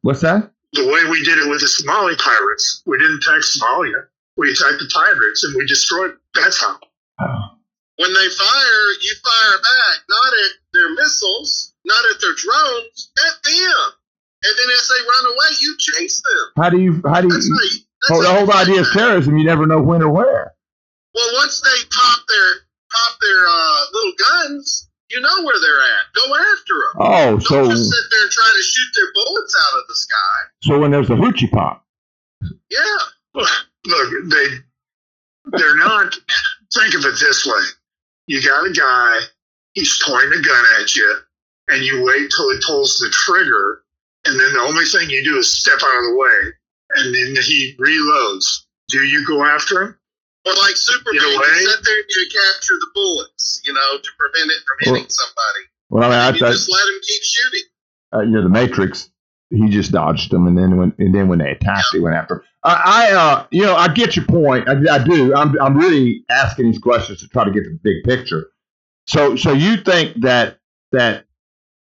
What's 0.00 0.22
that? 0.22 0.50
The 0.72 0.86
way 0.86 1.10
we 1.10 1.22
did 1.24 1.36
it 1.38 1.48
with 1.50 1.60
the 1.60 1.68
Somali 1.68 2.14
pirates, 2.16 2.82
we 2.86 2.96
didn't 2.98 3.22
attack 3.22 3.42
Somalia. 3.42 4.06
We 4.38 4.50
attacked 4.52 4.78
the 4.78 4.88
pirates 4.94 5.44
and 5.44 5.54
we 5.56 5.66
destroyed. 5.66 6.10
them. 6.12 6.20
That's 6.34 6.58
how. 6.60 6.78
When 7.98 8.12
they 8.14 8.28
fire, 8.30 8.84
you 9.02 9.12
fire 9.22 9.58
back, 9.58 9.96
not 10.08 10.32
at 10.32 10.52
their 10.72 10.90
missiles, 10.94 11.74
not 11.84 12.02
at 12.14 12.20
their 12.20 12.34
drones, 12.34 13.10
at 13.26 13.34
them. 13.44 13.80
And 14.44 14.54
then 14.56 14.68
as 14.78 14.86
they 14.88 15.02
run 15.02 15.26
away, 15.34 15.50
you 15.60 15.76
chase 15.78 16.22
them. 16.22 16.62
How 16.62 16.70
do 16.70 16.78
you 16.80 17.02
how 17.06 17.20
do 17.20 17.28
That's 17.28 17.46
you? 17.48 17.54
how 17.54 17.62
you. 17.64 17.78
That's 18.08 18.10
Oh, 18.12 18.22
the 18.22 18.32
whole 18.32 18.52
idea 18.54 18.80
of 18.82 18.92
terrorism. 18.92 19.36
You 19.36 19.44
never 19.44 19.66
know 19.66 19.82
when 19.82 20.02
or 20.02 20.10
where. 20.10 20.54
Well, 21.14 21.30
once 21.34 21.60
they 21.60 21.78
pop 21.90 22.20
their 22.28 22.50
pop 22.92 23.18
their 23.20 23.46
uh, 23.48 23.80
little 23.92 24.12
guns, 24.16 24.88
you 25.10 25.20
know 25.20 25.42
where 25.42 25.58
they're 25.60 25.80
at. 25.80 26.14
Go 26.14 26.34
after 26.36 26.74
them. 26.74 26.94
Oh, 26.98 27.30
Don't 27.30 27.40
so 27.42 27.70
just 27.70 27.90
sit 27.90 28.04
there 28.12 28.22
and 28.22 28.30
try 28.30 28.46
to 28.56 28.62
shoot 28.62 28.88
their 28.94 29.12
bullets 29.14 29.56
out 29.58 29.78
of 29.80 29.84
the 29.88 29.94
sky. 29.96 30.38
so 30.62 30.78
when 30.78 30.90
there's 30.92 31.10
a 31.10 31.14
hoochie 31.14 31.50
pop, 31.50 31.84
Yeah. 32.70 32.78
Look, 33.34 34.30
they 34.30 34.46
they're 35.58 35.76
not. 35.76 36.14
Think 36.74 36.94
of 36.94 37.04
it 37.06 37.18
this 37.18 37.44
way: 37.46 37.60
you 38.28 38.42
got 38.42 38.66
a 38.66 38.72
guy, 38.72 39.18
he's 39.72 40.00
pointing 40.06 40.38
a 40.38 40.42
gun 40.42 40.64
at 40.80 40.94
you, 40.94 41.14
and 41.68 41.82
you 41.82 42.04
wait 42.04 42.30
till 42.36 42.50
he 42.52 42.58
pulls 42.64 42.98
the 42.98 43.08
trigger, 43.10 43.82
and 44.26 44.38
then 44.38 44.52
the 44.52 44.60
only 44.60 44.84
thing 44.84 45.10
you 45.10 45.24
do 45.24 45.38
is 45.38 45.50
step 45.50 45.78
out 45.82 45.98
of 45.98 46.04
the 46.10 46.16
way, 46.16 46.52
and 46.96 47.14
then 47.14 47.42
he 47.42 47.74
reloads. 47.80 48.44
Do 48.88 49.02
you 49.02 49.26
go 49.26 49.44
after 49.44 49.82
him? 49.82 49.98
Or 50.46 50.52
like 50.54 50.76
Superman, 50.76 51.22
In 51.22 51.30
you 51.30 51.68
sit 51.68 51.84
there 51.84 51.96
and 51.96 52.04
you 52.08 52.26
capture 52.32 52.74
the 52.80 52.86
bullets, 52.94 53.60
you 53.66 53.72
know, 53.72 53.98
to 53.98 54.10
prevent 54.18 54.50
it 54.50 54.58
from 54.64 54.94
hitting 54.94 55.10
somebody. 55.10 55.64
well, 55.90 56.04
I 56.04 56.08
mean, 56.08 56.18
I, 56.18 56.28
you 56.38 56.46
I, 56.46 56.52
just 56.52 56.70
let 56.70 56.88
him 56.88 57.00
keep 57.02 57.22
shooting. 57.22 57.68
uh, 58.14 58.20
you 58.20 58.30
know, 58.30 58.42
the 58.44 58.48
Matrix, 58.48 59.10
he 59.50 59.68
just 59.68 59.92
dodged 59.92 60.30
them, 60.30 60.46
and 60.46 60.56
then 60.56 60.76
when 60.76 60.94
and 60.98 61.14
then 61.14 61.28
when 61.28 61.38
they 61.38 61.50
attacked, 61.50 61.88
he 61.92 61.98
went 62.00 62.16
after. 62.16 62.44
I 62.64 63.12
uh, 63.12 63.46
you 63.50 63.62
know, 63.62 63.76
I 63.76 63.88
get 63.88 64.16
your 64.16 64.24
point. 64.24 64.68
I, 64.68 64.74
I 64.92 64.98
do. 65.04 65.34
I'm 65.34 65.60
I'm 65.60 65.76
really 65.76 66.24
asking 66.28 66.66
these 66.66 66.78
questions 66.78 67.20
to 67.20 67.28
try 67.28 67.44
to 67.44 67.50
get 67.50 67.64
the 67.64 67.78
big 67.82 68.04
picture. 68.04 68.48
So 69.06 69.36
so 69.36 69.52
you 69.52 69.76
think 69.76 70.20
that 70.22 70.58
that 70.92 71.24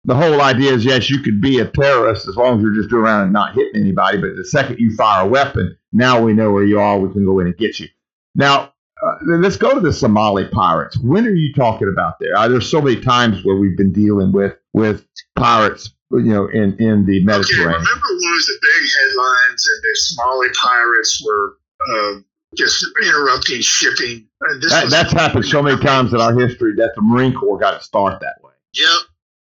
the 0.04 0.14
whole 0.14 0.40
idea 0.40 0.72
is 0.72 0.84
yes, 0.84 1.10
you 1.10 1.20
could 1.20 1.40
be 1.40 1.58
a 1.60 1.66
terrorist 1.66 2.28
as 2.28 2.36
long 2.36 2.58
as 2.58 2.62
you're 2.62 2.74
just 2.74 2.92
around 2.92 3.24
and 3.24 3.32
not 3.32 3.54
hitting 3.54 3.80
anybody, 3.80 4.18
but 4.18 4.36
the 4.36 4.44
second 4.44 4.78
you 4.78 4.94
fire 4.94 5.26
a 5.26 5.28
weapon, 5.28 5.76
now 5.92 6.20
we 6.22 6.32
know 6.32 6.52
where 6.52 6.64
you 6.64 6.78
are. 6.78 6.98
We 6.98 7.12
can 7.12 7.24
go 7.24 7.40
in 7.40 7.46
and 7.46 7.56
get 7.56 7.80
you. 7.80 7.88
Now. 8.34 8.72
Uh, 9.02 9.38
let's 9.38 9.56
go 9.56 9.72
to 9.72 9.80
the 9.80 9.94
Somali 9.94 10.46
pirates. 10.48 10.98
When 10.98 11.26
are 11.26 11.32
you 11.32 11.54
talking 11.54 11.88
about 11.90 12.18
there? 12.20 12.36
Uh, 12.36 12.48
there's 12.48 12.70
so 12.70 12.82
many 12.82 13.00
times 13.00 13.42
where 13.46 13.56
we've 13.56 13.74
been 13.74 13.94
dealing 13.94 14.30
with 14.30 14.54
with 14.74 15.06
pirates, 15.36 15.94
you 16.10 16.32
know, 16.34 16.48
in 16.48 16.76
in 16.78 17.06
the 17.06 17.24
Mediterranean. 17.24 17.68
Okay, 17.68 17.78
remember 17.78 18.06
one 18.06 18.34
of 18.34 18.46
the 18.46 18.58
big 18.60 18.90
headlines 18.98 19.68
and 19.68 19.82
the 19.82 19.96
Somali 19.96 20.48
pirates 20.60 21.22
were 21.24 21.56
uh, 21.88 22.20
just 22.56 22.84
interrupting 23.02 23.60
shipping? 23.60 24.26
This 24.60 24.72
That, 24.72 24.90
that's 24.90 25.12
happened 25.12 25.44
so 25.44 25.62
many 25.62 25.80
times 25.80 26.12
in 26.12 26.20
our 26.20 26.36
history 26.38 26.74
that 26.76 26.92
the 26.96 27.02
Marine 27.02 27.34
Corps 27.34 27.58
got 27.58 27.78
to 27.78 27.84
start 27.84 28.20
that 28.20 28.36
way. 28.42 28.52
Yep. 28.74 28.88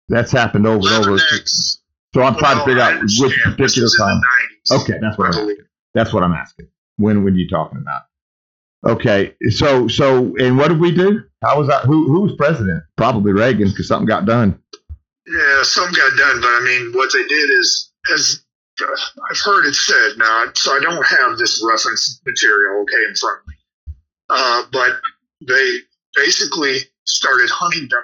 That's 0.09 0.33
happened 0.33 0.67
over 0.67 0.87
and 0.89 1.07
over. 1.07 1.19
So 1.19 2.23
I'm 2.23 2.37
trying 2.37 2.59
to 2.59 2.65
figure 2.65 2.83
out 2.83 3.01
which 3.19 3.41
particular 3.45 3.89
time. 3.97 4.21
Okay, 4.73 4.95
that's 5.01 5.17
what 5.17 5.29
I'm 5.29 5.35
asking. 5.35 5.57
That's 5.95 6.13
what 6.13 6.23
I'm 6.25 6.33
asking. 6.33 6.67
When 6.97 7.25
when 7.25 7.37
you 7.37 7.49
talking 7.49 7.79
about? 7.79 8.03
Okay, 8.87 9.35
so 9.51 9.87
so 9.87 10.35
and 10.39 10.59
what 10.59 10.69
did 10.69 10.81
we 10.81 10.91
do? 10.91 11.23
How 11.43 11.59
was 11.59 11.69
that? 11.69 11.85
Who 11.85 12.07
who 12.07 12.23
was 12.23 12.35
president? 12.37 12.83
Probably 12.97 13.33
Reagan 13.33 13.71
because 13.71 13.87
something 13.87 14.07
got 14.07 14.27
done. 14.27 14.60
Yeah, 15.31 15.63
some 15.63 15.93
got 15.93 16.17
done, 16.17 16.41
but 16.41 16.49
I 16.49 16.61
mean, 16.65 16.93
what 16.93 17.13
they 17.13 17.23
did 17.23 17.51
is, 17.51 17.93
as 18.13 18.43
uh, 18.83 18.87
I've 19.31 19.39
heard 19.39 19.65
it 19.65 19.75
said 19.75 20.19
now, 20.19 20.47
so 20.55 20.73
I 20.73 20.81
don't 20.81 21.07
have 21.07 21.39
this 21.39 21.65
reference 21.65 22.21
material 22.27 22.83
okay 22.83 23.05
in 23.09 23.15
front 23.15 23.39
of 23.41 23.47
me, 23.47 23.55
uh, 24.29 24.63
but 24.73 25.01
they 25.47 25.79
basically 26.17 26.79
started 27.05 27.49
hunting 27.49 27.87
them, 27.91 28.03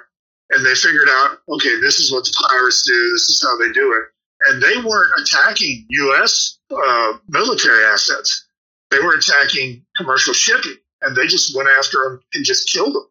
and 0.51 0.65
they 0.65 0.73
figured 0.73 1.09
out, 1.09 1.39
okay, 1.49 1.77
this 1.81 1.99
is 1.99 2.13
what 2.13 2.23
the 2.23 2.47
pirates 2.49 2.87
do, 2.87 3.11
this 3.11 3.29
is 3.29 3.43
how 3.43 3.57
they 3.57 3.73
do 3.73 3.91
it, 3.91 4.49
and 4.49 4.63
they 4.63 4.77
weren't 4.87 5.11
attacking 5.19 5.85
U.S. 5.89 6.59
Uh, 6.71 7.13
military 7.27 7.83
assets; 7.85 8.47
they 8.89 8.99
were 8.99 9.15
attacking 9.15 9.85
commercial 9.97 10.33
shipping, 10.33 10.77
and 11.01 11.13
they 11.13 11.27
just 11.27 11.53
went 11.57 11.67
after 11.77 11.97
them 12.03 12.21
and 12.35 12.45
just 12.45 12.71
killed 12.71 12.95
them. 12.95 13.05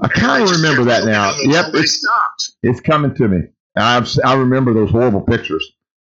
I 0.00 0.08
kind 0.08 0.42
of 0.42 0.50
remember 0.52 0.84
that 0.84 1.04
now. 1.04 1.36
Yep, 1.42 1.74
it's 1.74 2.06
it's 2.62 2.80
coming 2.80 3.14
to 3.16 3.28
me. 3.28 3.40
I've, 3.78 4.08
I 4.24 4.34
remember 4.34 4.74
those 4.74 4.90
horrible 4.90 5.20
pictures. 5.20 5.66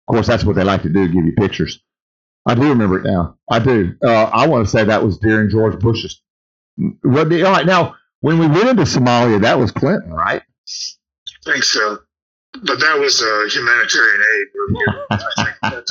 Of 0.09 0.15
course, 0.15 0.27
that's 0.27 0.45
what 0.45 0.57
they 0.57 0.65
like 0.65 0.83
to 0.83 0.89
do, 0.89 1.07
give 1.07 1.25
you 1.25 1.33
pictures. 1.33 1.83
I 2.47 2.55
do 2.55 2.69
remember 2.69 2.99
it 2.99 3.05
now. 3.05 3.37
I 3.51 3.59
do. 3.59 3.95
Uh, 4.03 4.25
I 4.25 4.49
want 4.49 4.65
to 4.65 4.71
say 4.71 4.85
that 4.85 5.05
was 5.05 5.19
during 5.19 5.51
George 5.51 5.79
Bush's. 5.79 6.23
What 7.03 7.29
the, 7.29 7.45
all 7.45 7.53
right, 7.53 7.67
now, 7.67 7.97
when 8.21 8.39
we 8.39 8.47
went 8.47 8.69
into 8.69 8.83
Somalia, 8.83 9.41
that 9.43 9.59
was 9.59 9.71
Clinton, 9.71 10.13
right? 10.13 10.43
think 11.45 11.65
so. 11.65 11.99
But 12.53 12.81
that 12.81 12.99
was 12.99 13.23
a 13.23 13.49
humanitarian 13.49 14.23
aid 14.35 14.47
review. 14.55 15.07
I 15.11 15.45
think 15.45 15.57
that's, 15.63 15.91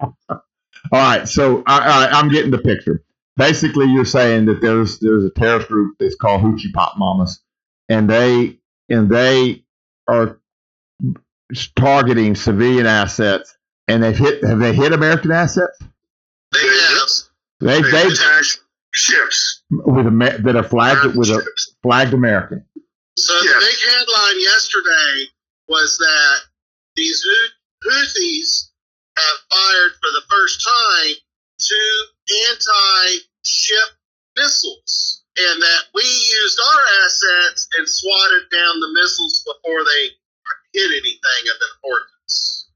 All 0.92 1.00
right, 1.00 1.26
so 1.26 1.62
I, 1.66 1.78
I, 1.78 2.18
I'm 2.18 2.28
getting 2.28 2.50
the 2.50 2.58
picture. 2.58 3.02
Basically, 3.36 3.86
you're 3.86 4.04
saying 4.04 4.44
that 4.46 4.60
there's 4.60 4.98
there's 5.00 5.24
a 5.24 5.30
terrorist 5.30 5.68
group 5.68 5.96
that's 5.98 6.14
called 6.14 6.42
Hoochie 6.42 6.72
Pop 6.74 6.98
Mamas, 6.98 7.40
and 7.88 8.08
they 8.08 8.58
and 8.90 9.08
they 9.08 9.64
are 10.06 10.38
targeting 11.76 12.34
civilian 12.34 12.86
assets, 12.86 13.56
and 13.88 14.02
they've 14.02 14.16
hit. 14.16 14.42
Have 14.44 14.58
they 14.58 14.74
hit 14.74 14.92
American 14.92 15.30
assets? 15.32 15.76
They 16.52 16.58
have. 16.60 17.08
They 17.60 17.82
They 17.82 17.90
they 17.90 18.06
attacked 18.08 18.60
ships. 18.94 19.62
with 19.70 20.06
Amer- 20.06 20.38
that 20.38 20.56
are 20.56 20.62
flagged 20.62 21.00
American 21.00 21.18
with 21.18 21.28
a 21.30 21.46
flagged 21.82 22.14
American. 22.14 22.64
So 23.16 23.34
Yes. 23.42 23.54
the 23.54 23.60
big 23.66 23.92
headline 23.92 24.40
yesterday 24.40 25.30
was 25.68 25.96
that 25.98 26.36
these 26.96 27.22
Hou- 27.22 27.90
Houthis 27.90 28.70
have 29.16 29.38
fired 29.52 29.92
for 30.02 30.10
the 30.12 30.22
first 30.30 30.66
time 30.66 31.14
two 31.58 32.04
anti-ship 32.50 33.88
missiles, 34.36 35.22
and 35.38 35.62
that 35.62 35.82
we 35.94 36.02
used 36.02 36.58
our 36.60 36.80
assets 37.04 37.68
and 37.78 37.88
swatted 37.88 38.50
down 38.50 38.80
the 38.80 38.92
missiles 39.00 39.42
before 39.44 39.84
they 39.84 40.10
hit 40.74 40.90
anything 40.90 41.50
of 41.50 41.56
importance. 41.76 42.68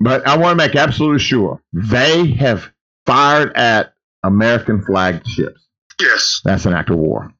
But 0.00 0.28
I 0.28 0.36
want 0.36 0.58
to 0.58 0.66
make 0.66 0.76
absolutely 0.76 1.18
sure 1.18 1.60
they 1.72 2.30
have 2.32 2.70
fired 3.06 3.56
at 3.56 3.94
American 4.22 4.82
flagged 4.84 5.26
ships. 5.26 5.66
Yes. 6.00 6.40
That's 6.44 6.66
an 6.66 6.74
act 6.74 6.90
of 6.90 6.98
war. 6.98 7.32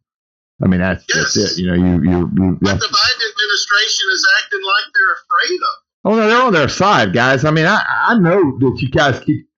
I 0.62 0.66
mean, 0.66 0.80
that's, 0.80 1.04
that's 1.12 1.36
it. 1.36 1.58
You 1.62 1.68
know, 1.68 1.74
you 1.74 2.02
you, 2.02 2.18
you 2.34 2.58
But 2.60 2.80
the 2.80 2.86
Biden 2.86 3.30
administration 3.30 4.06
is 4.12 4.26
acting 4.42 4.60
like 4.64 4.84
they're 4.92 5.14
afraid 5.14 5.60
of. 5.60 5.76
oh 6.04 6.16
no, 6.16 6.28
they're 6.28 6.42
on 6.42 6.52
their 6.52 6.68
side, 6.68 7.12
guys. 7.12 7.44
I 7.44 7.52
mean, 7.52 7.66
I 7.66 7.80
I 7.86 8.18
know 8.18 8.58
that 8.58 8.78
you 8.82 8.90
guys 8.90 9.20
keep 9.20 9.48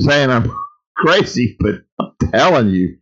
saying 0.00 0.30
I'm 0.30 0.50
crazy, 0.96 1.56
but 1.60 1.82
I'm 2.00 2.12
telling 2.32 2.70
you, 2.70 2.98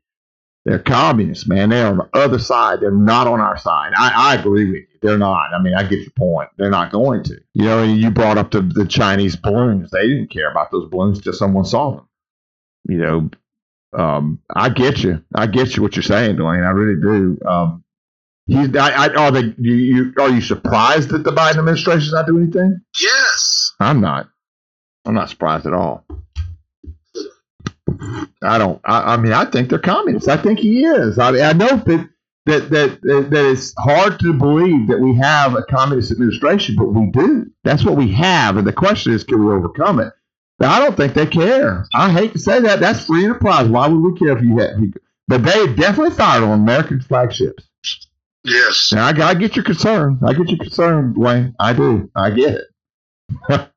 they're 0.66 0.80
communists, 0.80 1.48
man. 1.48 1.70
They're 1.70 1.86
on 1.86 1.96
the 1.96 2.08
other 2.12 2.38
side. 2.38 2.80
They're 2.82 2.90
not 2.90 3.26
on 3.26 3.40
our 3.40 3.56
side. 3.56 3.92
I, 3.96 4.12
I 4.14 4.34
agree 4.34 4.66
with 4.66 4.74
you. 4.92 4.95
They're 5.06 5.18
not. 5.18 5.54
I 5.54 5.60
mean, 5.60 5.74
I 5.74 5.82
get 5.82 6.00
your 6.00 6.10
point. 6.10 6.50
They're 6.56 6.70
not 6.70 6.90
going 6.90 7.22
to. 7.24 7.40
You 7.54 7.64
know, 7.64 7.82
and 7.82 7.98
you 7.98 8.10
brought 8.10 8.38
up 8.38 8.50
the, 8.50 8.60
the 8.60 8.86
Chinese 8.86 9.36
balloons. 9.36 9.90
They 9.90 10.06
didn't 10.06 10.30
care 10.30 10.50
about 10.50 10.70
those 10.70 10.88
balloons 10.90 11.20
till 11.20 11.32
someone 11.32 11.64
saw 11.64 11.96
them. 11.96 12.08
You 12.88 12.98
know, 12.98 13.30
um, 13.96 14.40
I 14.54 14.68
get 14.68 15.02
you. 15.02 15.22
I 15.34 15.46
get 15.46 15.76
you 15.76 15.82
what 15.82 15.96
you're 15.96 16.02
saying, 16.02 16.36
Dwayne. 16.36 16.66
I 16.66 16.70
really 16.70 17.00
do. 17.00 17.38
Um, 17.46 17.84
he's. 18.46 18.74
I, 18.76 19.06
I, 19.06 19.08
are 19.14 19.30
they? 19.30 19.54
You, 19.58 19.74
you 19.74 20.14
are 20.18 20.28
you 20.28 20.40
surprised 20.40 21.10
that 21.10 21.24
the 21.24 21.32
Biden 21.32 21.58
administration's 21.58 22.12
not 22.12 22.26
doing 22.26 22.44
anything? 22.44 22.80
Yes. 23.00 23.72
I'm 23.80 24.00
not. 24.00 24.28
I'm 25.04 25.14
not 25.14 25.30
surprised 25.30 25.66
at 25.66 25.72
all. 25.72 26.04
I 28.42 28.58
don't. 28.58 28.80
I, 28.84 29.14
I 29.14 29.16
mean, 29.16 29.32
I 29.32 29.44
think 29.44 29.70
they're 29.70 29.78
communists. 29.78 30.28
I 30.28 30.36
think 30.36 30.58
he 30.58 30.84
is. 30.84 31.18
I 31.18 31.48
I 31.48 31.52
know 31.52 31.76
that 31.76 32.08
that 32.46 32.70
that 32.70 33.00
that 33.02 33.28
that 33.30 33.44
it's 33.50 33.74
hard 33.78 34.18
to 34.20 34.32
believe 34.32 34.88
that 34.88 34.98
we 35.00 35.14
have 35.16 35.54
a 35.54 35.62
communist 35.64 36.12
administration, 36.12 36.76
but 36.76 36.86
we 36.86 37.10
do. 37.10 37.46
That's 37.64 37.84
what 37.84 37.96
we 37.96 38.10
have, 38.12 38.56
and 38.56 38.66
the 38.66 38.72
question 38.72 39.12
is, 39.12 39.24
can 39.24 39.44
we 39.44 39.52
overcome 39.52 40.00
it? 40.00 40.12
But 40.58 40.68
I 40.68 40.78
don't 40.80 40.96
think 40.96 41.14
they 41.14 41.26
care. 41.26 41.84
I 41.94 42.10
hate 42.10 42.32
to 42.32 42.38
say 42.38 42.60
that. 42.60 42.80
That's 42.80 43.04
free 43.04 43.24
enterprise. 43.24 43.68
Why 43.68 43.88
would 43.88 44.00
we 44.00 44.18
care 44.18 44.36
if 44.36 44.42
you 44.42 44.56
had? 44.58 44.94
But 45.28 45.44
they 45.44 45.74
definitely 45.74 46.14
fired 46.14 46.44
on 46.44 46.60
American 46.60 47.00
flagships. 47.00 47.68
Yes. 48.44 48.92
Now, 48.92 49.06
I, 49.08 49.28
I 49.28 49.34
get 49.34 49.56
your 49.56 49.64
concern. 49.64 50.20
I 50.24 50.32
get 50.32 50.48
your 50.48 50.58
concern, 50.58 51.14
Wayne. 51.14 51.54
I 51.58 51.72
do. 51.72 52.10
I 52.14 52.30
get 52.30 52.54
it. 52.54 52.64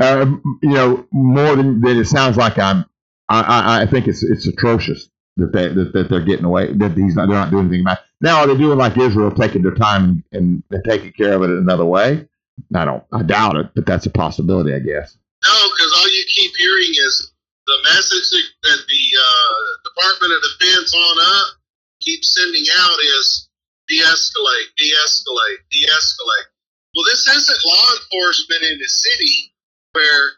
um, 0.00 0.42
you 0.62 0.70
know, 0.70 1.06
more 1.12 1.54
than, 1.56 1.80
than 1.82 1.98
it 1.98 2.06
sounds 2.06 2.36
like 2.36 2.58
I'm. 2.58 2.86
I, 3.28 3.40
I, 3.40 3.82
I 3.82 3.86
think 3.86 4.08
it's 4.08 4.22
it's 4.22 4.46
atrocious 4.46 5.08
that 5.36 5.52
they 5.52 5.68
that, 5.68 5.92
that 5.92 6.08
they're 6.10 6.20
getting 6.24 6.44
away. 6.44 6.72
That 6.72 6.92
he's 6.92 7.16
not. 7.16 7.28
They're 7.28 7.38
not 7.38 7.50
doing 7.50 7.66
anything 7.66 7.82
about. 7.82 7.98
it. 7.98 8.04
Now, 8.24 8.40
are 8.40 8.46
they 8.48 8.56
doing 8.56 8.78
like 8.80 8.96
Israel, 8.96 9.28
taking 9.30 9.60
their 9.60 9.76
time 9.76 10.24
and, 10.32 10.64
and 10.70 10.82
taking 10.88 11.12
care 11.12 11.34
of 11.34 11.42
it 11.42 11.50
another 11.50 11.84
way? 11.84 12.26
I 12.74 12.86
don't. 12.86 13.04
I 13.12 13.20
doubt 13.22 13.56
it, 13.56 13.68
but 13.76 13.84
that's 13.84 14.06
a 14.06 14.10
possibility, 14.10 14.72
I 14.72 14.80
guess. 14.80 15.12
No, 15.44 15.52
because 15.52 15.92
all 15.92 16.08
you 16.08 16.24
keep 16.32 16.56
hearing 16.56 16.88
is 17.04 17.32
the 17.66 17.76
message 17.84 18.24
that, 18.32 18.46
that 18.64 18.80
the 18.88 19.04
uh, 19.20 19.60
Department 19.92 20.32
of 20.32 20.40
Defense 20.40 20.94
on 20.96 21.16
up 21.20 21.60
keeps 22.00 22.32
sending 22.40 22.64
out 22.80 22.96
is 23.20 23.50
de-escalate, 23.88 24.72
de-escalate, 24.78 25.60
de-escalate. 25.70 26.48
Well, 26.96 27.04
this 27.04 27.28
isn't 27.28 27.66
law 27.68 27.86
enforcement 27.92 28.62
in 28.72 28.78
the 28.78 28.88
city 28.88 29.52
where 29.92 30.32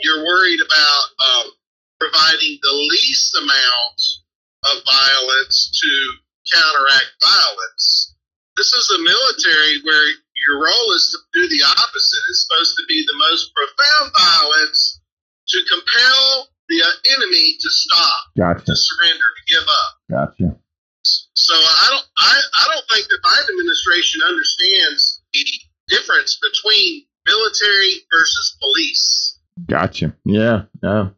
you're 0.00 0.24
worried 0.26 0.58
about 0.66 1.04
um, 1.30 1.52
providing 2.00 2.58
the 2.60 2.74
least 2.90 3.36
amount 3.38 3.98
of 4.74 4.82
violence 4.82 5.70
to 5.78 5.90
counteract 6.52 7.10
violence. 7.22 8.14
This 8.56 8.72
is 8.72 8.86
a 8.98 9.02
military 9.02 9.80
where 9.84 10.06
your 10.46 10.62
role 10.62 10.88
is 10.96 11.04
to 11.14 11.18
do 11.40 11.48
the 11.48 11.62
opposite. 11.64 12.22
It's 12.30 12.46
supposed 12.46 12.76
to 12.76 12.84
be 12.88 13.04
the 13.06 13.16
most 13.30 13.52
profound 13.54 14.12
violence 14.18 15.00
to 15.48 15.58
compel 15.70 16.48
the 16.68 16.82
enemy 17.16 17.56
to 17.60 17.68
stop, 17.70 18.22
Gotcha. 18.38 18.64
to 18.64 18.76
surrender, 18.76 19.24
to 19.24 19.52
give 19.52 19.66
up. 19.66 19.92
Gotcha. 20.10 20.56
So 21.02 21.54
I 21.54 21.86
don't, 21.90 22.06
I, 22.20 22.40
I 22.62 22.74
don't 22.74 22.86
think 22.90 23.06
the 23.08 23.18
Biden 23.24 23.50
administration 23.58 24.20
understands 24.28 25.22
the 25.32 25.44
difference 25.88 26.38
between 26.40 27.06
military 27.26 28.04
versus 28.12 28.56
police. 28.60 29.38
Gotcha. 29.66 30.14
Yeah. 30.24 30.62
Yeah. 30.82 31.08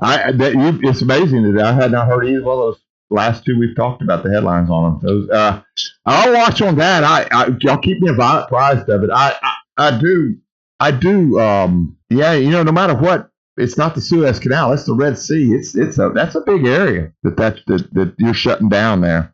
I 0.00 0.32
that 0.32 0.54
you. 0.54 0.88
It's 0.88 1.02
amazing 1.02 1.54
that 1.54 1.64
I 1.64 1.72
had 1.72 1.90
not 1.92 2.06
heard 2.06 2.26
either 2.26 2.42
one 2.42 2.58
of 2.58 2.64
those 2.74 2.80
last 3.10 3.44
two 3.44 3.58
we've 3.58 3.76
talked 3.76 4.02
about 4.02 4.22
the 4.24 4.30
headlines 4.30 4.70
on 4.70 4.84
them. 4.84 5.00
Those. 5.02 5.30
Uh, 5.30 5.62
I'll 6.06 6.32
watch 6.32 6.60
on 6.62 6.76
that. 6.76 7.04
I, 7.04 7.26
I 7.30 7.48
y'all 7.60 7.78
keep 7.78 8.00
me 8.00 8.10
apprised 8.10 8.88
of 8.88 9.04
it. 9.04 9.10
I, 9.12 9.34
I 9.42 9.54
I 9.78 9.98
do. 9.98 10.36
I 10.80 10.90
do. 10.90 11.38
Um. 11.40 11.96
Yeah. 12.10 12.32
You 12.34 12.50
know, 12.50 12.62
no 12.62 12.72
matter 12.72 12.94
what, 12.94 13.30
it's 13.56 13.78
not 13.78 13.94
the 13.94 14.00
Suez 14.00 14.38
Canal. 14.38 14.72
It's 14.72 14.84
the 14.84 14.94
Red 14.94 15.18
Sea. 15.18 15.52
It's 15.54 15.74
it's 15.74 15.98
a 15.98 16.10
that's 16.14 16.34
a 16.34 16.40
big 16.40 16.66
area 16.66 17.12
that 17.22 17.36
that 17.36 17.60
that, 17.66 17.92
that 17.94 18.14
you're 18.18 18.34
shutting 18.34 18.68
down 18.68 19.00
there. 19.00 19.32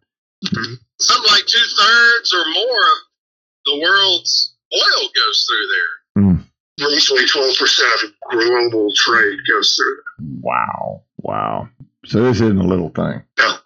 Something 1.00 1.32
like 1.32 1.46
two 1.46 1.58
thirds 1.58 2.34
or 2.34 2.44
more 2.52 2.82
of 2.86 2.98
the 3.66 3.80
world's 3.82 4.54
oil 4.74 5.08
goes 5.14 5.46
through 5.48 5.68
there. 5.68 5.94
Roughly 6.80 7.24
12% 7.24 8.04
of 8.04 8.10
global 8.30 8.92
trade 8.94 9.38
goes 9.48 9.76
through. 9.76 10.02
Wow. 10.40 11.02
Wow. 11.18 11.68
So 12.04 12.22
this 12.22 12.40
isn't 12.40 12.58
a 12.58 12.64
little 12.64 12.90
thing. 12.90 13.22
No. 13.38 13.56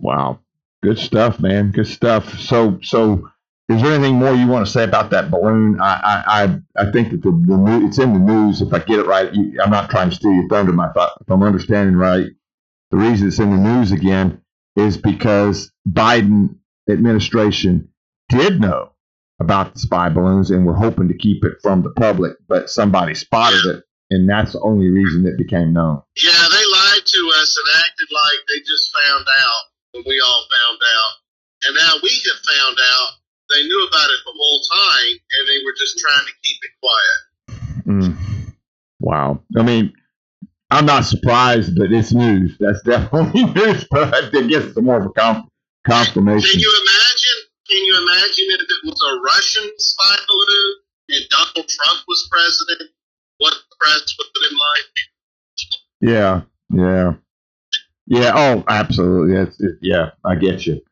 Wow. 0.00 0.40
Good 0.82 0.98
stuff, 0.98 1.40
man. 1.40 1.72
Good 1.72 1.86
stuff. 1.86 2.38
So, 2.38 2.78
so 2.82 3.30
is 3.68 3.82
there 3.82 3.92
anything 3.92 4.16
more 4.16 4.34
you 4.34 4.46
want 4.46 4.66
to 4.66 4.72
say 4.72 4.82
about 4.82 5.10
that 5.10 5.30
balloon? 5.30 5.80
I, 5.80 6.00
I, 6.02 6.44
I, 6.44 6.60
I 6.88 6.90
think 6.90 7.10
that 7.10 7.22
the, 7.22 7.30
the 7.30 7.56
new, 7.56 7.86
it's 7.86 7.98
in 7.98 8.14
the 8.14 8.18
news. 8.18 8.62
If 8.62 8.72
I 8.72 8.78
get 8.80 8.98
it 8.98 9.06
right, 9.06 9.32
you, 9.32 9.60
I'm 9.62 9.70
not 9.70 9.90
trying 9.90 10.10
to 10.10 10.16
steal 10.16 10.32
your 10.32 10.48
thunder. 10.48 10.72
My 10.72 10.90
thought, 10.92 11.12
if 11.20 11.30
I'm 11.30 11.42
understanding 11.42 11.96
right, 11.96 12.26
the 12.90 12.96
reason 12.96 13.28
it's 13.28 13.38
in 13.38 13.50
the 13.50 13.56
news 13.56 13.92
again 13.92 14.42
is 14.74 14.96
because 14.96 15.70
Biden 15.88 16.56
administration 16.88 17.88
did 18.28 18.60
know 18.60 18.90
about 19.40 19.74
the 19.74 19.80
spy 19.80 20.08
balloons 20.08 20.50
and 20.50 20.66
were 20.66 20.74
hoping 20.74 21.08
to 21.08 21.16
keep 21.16 21.44
it 21.44 21.54
from 21.62 21.82
the 21.82 21.90
public, 21.90 22.32
but 22.48 22.70
somebody 22.70 23.14
spotted 23.14 23.64
it, 23.66 23.84
and 24.10 24.28
that's 24.28 24.52
the 24.52 24.60
only 24.60 24.88
reason 24.88 25.26
it 25.26 25.38
became 25.38 25.72
known. 25.72 26.02
Yeah, 26.22 26.48
they 26.50 26.64
lied 26.72 27.06
to 27.06 27.30
us 27.40 27.56
and 27.56 27.84
acted 27.84 28.08
like 28.12 28.38
they 28.48 28.60
just 28.60 28.90
found 29.06 29.26
out 29.40 29.69
when 30.00 30.14
we 30.14 30.20
all 30.20 30.44
found 30.48 30.78
out. 30.80 31.12
And 31.62 31.76
now 31.76 31.92
we 32.02 32.10
have 32.10 32.40
found 32.56 32.78
out 32.80 33.08
they 33.52 33.62
knew 33.64 33.86
about 33.86 34.10
it 34.10 34.20
the 34.24 34.32
whole 34.34 34.62
time 34.62 35.12
and 35.12 35.48
they 35.48 35.64
were 35.64 35.74
just 35.76 35.98
trying 35.98 36.26
to 36.26 36.32
keep 36.42 36.58
it 36.62 36.72
quiet. 36.80 37.20
Mm. 37.86 38.54
Wow. 39.00 39.42
I 39.58 39.62
mean, 39.62 39.92
I'm 40.70 40.86
not 40.86 41.04
surprised, 41.04 41.76
but 41.76 41.92
it's 41.92 42.12
news. 42.12 42.56
That's 42.60 42.82
definitely 42.84 43.44
news. 43.44 43.86
But 43.90 44.14
I 44.14 44.30
guess 44.46 44.64
it's 44.64 44.80
more 44.80 45.00
of 45.00 45.06
a 45.06 45.10
conf- 45.10 45.48
confirmation. 45.86 46.50
Can 46.50 46.60
you 46.60 46.86
imagine? 46.86 47.38
Can 47.68 47.84
you 47.84 47.94
imagine 48.02 48.46
if 48.50 48.62
it 48.62 48.84
was 48.84 49.00
a 49.02 49.20
Russian 49.20 49.70
spy 49.78 50.16
balloon 50.26 50.76
and 51.10 51.24
Donald 51.30 51.68
Trump 51.68 52.00
was 52.08 52.28
president? 52.30 52.90
What 53.38 53.54
the 53.54 53.76
press 53.80 54.16
would 54.18 54.26
have 54.26 54.50
been 54.50 54.58
like? 54.58 54.86
Yeah. 56.00 56.42
Yeah. 56.72 57.12
Yeah. 58.10 58.32
Oh, 58.34 58.64
absolutely. 58.68 59.36
It. 59.36 59.78
Yeah, 59.80 60.10
I 60.24 60.34
get 60.34 60.66
you. 60.66 60.82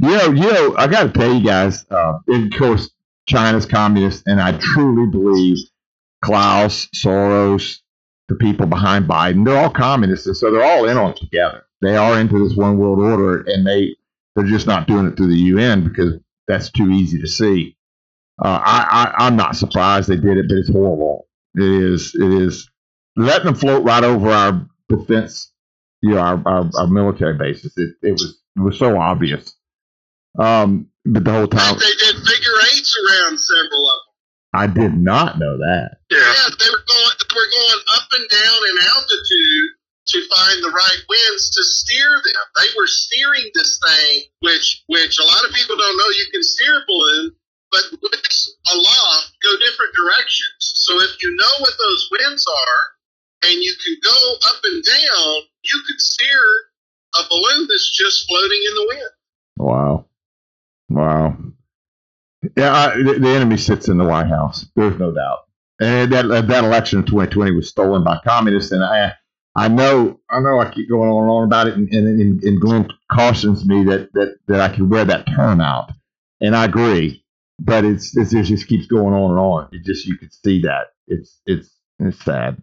You 0.00 0.08
know, 0.08 0.26
you 0.32 0.52
know, 0.52 0.74
I 0.76 0.88
got 0.88 1.04
to 1.04 1.18
tell 1.18 1.32
you 1.32 1.44
guys. 1.44 1.86
Uh, 1.90 2.18
of 2.28 2.52
course, 2.58 2.90
China's 3.26 3.64
communist, 3.64 4.24
and 4.26 4.40
I 4.40 4.58
truly 4.58 5.10
believe 5.10 5.56
Klaus, 6.22 6.88
Soros, 6.94 7.78
the 8.28 8.34
people 8.34 8.66
behind 8.66 9.06
Biden, 9.06 9.44
they're 9.44 9.56
all 9.56 9.70
communists, 9.70 10.26
and 10.26 10.36
so 10.36 10.50
they're 10.50 10.64
all 10.64 10.88
in 10.88 10.96
on 10.96 11.10
it 11.12 11.16
together. 11.18 11.64
They 11.80 11.96
are 11.96 12.18
into 12.18 12.42
this 12.42 12.56
one 12.56 12.78
world 12.78 12.98
order, 12.98 13.44
and 13.46 13.66
they 13.66 13.96
they're 14.34 14.46
just 14.46 14.66
not 14.66 14.88
doing 14.88 15.06
it 15.06 15.16
through 15.16 15.28
the 15.28 15.36
UN 15.36 15.86
because 15.86 16.14
that's 16.48 16.70
too 16.70 16.90
easy 16.90 17.20
to 17.20 17.26
see. 17.28 17.76
Uh, 18.42 18.60
I, 18.64 19.14
I 19.18 19.26
I'm 19.26 19.36
not 19.36 19.54
surprised 19.56 20.08
they 20.08 20.16
did 20.16 20.38
it, 20.38 20.46
but 20.48 20.58
it's 20.58 20.72
horrible. 20.72 21.28
It 21.54 21.62
is. 21.62 22.14
It 22.14 22.32
is 22.32 22.68
letting 23.16 23.46
them 23.46 23.54
float 23.54 23.84
right 23.84 24.02
over 24.02 24.30
our 24.30 24.66
defense, 24.88 25.52
you 26.04 26.14
know, 26.14 26.20
our, 26.20 26.42
our, 26.44 26.70
our 26.76 26.86
military 26.86 27.32
bases. 27.32 27.72
It, 27.76 27.96
it 28.02 28.12
was 28.12 28.36
it 28.56 28.60
was 28.60 28.78
so 28.78 29.00
obvious. 29.00 29.56
Um, 30.38 30.92
but 31.04 31.24
the 31.24 31.32
whole 31.32 31.48
time, 31.48 31.80
they 31.80 31.96
did 31.96 32.16
figure 32.20 32.56
eights 32.68 32.92
around 32.92 33.40
several 33.40 33.88
of 33.88 33.98
them. 34.04 34.12
I 34.54 34.66
did 34.68 34.94
not 35.00 35.40
know 35.40 35.56
that. 35.56 36.04
Yeah. 36.12 36.20
Yeah, 36.20 36.48
they 36.60 36.68
were 36.68 36.84
going 36.84 37.14
they 37.24 37.32
were 37.32 37.52
going 37.56 37.82
up 37.96 38.08
and 38.20 38.28
down 38.28 38.60
in 38.68 38.76
altitude 38.84 39.68
to 40.12 40.18
find 40.28 40.60
the 40.60 40.76
right 40.76 41.02
winds 41.08 41.50
to 41.56 41.64
steer 41.64 42.20
them. 42.20 42.44
They 42.60 42.68
were 42.76 42.86
steering 42.86 43.48
this 43.54 43.80
thing, 43.80 44.28
which 44.44 44.84
which 44.86 45.18
a 45.18 45.24
lot 45.24 45.48
of 45.48 45.56
people 45.56 45.76
don't 45.76 45.96
know 45.96 46.10
you 46.20 46.28
can 46.30 46.44
steer 46.44 46.84
a 46.84 46.86
balloon, 46.86 47.32
but 47.72 47.82
winds 47.96 48.56
aloft 48.68 49.32
go 49.42 49.56
different 49.56 49.96
directions. 49.96 50.60
So 50.84 51.00
if 51.00 51.16
you 51.22 51.32
know 51.32 51.54
what 51.64 51.72
those 51.80 52.08
winds 52.12 52.44
are 52.44 52.84
and 53.48 53.56
you 53.56 53.72
can 53.80 53.96
go 54.04 54.18
up 54.52 54.60
and 54.64 54.84
down, 54.84 55.36
you 55.72 55.82
could 55.86 56.00
steer 56.00 56.44
a 57.16 57.22
balloon 57.28 57.66
that's 57.68 57.90
just 57.96 58.26
floating 58.28 58.62
in 58.68 58.74
the 58.74 58.86
wind. 58.88 59.10
Wow. 59.56 60.06
Wow. 60.88 61.36
Yeah, 62.56 62.74
I, 62.74 62.96
the, 62.96 63.18
the 63.20 63.28
enemy 63.28 63.56
sits 63.56 63.88
in 63.88 63.98
the 63.98 64.04
White 64.04 64.26
House. 64.28 64.66
There's 64.76 64.98
no 64.98 65.12
doubt. 65.12 65.38
And 65.80 66.12
that 66.12 66.26
that 66.28 66.64
election 66.64 67.00
in 67.00 67.06
2020 67.06 67.52
was 67.52 67.68
stolen 67.68 68.04
by 68.04 68.20
communists. 68.24 68.72
And 68.72 68.84
I 68.84 69.14
I 69.56 69.68
know 69.68 70.20
I 70.30 70.40
know 70.40 70.60
I 70.60 70.70
keep 70.70 70.88
going 70.88 71.10
on 71.10 71.22
and 71.22 71.30
on 71.30 71.44
about 71.44 71.68
it. 71.68 71.74
And, 71.74 71.88
and, 71.92 72.42
and 72.42 72.60
Glenn 72.60 72.88
cautions 73.10 73.64
me 73.64 73.84
that, 73.84 74.12
that, 74.14 74.36
that 74.48 74.60
I 74.60 74.74
can 74.74 74.88
wear 74.88 75.04
that 75.04 75.26
term 75.26 75.60
out. 75.60 75.90
And 76.40 76.54
I 76.54 76.64
agree. 76.64 77.24
But 77.60 77.84
it's, 77.84 78.16
it's 78.16 78.34
it 78.34 78.44
just 78.44 78.66
keeps 78.66 78.86
going 78.86 79.14
on 79.14 79.30
and 79.30 79.40
on. 79.40 79.68
It 79.72 79.84
just 79.84 80.06
you 80.06 80.18
can 80.18 80.30
see 80.30 80.62
that 80.62 80.88
it's 81.06 81.40
it's 81.46 81.70
it's 82.00 82.22
sad. 82.24 82.60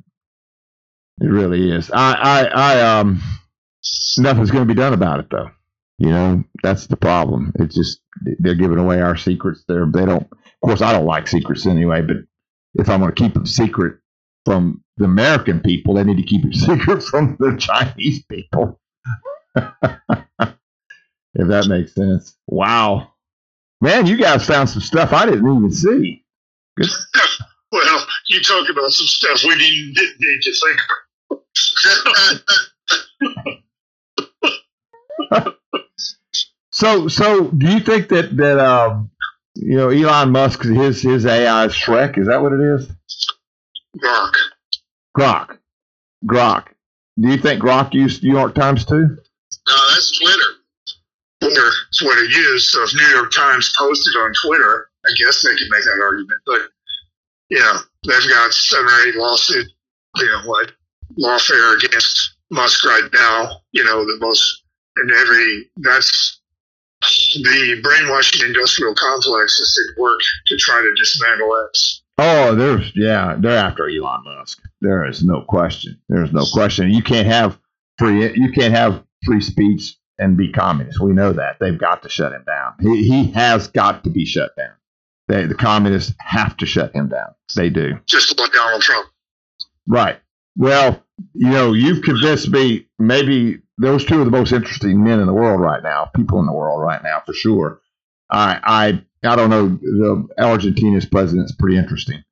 It 1.22 1.27
really 1.27 1.72
is. 1.72 1.91
I 1.91 2.14
I, 2.14 2.43
I 2.45 2.99
um 2.99 3.22
nothing's 4.18 4.52
going 4.52 4.68
to 4.68 4.73
be 4.73 4.80
done 4.80 4.93
about 4.93 5.19
it 5.19 5.27
though. 5.30 5.52
You 5.99 6.10
know, 6.10 6.43
that's 6.64 6.88
the 6.88 6.98
problem. 6.98 7.53
It's 7.60 7.76
just 7.76 8.02
they're 8.39 8.56
giving 8.56 8.80
away 8.80 9.02
our 9.02 9.15
secrets. 9.15 9.64
They're 9.68 9.85
they 9.85 10.06
don't. 10.06 10.23
Of 10.23 10.68
course, 10.68 10.81
I 10.81 10.91
don't 10.93 11.06
like 11.06 11.27
secrets 11.27 11.68
anyway. 11.68 12.02
But 12.02 12.18
if 12.73 12.89
I'm 12.89 13.02
going 13.02 13.14
to 13.14 13.23
keep 13.23 13.35
them 13.35 13.45
secret 13.45 13.99
from 14.45 14.84
the 14.98 15.06
American 15.06 15.60
people, 15.60 15.93
they 15.93 16.03
need 16.03 16.18
to 16.18 16.23
keep 16.23 16.43
it 16.43 16.56
secret 16.56 17.03
from 17.03 17.38
the 17.39 17.56
Chinese 17.56 18.23
people. 18.26 18.80
if 19.56 21.48
that 21.48 21.68
makes 21.68 21.93
sense. 21.93 22.35
Wow, 22.48 23.11
man, 23.80 24.07
you 24.07 24.18
guys 24.18 24.48
found 24.48 24.69
some 24.69 24.81
stuff 24.81 25.14
I 25.14 25.27
didn't 25.27 25.45
even 25.45 25.72
see. 25.72 26.26
Good. 26.77 26.89
Well, 27.73 28.06
you 28.27 28.41
talk 28.41 28.68
about 28.69 28.91
some 28.91 29.07
stuff 29.07 29.45
we 29.45 29.57
didn't, 29.57 29.93
didn't 29.95 30.19
need 30.19 30.41
to 30.41 30.52
think 30.52 30.76
about. 30.76 31.10
So, 36.81 37.09
so 37.09 37.49
do 37.51 37.67
you 37.67 37.79
think 37.79 38.09
that 38.09 38.35
that 38.37 38.57
um, 38.57 39.11
you 39.55 39.77
know 39.77 39.89
Elon 39.89 40.31
Musk 40.31 40.63
his 40.63 41.01
his 41.01 41.25
AI 41.25 41.65
is 41.65 41.73
Shrek? 41.73 42.17
Is 42.17 42.27
that 42.27 42.41
what 42.41 42.53
it 42.53 42.59
is? 42.59 42.89
Mark. 43.95 44.35
Grok, 45.15 45.57
Grok. 46.25 46.67
Do 47.19 47.29
you 47.29 47.37
think 47.37 47.61
Grok 47.61 47.93
used 47.93 48.23
New 48.23 48.31
York 48.31 48.55
Times 48.55 48.85
too? 48.85 48.95
No, 48.95 49.77
that's 49.89 50.17
Twitter. 50.17 50.39
Twitter 51.41 51.69
is 51.91 52.01
what 52.01 52.17
it 52.17 52.31
used. 52.31 52.69
So 52.69 52.83
if 52.83 52.95
New 52.95 53.15
York 53.15 53.31
Times 53.31 53.71
posted 53.77 54.15
on 54.15 54.33
Twitter, 54.43 54.89
I 55.05 55.09
guess 55.19 55.43
they 55.43 55.51
could 55.51 55.67
make 55.69 55.83
that 55.83 56.01
argument. 56.01 56.39
But 56.45 56.61
yeah, 57.49 57.79
they've 58.07 58.29
got 58.29 58.53
seven 58.53 58.85
or 58.85 59.07
eight 59.07 59.15
lawsuit, 59.15 59.67
you 60.15 60.25
know, 60.25 60.41
what 60.45 60.71
lawfare 61.19 61.77
against 61.77 62.35
Musk 62.49 62.83
right 62.85 63.09
now. 63.13 63.61
You 63.71 63.83
know, 63.83 64.03
the 64.05 64.17
most 64.19 64.63
and 64.97 65.11
every 65.11 65.69
that's 65.77 66.41
the 67.01 67.79
brainwashing 67.81 68.45
industrial 68.45 68.93
complex 68.95 69.59
is 69.59 69.89
at 69.89 69.99
work 69.99 70.19
to 70.47 70.57
try 70.57 70.81
to 70.81 70.93
dismantle 70.95 71.67
X. 71.69 72.03
Oh, 72.17 72.53
there's 72.55 72.91
yeah, 72.95 73.35
they're 73.39 73.57
after 73.57 73.89
Elon 73.89 74.23
Musk. 74.23 74.61
There 74.81 75.07
is 75.07 75.23
no 75.23 75.41
question. 75.41 75.99
There's 76.09 76.31
no 76.31 76.45
question. 76.51 76.91
You 76.91 77.01
can't 77.01 77.27
have 77.27 77.57
free. 77.97 78.31
You 78.35 78.51
can't 78.51 78.73
have 78.73 79.03
free 79.25 79.41
speech 79.41 79.95
and 80.19 80.38
be 80.38 80.51
communist. 80.51 81.01
We 81.01 81.13
know 81.13 81.33
that. 81.33 81.57
They've 81.59 81.79
got 81.79 82.03
to 82.03 82.09
shut 82.09 82.33
him 82.33 82.43
down. 82.45 82.73
He 82.79 83.07
he 83.07 83.31
has 83.31 83.67
got 83.67 84.03
to 84.03 84.09
be 84.09 84.25
shut 84.25 84.51
down. 84.55 84.73
They, 85.27 85.45
the 85.45 85.55
communists 85.55 86.13
have 86.19 86.57
to 86.57 86.65
shut 86.65 86.93
him 86.93 87.07
down. 87.07 87.33
They 87.55 87.69
do. 87.69 87.93
Just 88.05 88.38
like 88.38 88.51
Donald 88.51 88.81
Trump. 88.81 89.07
Right. 89.88 90.19
Well, 90.55 91.03
you 91.33 91.49
know, 91.49 91.73
you've 91.73 92.03
convinced 92.03 92.49
me. 92.49 92.87
Maybe 92.99 93.59
those 93.77 94.05
two 94.05 94.21
are 94.21 94.25
the 94.25 94.31
most 94.31 94.51
interesting 94.51 95.03
men 95.03 95.19
in 95.19 95.27
the 95.27 95.33
world 95.33 95.61
right 95.61 95.81
now, 95.81 96.05
people 96.15 96.39
in 96.39 96.45
the 96.45 96.53
world 96.53 96.81
right 96.81 97.01
now, 97.03 97.21
for 97.25 97.33
sure. 97.33 97.81
I 98.29 98.59
I 99.23 99.29
I 99.29 99.35
don't 99.35 99.49
know. 99.49 99.67
The 99.69 100.27
Argentina's 100.39 101.05
president 101.05 101.45
is 101.45 101.55
pretty 101.57 101.77
interesting. 101.77 102.23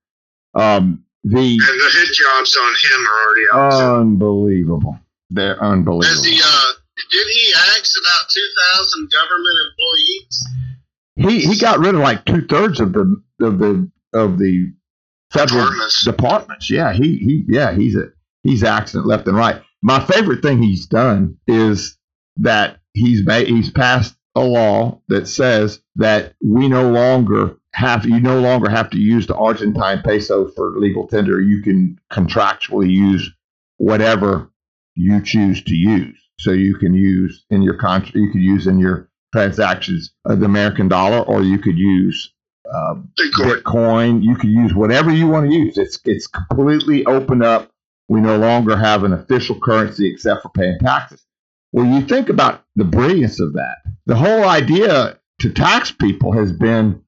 Um, 0.55 1.05
the 1.23 1.37
And 1.37 1.59
the 1.59 1.89
hit 1.93 2.13
jobs 2.13 2.57
on 2.57 2.73
him 2.73 3.07
are 3.07 3.25
already 3.25 3.75
out. 3.75 3.99
Unbelievable. 3.99 4.99
They're 5.29 5.61
unbelievable. 5.61 6.03
Has 6.03 6.25
he 6.25 6.39
uh 6.43 6.71
did 7.11 7.27
he 7.27 7.53
axe 7.75 7.95
about 7.97 8.29
two 8.29 8.47
thousand 8.75 9.11
government 9.11 9.57
employees? 9.69 10.47
he 11.19 11.53
he 11.53 11.59
got 11.59 11.79
rid 11.79 11.95
of 11.95 12.01
like 12.01 12.25
two 12.25 12.45
thirds 12.47 12.79
of 12.79 12.93
the 12.93 13.21
of 13.41 13.59
the 13.59 13.89
of 14.13 14.39
the 14.39 14.71
federal 15.31 15.61
Departments. 15.65 16.03
departments. 16.05 16.69
Yeah, 16.69 16.93
he 16.93 17.17
he 17.17 17.43
yeah 17.47 17.73
he's 17.73 17.95
a 17.95 18.09
he's 18.43 18.63
accident 18.63 19.07
left 19.07 19.27
and 19.27 19.37
right. 19.37 19.61
My 19.81 19.99
favorite 20.05 20.41
thing 20.41 20.61
he's 20.61 20.85
done 20.87 21.37
is 21.47 21.97
that 22.37 22.79
he's 22.93 23.25
made 23.25 23.47
he's 23.47 23.69
passed 23.71 24.15
a 24.35 24.41
law 24.41 25.01
that 25.07 25.27
says 25.27 25.81
that 25.95 26.33
we 26.43 26.67
no 26.69 26.89
longer 26.91 27.57
have 27.73 28.05
you 28.05 28.19
no 28.19 28.39
longer 28.39 28.69
have 28.69 28.89
to 28.91 28.97
use 28.97 29.27
the 29.27 29.35
Argentine 29.35 30.01
peso 30.01 30.47
for 30.49 30.71
legal 30.77 31.07
tender. 31.07 31.39
You 31.41 31.61
can 31.61 31.99
contractually 32.11 32.89
use 32.89 33.29
whatever 33.77 34.51
you 34.95 35.21
choose 35.23 35.63
to 35.63 35.75
use. 35.75 36.17
So 36.39 36.51
you 36.51 36.75
can 36.75 36.93
use 36.93 37.45
in 37.49 37.61
your 37.61 37.75
contract, 37.75 38.15
you 38.15 38.31
could 38.31 38.41
use 38.41 38.65
in 38.67 38.79
your 38.79 39.09
transactions 39.33 40.13
uh, 40.29 40.35
the 40.35 40.45
American 40.45 40.87
dollar, 40.87 41.19
or 41.19 41.41
you 41.41 41.59
could 41.59 41.77
use 41.77 42.33
uh, 42.73 42.95
Bitcoin. 43.37 44.23
You 44.23 44.35
can 44.35 44.51
use 44.51 44.73
whatever 44.73 45.11
you 45.11 45.27
want 45.27 45.49
to 45.49 45.55
use. 45.55 45.77
It's 45.77 45.99
it's 46.05 46.27
completely 46.27 47.05
open 47.05 47.41
up. 47.41 47.71
We 48.07 48.21
no 48.21 48.37
longer 48.37 48.75
have 48.75 49.03
an 49.03 49.13
official 49.13 49.59
currency 49.59 50.11
except 50.11 50.41
for 50.41 50.49
paying 50.49 50.79
taxes. 50.79 51.25
Well, 51.71 51.85
you 51.85 52.01
think 52.01 52.29
about 52.29 52.63
the 52.75 52.85
brilliance 52.85 53.39
of 53.39 53.53
that. 53.53 53.77
The 54.07 54.15
whole 54.15 54.45
idea 54.45 55.19
to 55.41 55.49
tax 55.51 55.91
people 55.91 56.31
has 56.33 56.51
been 56.51 57.03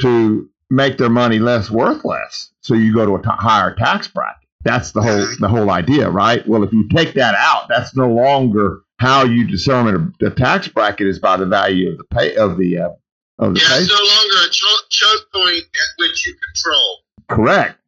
to 0.00 0.48
make 0.70 0.98
their 0.98 1.10
money 1.10 1.38
less 1.38 1.70
worthless. 1.70 2.50
So 2.60 2.74
you 2.74 2.94
go 2.94 3.06
to 3.06 3.14
a 3.16 3.22
t- 3.22 3.28
higher 3.28 3.74
tax 3.74 4.08
bracket. 4.08 4.48
That's 4.64 4.92
the 4.92 5.02
whole 5.02 5.26
the 5.38 5.48
whole 5.48 5.70
idea, 5.70 6.10
right? 6.10 6.46
Well, 6.48 6.64
if 6.64 6.72
you 6.72 6.88
take 6.88 7.14
that 7.14 7.34
out, 7.36 7.68
that's 7.68 7.94
no 7.94 8.08
longer 8.08 8.80
how 8.98 9.24
you 9.24 9.46
determine 9.46 9.94
a, 9.94 10.24
the 10.24 10.34
tax 10.34 10.68
bracket 10.68 11.06
is 11.06 11.18
by 11.18 11.36
the 11.36 11.46
value 11.46 11.90
of 11.90 11.98
the 11.98 12.04
pay 12.04 12.34
of 12.34 12.56
the 12.56 12.78
uh, 12.78 12.88
of 13.38 13.54
the 13.54 13.60
Yeah, 13.60 13.78
it's 13.80 13.88
no 13.88 13.94
longer 13.96 14.48
a 14.48 14.50
cho- 14.50 14.86
choke 14.90 15.32
point 15.32 15.62
at 15.64 15.98
which 15.98 16.26
you 16.26 16.34
control. 16.52 16.98
Correct. 17.28 17.78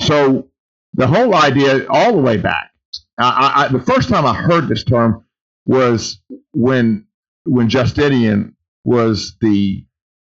So 0.00 0.48
the 0.94 1.06
whole 1.06 1.34
idea, 1.34 1.86
all 1.88 2.12
the 2.12 2.22
way 2.22 2.36
back, 2.36 2.70
I, 3.18 3.28
I, 3.28 3.64
I- 3.64 3.68
the 3.68 3.80
first 3.80 4.08
time 4.08 4.26
I 4.26 4.34
heard 4.34 4.68
this 4.68 4.84
term 4.84 5.24
was 5.66 6.20
when 6.52 7.06
when 7.44 7.68
Justinian 7.68 8.54
was 8.84 9.36
the 9.40 9.84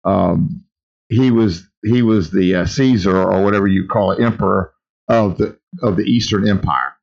um, 0.03 0.63
he 1.09 1.31
was 1.31 1.63
he 1.83 2.01
was 2.01 2.31
the 2.31 2.55
uh, 2.55 2.65
Caesar 2.65 3.15
or 3.17 3.43
whatever 3.43 3.67
you 3.67 3.87
call 3.87 4.11
it, 4.11 4.21
emperor 4.23 4.73
of 5.07 5.37
the 5.37 5.57
of 5.81 5.95
the 5.95 6.03
Eastern 6.03 6.47
Empire. 6.47 6.93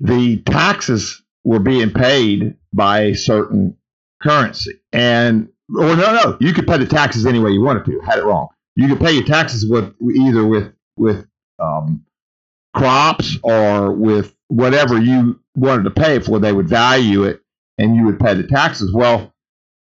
The 0.00 0.38
taxes 0.42 1.22
were 1.44 1.60
being 1.60 1.90
paid 1.90 2.56
by 2.72 3.02
a 3.02 3.14
certain 3.14 3.76
currency, 4.20 4.80
and 4.92 5.48
or 5.76 5.96
no, 5.96 6.12
no, 6.14 6.36
you 6.40 6.52
could 6.52 6.66
pay 6.66 6.78
the 6.78 6.86
taxes 6.86 7.26
any 7.26 7.38
way 7.38 7.50
you 7.50 7.62
wanted 7.62 7.84
to. 7.86 8.00
Had 8.00 8.18
it 8.18 8.24
wrong. 8.24 8.48
You 8.76 8.88
could 8.88 9.00
pay 9.00 9.12
your 9.12 9.24
taxes 9.24 9.66
with 9.66 9.94
either 10.02 10.46
with 10.46 10.72
with 10.96 11.26
um, 11.58 12.04
crops 12.74 13.38
or 13.42 13.92
with 13.92 14.34
whatever 14.48 15.00
you 15.00 15.40
wanted 15.54 15.84
to 15.84 15.90
pay 15.90 16.18
for. 16.18 16.38
They 16.38 16.52
would 16.52 16.68
value 16.68 17.24
it, 17.24 17.42
and 17.78 17.96
you 17.96 18.06
would 18.06 18.20
pay 18.20 18.34
the 18.34 18.46
taxes. 18.46 18.92
Well, 18.92 19.32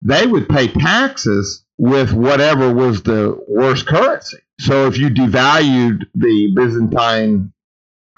they 0.02 0.26
would 0.26 0.48
pay 0.48 0.68
taxes 0.68 1.64
with 1.78 2.12
whatever 2.12 2.72
was 2.72 3.02
the 3.02 3.42
worst 3.48 3.86
currency. 3.86 4.38
So 4.60 4.86
if 4.86 4.98
you 4.98 5.08
devalued 5.08 6.04
the 6.14 6.52
Byzantine 6.54 7.52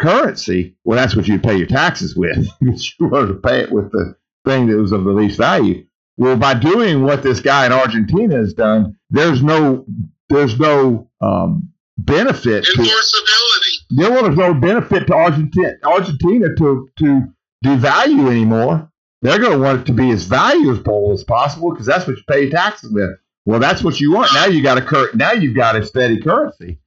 currency, 0.01 0.77
well, 0.85 0.99
that's 0.99 1.15
what 1.15 1.29
you'd 1.29 1.45
pay 1.45 1.57
your 1.57 1.69
taxes 1.69 2.17
with. 2.17 2.49
you 2.61 2.75
wanted 3.01 3.29
to 3.29 3.35
pay 3.35 3.61
it 3.61 3.71
with 3.71 3.93
the 3.93 4.17
thing 4.45 4.67
that 4.67 4.77
was 4.77 4.93
of 4.93 5.05
the 5.05 5.13
least 5.13 5.39
value. 5.39 5.87
Well, 6.17 6.37
by 6.37 6.55
doing 6.55 7.03
what 7.03 7.23
this 7.23 7.41
guy 7.41 7.67
in 7.67 7.73
Argentina 7.73 8.37
has 8.37 8.53
done, 8.55 8.97
there's 9.11 9.43
no 9.43 9.85
there's 10.29 10.59
no 10.59 11.11
um, 11.21 11.73
benefit 11.99 12.65
to 12.65 12.73
Enforceability. 12.73 13.77
there 13.91 14.23
was 14.23 14.37
no 14.37 14.55
benefit 14.55 15.07
to 15.07 15.15
Argentina, 15.15 15.73
Argentina 15.85 16.49
to 16.57 16.89
to 16.99 17.23
devalue 17.65 18.31
anymore. 18.31 18.91
They're 19.23 19.39
going 19.39 19.53
to 19.53 19.59
want 19.59 19.83
it 19.83 19.87
to 19.87 19.93
be 19.93 20.11
as 20.11 20.25
valuable 20.25 21.13
as 21.13 21.23
possible 21.23 21.71
because 21.71 21.87
that's 21.87 22.07
what 22.07 22.17
you 22.17 22.23
pay 22.29 22.51
taxes 22.51 22.91
with. 22.93 23.11
Well, 23.45 23.61
that's 23.61 23.83
what 23.83 24.01
you 24.01 24.13
want. 24.13 24.33
Now 24.35 24.47
you 24.47 24.63
got 24.63 24.79
a 24.79 24.83
cur- 24.83 25.13
now 25.15 25.33
you've 25.33 25.57
got 25.57 25.77
a 25.77 25.85
steady 25.85 26.21
currency. 26.21 26.79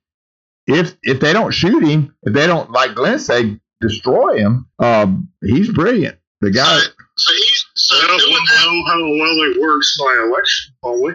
If 0.68 0.96
if 1.04 1.20
they 1.20 1.34
don't 1.34 1.54
shoot 1.54 1.84
him, 1.84 2.16
if 2.24 2.34
they 2.34 2.48
don't 2.48 2.72
like 2.72 2.96
Glenn 2.96 3.20
say 3.20 3.60
destroy 3.82 4.38
him, 4.38 4.68
um, 4.80 5.30
he's 5.42 5.72
brilliant. 5.72 6.18
The 6.42 6.52
guy. 6.52 6.80
So, 6.80 6.90
so 7.18 7.34
he's 7.34 7.55
so 8.02 8.08
Well, 8.08 8.20
doing 8.20 8.32
we'll 8.34 8.46
that. 8.46 8.66
know 8.66 8.86
how 8.86 9.00
well 9.02 9.52
it 9.52 9.62
works 9.62 9.98
by 10.00 10.26
election, 10.28 10.76
won't 10.84 11.04
we? 11.04 11.14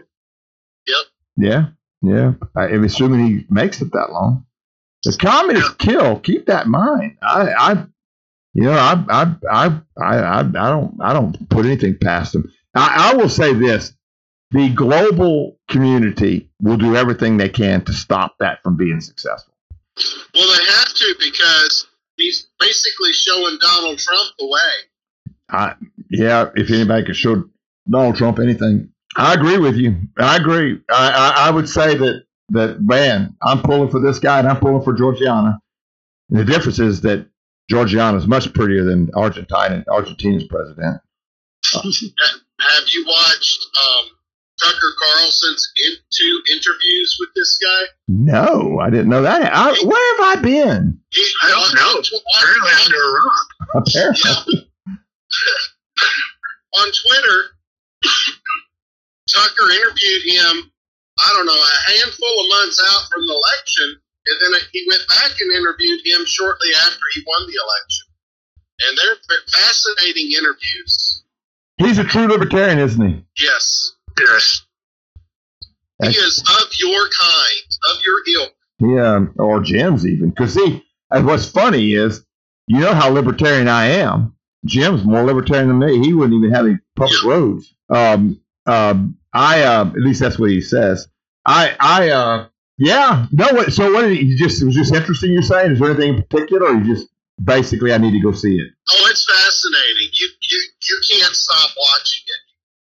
Yeah, 1.37 1.67
yeah. 2.03 2.33
I, 2.57 2.69
I'm 2.69 2.85
assuming 2.85 3.27
he 3.27 3.47
makes 3.51 3.81
it 3.83 3.93
that 3.93 4.13
long. 4.13 4.47
The 5.05 5.17
communists 5.21 5.75
kill. 5.79 6.21
Keep 6.21 6.47
that 6.47 6.67
in 6.67 6.73
mind. 6.73 7.19
I, 7.23 7.53
I, 7.53 7.87
you 8.55 8.65
know, 8.65 8.73
I, 8.73 9.05
I, 9.11 9.37
I, 9.51 9.81
I, 10.01 10.17
I, 10.19 10.41
I 10.41 10.43
don't, 10.45 10.97
I 11.03 11.13
don't 11.15 11.49
put 11.51 11.67
anything 11.67 11.99
past 11.99 12.35
them. 12.35 12.53
I, 12.75 13.13
I 13.13 13.17
will 13.17 13.29
say 13.31 13.55
this: 13.55 13.95
the 14.53 14.71
global 14.71 15.59
community 15.69 16.51
will 16.63 16.79
do 16.79 16.97
everything 16.97 17.37
they 17.39 17.51
can 17.51 17.85
to 17.87 17.93
stop 17.95 18.37
that 18.41 18.63
from 18.63 18.77
being 18.77 19.01
successful. 19.01 19.55
Well, 20.35 20.49
they 20.59 20.65
have 20.73 20.95
to 20.95 21.15
because 21.21 21.89
he's 22.17 22.49
basically 22.61 23.13
showing 23.13 23.59
Donald 23.61 23.99
Trump 23.99 24.33
the 24.39 24.47
way. 24.47 25.01
Yeah, 26.11 26.51
if 26.55 26.71
anybody 26.71 27.07
could 27.07 27.17
show 27.17 27.45
Donald 27.89 28.17
Trump 28.17 28.39
anything, 28.39 28.91
I 29.17 29.35
agree 29.35 29.59
with 29.59 29.77
you. 29.77 29.97
I 30.19 30.37
agree. 30.37 30.81
I, 30.91 31.11
I, 31.11 31.49
I 31.49 31.51
would 31.51 31.69
say 31.69 31.97
that 31.97 32.25
that 32.51 32.81
man, 32.83 33.37
I'm 33.43 33.63
pulling 33.63 33.91
for 33.91 34.01
this 34.01 34.19
guy 34.19 34.39
and 34.39 34.49
I'm 34.49 34.59
pulling 34.59 34.83
for 34.83 34.93
Georgiana. 34.93 35.61
And 36.31 36.39
the 36.39 36.45
difference 36.45 36.79
is 36.79 37.01
that 37.03 37.27
Georgiana 37.69 38.19
is 38.19 38.27
much 38.27 38.53
prettier 38.53 38.85
than 38.85 39.11
Argentina. 39.15 39.77
And 39.77 39.85
Argentina's 39.89 40.45
president. 40.45 41.01
Have 41.73 42.85
you 42.93 43.05
watched 43.07 43.67
um, 43.79 44.11
Tucker 44.61 44.93
Carlson's 45.01 45.73
in, 45.87 45.93
two 46.13 46.43
interviews 46.53 47.17
with 47.19 47.31
this 47.35 47.59
guy? 47.63 47.87
No, 48.09 48.79
I 48.81 48.91
didn't 48.91 49.09
know 49.09 49.23
that. 49.23 49.51
I, 49.55 49.71
where 49.85 50.17
have 50.17 50.39
I 50.39 50.43
been? 50.43 51.01
He, 51.11 51.27
I 51.43 51.51
don't 51.51 51.75
know. 51.75 52.19
Apparently 52.37 52.71
under 52.85 52.97
a 52.97 53.13
rock. 53.13 53.47
Apparently. 53.75 54.71
on 56.79 56.87
Twitter, 56.93 57.39
Tucker 59.29 59.71
interviewed 59.71 60.23
him, 60.27 60.71
I 61.19 61.33
don't 61.35 61.47
know, 61.47 61.53
a 61.53 61.91
handful 61.91 62.29
of 62.29 62.49
months 62.61 62.81
out 62.81 63.03
from 63.11 63.27
the 63.27 63.35
election, 63.35 64.01
and 64.27 64.37
then 64.43 64.61
he 64.73 64.87
went 64.89 65.03
back 65.09 65.33
and 65.41 65.53
interviewed 65.53 66.01
him 66.05 66.25
shortly 66.27 66.71
after 66.87 67.05
he 67.15 67.23
won 67.27 67.47
the 67.47 67.59
election. 67.59 68.07
And 68.89 68.99
they're 68.99 69.39
fascinating 69.53 70.33
interviews. 70.33 71.23
He's 71.79 71.99
a 71.99 72.05
true 72.05 72.27
libertarian, 72.27 72.79
isn't 72.79 73.07
he? 73.07 73.25
Yes. 73.43 73.93
Yes. 74.19 74.67
He 76.03 76.09
is 76.09 76.41
of 76.41 76.69
your 76.79 77.09
kind, 77.21 77.67
of 77.91 77.99
your 78.05 78.43
ilk. 78.43 78.55
Yeah, 78.81 79.27
or 79.43 79.61
Jim's 79.61 80.07
even. 80.07 80.31
Because 80.31 80.55
see, 80.55 80.83
and 81.11 81.27
what's 81.27 81.51
funny 81.51 81.93
is, 81.93 82.25
you 82.67 82.81
know 82.81 82.95
how 82.95 83.11
libertarian 83.11 83.69
I 83.69 83.87
am. 83.87 84.35
Jim's 84.65 85.05
more 85.05 85.23
libertarian 85.23 85.69
than 85.69 85.79
me. 85.79 85.99
He 86.05 86.13
wouldn't 86.13 86.37
even 86.37 86.55
have 86.55 86.67
any 86.67 86.79
public 86.97 87.23
roads. 87.25 87.75
Um, 87.89 88.41
um, 88.67 89.19
I 89.33 89.63
uh, 89.63 89.87
at 89.87 89.95
least 89.95 90.21
that's 90.21 90.39
what 90.39 90.51
he 90.51 90.61
says. 90.61 91.09
I, 91.47 91.77
I, 91.81 92.11
uh, 92.11 92.49
yeah. 92.77 93.27
No, 93.33 93.47
what? 93.53 93.73
So 93.73 93.93
what? 93.93 94.03
Did 94.03 94.19
he, 94.19 94.25
you 94.25 94.39
just 94.39 94.61
it 94.61 94.67
was 94.67 94.75
just 94.75 94.95
interesting. 94.95 95.33
You're 95.33 95.43
saying? 95.43 95.73
Is 95.73 95.79
there 95.79 95.91
anything 95.91 96.15
in 96.15 96.23
particular, 96.23 96.69
or 96.69 96.75
you 96.75 96.85
just 96.85 97.09
basically 97.43 97.93
I 97.93 97.99
need 97.99 98.13
to 98.13 98.21
go 98.21 98.33
see 98.33 98.57
it? 98.57 98.71
Oh, 98.91 99.09
it's 99.11 99.25
fascinating. 99.25 100.09
You 100.13 100.29
you 100.51 100.61
you 100.83 101.01
can't 101.11 101.35
stop 101.35 101.71
watching 101.77 102.25
it. 102.27 102.41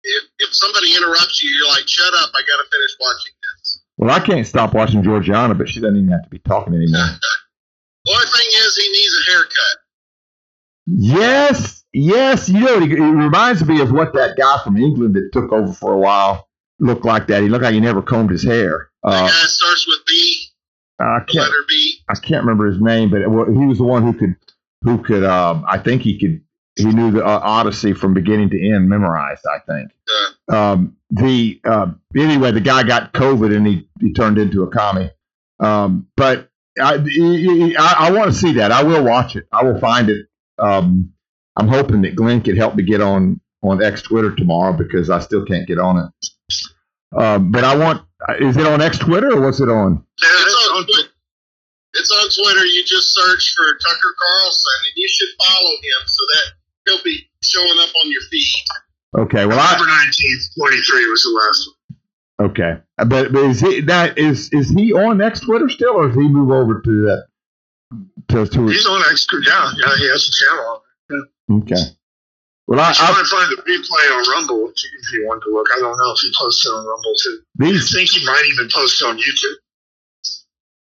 If 0.05 0.49
if 0.49 0.55
somebody 0.55 0.97
interrupts 0.97 1.43
you, 1.43 1.51
you're 1.51 1.69
like, 1.69 1.87
"Shut 1.87 2.13
up! 2.15 2.31
I 2.35 2.41
got 2.41 2.63
to 2.63 2.69
finish 2.71 2.97
watching 3.01 3.33
this." 3.43 3.83
Well, 3.99 4.11
I 4.11 4.21
can't 4.21 4.47
stop 4.47 4.75
watching 4.75 5.03
Georgiana, 5.03 5.55
but 5.55 5.69
she 5.69 5.81
doesn't 5.81 5.97
even 5.97 6.11
have 6.11 6.23
to 6.23 6.31
be 6.31 6.39
talking 6.39 6.73
anymore. 6.73 7.19
The 8.05 8.13
only 8.13 8.27
thing 8.27 8.49
is, 8.63 8.77
he 8.77 8.89
needs 8.93 9.17
a 9.27 9.31
haircut. 9.33 9.77
Yes, 10.91 11.85
yes. 11.93 12.49
You 12.49 12.61
know, 12.61 12.77
it, 12.77 12.91
it 12.93 13.01
reminds 13.01 13.65
me 13.67 13.81
of 13.81 13.93
what 13.93 14.15
that 14.15 14.37
guy 14.37 14.59
from 14.65 14.77
England 14.77 15.15
that 15.17 15.31
took 15.33 15.53
over 15.53 15.73
for 15.73 15.93
a 15.93 15.99
while 15.99 16.49
looked 16.79 17.05
like. 17.05 17.27
That 17.27 17.43
he 17.43 17.49
looked 17.49 17.65
like 17.65 17.75
he 17.75 17.81
never 17.81 18.03
combed 18.03 18.31
his 18.31 18.45
hair. 18.45 18.91
Uh, 19.03 19.27
guy 19.27 19.29
starts 19.29 19.87
with 19.87 19.99
B, 20.07 20.47
I 21.01 21.19
can't, 21.21 21.35
letter 21.45 21.65
B. 21.69 21.99
I 22.09 22.15
can't 22.15 22.43
remember 22.45 22.67
his 22.67 22.81
name, 22.81 23.11
but 23.11 23.21
it, 23.21 23.31
wa- 23.31 23.45
he 23.47 23.67
was 23.67 23.79
the 23.79 23.85
one 23.85 24.03
who 24.03 24.13
could, 24.13 24.35
who 24.83 24.99
could. 25.03 25.25
Um, 25.25 25.65
I 25.69 25.79
think 25.79 26.03
he 26.03 26.19
could. 26.19 26.43
He 26.77 26.85
knew 26.85 27.11
the 27.11 27.25
uh, 27.25 27.41
Odyssey 27.43 27.93
from 27.93 28.15
beginning 28.15 28.51
to 28.51 28.71
end, 28.71 28.89
memorized. 28.89 29.45
I 29.47 29.59
think. 29.59 29.91
Um, 30.57 30.97
the 31.11 31.61
uh, 31.65 31.91
anyway, 32.17 32.53
the 32.53 32.61
guy 32.61 32.83
got 32.85 33.13
COVID 33.13 33.55
and 33.55 33.67
he, 33.67 33.89
he 34.01 34.13
turned 34.13 34.39
into 34.39 34.63
a 34.63 34.71
commie. 34.71 35.11
Um, 35.59 36.07
but 36.17 36.51
I, 36.81 36.95
I, 36.95 37.75
I, 37.79 37.95
I 37.99 38.11
want 38.13 38.31
to 38.33 38.37
see 38.37 38.53
that. 38.55 38.71
I 38.71 38.85
will 38.85 39.03
watch 39.05 39.35
it. 39.35 39.49
I 39.53 39.65
will 39.65 39.81
find 39.81 40.09
it. 40.09 40.28
Um, 40.59 41.13
I'm 41.57 41.69
hoping 41.69 42.03
that 42.03 42.15
Glenn 42.15 42.43
could 42.43 42.57
help 42.57 42.77
me 42.77 42.83
get 42.83 43.01
on 43.01 43.41
on 43.63 43.83
X 43.83 44.03
Twitter 44.03 44.35
tomorrow 44.35 44.73
because 44.73 45.11
I 45.11 45.19
still 45.19 45.45
can't 45.45 45.67
get 45.67 45.79
on 45.79 45.99
it. 45.99 46.29
Um, 47.17 47.51
but 47.51 47.65
I 47.65 47.77
want. 47.77 48.05
Is 48.41 48.57
it 48.57 48.67
on 48.67 48.81
X 48.81 48.99
Twitter 48.99 49.33
or 49.33 49.41
what's 49.41 49.61
it 49.61 49.69
on? 49.69 50.05
It's 50.19 50.71
on, 50.75 50.85
Twi- 50.85 51.11
it's 51.95 52.11
on 52.11 52.45
Twitter. 52.45 52.67
You 52.67 52.85
just 52.85 53.15
search 53.15 53.55
for 53.57 53.65
Tucker 53.65 54.15
Carlson, 54.21 54.73
and 54.87 54.93
you 54.97 55.09
should 55.09 55.29
follow 55.43 55.71
him 55.71 56.07
so 56.07 56.25
that 56.35 56.45
he'll 56.87 57.05
be 57.05 57.29
showing 57.43 57.79
up 57.79 57.91
on 58.05 58.11
your 58.11 58.23
feed. 58.31 58.65
Okay. 59.17 59.47
Well, 59.47 59.59
I, 59.59 59.73
November 59.73 59.91
19th, 59.93 60.55
23 60.59 61.07
was 61.07 61.23
the 61.23 61.41
last 61.47 61.69
one. 61.69 61.75
Okay, 62.41 62.77
but, 62.97 63.33
but 63.33 63.35
is 63.35 63.61
he 63.61 63.81
that 63.81 64.17
is 64.17 64.49
is 64.53 64.71
he 64.71 64.93
on 64.93 65.21
X 65.21 65.41
Twitter 65.41 65.69
still, 65.69 65.95
or 65.95 66.07
does 66.07 66.17
he 66.17 66.29
move 66.29 66.53
over 66.53 66.81
to 66.81 67.03
that? 67.03 67.27
He's 68.31 68.87
on 68.87 69.03
extra. 69.11 69.41
Yeah, 69.45 69.71
yeah, 69.77 69.97
he 69.97 70.09
has 70.09 70.29
a 70.29 70.33
channel. 70.33 70.83
okay. 71.63 71.83
Well, 72.67 72.81
I, 72.81 72.91
I 72.91 72.93
try 72.93 73.07
I, 73.09 73.23
to 73.23 73.25
find 73.25 73.51
the 73.51 73.63
replay 73.63 74.17
on 74.17 74.31
Rumble 74.31 74.69
if 74.69 74.83
you- 74.85 74.99
if 75.01 75.13
you 75.13 75.27
want 75.27 75.43
to 75.45 75.51
look. 75.51 75.67
I 75.75 75.81
don't 75.81 75.97
know 75.97 76.13
if 76.13 76.21
he 76.21 76.31
posted 76.39 76.71
on 76.71 76.85
Rumble 76.87 77.15
too. 77.23 77.41
I 77.63 77.79
think 77.93 78.11
he 78.11 78.25
might 78.27 78.45
even 78.53 78.69
post 78.73 79.01
it 79.01 79.07
on 79.07 79.17
YouTube 79.17 79.57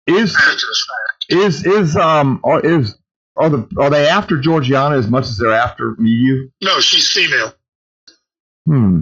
is 0.07 0.35
after 0.37 0.55
the 0.57 0.77
fact. 0.89 1.43
is 1.45 1.65
is 1.67 1.97
um 1.97 2.41
or 2.43 2.65
is 2.65 2.95
are 3.37 3.49
the 3.51 3.67
are 3.79 3.89
they 3.91 4.07
after 4.09 4.39
Georgiana 4.39 4.97
as 4.99 5.09
much 5.09 5.25
as 5.25 5.37
they're 5.39 5.53
after 5.53 5.95
Me 5.99 6.11
you? 6.11 6.51
No, 6.63 6.81
she's 6.81 7.11
female. 7.11 7.55
Hmm. 8.67 9.01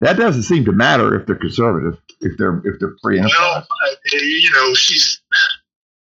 That 0.00 0.16
doesn't 0.16 0.44
seem 0.44 0.64
to 0.66 0.72
matter 0.72 1.18
if 1.18 1.26
they're 1.26 1.36
conservative, 1.36 1.98
if 2.20 2.36
they're 2.38 2.58
if 2.64 2.78
they're 2.80 2.96
free 3.02 3.18
enterprise. 3.18 3.64
I, 3.70 3.96
you 4.12 4.50
know, 4.52 4.74
she's. 4.74 5.20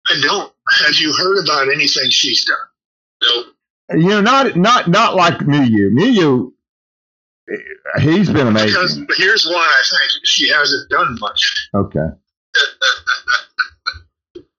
I 0.08 0.20
don't. 0.22 0.52
Have 0.68 0.96
you 0.96 1.12
heard 1.12 1.44
about 1.44 1.72
anything 1.72 2.10
she's 2.10 2.44
done? 2.44 2.56
Nope. 3.22 3.46
You 3.90 4.08
know, 4.08 4.20
not 4.20 4.56
not 4.56 4.88
not 4.88 5.14
like 5.14 5.38
Milei. 5.38 5.90
Milei, 5.92 6.50
he's 8.00 8.28
been 8.28 8.48
amazing. 8.48 8.68
Because 8.68 8.96
amazing. 8.96 9.14
here's 9.16 9.46
why 9.46 9.54
I 9.54 9.82
think 9.88 10.24
she 10.24 10.48
hasn't 10.48 10.90
done 10.90 11.16
much. 11.20 11.68
Okay. 11.74 12.08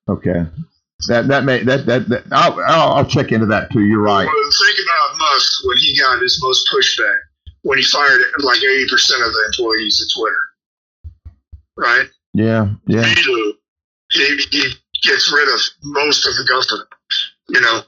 Okay. 0.07 0.45
That 1.09 1.27
that 1.27 1.43
may 1.43 1.63
that 1.63 1.85
that, 1.85 2.07
that 2.07 2.23
I'll, 2.31 2.59
I'll 2.61 2.93
I'll 2.93 3.05
check 3.05 3.31
into 3.33 3.45
that 3.47 3.69
too. 3.71 3.81
You're 3.81 4.01
right. 4.01 4.25
Well, 4.25 4.51
think 4.65 4.77
about 4.85 5.17
Musk 5.17 5.65
when 5.65 5.77
he 5.77 5.99
got 5.99 6.21
his 6.21 6.41
most 6.41 6.69
pushback 6.73 7.17
when 7.63 7.77
he 7.77 7.83
fired 7.83 8.21
like 8.39 8.59
80% 8.59 8.93
of 9.25 9.33
the 9.33 9.43
employees 9.47 10.01
at 10.01 10.17
Twitter. 10.17 10.41
Right? 11.75 12.07
Yeah, 12.33 12.69
yeah. 12.87 13.03
Milei, 13.03 13.51
he, 14.11 14.37
he 14.51 14.73
gets 15.03 15.31
rid 15.31 15.47
of 15.53 15.59
most 15.83 16.25
of 16.27 16.35
the 16.35 16.45
government. 16.47 16.89
You 17.49 17.61
know, 17.61 17.81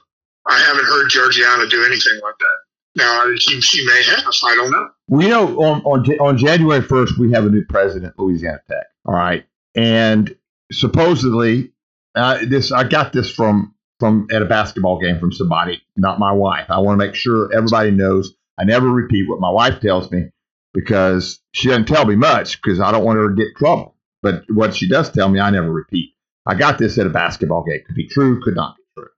I 0.46 0.58
haven't 0.58 0.84
heard 0.84 1.08
Georgiana 1.08 1.68
do 1.68 1.84
anything 1.84 2.20
like 2.22 2.34
that. 2.38 2.56
Now, 2.96 3.24
she, 3.36 3.60
she 3.60 3.86
may 3.86 4.02
have. 4.02 4.24
I 4.44 4.54
don't 4.56 4.70
know. 4.70 4.88
We 5.08 5.28
know 5.28 5.60
on 5.60 5.82
on 5.82 6.04
on 6.18 6.38
January 6.38 6.82
first 6.82 7.18
we 7.18 7.32
have 7.32 7.46
a 7.46 7.50
new 7.50 7.64
president, 7.68 8.18
Louisiana 8.18 8.60
Tech. 8.68 8.86
All 9.06 9.14
right, 9.14 9.46
and 9.74 10.34
supposedly 10.72 11.72
uh, 12.14 12.38
this 12.48 12.72
I 12.72 12.84
got 12.84 13.12
this 13.12 13.30
from 13.30 13.74
from 14.00 14.26
at 14.32 14.42
a 14.42 14.46
basketball 14.46 14.98
game 14.98 15.20
from 15.20 15.32
somebody, 15.32 15.82
not 15.96 16.18
my 16.18 16.32
wife. 16.32 16.66
I 16.68 16.80
want 16.80 16.98
to 17.00 17.06
make 17.06 17.14
sure 17.14 17.52
everybody 17.54 17.90
knows. 17.90 18.34
I 18.58 18.64
never 18.64 18.88
repeat 18.88 19.28
what 19.28 19.40
my 19.40 19.50
wife 19.50 19.80
tells 19.80 20.10
me 20.10 20.30
because 20.74 21.40
she 21.52 21.68
doesn't 21.68 21.86
tell 21.86 22.06
me 22.06 22.16
much 22.16 22.60
because 22.60 22.80
I 22.80 22.90
don't 22.92 23.04
want 23.04 23.18
her 23.18 23.28
to 23.28 23.34
get 23.34 23.48
in 23.48 23.54
trouble. 23.56 23.96
But 24.22 24.44
what 24.48 24.74
she 24.74 24.88
does 24.88 25.10
tell 25.10 25.28
me, 25.28 25.40
I 25.40 25.50
never 25.50 25.70
repeat. 25.70 26.14
I 26.46 26.54
got 26.54 26.78
this 26.78 26.98
at 26.98 27.06
a 27.06 27.10
basketball 27.10 27.64
game. 27.64 27.80
Could 27.86 27.96
be 27.96 28.08
true, 28.08 28.40
could 28.42 28.56
not 28.56 28.76
be 28.76 28.82
true. 28.96 29.10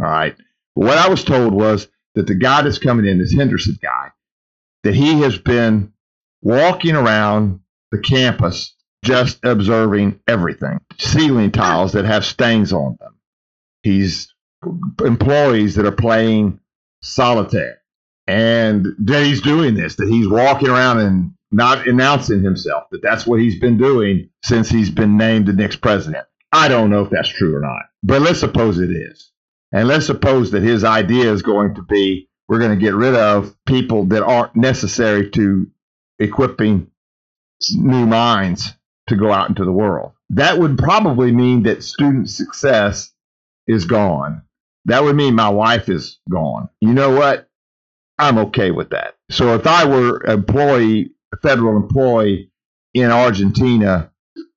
All 0.00 0.06
right. 0.06 0.36
But 0.76 0.86
what 0.86 0.98
I 0.98 1.08
was 1.08 1.24
told 1.24 1.52
was 1.52 1.88
that 2.14 2.26
the 2.26 2.34
guy 2.34 2.62
that's 2.62 2.78
coming 2.78 3.06
in, 3.06 3.18
this 3.18 3.34
Henderson 3.34 3.78
guy, 3.82 4.10
that 4.84 4.94
he 4.94 5.20
has 5.22 5.38
been 5.38 5.92
walking 6.42 6.96
around 6.96 7.60
the 7.90 7.98
campus 7.98 8.74
just 9.04 9.38
observing 9.44 10.20
everything 10.28 10.78
ceiling 10.98 11.50
tiles 11.50 11.92
that 11.92 12.04
have 12.04 12.24
stains 12.24 12.72
on 12.72 12.96
them. 13.00 13.16
He's 13.82 14.34
employees 15.02 15.74
that 15.76 15.86
are 15.86 15.92
playing 15.92 16.60
solitaire. 17.02 17.78
And 18.26 18.86
that 19.00 19.24
he's 19.24 19.40
doing 19.40 19.74
this, 19.74 19.96
that 19.96 20.08
he's 20.08 20.28
walking 20.28 20.68
around 20.68 21.00
and 21.00 21.32
not 21.50 21.88
announcing 21.88 22.44
himself 22.44 22.84
that 22.92 23.02
that's 23.02 23.26
what 23.26 23.40
he's 23.40 23.58
been 23.58 23.76
doing 23.76 24.28
since 24.44 24.68
he's 24.68 24.90
been 24.90 25.16
named 25.16 25.46
the 25.46 25.52
next 25.52 25.76
president. 25.76 26.26
I 26.52 26.68
don't 26.68 26.90
know 26.90 27.02
if 27.02 27.10
that's 27.10 27.28
true 27.28 27.56
or 27.56 27.60
not, 27.60 27.82
but 28.02 28.22
let's 28.22 28.40
suppose 28.40 28.78
it 28.78 28.90
is. 28.90 29.30
And 29.72 29.86
let's 29.86 30.06
suppose 30.06 30.50
that 30.50 30.62
his 30.62 30.82
idea 30.82 31.32
is 31.32 31.42
going 31.42 31.76
to 31.76 31.82
be 31.82 32.28
we're 32.48 32.58
going 32.58 32.76
to 32.76 32.84
get 32.84 32.94
rid 32.94 33.14
of 33.14 33.54
people 33.64 34.06
that 34.06 34.24
aren't 34.24 34.56
necessary 34.56 35.30
to 35.30 35.70
equipping 36.18 36.90
new 37.74 38.06
minds 38.06 38.74
to 39.06 39.14
go 39.14 39.30
out 39.30 39.48
into 39.48 39.64
the 39.64 39.70
world. 39.72 40.12
That 40.30 40.58
would 40.58 40.76
probably 40.76 41.30
mean 41.30 41.62
that 41.62 41.84
student 41.84 42.28
success 42.28 43.12
is 43.68 43.84
gone. 43.84 44.42
That 44.86 45.04
would 45.04 45.14
mean 45.14 45.36
my 45.36 45.50
wife 45.50 45.88
is 45.88 46.18
gone. 46.28 46.68
You 46.80 46.92
know 46.92 47.14
what? 47.14 47.48
I'm 48.18 48.38
okay 48.38 48.72
with 48.72 48.90
that. 48.90 49.14
So 49.30 49.54
if 49.54 49.66
I 49.66 49.86
were 49.86 50.24
employee, 50.24 51.12
a 51.32 51.36
federal 51.36 51.76
employee 51.76 52.50
in 52.94 53.12
Argentina, 53.12 54.10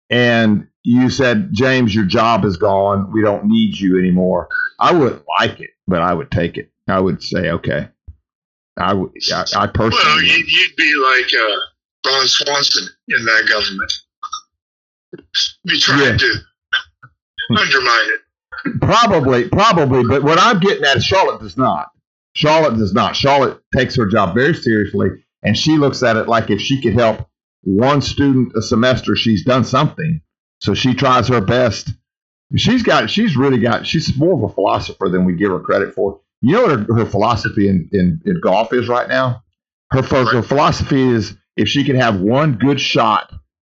and 0.10 0.68
you 0.84 1.10
said, 1.10 1.50
James, 1.54 1.94
your 1.96 2.06
job 2.06 2.46
is 2.46 2.58
gone. 2.58 3.12
We 3.12 3.22
don't 3.22 3.46
need 3.46 3.78
you 3.78 3.98
anymore. 4.00 4.50
I 4.80 4.94
wouldn't 4.94 5.24
like 5.40 5.60
it, 5.60 5.72
but 5.88 6.02
I 6.02 6.14
would 6.14 6.30
take 6.32 6.58
it. 6.58 6.72
I 6.88 7.00
would 7.00 7.24
say, 7.24 7.50
okay. 7.52 7.90
I 8.78 8.94
would. 8.94 9.12
I, 9.32 9.46
I 9.56 9.68
personally. 9.68 10.04
Well, 10.06 10.22
you'd, 10.24 10.52
you'd 10.52 10.76
be 10.76 10.94
like 10.96 11.32
uh, 11.34 12.10
Ron 12.12 12.28
Swanson 12.28 12.88
in 13.08 13.24
that 13.26 13.48
government. 13.50 13.94
Be 15.66 15.80
trying 15.80 16.00
Yeah. 16.00 16.18
to 16.18 16.36
undermine 17.52 18.14
it. 18.14 18.20
Probably, 18.82 19.48
probably. 19.50 20.04
But 20.08 20.24
what 20.24 20.40
I'm 20.40 20.60
getting 20.60 20.84
at 20.86 20.98
is 20.98 21.06
Charlotte 21.06 21.40
does 21.42 21.58
not. 21.58 21.90
Charlotte 22.36 22.78
does 22.78 22.94
not. 22.94 23.16
Charlotte 23.16 23.62
takes 23.76 23.96
her 23.96 24.08
job 24.08 24.34
very 24.34 24.54
seriously, 24.56 25.10
and 25.44 25.58
she 25.58 25.78
looks 25.78 26.02
at 26.02 26.18
it 26.18 26.28
like 26.28 26.50
if 26.50 26.60
she 26.62 26.82
could 26.82 26.94
help 26.94 27.28
one 27.62 28.02
student 28.02 28.54
a 28.56 28.62
semester, 28.62 29.16
she's 29.16 29.46
done 29.46 29.64
something. 29.66 30.22
So 30.64 30.73
she 30.73 30.94
tries 30.94 31.27
her 31.27 31.41
best. 31.41 31.90
She's 32.56 32.84
got. 32.84 33.10
She's 33.10 33.35
really 33.35 33.60
got. 33.60 33.85
She's 33.85 34.18
more 34.18 34.34
of 34.34 34.49
a 34.49 34.53
philosopher 34.53 35.10
than 35.10 35.26
we 35.26 35.34
give 35.34 35.52
her 35.52 35.60
credit 35.60 35.94
for. 35.94 36.22
You 36.40 36.53
know 36.53 36.61
what 36.61 36.72
her, 36.72 36.95
her 36.99 37.06
philosophy 37.06 37.68
in, 37.68 37.90
in, 37.91 38.22
in 38.26 38.40
golf 38.40 38.72
is 38.72 38.88
right 38.88 39.10
now? 39.10 39.44
Her, 39.91 40.02
her 40.02 40.41
philosophy 40.41 41.02
is 41.02 41.35
if 41.57 41.68
she 41.68 41.84
could 41.84 41.98
have 41.98 42.22
one 42.22 42.53
good 42.53 42.80
shot 42.80 43.34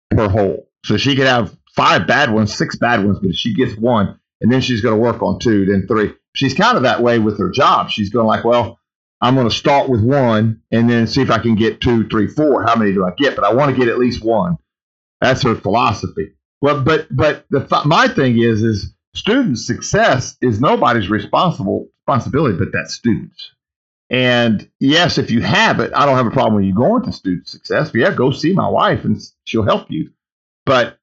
per 0.09 0.29
hole. 0.29 0.67
So 0.83 0.97
she 0.97 1.15
could 1.15 1.27
have 1.27 1.55
five 1.75 2.07
bad 2.07 2.33
ones, 2.33 2.55
six 2.55 2.75
bad 2.75 3.05
ones, 3.05 3.19
but 3.19 3.29
if 3.29 3.35
she 3.35 3.53
gets 3.53 3.77
one, 3.77 4.19
and 4.41 4.51
then 4.51 4.61
she's 4.61 4.81
going 4.81 4.95
to 4.95 5.01
work 5.01 5.21
on 5.21 5.37
two, 5.39 5.65
then 5.65 5.85
three. 5.87 6.13
She's 6.33 6.55
kind 6.55 6.75
of 6.75 6.83
that 6.83 7.03
way 7.03 7.19
with 7.19 7.37
her 7.37 7.51
job. 7.51 7.91
She's 7.91 8.09
going 8.09 8.25
like, 8.25 8.43
well, 8.43 8.79
I'm 9.21 9.35
going 9.35 9.49
to 9.49 9.55
start 9.55 9.89
with 9.89 10.01
one 10.01 10.61
and 10.71 10.89
then 10.89 11.05
see 11.05 11.21
if 11.21 11.29
I 11.29 11.37
can 11.37 11.53
get 11.53 11.81
two, 11.81 12.07
three, 12.07 12.27
four. 12.27 12.63
How 12.63 12.75
many 12.75 12.93
do 12.93 13.05
I 13.05 13.11
get? 13.11 13.35
But 13.35 13.45
I 13.45 13.53
want 13.53 13.69
to 13.69 13.77
get 13.77 13.89
at 13.89 13.99
least 13.99 14.23
one. 14.23 14.57
That's 15.21 15.43
her 15.43 15.55
philosophy. 15.55 16.31
Well, 16.61 16.81
but 16.81 17.07
but 17.09 17.45
the 17.49 17.61
th- 17.65 17.85
my 17.85 18.07
thing 18.07 18.41
is 18.41 18.63
is 18.63 18.93
student 19.13 19.57
success 19.57 20.37
is 20.41 20.59
nobody's 20.59 21.09
responsible 21.09 21.89
responsibility, 22.07 22.57
but 22.57 22.69
that's 22.73 22.93
students. 22.93 23.51
And 24.09 24.69
yes, 24.79 25.17
if 25.17 25.29
you 25.29 25.41
have 25.41 25.79
it, 25.79 25.91
I 25.95 26.05
don't 26.05 26.17
have 26.17 26.25
a 26.25 26.31
problem 26.31 26.55
with 26.55 26.65
you 26.65 26.73
going 26.73 27.03
to 27.03 27.11
student 27.11 27.47
success. 27.47 27.91
But 27.91 28.01
yeah, 28.01 28.13
go 28.13 28.31
see 28.31 28.53
my 28.53 28.67
wife 28.67 29.05
and 29.05 29.21
she'll 29.45 29.63
help 29.63 29.91
you. 29.91 30.11
But 30.65 30.97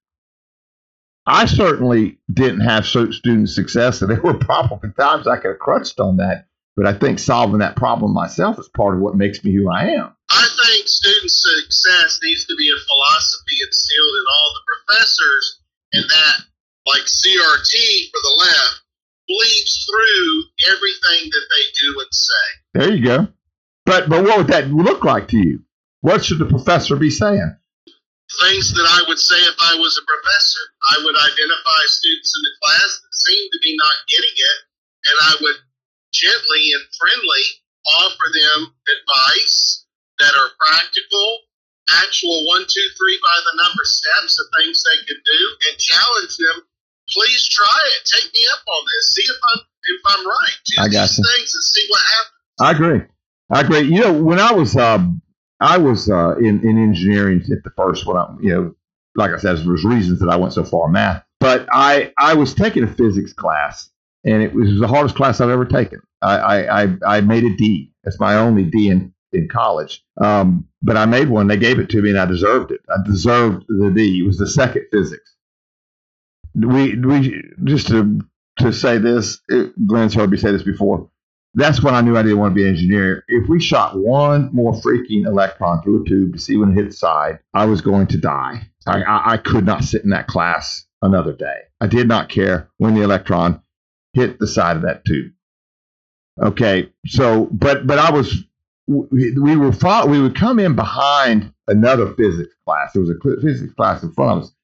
I 1.26 1.46
certainly 1.46 2.18
didn't 2.32 2.60
have 2.60 2.86
student 2.86 3.48
success, 3.48 4.00
and 4.02 4.10
there 4.10 4.20
were 4.20 4.34
probably 4.34 4.90
times 4.92 5.26
I 5.26 5.36
could 5.36 5.52
have 5.52 5.58
crutched 5.58 5.98
on 6.00 6.18
that. 6.18 6.46
But 6.76 6.86
I 6.86 6.92
think 6.92 7.18
solving 7.18 7.60
that 7.60 7.74
problem 7.74 8.12
myself 8.12 8.58
is 8.58 8.68
part 8.68 8.94
of 8.94 9.00
what 9.00 9.16
makes 9.16 9.42
me 9.42 9.52
who 9.52 9.70
I 9.70 9.96
am. 9.96 10.14
I 10.28 10.46
think 10.62 10.86
student 10.86 11.30
success 11.30 12.20
needs 12.22 12.44
to 12.44 12.54
be 12.56 12.68
a 12.68 12.76
philosophy 12.76 13.56
instilled 13.64 14.14
in 14.14 14.26
all 14.28 14.50
the 14.52 14.66
professors, 14.68 15.60
and 15.94 16.04
that, 16.04 16.36
like 16.86 17.08
CRT 17.08 18.10
for 18.12 18.20
the 18.22 18.36
left, 18.44 18.80
bleeds 19.26 19.86
through 19.88 20.42
everything 20.68 21.30
that 21.30 21.46
they 21.48 21.64
do 21.80 22.00
and 22.00 22.12
say. 22.12 22.46
There 22.74 22.92
you 22.94 23.04
go. 23.04 23.28
But 23.86 24.08
but 24.08 24.24
what 24.24 24.38
would 24.38 24.48
that 24.48 24.68
look 24.68 25.04
like 25.04 25.28
to 25.28 25.38
you? 25.38 25.62
What 26.02 26.24
should 26.24 26.38
the 26.38 26.46
professor 26.46 26.96
be 26.96 27.10
saying? 27.10 27.56
Things 28.42 28.74
that 28.74 28.86
I 28.86 29.08
would 29.08 29.18
say 29.18 29.36
if 29.36 29.56
I 29.62 29.78
was 29.78 29.96
a 29.96 30.04
professor. 30.04 30.60
I 30.90 30.96
would 31.02 31.16
identify 31.16 31.80
students 31.86 32.34
in 32.36 32.42
the 32.42 32.54
class 32.62 33.00
that 33.00 33.14
seem 33.14 33.48
to 33.50 33.58
be 33.62 33.76
not 33.78 33.94
getting 34.10 34.34
it, 34.34 34.58
and 35.08 35.16
I 35.22 35.32
would 35.40 35.56
gently 36.16 36.72
and 36.72 36.84
friendly 36.96 37.44
offer 38.00 38.26
them 38.32 38.72
advice 38.88 39.84
that 40.18 40.32
are 40.32 40.50
practical, 40.56 41.28
actual 42.02 42.46
one, 42.48 42.64
two, 42.64 42.88
three 42.96 43.18
by 43.20 43.36
the 43.44 43.54
number 43.62 43.84
steps 43.84 44.40
of 44.40 44.46
things 44.58 44.82
they 44.82 44.98
could 45.04 45.22
do, 45.22 45.40
and 45.68 45.74
challenge 45.78 46.34
them. 46.40 46.64
Please 47.12 47.48
try 47.52 47.78
it. 47.96 48.08
Take 48.08 48.32
me 48.32 48.40
up 48.52 48.64
on 48.66 48.82
this. 48.88 49.14
See 49.14 49.22
if 49.22 49.38
I'm 49.38 49.60
if 49.60 50.00
I'm 50.08 50.26
right. 50.26 50.56
Do 50.66 50.82
I 50.82 50.88
got 50.88 51.08
these 51.08 51.18
you. 51.18 51.24
things 51.24 51.54
and 51.54 51.64
see 51.64 51.86
what 51.88 52.02
happens. 52.02 52.32
I 52.58 52.70
agree. 52.72 53.00
I 53.50 53.60
agree. 53.60 53.94
You 53.94 54.00
know, 54.00 54.12
when 54.12 54.40
I 54.40 54.52
was 54.52 54.76
um, 54.76 55.22
I 55.60 55.78
was 55.78 56.10
uh, 56.10 56.36
in 56.38 56.66
in 56.66 56.82
engineering 56.82 57.42
at 57.52 57.62
the 57.62 57.70
first 57.76 58.06
one. 58.06 58.16
I, 58.16 58.26
you 58.40 58.50
know, 58.50 58.74
like 59.14 59.30
I 59.30 59.38
said, 59.38 59.58
there's 59.58 59.84
reasons 59.84 60.20
that 60.20 60.28
I 60.28 60.36
went 60.36 60.52
so 60.52 60.64
far 60.64 60.86
in 60.86 60.92
math. 60.92 61.22
But 61.40 61.68
I 61.72 62.12
I 62.18 62.34
was 62.34 62.54
taking 62.54 62.82
a 62.84 62.88
physics 62.88 63.32
class, 63.32 63.88
and 64.26 64.42
it 64.42 64.52
was 64.52 64.78
the 64.78 64.86
hardest 64.86 65.14
class 65.14 65.40
I've 65.40 65.50
ever 65.50 65.64
taken. 65.64 66.00
I 66.20 66.66
I, 66.66 66.96
I, 67.06 67.20
made 67.20 67.44
a 67.44 67.56
D. 67.56 67.92
That's 68.04 68.20
my 68.20 68.36
only 68.36 68.64
D 68.64 68.90
in 68.90 69.14
in 69.32 69.48
college. 69.48 70.04
Um, 70.20 70.66
but 70.82 70.96
I 70.96 71.06
made 71.06 71.28
one. 71.28 71.46
They 71.46 71.56
gave 71.56 71.78
it 71.78 71.88
to 71.90 72.02
me, 72.02 72.10
and 72.10 72.18
I 72.18 72.26
deserved 72.26 72.70
it. 72.70 72.80
I 72.88 72.96
deserved 73.06 73.64
the 73.68 73.90
D. 73.90 74.20
It 74.20 74.26
was 74.26 74.38
the 74.38 74.48
second 74.48 74.86
physics. 74.92 75.36
We 76.54 76.96
we 76.98 77.42
just 77.64 77.88
to 77.88 78.20
to 78.58 78.72
say 78.72 78.98
this. 78.98 79.40
It, 79.48 79.72
Glenn's 79.86 80.14
heard 80.14 80.30
me 80.30 80.36
say 80.36 80.52
this 80.52 80.62
before 80.62 81.08
that's 81.56 81.82
when 81.82 81.94
I 81.94 82.02
knew 82.02 82.16
I 82.16 82.22
didn't 82.22 82.38
want 82.38 82.52
to 82.52 82.54
be 82.54 82.64
an 82.64 82.68
engineer. 82.68 83.24
If 83.28 83.48
we 83.48 83.60
shot 83.60 83.98
one 83.98 84.50
more 84.52 84.74
freaking 84.74 85.26
electron 85.26 85.82
through 85.82 86.02
a 86.02 86.08
tube 86.08 86.34
to 86.34 86.38
see 86.38 86.58
when 86.58 86.70
it 86.70 86.74
hit 86.74 86.90
the 86.90 86.92
side, 86.92 87.40
I 87.54 87.64
was 87.64 87.80
going 87.80 88.08
to 88.08 88.18
die. 88.18 88.68
I, 88.86 89.02
I, 89.02 89.32
I 89.32 89.36
could 89.38 89.64
not 89.64 89.82
sit 89.82 90.04
in 90.04 90.10
that 90.10 90.26
class 90.26 90.86
another 91.00 91.32
day. 91.32 91.56
I 91.80 91.86
did 91.86 92.08
not 92.08 92.28
care 92.28 92.68
when 92.76 92.94
the 92.94 93.02
electron 93.02 93.62
hit 94.16 94.38
the 94.38 94.46
side 94.46 94.76
of 94.76 94.82
that 94.82 95.04
tube. 95.04 95.32
Okay, 96.42 96.90
so 97.06 97.48
but 97.52 97.86
but 97.86 97.98
I 97.98 98.10
was 98.10 98.44
we, 98.86 99.38
we 99.38 99.56
were 99.56 99.72
we 100.06 100.20
would 100.20 100.36
come 100.36 100.58
in 100.58 100.74
behind 100.74 101.52
another 101.68 102.14
physics 102.14 102.54
class. 102.64 102.92
There 102.92 103.02
was 103.02 103.10
a 103.10 103.40
physics 103.40 103.72
class 103.74 104.02
in 104.02 104.12
front 104.12 104.38
of 104.38 104.44
us, 104.44 104.54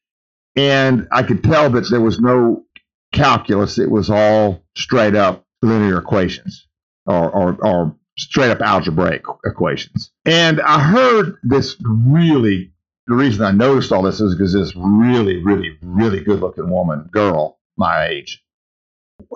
and 0.57 1.09
I 1.13 1.23
could 1.23 1.45
tell 1.45 1.71
that 1.71 1.89
there 1.91 2.01
was 2.01 2.21
no 2.21 2.65
calculus. 3.13 3.79
It 3.79 3.91
was 3.91 4.11
all 4.11 4.63
straight 4.77 5.15
up 5.15 5.45
linear 5.63 5.99
equations 5.99 6.67
or, 7.07 7.31
or, 7.31 7.57
or 7.65 7.97
straight 8.19 8.51
up 8.51 8.61
algebraic 8.61 9.23
equations. 9.45 10.13
And 10.25 10.61
I 10.61 10.81
heard 10.81 11.37
this 11.43 11.77
really, 11.83 12.73
the 13.07 13.15
reason 13.15 13.45
I 13.45 13.53
noticed 13.53 13.93
all 13.93 14.03
this 14.03 14.21
is 14.21 14.35
because 14.35 14.53
this 14.53 14.75
really, 14.77 15.43
really, 15.43 15.79
really 15.83 16.21
good 16.21 16.41
looking 16.41 16.71
woman, 16.71 17.09
girl, 17.13 17.59
my 17.77 18.07
age, 18.07 18.43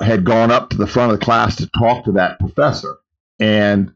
had 0.03 0.25
gone 0.25 0.51
up 0.51 0.71
to 0.71 0.77
the 0.77 0.87
front 0.87 1.13
of 1.13 1.19
the 1.19 1.25
class 1.25 1.57
to 1.57 1.69
talk 1.69 2.05
to 2.05 2.13
that 2.13 2.39
professor. 2.39 2.97
And 3.39 3.93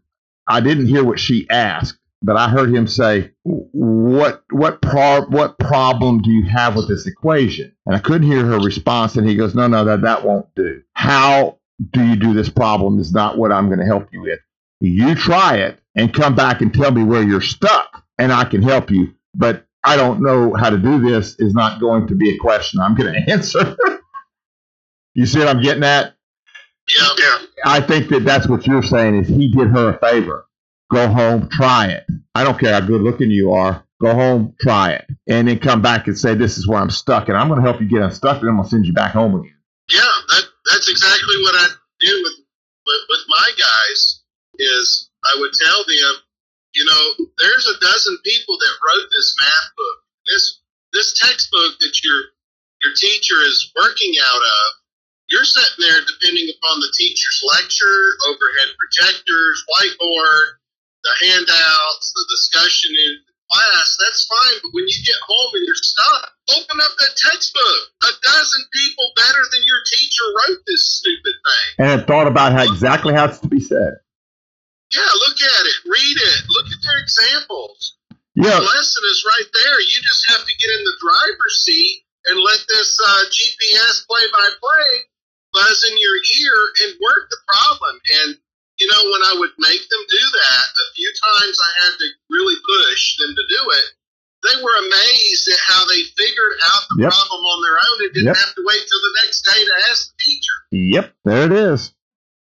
I 0.47 0.61
didn't 0.61 0.87
hear 0.87 1.05
what 1.05 1.19
she 1.19 1.49
asked, 1.51 1.99
but 2.23 2.37
I 2.37 2.49
heard 2.49 2.75
him 2.75 2.87
say, 2.87 3.31
"What 3.45 4.43
what 4.51 4.83
pro- 4.83 5.27
what 5.27 5.59
problem 5.59 6.21
do 6.23 6.31
you 6.31 6.45
have 6.45 6.77
with 6.77 6.89
this 6.89 7.07
equation?" 7.07 7.73
And 7.87 7.95
I 7.95 7.99
couldn't 7.99 8.31
hear 8.31 8.45
her 8.45 8.59
response. 8.59 9.17
And 9.17 9.29
he 9.29 9.37
goes, 9.37 9.55
"No, 9.55 9.67
no, 9.69 9.85
that 9.85 10.03
that 10.03 10.25
won't 10.25 10.47
do. 10.55 10.83
How 10.93 11.59
do 11.93 12.05
you 12.05 12.17
do 12.17 12.35
this 12.35 12.51
problem 12.51 12.99
is 12.99 13.13
not 13.13 13.39
what 13.39 13.53
I'm 13.53 13.67
going 13.67 13.79
to 13.79 13.87
help 13.87 14.13
you 14.13 14.23
with. 14.23 14.41
You 14.81 15.15
try 15.15 15.57
it 15.57 15.79
and 15.95 16.13
come 16.13 16.35
back 16.35 16.61
and 16.61 16.73
tell 16.73 16.91
me 16.91 17.03
where 17.05 17.23
you're 17.23 17.41
stuck, 17.41 18.05
and 18.19 18.33
I 18.33 18.45
can 18.45 18.63
help 18.63 18.91
you. 18.91 19.15
But 19.35 19.67
I 19.85 19.97
don't 19.97 20.23
know 20.23 20.55
how 20.55 20.71
to 20.71 20.79
do 20.79 21.01
this 21.01 21.37
is 21.39 21.55
not 21.55 21.81
going 21.81 22.09
to 22.09 22.15
be 22.15 22.31
a 22.35 22.39
question 22.39 22.81
I'm 22.81 22.95
going 22.95 23.13
to 23.27 23.33
answer. 23.33 23.77
You 25.15 25.27
see 25.27 25.39
what 25.39 25.49
I'm 25.49 25.63
getting 25.63 25.85
at? 25.85 26.15
Yeah. 26.89 27.09
Yeah. 27.19 27.39
I 27.67 27.81
think 27.81 28.09
that 28.09 28.25
that's 28.25 28.49
what 28.49 28.67
you're 28.67 28.83
saying 28.83 29.17
is 29.17 29.29
he 29.29 29.49
did 29.49 29.69
her 29.69 29.91
a 29.91 29.99
favor. 29.99 30.47
Go 30.91 31.09
home, 31.09 31.49
try 31.53 31.87
it. 31.87 32.05
I 32.35 32.43
don't 32.43 32.59
care 32.59 32.73
how 32.73 32.81
good 32.81 33.01
looking 33.01 33.31
you 33.31 33.53
are. 33.53 33.85
Go 34.01 34.15
home, 34.15 34.55
try 34.61 34.93
it, 34.93 35.07
and 35.29 35.47
then 35.47 35.59
come 35.59 35.83
back 35.83 36.07
and 36.07 36.17
say 36.17 36.35
this 36.35 36.57
is 36.57 36.67
where 36.67 36.81
I'm 36.81 36.91
stuck, 36.91 37.29
and 37.29 37.37
I'm 37.37 37.49
going 37.49 37.61
to 37.61 37.67
help 37.67 37.83
you 37.83 37.87
get 37.87 38.01
unstuck, 38.01 38.41
and 38.41 38.49
I'm 38.49 38.57
going 38.57 38.65
to 38.65 38.71
send 38.71 38.87
you 38.87 38.95
back 38.95 39.13
home 39.13 39.35
again. 39.35 39.55
Yeah, 39.91 40.01
that, 40.01 40.45
that's 40.73 40.89
exactly 40.89 41.37
what 41.43 41.55
I 41.55 41.67
do 42.01 42.21
with, 42.25 42.33
with 42.87 43.03
with 43.11 43.25
my 43.29 43.51
guys. 43.61 44.23
Is 44.59 45.11
I 45.27 45.37
would 45.41 45.53
tell 45.53 45.85
them, 45.85 46.15
you 46.75 46.85
know, 46.87 47.27
there's 47.39 47.67
a 47.67 47.79
dozen 47.79 48.17
people 48.25 48.57
that 48.57 48.75
wrote 48.89 49.09
this 49.13 49.37
math 49.43 49.71
book. 49.77 49.97
This 50.27 50.61
this 50.95 51.19
textbook 51.21 51.79
that 51.81 52.01
your 52.03 52.21
your 52.83 52.95
teacher 52.97 53.37
is 53.45 53.71
working 53.77 54.15
out 54.25 54.41
of. 54.41 54.80
You're 55.31 55.47
sitting 55.47 55.79
there 55.79 56.03
depending 56.03 56.51
upon 56.51 56.81
the 56.83 56.91
teacher's 56.99 57.39
lecture, 57.55 58.19
overhead 58.27 58.75
projectors, 58.75 59.63
whiteboard, 59.71 60.59
the 61.07 61.15
handouts, 61.27 62.13
the 62.13 62.27
discussion 62.35 62.91
in 62.99 63.13
class, 63.51 63.99
that's 63.99 64.27
fine. 64.27 64.59
But 64.63 64.71
when 64.73 64.87
you 64.87 64.99
get 65.05 65.19
home 65.27 65.51
and 65.55 65.67
you're 65.67 65.83
stuck, 65.83 66.35
open 66.55 66.79
up 66.79 66.95
that 66.99 67.15
textbook. 67.19 67.83
A 68.07 68.13
dozen 68.23 68.63
people 68.73 69.07
better 69.17 69.43
than 69.55 69.63
your 69.67 69.83
teacher 69.87 70.27
wrote 70.35 70.63
this 70.67 70.99
stupid 70.99 71.37
thing. 71.47 71.69
And 71.79 72.07
thought 72.07 72.27
about 72.27 72.53
how 72.53 72.65
exactly 72.65 73.15
how 73.15 73.27
it's 73.27 73.39
to 73.41 73.49
be 73.49 73.61
said. 73.61 74.03
Yeah, 74.91 75.11
look 75.27 75.39
at 75.39 75.65
it, 75.67 75.79
read 75.87 76.17
it, 76.19 76.41
look 76.51 76.67
at 76.67 76.81
their 76.83 76.99
examples. 76.99 77.95
Yeah. 78.35 78.59
The 78.59 78.67
lesson 78.67 79.03
is 79.07 79.25
right 79.27 79.51
there. 79.55 79.79
You 79.81 79.99
just 80.03 80.25
have 80.31 80.43
to 80.43 80.55
get 80.59 80.71
in 80.79 80.83
the 80.83 80.97
driver's 80.99 81.57
seat 81.63 82.03
and 82.27 82.41
let 82.43 82.59
this 82.67 82.99
uh, 82.99 83.23
GPS 83.31 84.07
play 84.07 84.27
by 84.35 84.49
play 84.59 85.10
buzz 85.53 85.85
in 85.85 85.95
your 85.99 86.17
ear 86.43 86.57
and 86.85 86.91
work 87.03 87.29
the 87.31 87.41
problem. 87.49 87.95
And, 88.23 88.31
you 88.79 88.87
know, 88.89 89.03
when 89.11 89.23
I 89.31 89.35
would 89.39 89.55
make 89.59 89.83
them 89.89 90.05
do 90.09 90.25
that, 90.33 90.65
the 90.75 90.87
few 90.97 91.11
times 91.19 91.57
I 91.59 91.71
had 91.85 91.95
to 91.99 92.07
really 92.31 92.59
push 92.65 93.17
them 93.19 93.35
to 93.35 93.45
do 93.49 93.63
it, 93.79 93.87
they 94.43 94.57
were 94.63 94.77
amazed 94.89 95.45
at 95.53 95.61
how 95.69 95.85
they 95.87 96.03
figured 96.17 96.57
out 96.73 96.83
the 96.91 97.03
Yep. 97.05 97.13
problem 97.13 97.43
on 97.45 97.59
their 97.63 97.77
own 97.77 97.97
and 98.05 98.15
didn't 98.15 98.27
Yep. 98.33 98.37
have 98.37 98.55
to 98.55 98.65
wait 98.65 98.83
till 98.89 99.01
the 99.01 99.15
next 99.25 99.43
day 99.45 99.61
to 99.65 99.75
ask 99.91 100.09
the 100.09 100.17
teacher. 100.25 100.57
Yep, 100.73 101.15
there 101.25 101.45
it 101.47 101.53
is. 101.53 101.93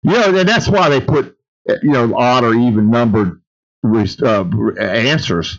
Yeah, 0.03 0.29
and 0.35 0.49
that's 0.49 0.69
why 0.69 0.89
they 0.89 1.01
put 1.01 1.37
you 1.83 1.91
know 1.93 2.15
odd 2.17 2.45
or 2.45 2.55
even 2.55 2.91
numbered 2.91 3.41
uh, 3.85 4.45
answers 4.79 5.59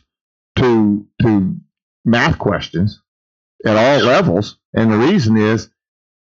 to 0.57 1.05
to 1.21 1.55
math 2.05 2.37
questions 2.39 3.01
at 3.65 3.75
all 3.75 4.05
levels. 4.05 4.57
And 4.73 4.91
the 4.91 4.97
reason 4.97 5.37
is 5.37 5.69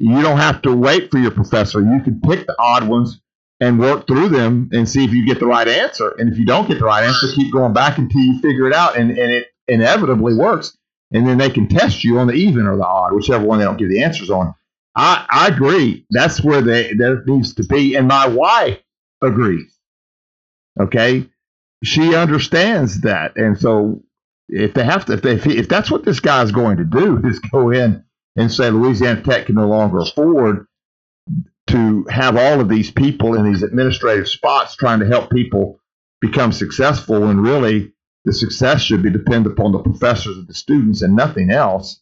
you 0.00 0.22
don't 0.22 0.38
have 0.38 0.62
to 0.62 0.74
wait 0.74 1.10
for 1.10 1.18
your 1.18 1.30
professor. 1.30 1.80
You 1.80 2.00
can 2.02 2.20
pick 2.22 2.46
the 2.46 2.56
odd 2.58 2.88
ones 2.88 3.20
and 3.60 3.78
work 3.78 4.06
through 4.06 4.30
them 4.30 4.70
and 4.72 4.88
see 4.88 5.04
if 5.04 5.12
you 5.12 5.26
get 5.26 5.38
the 5.38 5.46
right 5.46 5.68
answer. 5.68 6.14
And 6.18 6.32
if 6.32 6.38
you 6.38 6.46
don't 6.46 6.66
get 6.66 6.78
the 6.78 6.86
right 6.86 7.04
answer, 7.04 7.26
keep 7.34 7.52
going 7.52 7.74
back 7.74 7.98
until 7.98 8.22
you 8.22 8.40
figure 8.40 8.66
it 8.66 8.72
out. 8.72 8.96
And, 8.96 9.10
and 9.10 9.30
it 9.30 9.48
inevitably 9.68 10.34
works. 10.34 10.76
And 11.12 11.28
then 11.28 11.36
they 11.36 11.50
can 11.50 11.68
test 11.68 12.02
you 12.02 12.18
on 12.18 12.28
the 12.28 12.32
even 12.32 12.66
or 12.66 12.76
the 12.76 12.86
odd, 12.86 13.12
whichever 13.12 13.44
one 13.44 13.58
they 13.58 13.66
don't 13.66 13.76
give 13.76 13.90
the 13.90 14.02
answers 14.02 14.30
on. 14.30 14.54
I, 14.96 15.26
I 15.30 15.48
agree. 15.48 16.06
That's 16.10 16.42
where 16.42 16.62
they 16.62 16.94
there 16.94 17.22
needs 17.26 17.54
to 17.56 17.64
be. 17.64 17.94
And 17.94 18.08
my 18.08 18.26
wife 18.26 18.78
agrees. 19.20 19.76
Okay. 20.80 21.28
She 21.84 22.14
understands 22.14 23.02
that. 23.02 23.36
And 23.36 23.58
so 23.58 24.02
if 24.48 24.72
they 24.72 24.84
have 24.84 25.04
to, 25.06 25.12
if, 25.12 25.22
they, 25.22 25.34
if 25.34 25.68
that's 25.68 25.90
what 25.90 26.04
this 26.04 26.20
guy's 26.20 26.52
going 26.52 26.78
to 26.78 26.84
do, 26.84 27.20
is 27.24 27.38
go 27.38 27.70
in 27.70 28.02
and 28.36 28.52
say 28.52 28.70
Louisiana 28.70 29.22
Tech 29.22 29.46
can 29.46 29.56
no 29.56 29.66
longer 29.68 29.98
afford 29.98 30.66
to 31.68 32.04
have 32.10 32.36
all 32.36 32.60
of 32.60 32.68
these 32.68 32.90
people 32.90 33.34
in 33.34 33.44
these 33.44 33.62
administrative 33.62 34.28
spots 34.28 34.76
trying 34.76 35.00
to 35.00 35.06
help 35.06 35.30
people 35.30 35.80
become 36.20 36.52
successful 36.52 37.20
when 37.20 37.40
really 37.40 37.92
the 38.24 38.32
success 38.32 38.82
should 38.82 39.02
be 39.02 39.10
dependent 39.10 39.46
upon 39.58 39.72
the 39.72 39.78
professors 39.78 40.36
and 40.36 40.48
the 40.48 40.54
students 40.54 41.02
and 41.02 41.14
nothing 41.14 41.50
else. 41.50 42.00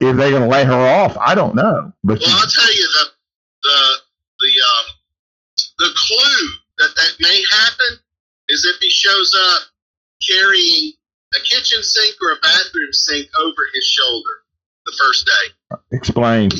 If 0.00 0.16
they're 0.16 0.30
going 0.30 0.42
to 0.42 0.48
lay 0.48 0.64
her 0.64 0.72
off, 0.72 1.16
I 1.18 1.34
don't 1.34 1.54
know. 1.54 1.92
But 2.04 2.20
Well, 2.20 2.30
I'll 2.30 2.46
tell 2.46 2.74
you 2.74 2.88
the 2.88 3.06
the 3.62 3.96
the 4.40 4.52
um 4.66 4.86
the 5.78 5.90
clue 5.94 6.48
that 6.78 6.94
that 6.96 7.12
may 7.20 7.42
happen 7.52 7.98
is 8.48 8.64
if 8.64 8.80
he 8.80 8.88
shows 8.88 9.36
up 9.52 9.62
carrying 10.26 10.92
a 11.34 11.40
kitchen 11.40 11.82
sink 11.82 12.16
or 12.22 12.32
a 12.32 12.40
bathroom 12.40 12.92
sink 12.92 13.28
over 13.38 13.62
his 13.74 13.84
shoulder 13.84 14.42
the 14.90 14.96
first 14.98 15.26
day. 15.26 15.76
explain. 15.92 16.50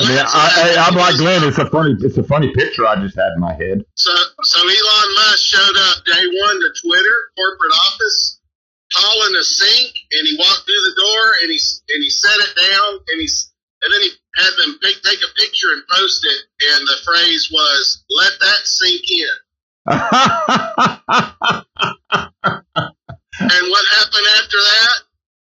I 0.00 0.08
mean, 0.08 0.18
I, 0.18 0.24
I, 0.26 0.86
I'm 0.86 0.94
like. 0.94 1.16
Glenn. 1.16 1.42
It's 1.44 1.58
a 1.58 1.66
funny, 1.66 1.96
it's 2.00 2.18
a 2.18 2.22
funny 2.22 2.52
picture 2.54 2.86
I 2.86 3.00
just 3.00 3.16
had 3.16 3.32
in 3.34 3.40
my 3.40 3.54
head. 3.54 3.84
So, 3.94 4.12
so 4.42 4.60
Elon 4.60 5.14
Musk 5.14 5.38
showed 5.38 5.76
up 5.90 6.04
day 6.04 6.24
one 6.26 6.60
to 6.60 6.70
Twitter 6.84 7.32
corporate 7.36 7.72
office, 7.72 8.40
hauling 8.92 9.36
a 9.36 9.44
sink, 9.44 9.96
and 10.12 10.26
he 10.26 10.36
walked 10.38 10.62
through 10.66 10.82
the 10.92 10.94
door 11.00 11.34
and 11.42 11.50
he 11.50 11.58
and 11.88 12.02
he 12.02 12.10
set 12.10 12.36
it 12.36 12.54
down 12.70 13.00
and 13.08 13.20
he 13.20 13.28
and 13.82 13.94
then 13.94 14.02
he 14.02 14.10
had 14.36 14.50
them 14.58 14.78
pick, 14.82 15.02
take 15.02 15.18
a 15.18 15.34
picture 15.40 15.72
and 15.72 15.82
post 15.90 16.24
it, 16.26 16.40
and 16.74 16.86
the 16.86 16.96
phrase 17.04 17.48
was 17.50 18.04
"Let 18.10 18.32
that 18.40 18.66
sink 18.66 19.02
in." 19.10 19.36
And 23.40 23.70
what 23.70 23.86
happened 23.94 24.26
after 24.36 24.56
that? 24.58 24.94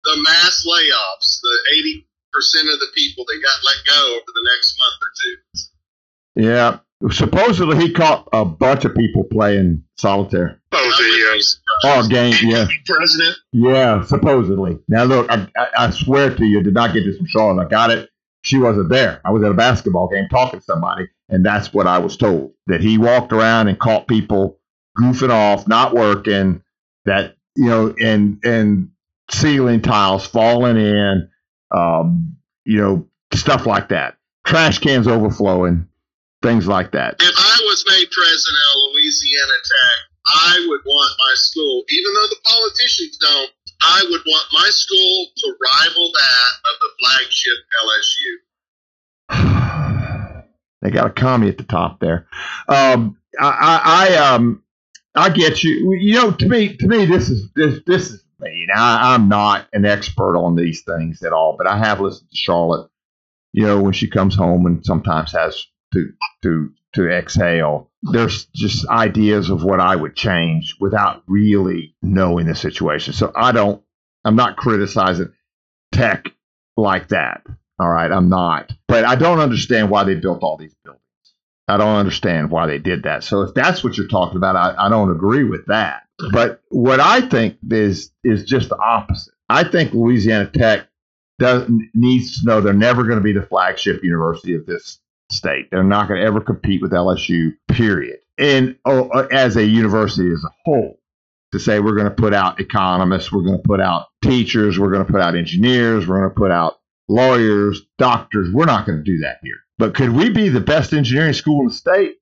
The 0.06 0.22
mass 0.24 0.66
layoffs. 0.66 1.40
The 1.42 1.76
eighty 1.76 2.08
percent 2.32 2.70
of 2.72 2.80
the 2.80 2.88
people 2.96 3.26
that 3.26 3.42
got 3.42 3.66
let 3.66 3.78
go 3.96 4.14
over 4.16 4.26
the 4.28 4.50
next 4.54 4.78
month 4.80 5.00
or 5.02 5.12
two. 5.24 6.48
yeah. 6.48 6.80
Supposedly 7.12 7.78
he 7.78 7.92
caught 7.92 8.28
a 8.34 8.46
bunch 8.46 8.86
of 8.86 8.96
people 8.96 9.26
playing 9.26 9.84
solitaire. 9.98 10.60
Oh, 10.72 10.94
the. 10.98 11.56
Oh, 11.84 12.08
game. 12.08 12.34
Yeah. 12.42 12.66
president. 12.86 13.36
Yeah. 13.52 14.04
Supposedly. 14.06 14.80
Now 14.88 15.04
look, 15.04 15.30
I, 15.30 15.48
I, 15.58 15.68
I 15.78 15.90
swear 15.92 16.34
to 16.34 16.46
you, 16.46 16.60
I 16.62 16.64
did 16.64 16.74
not 16.74 16.94
get 16.94 17.04
this 17.04 17.18
from 17.18 17.28
Charlotte. 17.28 17.66
I 17.66 17.70
got 17.70 17.92
it. 17.92 18.10
She 18.44 18.58
wasn't 18.58 18.90
there. 18.90 19.22
I 19.26 19.32
was 19.32 19.44
at 19.44 19.52
a 19.52 19.56
basketball 19.56 20.08
game 20.08 20.28
talking 20.30 20.60
to 20.60 20.66
somebody, 20.66 21.10
and 21.30 21.46
that's 21.46 21.74
what 21.74 21.86
I 21.88 21.98
was 21.98 22.16
told. 22.16 22.54
That 22.68 22.80
he 22.80 22.98
walked 22.98 23.34
around 23.34 23.68
and 23.68 23.78
caught 23.80 24.08
people 24.08 24.60
goofing 24.98 25.32
off, 25.32 25.68
not 25.68 25.94
working. 25.94 26.64
That 27.06 27.36
you 27.56 27.66
know, 27.66 27.94
and 28.02 28.40
and 28.44 28.90
ceiling 29.30 29.82
tiles 29.82 30.26
falling 30.26 30.78
in, 30.78 31.30
um, 31.72 32.38
you 32.66 32.78
know, 32.82 33.08
stuff 33.34 33.66
like 33.66 33.90
that. 33.90 34.18
Trash 34.46 34.80
cans 34.80 35.08
overflowing, 35.08 35.88
things 36.42 36.68
like 36.68 36.92
that. 36.92 37.16
If 37.20 37.36
I 37.36 37.60
was 37.66 37.84
made 37.90 38.10
president 38.12 38.64
of 38.76 38.92
Louisiana 38.94 39.58
Tech, 39.64 40.00
I 40.28 40.66
would 40.68 40.82
want 40.86 41.16
my 41.20 41.34
school, 41.36 41.84
even 41.90 42.14
though 42.14 42.28
the 42.28 42.38
politicians 42.44 43.18
don't, 43.18 43.52
I 43.82 44.04
would 44.10 44.22
want 44.26 44.48
my 44.54 44.70
school 44.70 45.28
to 45.38 45.56
rival 45.62 46.12
that 46.14 46.52
of 46.66 46.80
the 46.82 46.90
flagship 47.00 47.58
LSU. 49.30 50.44
they 50.82 50.92
got 50.92 51.08
a 51.08 51.12
commie 51.12 51.50
at 51.50 51.58
the 51.58 51.64
top 51.64 52.00
there. 52.00 52.28
Um, 52.68 53.18
I, 53.40 53.48
I, 53.50 53.82
I, 53.86 54.16
um, 54.18 54.64
I 55.16 55.30
get 55.30 55.64
you. 55.64 55.94
You 55.94 56.14
know, 56.16 56.32
to 56.32 56.48
me, 56.48 56.76
to 56.78 56.88
me, 56.88 57.06
this 57.06 57.30
is 57.30 57.50
this 57.56 57.80
this 57.86 58.12
is 58.12 58.25
me. 58.46 58.66
Now, 58.68 58.82
I, 58.82 59.14
I'm 59.14 59.28
not 59.28 59.68
an 59.74 59.86
expert 59.86 60.38
on 60.38 60.56
these 60.56 60.84
things 60.84 61.22
at 61.24 61.34
all, 61.34 61.56
but 61.58 61.68
I 61.68 61.78
have 61.78 62.00
listened 62.00 62.30
to 62.30 62.38
Charlotte. 62.38 62.90
You 63.54 63.66
know, 63.66 63.82
when 63.82 63.94
she 63.94 64.10
comes 64.10 64.36
home 64.36 64.66
and 64.66 64.86
sometimes 64.86 65.32
has 65.32 65.66
to 65.94 66.12
to 66.44 66.72
to 66.96 67.10
exhale. 67.10 67.92
There's 68.02 68.46
just 68.56 68.88
ideas 68.88 69.50
of 69.50 69.64
what 69.64 69.80
I 69.80 69.96
would 69.96 70.16
change 70.16 70.76
without 70.80 71.24
really 71.28 71.96
knowing 72.02 72.48
the 72.48 72.56
situation. 72.56 73.14
So 73.14 73.32
I 73.36 73.52
don't. 73.52 73.82
I'm 74.24 74.36
not 74.36 74.58
criticizing 74.58 75.34
tech 75.92 76.26
like 76.78 77.10
that. 77.10 77.44
All 77.80 77.90
right, 77.90 78.12
I'm 78.12 78.30
not. 78.30 78.72
But 78.88 79.06
I 79.06 79.16
don't 79.16 79.40
understand 79.40 79.90
why 79.90 80.04
they 80.04 80.16
built 80.16 80.44
all 80.44 80.58
these 80.58 80.76
buildings. 80.84 81.02
I 81.68 81.78
don't 81.78 81.98
understand 81.98 82.52
why 82.52 82.68
they 82.68 82.78
did 82.78 83.04
that. 83.04 83.24
So 83.24 83.42
if 83.42 83.54
that's 83.54 83.84
what 83.84 83.98
you're 83.98 84.08
talking 84.08 84.38
about, 84.38 84.56
I, 84.56 84.86
I 84.86 84.90
don't 84.90 85.12
agree 85.12 85.44
with 85.44 85.66
that. 85.68 86.04
But 86.32 86.62
what 86.70 87.00
I 87.00 87.28
think 87.28 87.58
is 87.70 88.12
is 88.24 88.44
just 88.46 88.70
the 88.70 88.78
opposite. 88.78 89.34
I 89.50 89.64
think 89.64 89.94
Louisiana 89.94 90.50
Tech 90.50 90.88
does 91.40 91.70
needs 91.94 92.40
to 92.40 92.46
know 92.46 92.62
they're 92.62 92.74
never 92.74 93.04
going 93.04 93.20
to 93.20 93.24
be 93.24 93.34
the 93.34 93.46
flagship 93.46 94.04
university 94.04 94.56
of 94.56 94.66
this 94.66 95.00
state. 95.30 95.70
They're 95.72 95.84
not 95.84 96.08
going 96.08 96.22
to 96.22 96.26
ever 96.26 96.40
compete 96.40 96.82
with 96.82 96.92
LSU. 96.92 97.54
Period. 97.68 98.20
And 98.38 98.78
oh, 98.86 99.10
uh, 99.10 99.28
as 99.32 99.56
a 99.58 99.66
university 99.66 100.32
as 100.32 100.44
a 100.44 100.54
whole, 100.64 101.00
to 101.52 101.60
say 101.60 101.80
we're 101.80 101.96
going 101.96 102.10
to 102.10 102.12
put 102.12 102.34
out 102.34 102.60
economists, 102.60 103.32
we're 103.32 103.44
going 103.44 103.62
to 103.62 103.68
put 103.68 103.80
out 103.80 104.08
teachers, 104.24 104.80
we're 104.80 104.92
going 104.92 105.06
to 105.06 105.12
put 105.12 105.22
out 105.22 105.36
engineers, 105.36 106.08
we're 106.08 106.20
going 106.20 106.30
to 106.30 106.36
put 106.36 106.52
out 106.52 106.80
lawyers, 107.08 107.82
doctors. 107.98 108.52
We're 108.52 108.66
not 108.66 108.86
going 108.86 108.98
to 108.98 109.04
do 109.04 109.20
that 109.20 109.40
here. 109.44 109.58
But 109.78 109.94
could 109.94 110.10
we 110.10 110.30
be 110.30 110.50
the 110.50 110.62
best 110.62 110.94
engineering 110.94 111.34
school 111.34 111.62
in 111.62 111.68
the 111.68 111.74
state? 111.74 112.16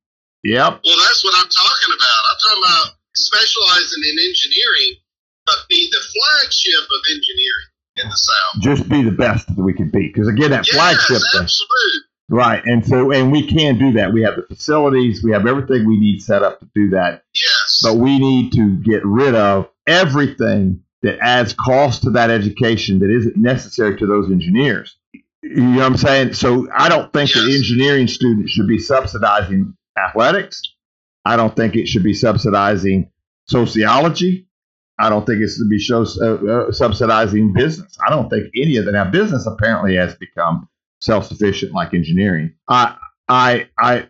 Yep. 0.44 0.82
Well, 0.84 0.98
that's 0.98 1.24
what 1.24 1.36
I'm 1.38 1.50
talking 1.50 1.96
about. 1.96 2.22
I'm 2.32 2.38
talking 2.44 2.64
about 2.64 3.03
specializing 3.16 4.04
in 4.04 4.18
engineering, 4.28 5.00
but 5.46 5.56
be 5.70 5.90
the 5.92 6.00
flagship 6.00 6.84
of 6.84 7.02
engineering 7.10 7.68
in 7.98 8.10
the 8.10 8.16
South. 8.16 8.62
Just 8.62 8.90
be 8.90 9.04
the 9.04 9.12
best 9.12 9.48
that 9.48 9.62
we 9.62 9.74
can 9.74 9.90
be. 9.90 10.08
Because 10.08 10.28
again, 10.28 10.52
that 10.52 10.66
flagship 10.66 11.10
yes, 11.10 11.32
thing. 11.32 11.42
absolutely. 11.42 12.00
Right. 12.30 12.64
And 12.66 12.86
so, 12.86 13.12
and 13.12 13.32
we 13.32 13.46
can 13.48 13.78
do 13.78 13.92
that. 13.94 14.14
We 14.14 14.24
have 14.24 14.36
the 14.36 14.44
facilities, 14.44 15.24
we 15.24 15.32
have 15.32 15.46
everything 15.46 15.88
we 15.88 16.00
need 16.00 16.22
set 16.22 16.42
up 16.42 16.60
to 16.60 16.68
do 16.74 16.90
that. 16.92 17.24
Yes. 17.36 17.80
But 17.84 17.98
we 17.98 18.18
need 18.18 18.54
to 18.54 18.78
get 18.78 19.06
rid 19.06 19.36
of 19.36 19.70
everything 19.86 20.84
that 21.02 21.20
adds 21.20 21.54
cost 21.54 22.04
to 22.04 22.12
that 22.12 22.30
education 22.30 23.00
that 23.00 23.12
isn't 23.12 23.36
necessary 23.36 23.98
to 23.98 24.08
those 24.08 24.32
engineers. 24.32 24.98
You 25.44 25.62
know 25.62 25.78
what 25.80 25.86
I'm 25.86 25.98
saying? 25.98 26.34
So 26.34 26.70
I 26.74 26.88
don't 26.88 27.12
think 27.12 27.34
that 27.34 27.54
engineering 27.54 28.08
students 28.08 28.52
should 28.52 28.68
be 28.68 28.80
subsidizing 28.80 29.76
athletics. 29.98 30.62
I 31.26 31.36
don't 31.36 31.56
think 31.56 31.76
it 31.76 31.88
should 31.88 32.04
be 32.04 32.14
subsidizing 32.14 33.12
sociology. 33.48 34.48
I 35.00 35.10
don't 35.10 35.26
think 35.26 35.42
it 35.42 35.50
should 35.50 35.70
be 35.70 35.82
uh, 35.92 36.00
uh, 36.00 36.72
subsidizing 36.72 37.54
business. 37.54 37.98
I 38.06 38.10
don't 38.10 38.30
think 38.30 38.52
any 38.56 38.78
of 38.78 38.86
that. 38.86 38.92
Now, 38.92 39.10
business 39.10 39.48
apparently 39.48 39.96
has 39.96 40.16
become 40.16 40.70
self-sufficient 41.02 41.74
like 41.74 41.94
engineering. 41.94 42.54
I, 42.70 42.96
I, 43.28 43.70
I, 43.80 44.08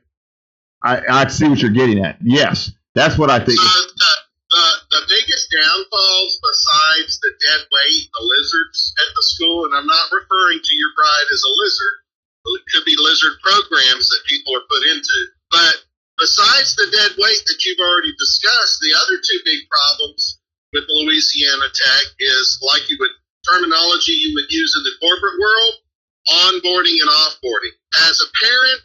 I, 0.83 1.01
I 1.09 1.27
see 1.27 1.47
what 1.47 1.59
you're 1.61 1.71
getting 1.71 2.03
at. 2.03 2.17
Yes, 2.21 2.71
that's 2.93 3.17
what 3.17 3.29
I 3.29 3.39
think. 3.39 3.57
So 3.57 3.63
the, 3.63 4.13
the, 4.51 4.65
the 4.91 5.01
biggest 5.07 5.47
downfalls 5.49 6.39
besides 6.43 7.19
the 7.21 7.31
dead 7.47 7.61
weight, 7.71 8.09
the 8.11 8.25
lizards 8.25 8.93
at 8.99 9.15
the 9.15 9.23
school, 9.23 9.65
and 9.65 9.73
I'm 9.73 9.87
not 9.87 10.11
referring 10.11 10.59
to 10.59 10.75
your 10.75 10.91
bride 10.95 11.27
as 11.31 11.43
a 11.47 11.53
lizard. 11.63 11.95
It 12.45 12.61
could 12.73 12.85
be 12.85 12.95
lizard 12.99 13.39
programs 13.41 14.09
that 14.09 14.19
people 14.27 14.53
are 14.55 14.67
put 14.69 14.83
into. 14.91 15.19
But 15.49 15.75
besides 16.17 16.75
the 16.75 16.89
dead 16.91 17.11
weight 17.17 17.43
that 17.45 17.61
you've 17.65 17.83
already 17.83 18.13
discussed, 18.17 18.79
the 18.81 18.95
other 18.97 19.17
two 19.17 19.39
big 19.45 19.67
problems 19.69 20.39
with 20.73 20.85
Louisiana 20.89 21.69
Tech 21.69 22.05
is 22.19 22.59
like 22.61 22.89
you 22.89 22.97
would 22.99 23.13
terminology 23.45 24.13
you 24.13 24.33
would 24.35 24.49
use 24.49 24.73
in 24.77 24.83
the 24.83 24.97
corporate 25.03 25.39
world, 25.39 25.73
onboarding 26.31 26.97
and 26.99 27.11
offboarding. 27.11 27.75
As 28.07 28.21
a 28.21 28.31
parent 28.39 28.81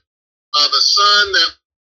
of 0.65 0.69
a 0.69 0.83
son 0.83 1.25
that 1.33 1.51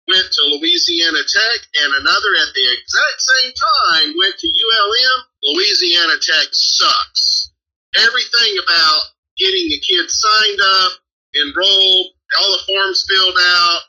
went 0.08 0.28
to 0.32 0.42
Louisiana 0.58 1.24
Tech 1.28 1.60
and 1.84 1.92
another 2.00 2.32
at 2.40 2.52
the 2.56 2.66
exact 2.72 3.20
same 3.20 3.52
time 3.52 4.16
went 4.18 4.38
to 4.40 4.48
ULM, 4.48 5.20
Louisiana 5.44 6.20
Tech 6.20 6.48
sucks. 6.52 7.52
Everything 8.00 8.58
about 8.64 9.02
getting 9.38 9.70
the 9.70 9.80
kids 9.80 10.20
signed 10.20 10.60
up, 10.82 10.92
enrolled, 11.36 12.08
all 12.40 12.52
the 12.52 12.64
forms 12.68 13.06
filled 13.08 13.38
out, 13.40 13.82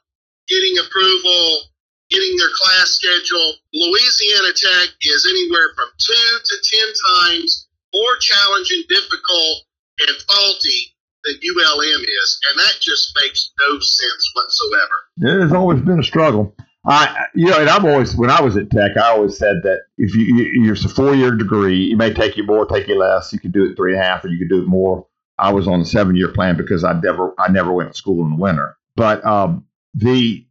getting 0.49 0.75
approval, 0.79 1.71
getting 2.11 2.37
their 2.37 2.53
class 2.55 2.99
schedule. 3.01 3.55
Louisiana 3.73 4.53
Tech 4.55 4.89
is 5.03 5.27
anywhere 5.29 5.73
from 5.75 5.89
two 5.99 6.39
to 6.45 6.55
ten 6.63 6.89
times 7.15 7.69
more 7.95 8.17
challenging, 8.21 8.83
difficult, 8.89 9.57
and 10.01 10.17
faulty 10.27 10.95
than 11.25 11.35
ULM 11.35 12.03
is, 12.03 12.41
and 12.51 12.59
that 12.59 12.75
just 12.81 13.17
makes 13.23 13.53
no 13.61 13.79
sense 13.79 14.33
whatsoever. 14.35 15.39
It 15.39 15.43
has 15.43 15.53
always 15.53 15.81
been 15.81 16.01
a 16.01 16.05
struggle. 16.05 16.55
I, 16.87 17.27
you 17.35 17.49
know, 17.49 17.59
and 17.59 17.71
I've 17.71 17.85
always, 17.85 18.15
when 18.15 18.31
I 18.31 18.43
was 18.43 18.59
at 18.59 18.71
Tech, 18.71 18.97
I 18.97 19.09
always 19.09 19.39
said 19.39 19.63
that 19.63 19.83
if 19.97 20.15
you, 20.15 20.25
you 20.25 20.73
it's 20.73 20.85
a 20.85 20.89
four 20.89 21.15
year 21.15 21.31
degree, 21.35 21.93
it 21.93 21.97
may 21.97 22.13
take 22.13 22.37
you 22.37 22.45
more, 22.45 22.67
take 22.67 22.89
you 22.89 22.99
less. 22.99 23.33
You 23.33 23.39
could 23.39 23.53
do 23.53 23.65
it 23.65 23.75
three 23.75 23.95
and 23.95 24.03
a 24.03 24.05
half, 24.05 24.25
or 24.25 24.29
you 24.29 24.39
could 24.39 24.51
do 24.51 24.63
it 24.63 24.69
more. 24.69 25.07
I 25.39 25.53
was 25.53 25.67
on 25.67 25.81
a 25.81 25.85
seven 25.85 26.15
year 26.15 26.29
plan 26.29 26.59
because 26.59 26.85
I 26.85 26.93
never, 26.93 27.33
I 27.39 27.51
never 27.51 27.73
went 27.73 27.91
to 27.91 27.97
school 27.97 28.23
in 28.25 28.31
the 28.31 28.37
winter. 28.37 28.77
But 28.97 29.25
um, 29.25 29.65
the, 29.95 30.47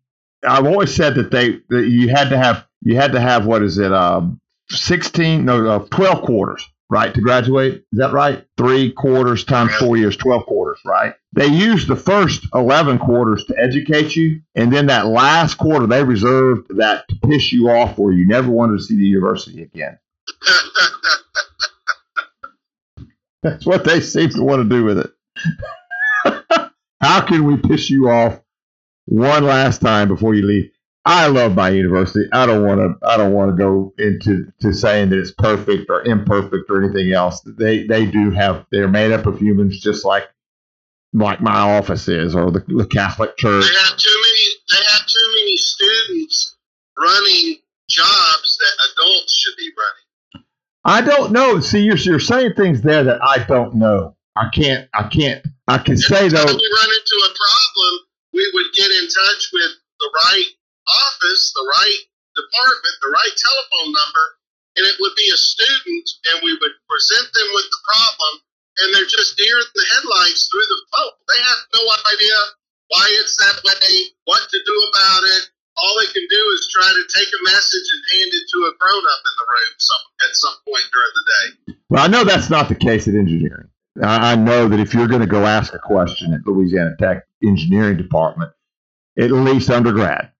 I've 0.48 0.66
always 0.66 0.94
said 0.94 1.16
that 1.16 1.32
they, 1.32 1.60
that 1.70 1.88
you 1.88 2.10
had 2.10 2.30
to 2.30 2.38
have, 2.38 2.66
you 2.82 2.96
had 2.96 3.14
to 3.14 3.20
have 3.20 3.46
what 3.46 3.64
is 3.64 3.78
it, 3.78 3.94
um, 3.94 4.40
sixteen, 4.70 5.46
no, 5.46 5.66
uh, 5.68 5.80
twelve 5.90 6.24
quarters 6.24 6.68
right, 6.94 7.14
to 7.14 7.22
graduate. 7.22 7.84
Is 7.92 8.00
that 8.00 8.14
right? 8.14 8.46
Three 8.56 8.92
quarters 8.92 9.44
times 9.44 9.74
four 9.76 9.98
years, 9.98 10.16
12 10.16 10.46
quarters, 10.46 10.80
right? 10.86 11.16
They 11.34 11.48
use 11.48 11.88
the 11.88 11.96
first 11.96 12.46
11 12.54 13.00
quarters 13.00 13.44
to 13.46 13.56
educate 13.58 14.16
you. 14.16 14.42
And 14.54 14.72
then 14.72 14.86
that 14.88 15.08
last 15.08 15.56
quarter, 15.56 15.88
they 15.88 16.04
reserved 16.04 16.78
that 16.78 17.08
to 17.10 17.16
piss 17.28 17.52
you 17.52 17.70
off 17.70 17.98
where 17.98 18.14
you 18.14 18.28
never 18.28 18.52
wanted 18.52 18.78
to 18.78 18.84
see 18.84 18.96
the 18.96 19.06
university 19.06 19.64
again. 19.64 19.98
That's 23.42 23.66
what 23.66 23.84
they 23.84 24.00
seem 24.00 24.30
to 24.30 24.44
want 24.44 24.62
to 24.62 24.70
do 24.70 24.86
with 24.86 25.00
it. 25.00 25.12
How 27.02 27.22
can 27.22 27.46
we 27.46 27.58
piss 27.58 27.90
you 27.90 28.10
off 28.10 28.40
one 29.06 29.44
last 29.44 29.82
time 29.82 30.08
before 30.08 30.36
you 30.36 30.46
leave? 30.46 30.72
I 31.06 31.28
love 31.28 31.56
my 31.56 31.70
university. 31.70 32.26
I 32.32 32.46
don't 32.46 32.66
want 32.66 32.80
to. 32.80 33.08
I 33.08 33.18
don't 33.18 33.34
want 33.34 33.52
to 33.52 33.58
go 33.58 33.94
into 33.98 34.46
to 34.62 34.74
saying 34.74 35.10
that 35.10 35.20
it's 35.20 35.32
perfect 35.32 35.90
or 35.90 36.02
imperfect 36.04 36.70
or 36.70 36.82
anything 36.82 37.12
else. 37.12 37.42
They 37.42 37.86
they 37.86 38.06
do 38.06 38.32
have. 38.32 38.66
They're 38.72 38.88
made 38.88 39.12
up 39.12 39.26
of 39.26 39.40
humans, 39.40 39.82
just 39.82 40.06
like 40.06 40.30
like 41.14 41.42
my 41.42 41.78
office 41.78 42.08
is, 42.08 42.36
or 42.36 42.52
the, 42.52 42.64
the 42.68 42.88
Catholic 42.88 43.36
Church. 43.38 43.66
They 43.66 43.80
have 43.80 43.98
too 43.98 44.16
many. 44.16 44.46
They 44.72 44.84
have 44.94 45.06
too 45.06 45.36
many 45.36 45.58
students 45.58 46.56
running 46.98 47.58
jobs 47.90 48.58
that 48.60 48.74
adults 48.92 49.34
should 49.34 49.58
be 49.58 49.72
running. 49.78 50.46
I 50.86 51.02
don't 51.02 51.32
know. 51.34 51.60
See, 51.60 51.82
you're 51.82 51.98
you're 51.98 52.20
saying 52.20 52.54
things 52.56 52.82
there 52.82 53.04
that 53.04 53.22
I 53.22 53.44
don't 53.44 53.76
know. 53.76 54.16
I 54.36 54.50
can't. 54.54 54.90
I 54.94 55.04
can't. 55.10 55.46
I 55.68 55.78
can 55.80 55.98
say 55.98 56.30
though. 56.30 56.46
We 56.46 56.52
run 56.52 56.90
into 56.90 57.22
a 57.26 57.32
problem, 57.36 58.00
we 58.34 58.44
would 58.54 58.70
get 58.74 58.90
in 58.90 59.06
touch 59.06 59.44
with 59.54 59.72
the 60.02 60.10
right 60.28 60.52
office, 60.90 61.54
the 61.54 61.68
right 61.70 62.02
department, 62.34 62.96
the 63.00 63.14
right 63.14 63.36
telephone 63.38 63.94
number, 63.94 64.26
and 64.76 64.84
it 64.90 64.98
would 65.00 65.16
be 65.16 65.30
a 65.30 65.38
student, 65.38 66.08
and 66.34 66.42
we 66.42 66.54
would 66.58 66.76
present 66.90 67.30
them 67.30 67.50
with 67.54 67.68
the 67.70 67.82
problem, 67.86 68.34
and 68.82 68.88
they're 68.92 69.10
just 69.10 69.38
deer 69.38 69.58
in 69.62 69.70
the 69.70 69.88
headlights 69.94 70.50
through 70.50 70.66
the 70.66 70.82
phone. 70.92 71.16
They 71.30 71.42
have 71.46 71.62
no 71.78 71.84
idea 72.10 72.38
why 72.90 73.06
it's 73.22 73.38
that 73.38 73.62
way, 73.62 73.90
what 74.26 74.42
to 74.42 74.60
do 74.66 74.78
about 74.92 75.24
it. 75.38 75.44
All 75.78 75.94
they 76.02 76.10
can 76.10 76.26
do 76.30 76.42
is 76.54 76.70
try 76.70 76.90
to 76.90 77.04
take 77.14 77.30
a 77.30 77.42
message 77.50 77.88
and 77.90 78.02
hand 78.02 78.32
it 78.34 78.46
to 78.50 78.58
a 78.70 78.72
grown 78.78 79.04
up 79.06 79.22
in 79.26 79.34
the 79.38 79.48
room 79.50 79.74
some, 79.78 80.04
at 80.26 80.32
some 80.34 80.58
point 80.70 80.86
during 80.90 81.14
the 81.18 81.26
day. 81.34 81.48
Well, 81.90 82.04
I 82.04 82.08
know 82.08 82.24
that's 82.24 82.50
not 82.50 82.70
the 82.70 82.76
case 82.76 83.08
at 83.08 83.16
engineering. 83.16 83.70
I 84.02 84.36
know 84.36 84.68
that 84.68 84.80
if 84.80 84.94
you're 84.94 85.08
going 85.08 85.22
to 85.22 85.28
go 85.28 85.46
ask 85.46 85.74
a 85.74 85.80
question 85.80 86.34
at 86.34 86.46
Louisiana 86.46 86.96
Tech 87.00 87.26
engineering 87.46 87.98
department, 87.98 88.52
at 89.20 89.32
least 89.32 89.70
undergrad, 89.70 90.32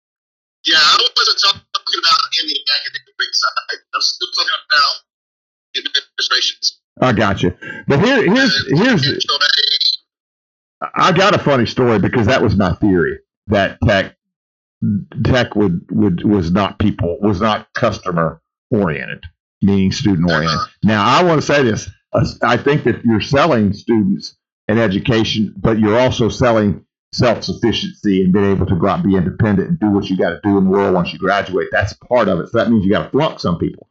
yeah, 0.66 0.78
I 0.78 1.08
wasn't 1.18 1.40
talking 1.44 1.62
about 2.00 2.20
in 2.42 2.48
the 2.48 2.60
academic 2.80 3.34
side. 3.34 3.80
I'm 3.94 4.02
still 4.02 4.28
talking 4.38 4.54
about 4.72 5.88
administrations. 5.88 6.80
I 7.02 7.14
got 7.14 7.44
you. 7.44 7.54
But 7.88 8.00
here, 8.00 8.24
here's 8.24 8.68
here's. 8.72 9.26
I 10.96 11.12
got 11.12 11.36
a 11.36 11.40
funny 11.40 11.66
story 11.66 12.00
because 12.00 12.28
that 12.28 12.42
was 12.42 12.56
my 12.56 12.74
theory 12.76 13.20
that 13.48 13.78
tech 13.86 14.16
tech 15.24 15.56
would 15.56 15.86
would 15.92 16.24
was 16.24 16.52
not 16.52 16.80
people 16.80 17.18
was 17.22 17.42
not 17.42 17.68
customer 17.74 18.42
oriented, 18.72 19.24
meaning 19.62 19.92
student 19.92 20.32
oriented. 20.32 20.58
Uh-huh. 20.58 20.68
Now 20.84 21.04
I 21.06 21.24
want 21.24 21.42
to 21.42 21.46
say 21.46 21.64
this. 21.64 21.90
I 22.42 22.58
think 22.58 22.84
that 22.84 23.04
you're 23.04 23.22
selling 23.22 23.74
students 23.74 24.38
an 24.68 24.78
education, 24.78 25.54
but 25.58 25.80
you're 25.80 26.00
also 26.00 26.30
selling 26.30 26.86
self 27.14 27.44
sufficiency 27.44 28.24
and 28.24 28.34
being 28.34 28.52
able 28.52 28.66
to 28.66 28.76
go 28.76 28.88
out 28.88 29.00
and 29.00 29.10
be 29.10 29.16
independent 29.16 29.70
and 29.70 29.80
do 29.80 29.90
what 29.90 30.10
you 30.10 30.18
got 30.18 30.32
to 30.32 30.40
do 30.44 30.58
in 30.58 30.66
the 30.66 30.70
world 30.70 30.94
once 30.94 31.14
you 31.14 31.20
graduate. 31.20 31.70
That's 31.72 31.94
part 31.94 32.28
of 32.28 32.40
it. 32.40 32.50
So 32.50 32.58
that 32.58 32.70
means 32.70 32.86
you 32.86 32.92
got 32.92 33.06
to 33.06 33.10
flunk 33.10 33.40
some 33.40 33.58
people. 33.58 33.88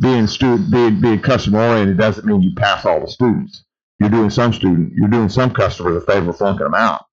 Being 0.00 0.26
student, 0.26 0.70
being 0.70 1.00
being 1.00 1.20
customer 1.20 1.60
oriented 1.60 1.98
doesn't 1.98 2.26
mean 2.26 2.42
you 2.42 2.54
pass 2.54 2.84
all 2.84 3.00
the 3.00 3.08
students. 3.08 3.64
You're 4.00 4.10
doing 4.10 4.30
some 4.30 4.52
student, 4.52 4.92
you're 4.94 5.08
doing 5.08 5.28
some 5.28 5.52
customers 5.52 6.02
a 6.02 6.06
favor 6.06 6.30
of 6.30 6.36
flunking 6.38 6.64
them 6.64 6.74
out. 6.74 7.06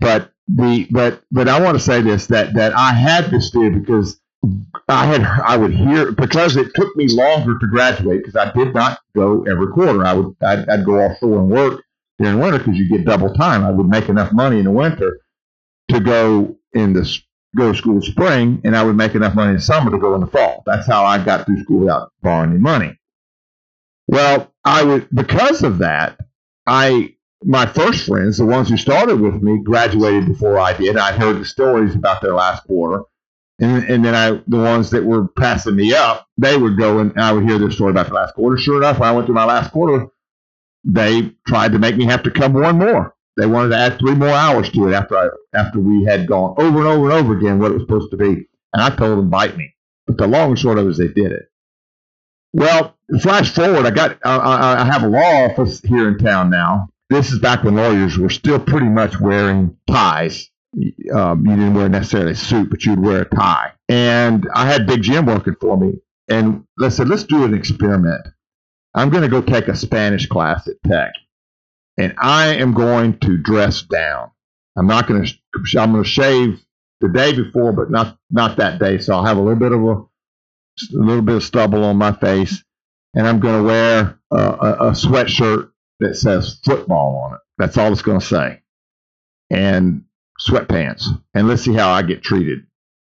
But 0.00 0.32
the 0.48 0.86
but 0.90 1.22
but 1.30 1.48
I 1.48 1.60
want 1.60 1.76
to 1.76 1.84
say 1.84 2.00
this 2.00 2.26
that 2.28 2.54
that 2.54 2.74
I 2.74 2.92
had 2.92 3.30
this 3.30 3.50
fear 3.50 3.70
because 3.70 4.18
I 4.88 5.04
had 5.04 5.22
I 5.22 5.56
would 5.58 5.74
hear 5.74 6.12
because 6.12 6.56
it 6.56 6.74
took 6.74 6.96
me 6.96 7.08
longer 7.08 7.58
to 7.58 7.66
graduate 7.66 8.24
because 8.24 8.36
I 8.36 8.50
did 8.52 8.74
not 8.74 9.00
go 9.14 9.42
every 9.44 9.68
quarter. 9.68 10.04
I 10.06 10.14
would 10.14 10.34
I'd, 10.42 10.66
I'd 10.68 10.84
go 10.86 10.98
offshore 10.98 11.40
and 11.40 11.50
work 11.50 11.84
during 12.18 12.38
winter 12.38 12.58
because 12.58 12.76
you 12.76 12.88
get 12.88 13.04
double 13.04 13.32
time. 13.34 13.64
I 13.64 13.70
would 13.70 13.88
make 13.88 14.08
enough 14.08 14.32
money 14.32 14.58
in 14.58 14.64
the 14.64 14.70
winter 14.70 15.20
to 15.88 16.00
go 16.00 16.56
in 16.72 16.92
the 16.92 17.18
go 17.56 17.72
to 17.72 17.78
school 17.78 18.02
spring, 18.02 18.60
and 18.64 18.76
I 18.76 18.82
would 18.82 18.96
make 18.96 19.14
enough 19.14 19.34
money 19.34 19.54
in 19.54 19.60
summer 19.60 19.90
to 19.90 19.98
go 19.98 20.14
in 20.14 20.20
the 20.20 20.26
fall. 20.26 20.62
That's 20.66 20.86
how 20.86 21.04
I 21.04 21.22
got 21.24 21.46
through 21.46 21.62
school 21.62 21.80
without 21.80 22.12
borrowing 22.22 22.50
any 22.50 22.58
money. 22.58 22.98
Well, 24.06 24.52
I 24.64 24.84
would 24.84 25.08
because 25.10 25.62
of 25.62 25.78
that, 25.78 26.18
I 26.66 27.14
my 27.44 27.66
first 27.66 28.06
friends, 28.06 28.38
the 28.38 28.46
ones 28.46 28.68
who 28.68 28.76
started 28.76 29.20
with 29.20 29.42
me, 29.42 29.62
graduated 29.62 30.26
before 30.26 30.58
I 30.58 30.72
did. 30.72 30.96
I'd 30.96 31.14
heard 31.14 31.40
the 31.40 31.44
stories 31.44 31.94
about 31.94 32.20
their 32.20 32.34
last 32.34 32.64
quarter. 32.64 33.04
And, 33.60 33.84
and 33.84 34.04
then 34.04 34.14
I, 34.14 34.40
the 34.46 34.56
ones 34.56 34.90
that 34.90 35.04
were 35.04 35.26
passing 35.26 35.74
me 35.74 35.92
up, 35.92 36.26
they 36.36 36.56
would 36.56 36.78
go 36.78 36.98
and 36.98 37.12
I 37.20 37.32
would 37.32 37.44
hear 37.44 37.58
their 37.58 37.70
story 37.70 37.90
about 37.90 38.08
the 38.08 38.14
last 38.14 38.34
quarter. 38.34 38.56
Sure 38.56 38.76
enough, 38.78 39.00
when 39.00 39.08
I 39.08 39.12
went 39.12 39.26
through 39.26 39.34
my 39.34 39.44
last 39.44 39.72
quarter, 39.72 40.08
they 40.84 41.32
tried 41.46 41.72
to 41.72 41.78
make 41.78 41.96
me 41.96 42.04
have 42.06 42.22
to 42.24 42.30
come 42.30 42.52
one 42.52 42.78
more. 42.78 43.14
They 43.36 43.46
wanted 43.46 43.70
to 43.70 43.78
add 43.78 43.98
three 43.98 44.14
more 44.14 44.28
hours 44.28 44.70
to 44.70 44.88
it 44.88 44.94
after 44.94 45.16
I, 45.16 45.28
after 45.54 45.78
we 45.78 46.04
had 46.04 46.26
gone 46.26 46.54
over 46.58 46.78
and 46.78 46.88
over 46.88 47.04
and 47.04 47.12
over 47.12 47.38
again 47.38 47.60
what 47.60 47.70
it 47.70 47.74
was 47.74 47.82
supposed 47.84 48.10
to 48.10 48.16
be. 48.16 48.48
And 48.72 48.82
I 48.82 48.90
told 48.90 49.18
them 49.18 49.30
bite 49.30 49.56
me. 49.56 49.74
But 50.06 50.18
the 50.18 50.26
long 50.26 50.50
and 50.50 50.58
short 50.58 50.78
of 50.78 50.86
it 50.86 50.90
is 50.90 50.98
they 50.98 51.08
did 51.08 51.32
it. 51.32 51.50
Well, 52.52 52.96
flash 53.20 53.54
forward, 53.54 53.86
I 53.86 53.90
got 53.90 54.18
I, 54.24 54.80
I 54.80 54.84
have 54.84 55.02
a 55.02 55.08
law 55.08 55.46
office 55.46 55.80
here 55.82 56.08
in 56.08 56.18
town 56.18 56.50
now. 56.50 56.88
This 57.10 57.30
is 57.30 57.38
back 57.38 57.62
when 57.62 57.76
lawyers 57.76 58.18
were 58.18 58.30
still 58.30 58.58
pretty 58.58 58.86
much 58.86 59.20
wearing 59.20 59.76
ties. 59.86 60.50
Um, 61.14 61.46
you 61.46 61.56
didn't 61.56 61.74
wear 61.74 61.88
necessarily 61.88 62.32
a 62.32 62.36
suit, 62.36 62.70
but 62.70 62.84
you'd 62.84 63.00
wear 63.00 63.22
a 63.22 63.28
tie. 63.28 63.72
And 63.88 64.46
I 64.54 64.66
had 64.66 64.86
Big 64.86 65.02
Jim 65.02 65.26
working 65.26 65.56
for 65.60 65.78
me, 65.78 66.00
and 66.28 66.64
I 66.82 66.90
said, 66.90 67.08
let's 67.08 67.24
do 67.24 67.44
an 67.44 67.54
experiment. 67.54 68.26
I'm 68.94 69.10
going 69.10 69.22
to 69.22 69.28
go 69.28 69.42
take 69.42 69.68
a 69.68 69.76
Spanish 69.76 70.26
class 70.26 70.66
at 70.68 70.76
Tech, 70.86 71.12
and 71.98 72.14
I 72.18 72.56
am 72.56 72.74
going 72.74 73.18
to 73.20 73.36
dress 73.36 73.82
down. 73.82 74.30
I'm 74.76 74.86
not 74.86 75.06
going 75.06 75.24
to. 75.24 75.80
I'm 75.80 75.92
going 75.92 76.04
to 76.04 76.08
shave 76.08 76.64
the 77.00 77.08
day 77.08 77.34
before, 77.34 77.72
but 77.72 77.90
not 77.90 78.18
not 78.30 78.56
that 78.56 78.78
day. 78.78 78.98
So 78.98 79.14
I'll 79.14 79.24
have 79.24 79.36
a 79.36 79.40
little 79.42 79.58
bit 79.58 79.72
of 79.72 79.82
a, 79.82 79.92
a 79.92 81.02
little 81.02 81.22
bit 81.22 81.36
of 81.36 81.44
stubble 81.44 81.84
on 81.84 81.96
my 81.96 82.12
face, 82.12 82.64
and 83.14 83.26
I'm 83.26 83.40
going 83.40 83.62
to 83.62 83.68
wear 83.68 84.18
a, 84.30 84.36
a, 84.36 84.72
a 84.88 84.90
sweatshirt 84.92 85.70
that 86.00 86.16
says 86.16 86.60
football 86.64 87.16
on 87.24 87.34
it. 87.34 87.40
That's 87.58 87.76
all 87.76 87.92
it's 87.92 88.02
going 88.02 88.20
to 88.20 88.26
say, 88.26 88.62
and 89.50 90.04
sweatpants. 90.40 91.06
And 91.34 91.48
let's 91.48 91.62
see 91.62 91.74
how 91.74 91.90
I 91.90 92.02
get 92.02 92.22
treated, 92.22 92.66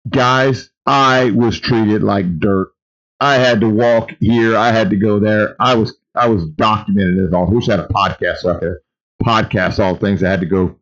guys. 0.09 0.70
I 0.86 1.31
was 1.32 1.59
treated 1.59 2.05
like 2.05 2.39
dirt 2.39 2.69
I 3.20 3.34
had 3.34 3.60
to 3.60 3.68
walk 3.68 4.12
here. 4.20 4.56
I 4.56 4.72
had 4.72 4.90
to 4.90 4.97
go 4.97 5.18
there. 5.18 5.56
I 5.60 5.74
was 5.74 5.97
I 6.14 6.28
was 6.28 6.44
documented 6.51 7.26
as 7.26 7.32
all. 7.32 7.47
Who's 7.47 7.66
had 7.66 7.80
a 7.80 7.88
podcast 7.88 8.38
so 8.38 8.56
I 8.56 8.59
could 8.59 8.76
podcast 9.22 9.78
all 9.78 9.97
things. 9.97 10.22
I 10.22 10.30
had 10.30 10.40
to 10.40 10.47
go 10.47 10.76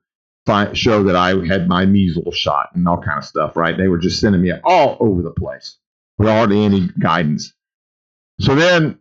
find 0.46 0.76
show 0.76 1.04
that 1.04 1.16
I 1.16 1.44
had 1.46 1.68
my 1.68 1.86
measles 1.86 2.36
shot 2.36 2.70
and 2.74 2.86
all 2.86 3.00
kind 3.00 3.18
of 3.18 3.24
stuff. 3.24 3.56
Right? 3.56 3.76
They 3.76 3.88
were 3.88 3.98
just 3.98 4.20
sending 4.20 4.42
me 4.42 4.52
all 4.64 4.96
over 5.00 5.22
the 5.22 5.30
place 5.30 5.78
with 6.18 6.28
hardly 6.28 6.64
any 6.64 6.88
guidance. 6.98 7.52
So 8.40 8.54
then, 8.54 8.98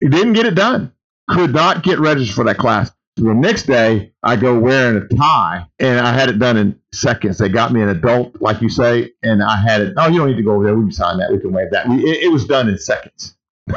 didn't 0.00 0.34
get 0.34 0.46
it 0.46 0.54
done. 0.54 0.92
Could 1.28 1.52
not 1.52 1.82
get 1.82 1.98
registered 1.98 2.36
for 2.36 2.44
that 2.44 2.58
class. 2.58 2.90
So 3.18 3.24
the 3.24 3.34
next 3.34 3.64
day, 3.64 4.12
I 4.22 4.36
go 4.36 4.58
wearing 4.58 5.02
a 5.02 5.16
tie, 5.16 5.66
and 5.78 5.98
I 5.98 6.12
had 6.12 6.28
it 6.28 6.38
done 6.38 6.56
in 6.56 6.78
seconds. 7.00 7.38
They 7.38 7.48
got 7.48 7.72
me 7.72 7.82
an 7.82 7.88
adult, 7.88 8.40
like 8.40 8.60
you 8.60 8.68
say, 8.68 9.12
and 9.22 9.42
I 9.42 9.56
had 9.56 9.80
it. 9.80 9.94
Oh, 9.96 10.08
you 10.08 10.18
don't 10.18 10.28
need 10.28 10.36
to 10.36 10.42
go 10.42 10.54
over 10.54 10.64
there. 10.64 10.74
We 10.74 10.84
can 10.84 10.92
sign 10.92 11.18
that. 11.18 11.32
We 11.32 11.38
can 11.38 11.52
waive 11.52 11.70
that. 11.72 11.88
We, 11.88 12.04
it, 12.04 12.24
it 12.24 12.32
was 12.32 12.46
done 12.46 12.68
in 12.68 12.78
seconds. 12.78 13.34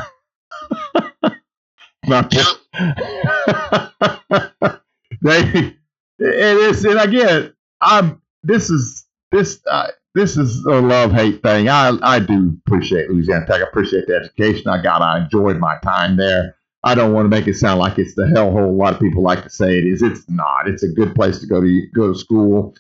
My 2.08 2.22
they 5.22 5.76
it's 6.20 6.84
and 6.84 7.00
again, 7.00 7.54
I'm. 7.82 8.22
This 8.44 8.70
is 8.70 9.06
this. 9.32 9.60
Uh, 9.70 9.88
this 10.16 10.38
is 10.38 10.66
a 10.66 10.82
love 10.82 11.12
hate 11.12 11.44
thing. 11.44 11.70
I 11.70 11.98
I 12.02 12.20
do 12.20 12.58
appreciate 12.66 13.10
Louisiana 13.10 13.46
Tech. 13.46 13.62
I 13.62 13.66
appreciate 13.66 14.08
the 14.08 14.16
education 14.16 14.68
I 14.68 14.82
got. 14.82 15.02
I 15.02 15.24
enjoyed 15.24 15.60
my 15.60 15.78
time 15.84 16.18
there. 16.18 16.56
I 16.84 16.96
don't 16.96 17.14
want 17.14 17.26
to 17.26 17.30
make 17.30 17.48
it 17.48 17.56
sound 17.56 17.80
like 17.80 18.00
it's 18.00 18.16
the 18.16 18.24
hellhole. 18.24 18.70
A 18.70 18.72
lot 18.72 18.94
of 18.94 19.00
people 19.00 19.22
like 19.22 19.44
to 19.44 19.50
say 19.50 19.78
it 19.78 19.86
is. 19.86 20.02
It's 20.02 20.28
not. 20.30 20.68
It's 20.68 20.84
a 20.84 20.88
good 20.88 21.14
place 21.14 21.40
to 21.40 21.48
go 21.48 21.62
to 21.62 21.88
go 21.94 22.14
to 22.14 22.18
school, 22.18 22.76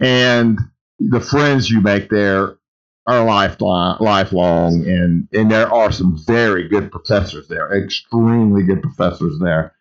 and 0.00 0.58
the 0.98 1.20
friends 1.20 1.70
you 1.70 1.80
make 1.80 2.10
there 2.10 2.56
are 3.06 3.24
lifelong, 3.24 3.96
lifelong, 4.00 4.86
and 4.86 5.28
and 5.32 5.50
there 5.50 5.72
are 5.72 5.90
some 5.90 6.18
very 6.26 6.68
good 6.68 6.90
professors 6.90 7.48
there, 7.48 7.72
extremely 7.72 8.62
good 8.62 8.82
professors 8.82 9.38
there. 9.40 9.74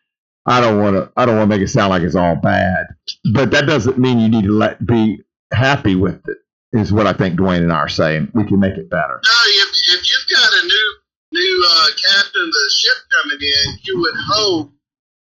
I 0.46 0.62
don't 0.62 0.80
want 0.80 0.96
to 0.96 1.12
I 1.18 1.26
don't 1.26 1.38
want 1.38 1.52
to 1.52 1.58
make 1.58 1.64
it 1.64 1.70
sound 1.70 1.90
like 1.90 2.04
it's 2.04 2.16
all 2.16 2.36
bad, 2.36 2.86
but 3.34 3.52
that 3.52 3.66
doesn't 3.66 3.98
mean 3.98 4.20
you 4.20 4.30
need 4.30 4.46
to 4.46 4.52
let 4.52 4.86
be 4.86 5.22
happy 5.52 5.96
with 5.96 6.22
it. 6.28 6.38
Is 6.74 6.92
what 6.92 7.08
I 7.08 7.14
think 7.14 7.40
Dwayne 7.40 7.64
and 7.64 7.72
I 7.72 7.78
are 7.78 7.90
saying. 7.90 8.30
We 8.34 8.44
can 8.44 8.60
make 8.60 8.78
it 8.78 8.90
better. 8.90 9.22
No, 9.24 9.40
if, 9.46 9.70
if 9.70 10.10
you've 10.10 10.38
got 10.38 10.52
a 10.52 10.68
new 10.68 10.96
new 11.32 11.66
uh, 11.70 11.88
captain 12.10 12.44
of 12.44 12.52
the 12.52 12.72
ship 12.76 12.98
coming 13.22 13.38
in, 13.42 13.80
you 13.84 14.00
would 14.00 14.16
hope 14.28 14.72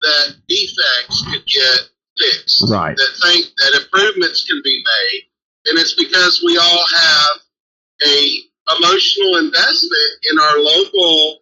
that 0.03 0.37
defects 0.49 1.25
could 1.31 1.47
get 1.47 1.91
fixed. 2.19 2.65
Right. 2.69 2.97
That 2.97 3.13
think 3.23 3.47
that 3.57 3.83
improvements 3.83 4.45
can 4.45 4.61
be 4.65 4.83
made, 4.83 5.23
and 5.67 5.79
it's 5.79 5.95
because 5.95 6.43
we 6.45 6.57
all 6.57 6.85
have 6.97 7.41
a 8.07 8.39
emotional 8.79 9.37
investment 9.39 10.13
in 10.31 10.39
our 10.39 10.59
local 10.59 11.39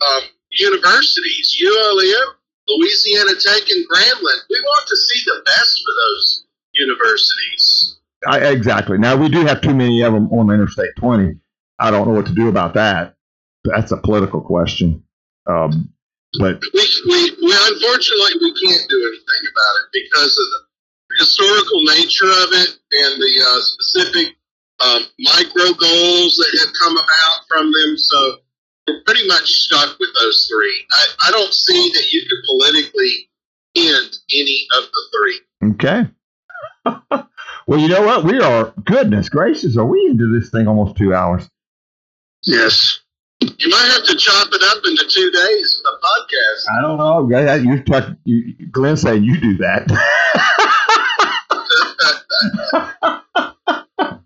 um, 0.00 0.22
universities, 0.50 1.56
ULM, 1.62 2.36
Louisiana 2.68 3.32
Tech, 3.38 3.68
and 3.70 3.84
Grambling. 3.88 4.40
We 4.50 4.60
want 4.60 4.86
to 4.88 4.96
see 4.96 5.22
the 5.26 5.42
best 5.44 5.82
for 5.82 5.92
those 6.06 6.44
universities. 6.74 7.96
I, 8.26 8.38
exactly. 8.50 8.98
Now 8.98 9.16
we 9.16 9.28
do 9.28 9.44
have 9.44 9.60
too 9.60 9.74
many 9.74 10.02
of 10.02 10.12
them 10.12 10.28
on 10.32 10.50
Interstate 10.50 10.94
20. 10.96 11.38
I 11.78 11.90
don't 11.90 12.06
know 12.06 12.14
what 12.14 12.26
to 12.26 12.34
do 12.34 12.48
about 12.48 12.74
that. 12.74 13.16
That's 13.64 13.92
a 13.92 13.96
political 13.96 14.40
question. 14.40 15.02
Um, 15.46 15.92
but 16.38 16.60
we, 16.72 16.84
we, 17.08 17.20
we 17.42 17.52
unfortunately 17.52 18.32
we 18.40 18.52
can't 18.56 18.88
do 18.88 18.98
anything 18.98 19.42
about 19.52 19.74
it 19.82 19.88
because 19.92 20.32
of 20.32 20.46
the 20.52 20.60
historical 21.18 21.82
nature 21.84 22.30
of 22.30 22.48
it 22.52 22.70
and 22.92 23.20
the 23.20 23.34
uh, 23.44 23.60
specific 23.60 24.36
um, 24.80 25.02
micro 25.20 25.72
goals 25.74 26.36
that 26.36 26.58
have 26.60 26.72
come 26.80 26.96
about 26.96 27.38
from 27.48 27.72
them. 27.72 27.96
So 27.98 28.38
we're 28.88 29.02
pretty 29.04 29.26
much 29.26 29.44
stuck 29.44 29.98
with 29.98 30.10
those 30.20 30.50
three. 30.50 30.86
I, 30.90 31.28
I 31.28 31.30
don't 31.30 31.52
see 31.52 31.90
that 31.94 32.12
you 32.12 32.22
could 32.22 32.38
politically 32.46 33.28
end 33.76 34.18
any 34.32 34.66
of 34.76 34.84
the 34.90 35.02
three. 35.12 35.40
Okay. 35.70 36.10
well, 37.66 37.78
you 37.80 37.88
know 37.88 38.02
what? 38.02 38.24
We 38.24 38.40
are, 38.40 38.72
goodness 38.84 39.28
gracious, 39.28 39.76
are 39.76 39.84
we 39.84 40.06
into 40.06 40.32
this 40.32 40.50
thing 40.50 40.66
almost 40.66 40.96
two 40.96 41.14
hours? 41.14 41.48
Yes. 42.42 43.01
You 43.42 43.68
might 43.70 43.90
have 43.92 44.04
to 44.04 44.14
chop 44.16 44.48
it 44.52 44.62
up 44.62 44.78
into 44.84 45.04
two 45.08 45.30
days, 45.30 45.80
the 45.82 45.98
podcast. 46.04 46.66
I 46.78 46.82
don't 46.82 46.98
know. 46.98 47.26
You 47.56 47.82
talk, 47.82 48.10
you, 48.24 48.54
Glenn 48.70 48.96
saying 48.96 49.24
you 49.24 49.40
do 49.40 49.56
that. 49.58 49.90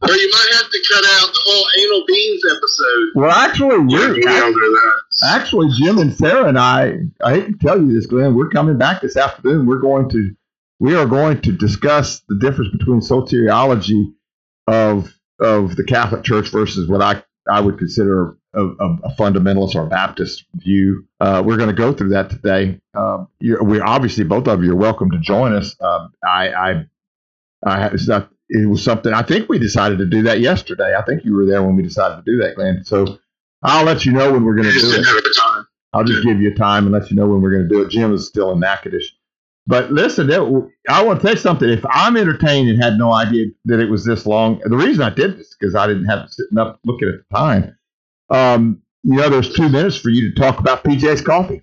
or 0.03 0.15
you 0.15 0.31
might 0.31 0.49
have 0.53 0.69
to 0.71 0.79
cut 0.93 1.03
out 1.05 1.33
the 1.33 1.41
whole 1.47 1.67
anal 1.79 2.05
beans 2.07 2.45
episode. 2.45 3.09
Well, 3.15 3.31
actually, 3.31 3.79
we're 3.79 4.21
actually 5.33 5.71
Jim 5.79 5.97
and 5.99 6.15
Sarah 6.15 6.49
and 6.49 6.59
I. 6.59 6.99
I 7.25 7.35
hate 7.35 7.47
to 7.47 7.57
tell 7.67 7.81
you 7.81 7.95
this, 7.95 8.05
Glenn. 8.07 8.35
We're 8.35 8.51
coming 8.51 8.77
back 8.77 9.01
this 9.01 9.17
afternoon. 9.17 9.65
We're 9.67 9.81
going 9.81 10.11
to 10.11 10.35
we 10.79 10.95
are 10.95 11.07
going 11.07 11.41
to 11.41 11.53
discuss 11.53 12.21
the 12.29 12.37
difference 12.39 12.71
between 12.77 13.01
soteriology 13.01 14.13
of 14.67 15.11
of 15.41 15.75
the 15.77 15.85
Catholic 15.85 16.23
Church 16.23 16.51
versus 16.51 16.87
what 16.89 17.01
I 17.01 17.23
I 17.51 17.61
would 17.61 17.79
consider 17.79 18.37
a, 18.57 18.65
a, 18.65 18.97
a 19.05 19.15
fundamentalist 19.17 19.75
or 19.75 19.85
a 19.85 19.89
Baptist 19.89 20.45
view. 20.55 21.07
Uh, 21.21 21.43
we're 21.45 21.57
going 21.57 21.69
to 21.69 21.75
go 21.75 21.93
through 21.93 22.11
that 22.11 22.31
today. 22.31 22.81
Um, 22.95 23.29
you're, 23.39 23.63
we 23.63 23.81
obviously 23.81 24.25
both 24.25 24.49
of 24.49 24.65
you 24.65 24.73
are 24.73 24.77
welcome 24.77 25.11
to 25.11 25.19
join 25.19 25.53
us. 25.55 25.77
Um, 25.81 26.13
I, 26.27 26.49
I, 26.49 26.87
I 27.65 27.87
it's 27.89 28.09
not, 28.09 28.31
it 28.49 28.69
was 28.69 28.83
something 28.83 29.13
I 29.13 29.23
think 29.23 29.49
we 29.49 29.59
decided 29.59 29.99
to 29.99 30.07
do 30.07 30.23
that 30.23 30.41
yesterday. 30.41 30.95
I 30.97 31.03
think 31.03 31.25
you 31.25 31.35
were 31.35 31.47
there 31.47 31.63
when 31.63 31.77
we 31.77 31.83
decided 31.83 32.17
to 32.17 32.23
do 32.23 32.39
that, 32.43 32.57
Glenn. 32.57 32.85
So 32.85 33.19
I'll 33.63 33.85
let 33.85 34.05
you 34.07 34.13
know 34.13 34.33
when 34.33 34.45
we're 34.45 34.55
going 34.57 34.73
to 34.73 34.81
do 34.81 34.91
it. 34.93 35.07
I'll 35.93 36.05
just 36.05 36.25
give 36.25 36.41
you 36.41 36.51
a 36.51 36.55
time 36.55 36.85
and 36.85 36.93
let 36.93 37.11
you 37.11 37.17
know 37.17 37.27
when 37.27 37.41
we're 37.41 37.53
going 37.53 37.69
to 37.69 37.69
do 37.69 37.83
it. 37.83 37.91
Jim 37.91 38.13
is 38.13 38.27
still 38.27 38.53
in 38.53 38.61
Natchitoches. 38.61 39.13
But 39.67 39.91
listen, 39.91 40.31
it, 40.31 40.41
I 40.89 41.03
want 41.03 41.21
to 41.21 41.27
tell 41.27 41.35
you 41.35 41.41
something. 41.41 41.69
If 41.69 41.85
I'm 41.91 42.17
entertained 42.17 42.69
and 42.69 42.81
had 42.81 42.99
no 42.99 43.13
idea 43.13 43.47
that 43.65 43.81
it 43.81 43.91
was 43.91 44.05
this 44.05 44.25
long, 44.27 44.61
the 44.65 44.77
reason 44.77 45.03
I 45.03 45.11
did 45.11 45.39
this 45.39 45.57
because 45.59 45.75
I 45.75 45.87
didn't 45.87 46.05
have 46.05 46.27
to 46.27 46.33
sitting 46.33 46.59
up 46.59 46.79
looking 46.85 47.09
at 47.09 47.15
the 47.17 47.37
time. 47.37 47.76
Um, 48.31 48.83
you 49.03 49.17
know, 49.17 49.29
there's 49.29 49.55
two 49.55 49.69
minutes 49.69 49.97
for 49.97 50.11
you 50.11 50.33
to 50.33 50.41
talk 50.41 50.59
about 50.59 50.85
PJ's 50.85 51.21
coffee. 51.21 51.63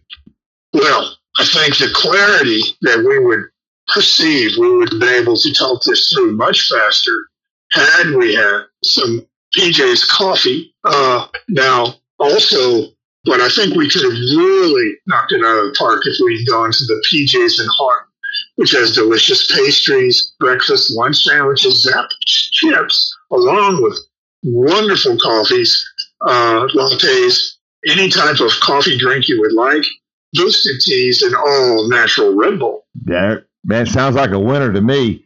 Well, 0.73 1.15
I 1.37 1.45
think 1.45 1.77
the 1.77 1.89
clarity 1.93 2.61
that 2.81 2.99
we 2.99 3.19
would 3.19 3.43
perceive, 3.87 4.51
we 4.57 4.77
would 4.77 4.91
be 4.99 5.07
able 5.07 5.37
to 5.37 5.53
talk 5.53 5.83
this 5.83 6.11
through 6.11 6.35
much 6.35 6.69
faster 6.69 7.27
had 7.71 8.11
we 8.11 8.33
had 8.33 8.61
some 8.83 9.25
PJ's 9.57 10.05
coffee. 10.05 10.73
Uh, 10.85 11.27
now, 11.49 11.95
also, 12.19 12.87
but 13.25 13.41
I 13.41 13.49
think 13.49 13.75
we 13.75 13.89
could 13.89 14.03
have 14.03 14.11
really 14.11 14.95
knocked 15.07 15.31
it 15.31 15.43
out 15.43 15.57
of 15.57 15.65
the 15.65 15.75
park 15.77 16.01
if 16.05 16.17
we'd 16.23 16.47
gone 16.47 16.71
to 16.71 16.85
the 16.85 17.03
PJ's 17.11 17.59
and 17.59 17.69
Heart, 17.77 18.07
which 18.55 18.71
has 18.71 18.95
delicious 18.95 19.51
pastries, 19.51 20.33
breakfast, 20.39 20.95
lunch 20.95 21.23
sandwiches, 21.23 21.83
Zapp's 21.83 22.51
chips, 22.51 23.15
along 23.31 23.81
with 23.81 23.99
wonderful 24.43 25.17
coffees, 25.17 25.92
uh, 26.25 26.67
lattes, 26.75 27.55
any 27.87 28.09
type 28.09 28.39
of 28.39 28.51
coffee 28.61 28.97
drink 28.97 29.27
you 29.27 29.39
would 29.41 29.53
like, 29.53 29.85
boosted 30.33 30.79
teas, 30.81 31.21
and 31.21 31.35
all 31.35 31.89
natural 31.89 32.35
Red 32.35 32.59
Bull. 32.59 32.85
Yeah, 33.07 33.37
man, 33.63 33.85
sounds 33.85 34.15
like 34.15 34.31
a 34.31 34.39
winner 34.39 34.71
to 34.73 34.81
me. 34.81 35.25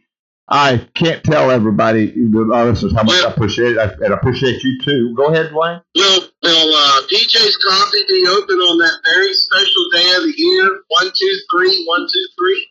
I 0.50 0.78
can't 0.94 1.22
tell 1.22 1.50
everybody, 1.50 2.06
the 2.06 2.40
listeners, 2.40 2.94
how 2.94 3.02
much 3.02 3.16
well, 3.16 3.28
I 3.28 3.32
appreciate 3.32 3.76
it, 3.76 4.00
and 4.00 4.14
I 4.14 4.16
appreciate 4.16 4.62
you 4.62 4.80
too. 4.82 5.14
Go 5.14 5.26
ahead, 5.26 5.50
Dwayne. 5.50 5.82
Well, 5.94 6.20
will 6.42 6.74
uh, 6.74 7.02
PJ's 7.12 7.56
Coffee 7.68 8.04
be 8.08 8.26
open 8.26 8.56
on 8.56 8.78
that 8.78 8.98
very 9.04 9.34
special 9.34 9.90
day 9.92 10.16
of 10.16 10.22
the 10.22 10.34
year? 10.36 10.80
One, 10.88 11.12
two, 11.14 11.36
three, 11.50 11.84
one, 11.86 12.06
two, 12.10 12.26
three. 12.38 12.66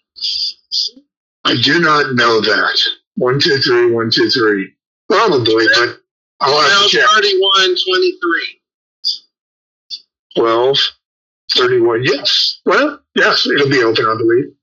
I 1.45 1.55
do 1.61 1.79
not 1.79 2.15
know 2.15 2.41
that. 2.41 2.79
One, 3.15 3.39
two, 3.39 3.57
three, 3.59 3.91
one, 3.91 4.09
two, 4.09 4.29
three. 4.31 4.73
Probably, 5.07 5.67
but 5.75 5.99
I'll 6.39 6.61
have 6.61 6.83
to 6.83 6.89
check. 6.89 7.05
31, 7.15 7.75
23. 7.85 8.61
12, 10.35 10.77
31, 11.55 12.03
yes. 12.03 12.61
Well, 12.65 12.99
yes, 13.15 13.47
it'll 13.47 13.69
be 13.69 13.83
open, 13.83 14.05
I 14.05 14.15
believe. 14.17 14.53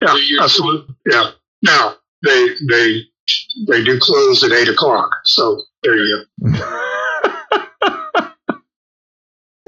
Yeah, 0.00 0.42
absolutely. 0.42 0.94
Yeah. 1.10 1.30
Now, 1.62 1.96
they 2.24 2.48
they 2.68 3.02
they 3.68 3.84
do 3.84 3.98
close 4.00 4.42
at 4.42 4.52
eight 4.52 4.68
o'clock. 4.68 5.10
So 5.24 5.62
there 5.82 5.96
you 5.96 6.24
go. 6.42 6.86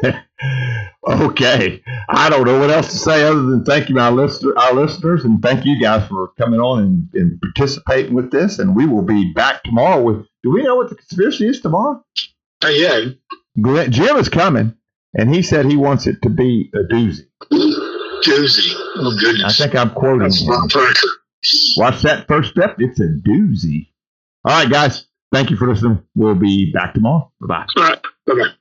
okay, 1.08 1.82
I 2.08 2.28
don't 2.30 2.46
know 2.46 2.58
what 2.60 2.70
else 2.70 2.90
to 2.92 2.98
say 2.98 3.22
other 3.24 3.42
than 3.42 3.64
thank 3.64 3.88
you, 3.88 3.94
my 3.94 4.10
listener, 4.10 4.56
our 4.58 4.74
listeners, 4.74 5.24
and 5.24 5.42
thank 5.42 5.64
you 5.64 5.80
guys 5.80 6.06
for 6.08 6.28
coming 6.38 6.60
on 6.60 6.82
and, 6.82 7.08
and 7.14 7.40
participating 7.40 8.14
with 8.14 8.30
this. 8.30 8.58
And 8.58 8.74
we 8.76 8.86
will 8.86 9.02
be 9.02 9.32
back 9.32 9.62
tomorrow 9.62 10.02
with. 10.02 10.26
Do 10.42 10.50
we 10.50 10.62
know 10.62 10.74
what 10.76 10.88
the 10.88 10.96
conspiracy 10.96 11.46
is 11.46 11.60
tomorrow? 11.60 12.04
Uh, 12.64 12.68
yeah, 12.68 13.04
Jim 13.88 14.16
is 14.16 14.28
coming, 14.28 14.74
and 15.14 15.32
he 15.32 15.42
said 15.42 15.66
he 15.66 15.76
wants 15.76 16.06
it 16.06 16.20
to 16.22 16.30
be 16.30 16.70
a 16.74 16.92
doozy. 16.92 17.26
Doozy. 17.52 18.72
Oh 18.96 19.16
goodness! 19.20 19.60
I 19.60 19.64
think 19.64 19.76
I'm 19.76 19.90
quoting. 19.90 20.20
That's 20.20 20.40
him. 20.40 20.48
Watch 21.76 22.02
that 22.02 22.26
first 22.28 22.50
step. 22.50 22.76
It's 22.78 23.00
a 23.00 23.08
doozy. 23.08 23.88
All 24.44 24.62
right, 24.62 24.70
guys. 24.70 25.06
Thank 25.32 25.50
you 25.50 25.56
for 25.56 25.66
listening. 25.66 26.02
We'll 26.14 26.34
be 26.34 26.70
back 26.72 26.94
tomorrow. 26.94 27.32
Bye 27.40 27.46
bye. 27.46 27.66
All 27.76 27.88
right. 27.88 28.02
Bye 28.26 28.34
bye. 28.34 28.52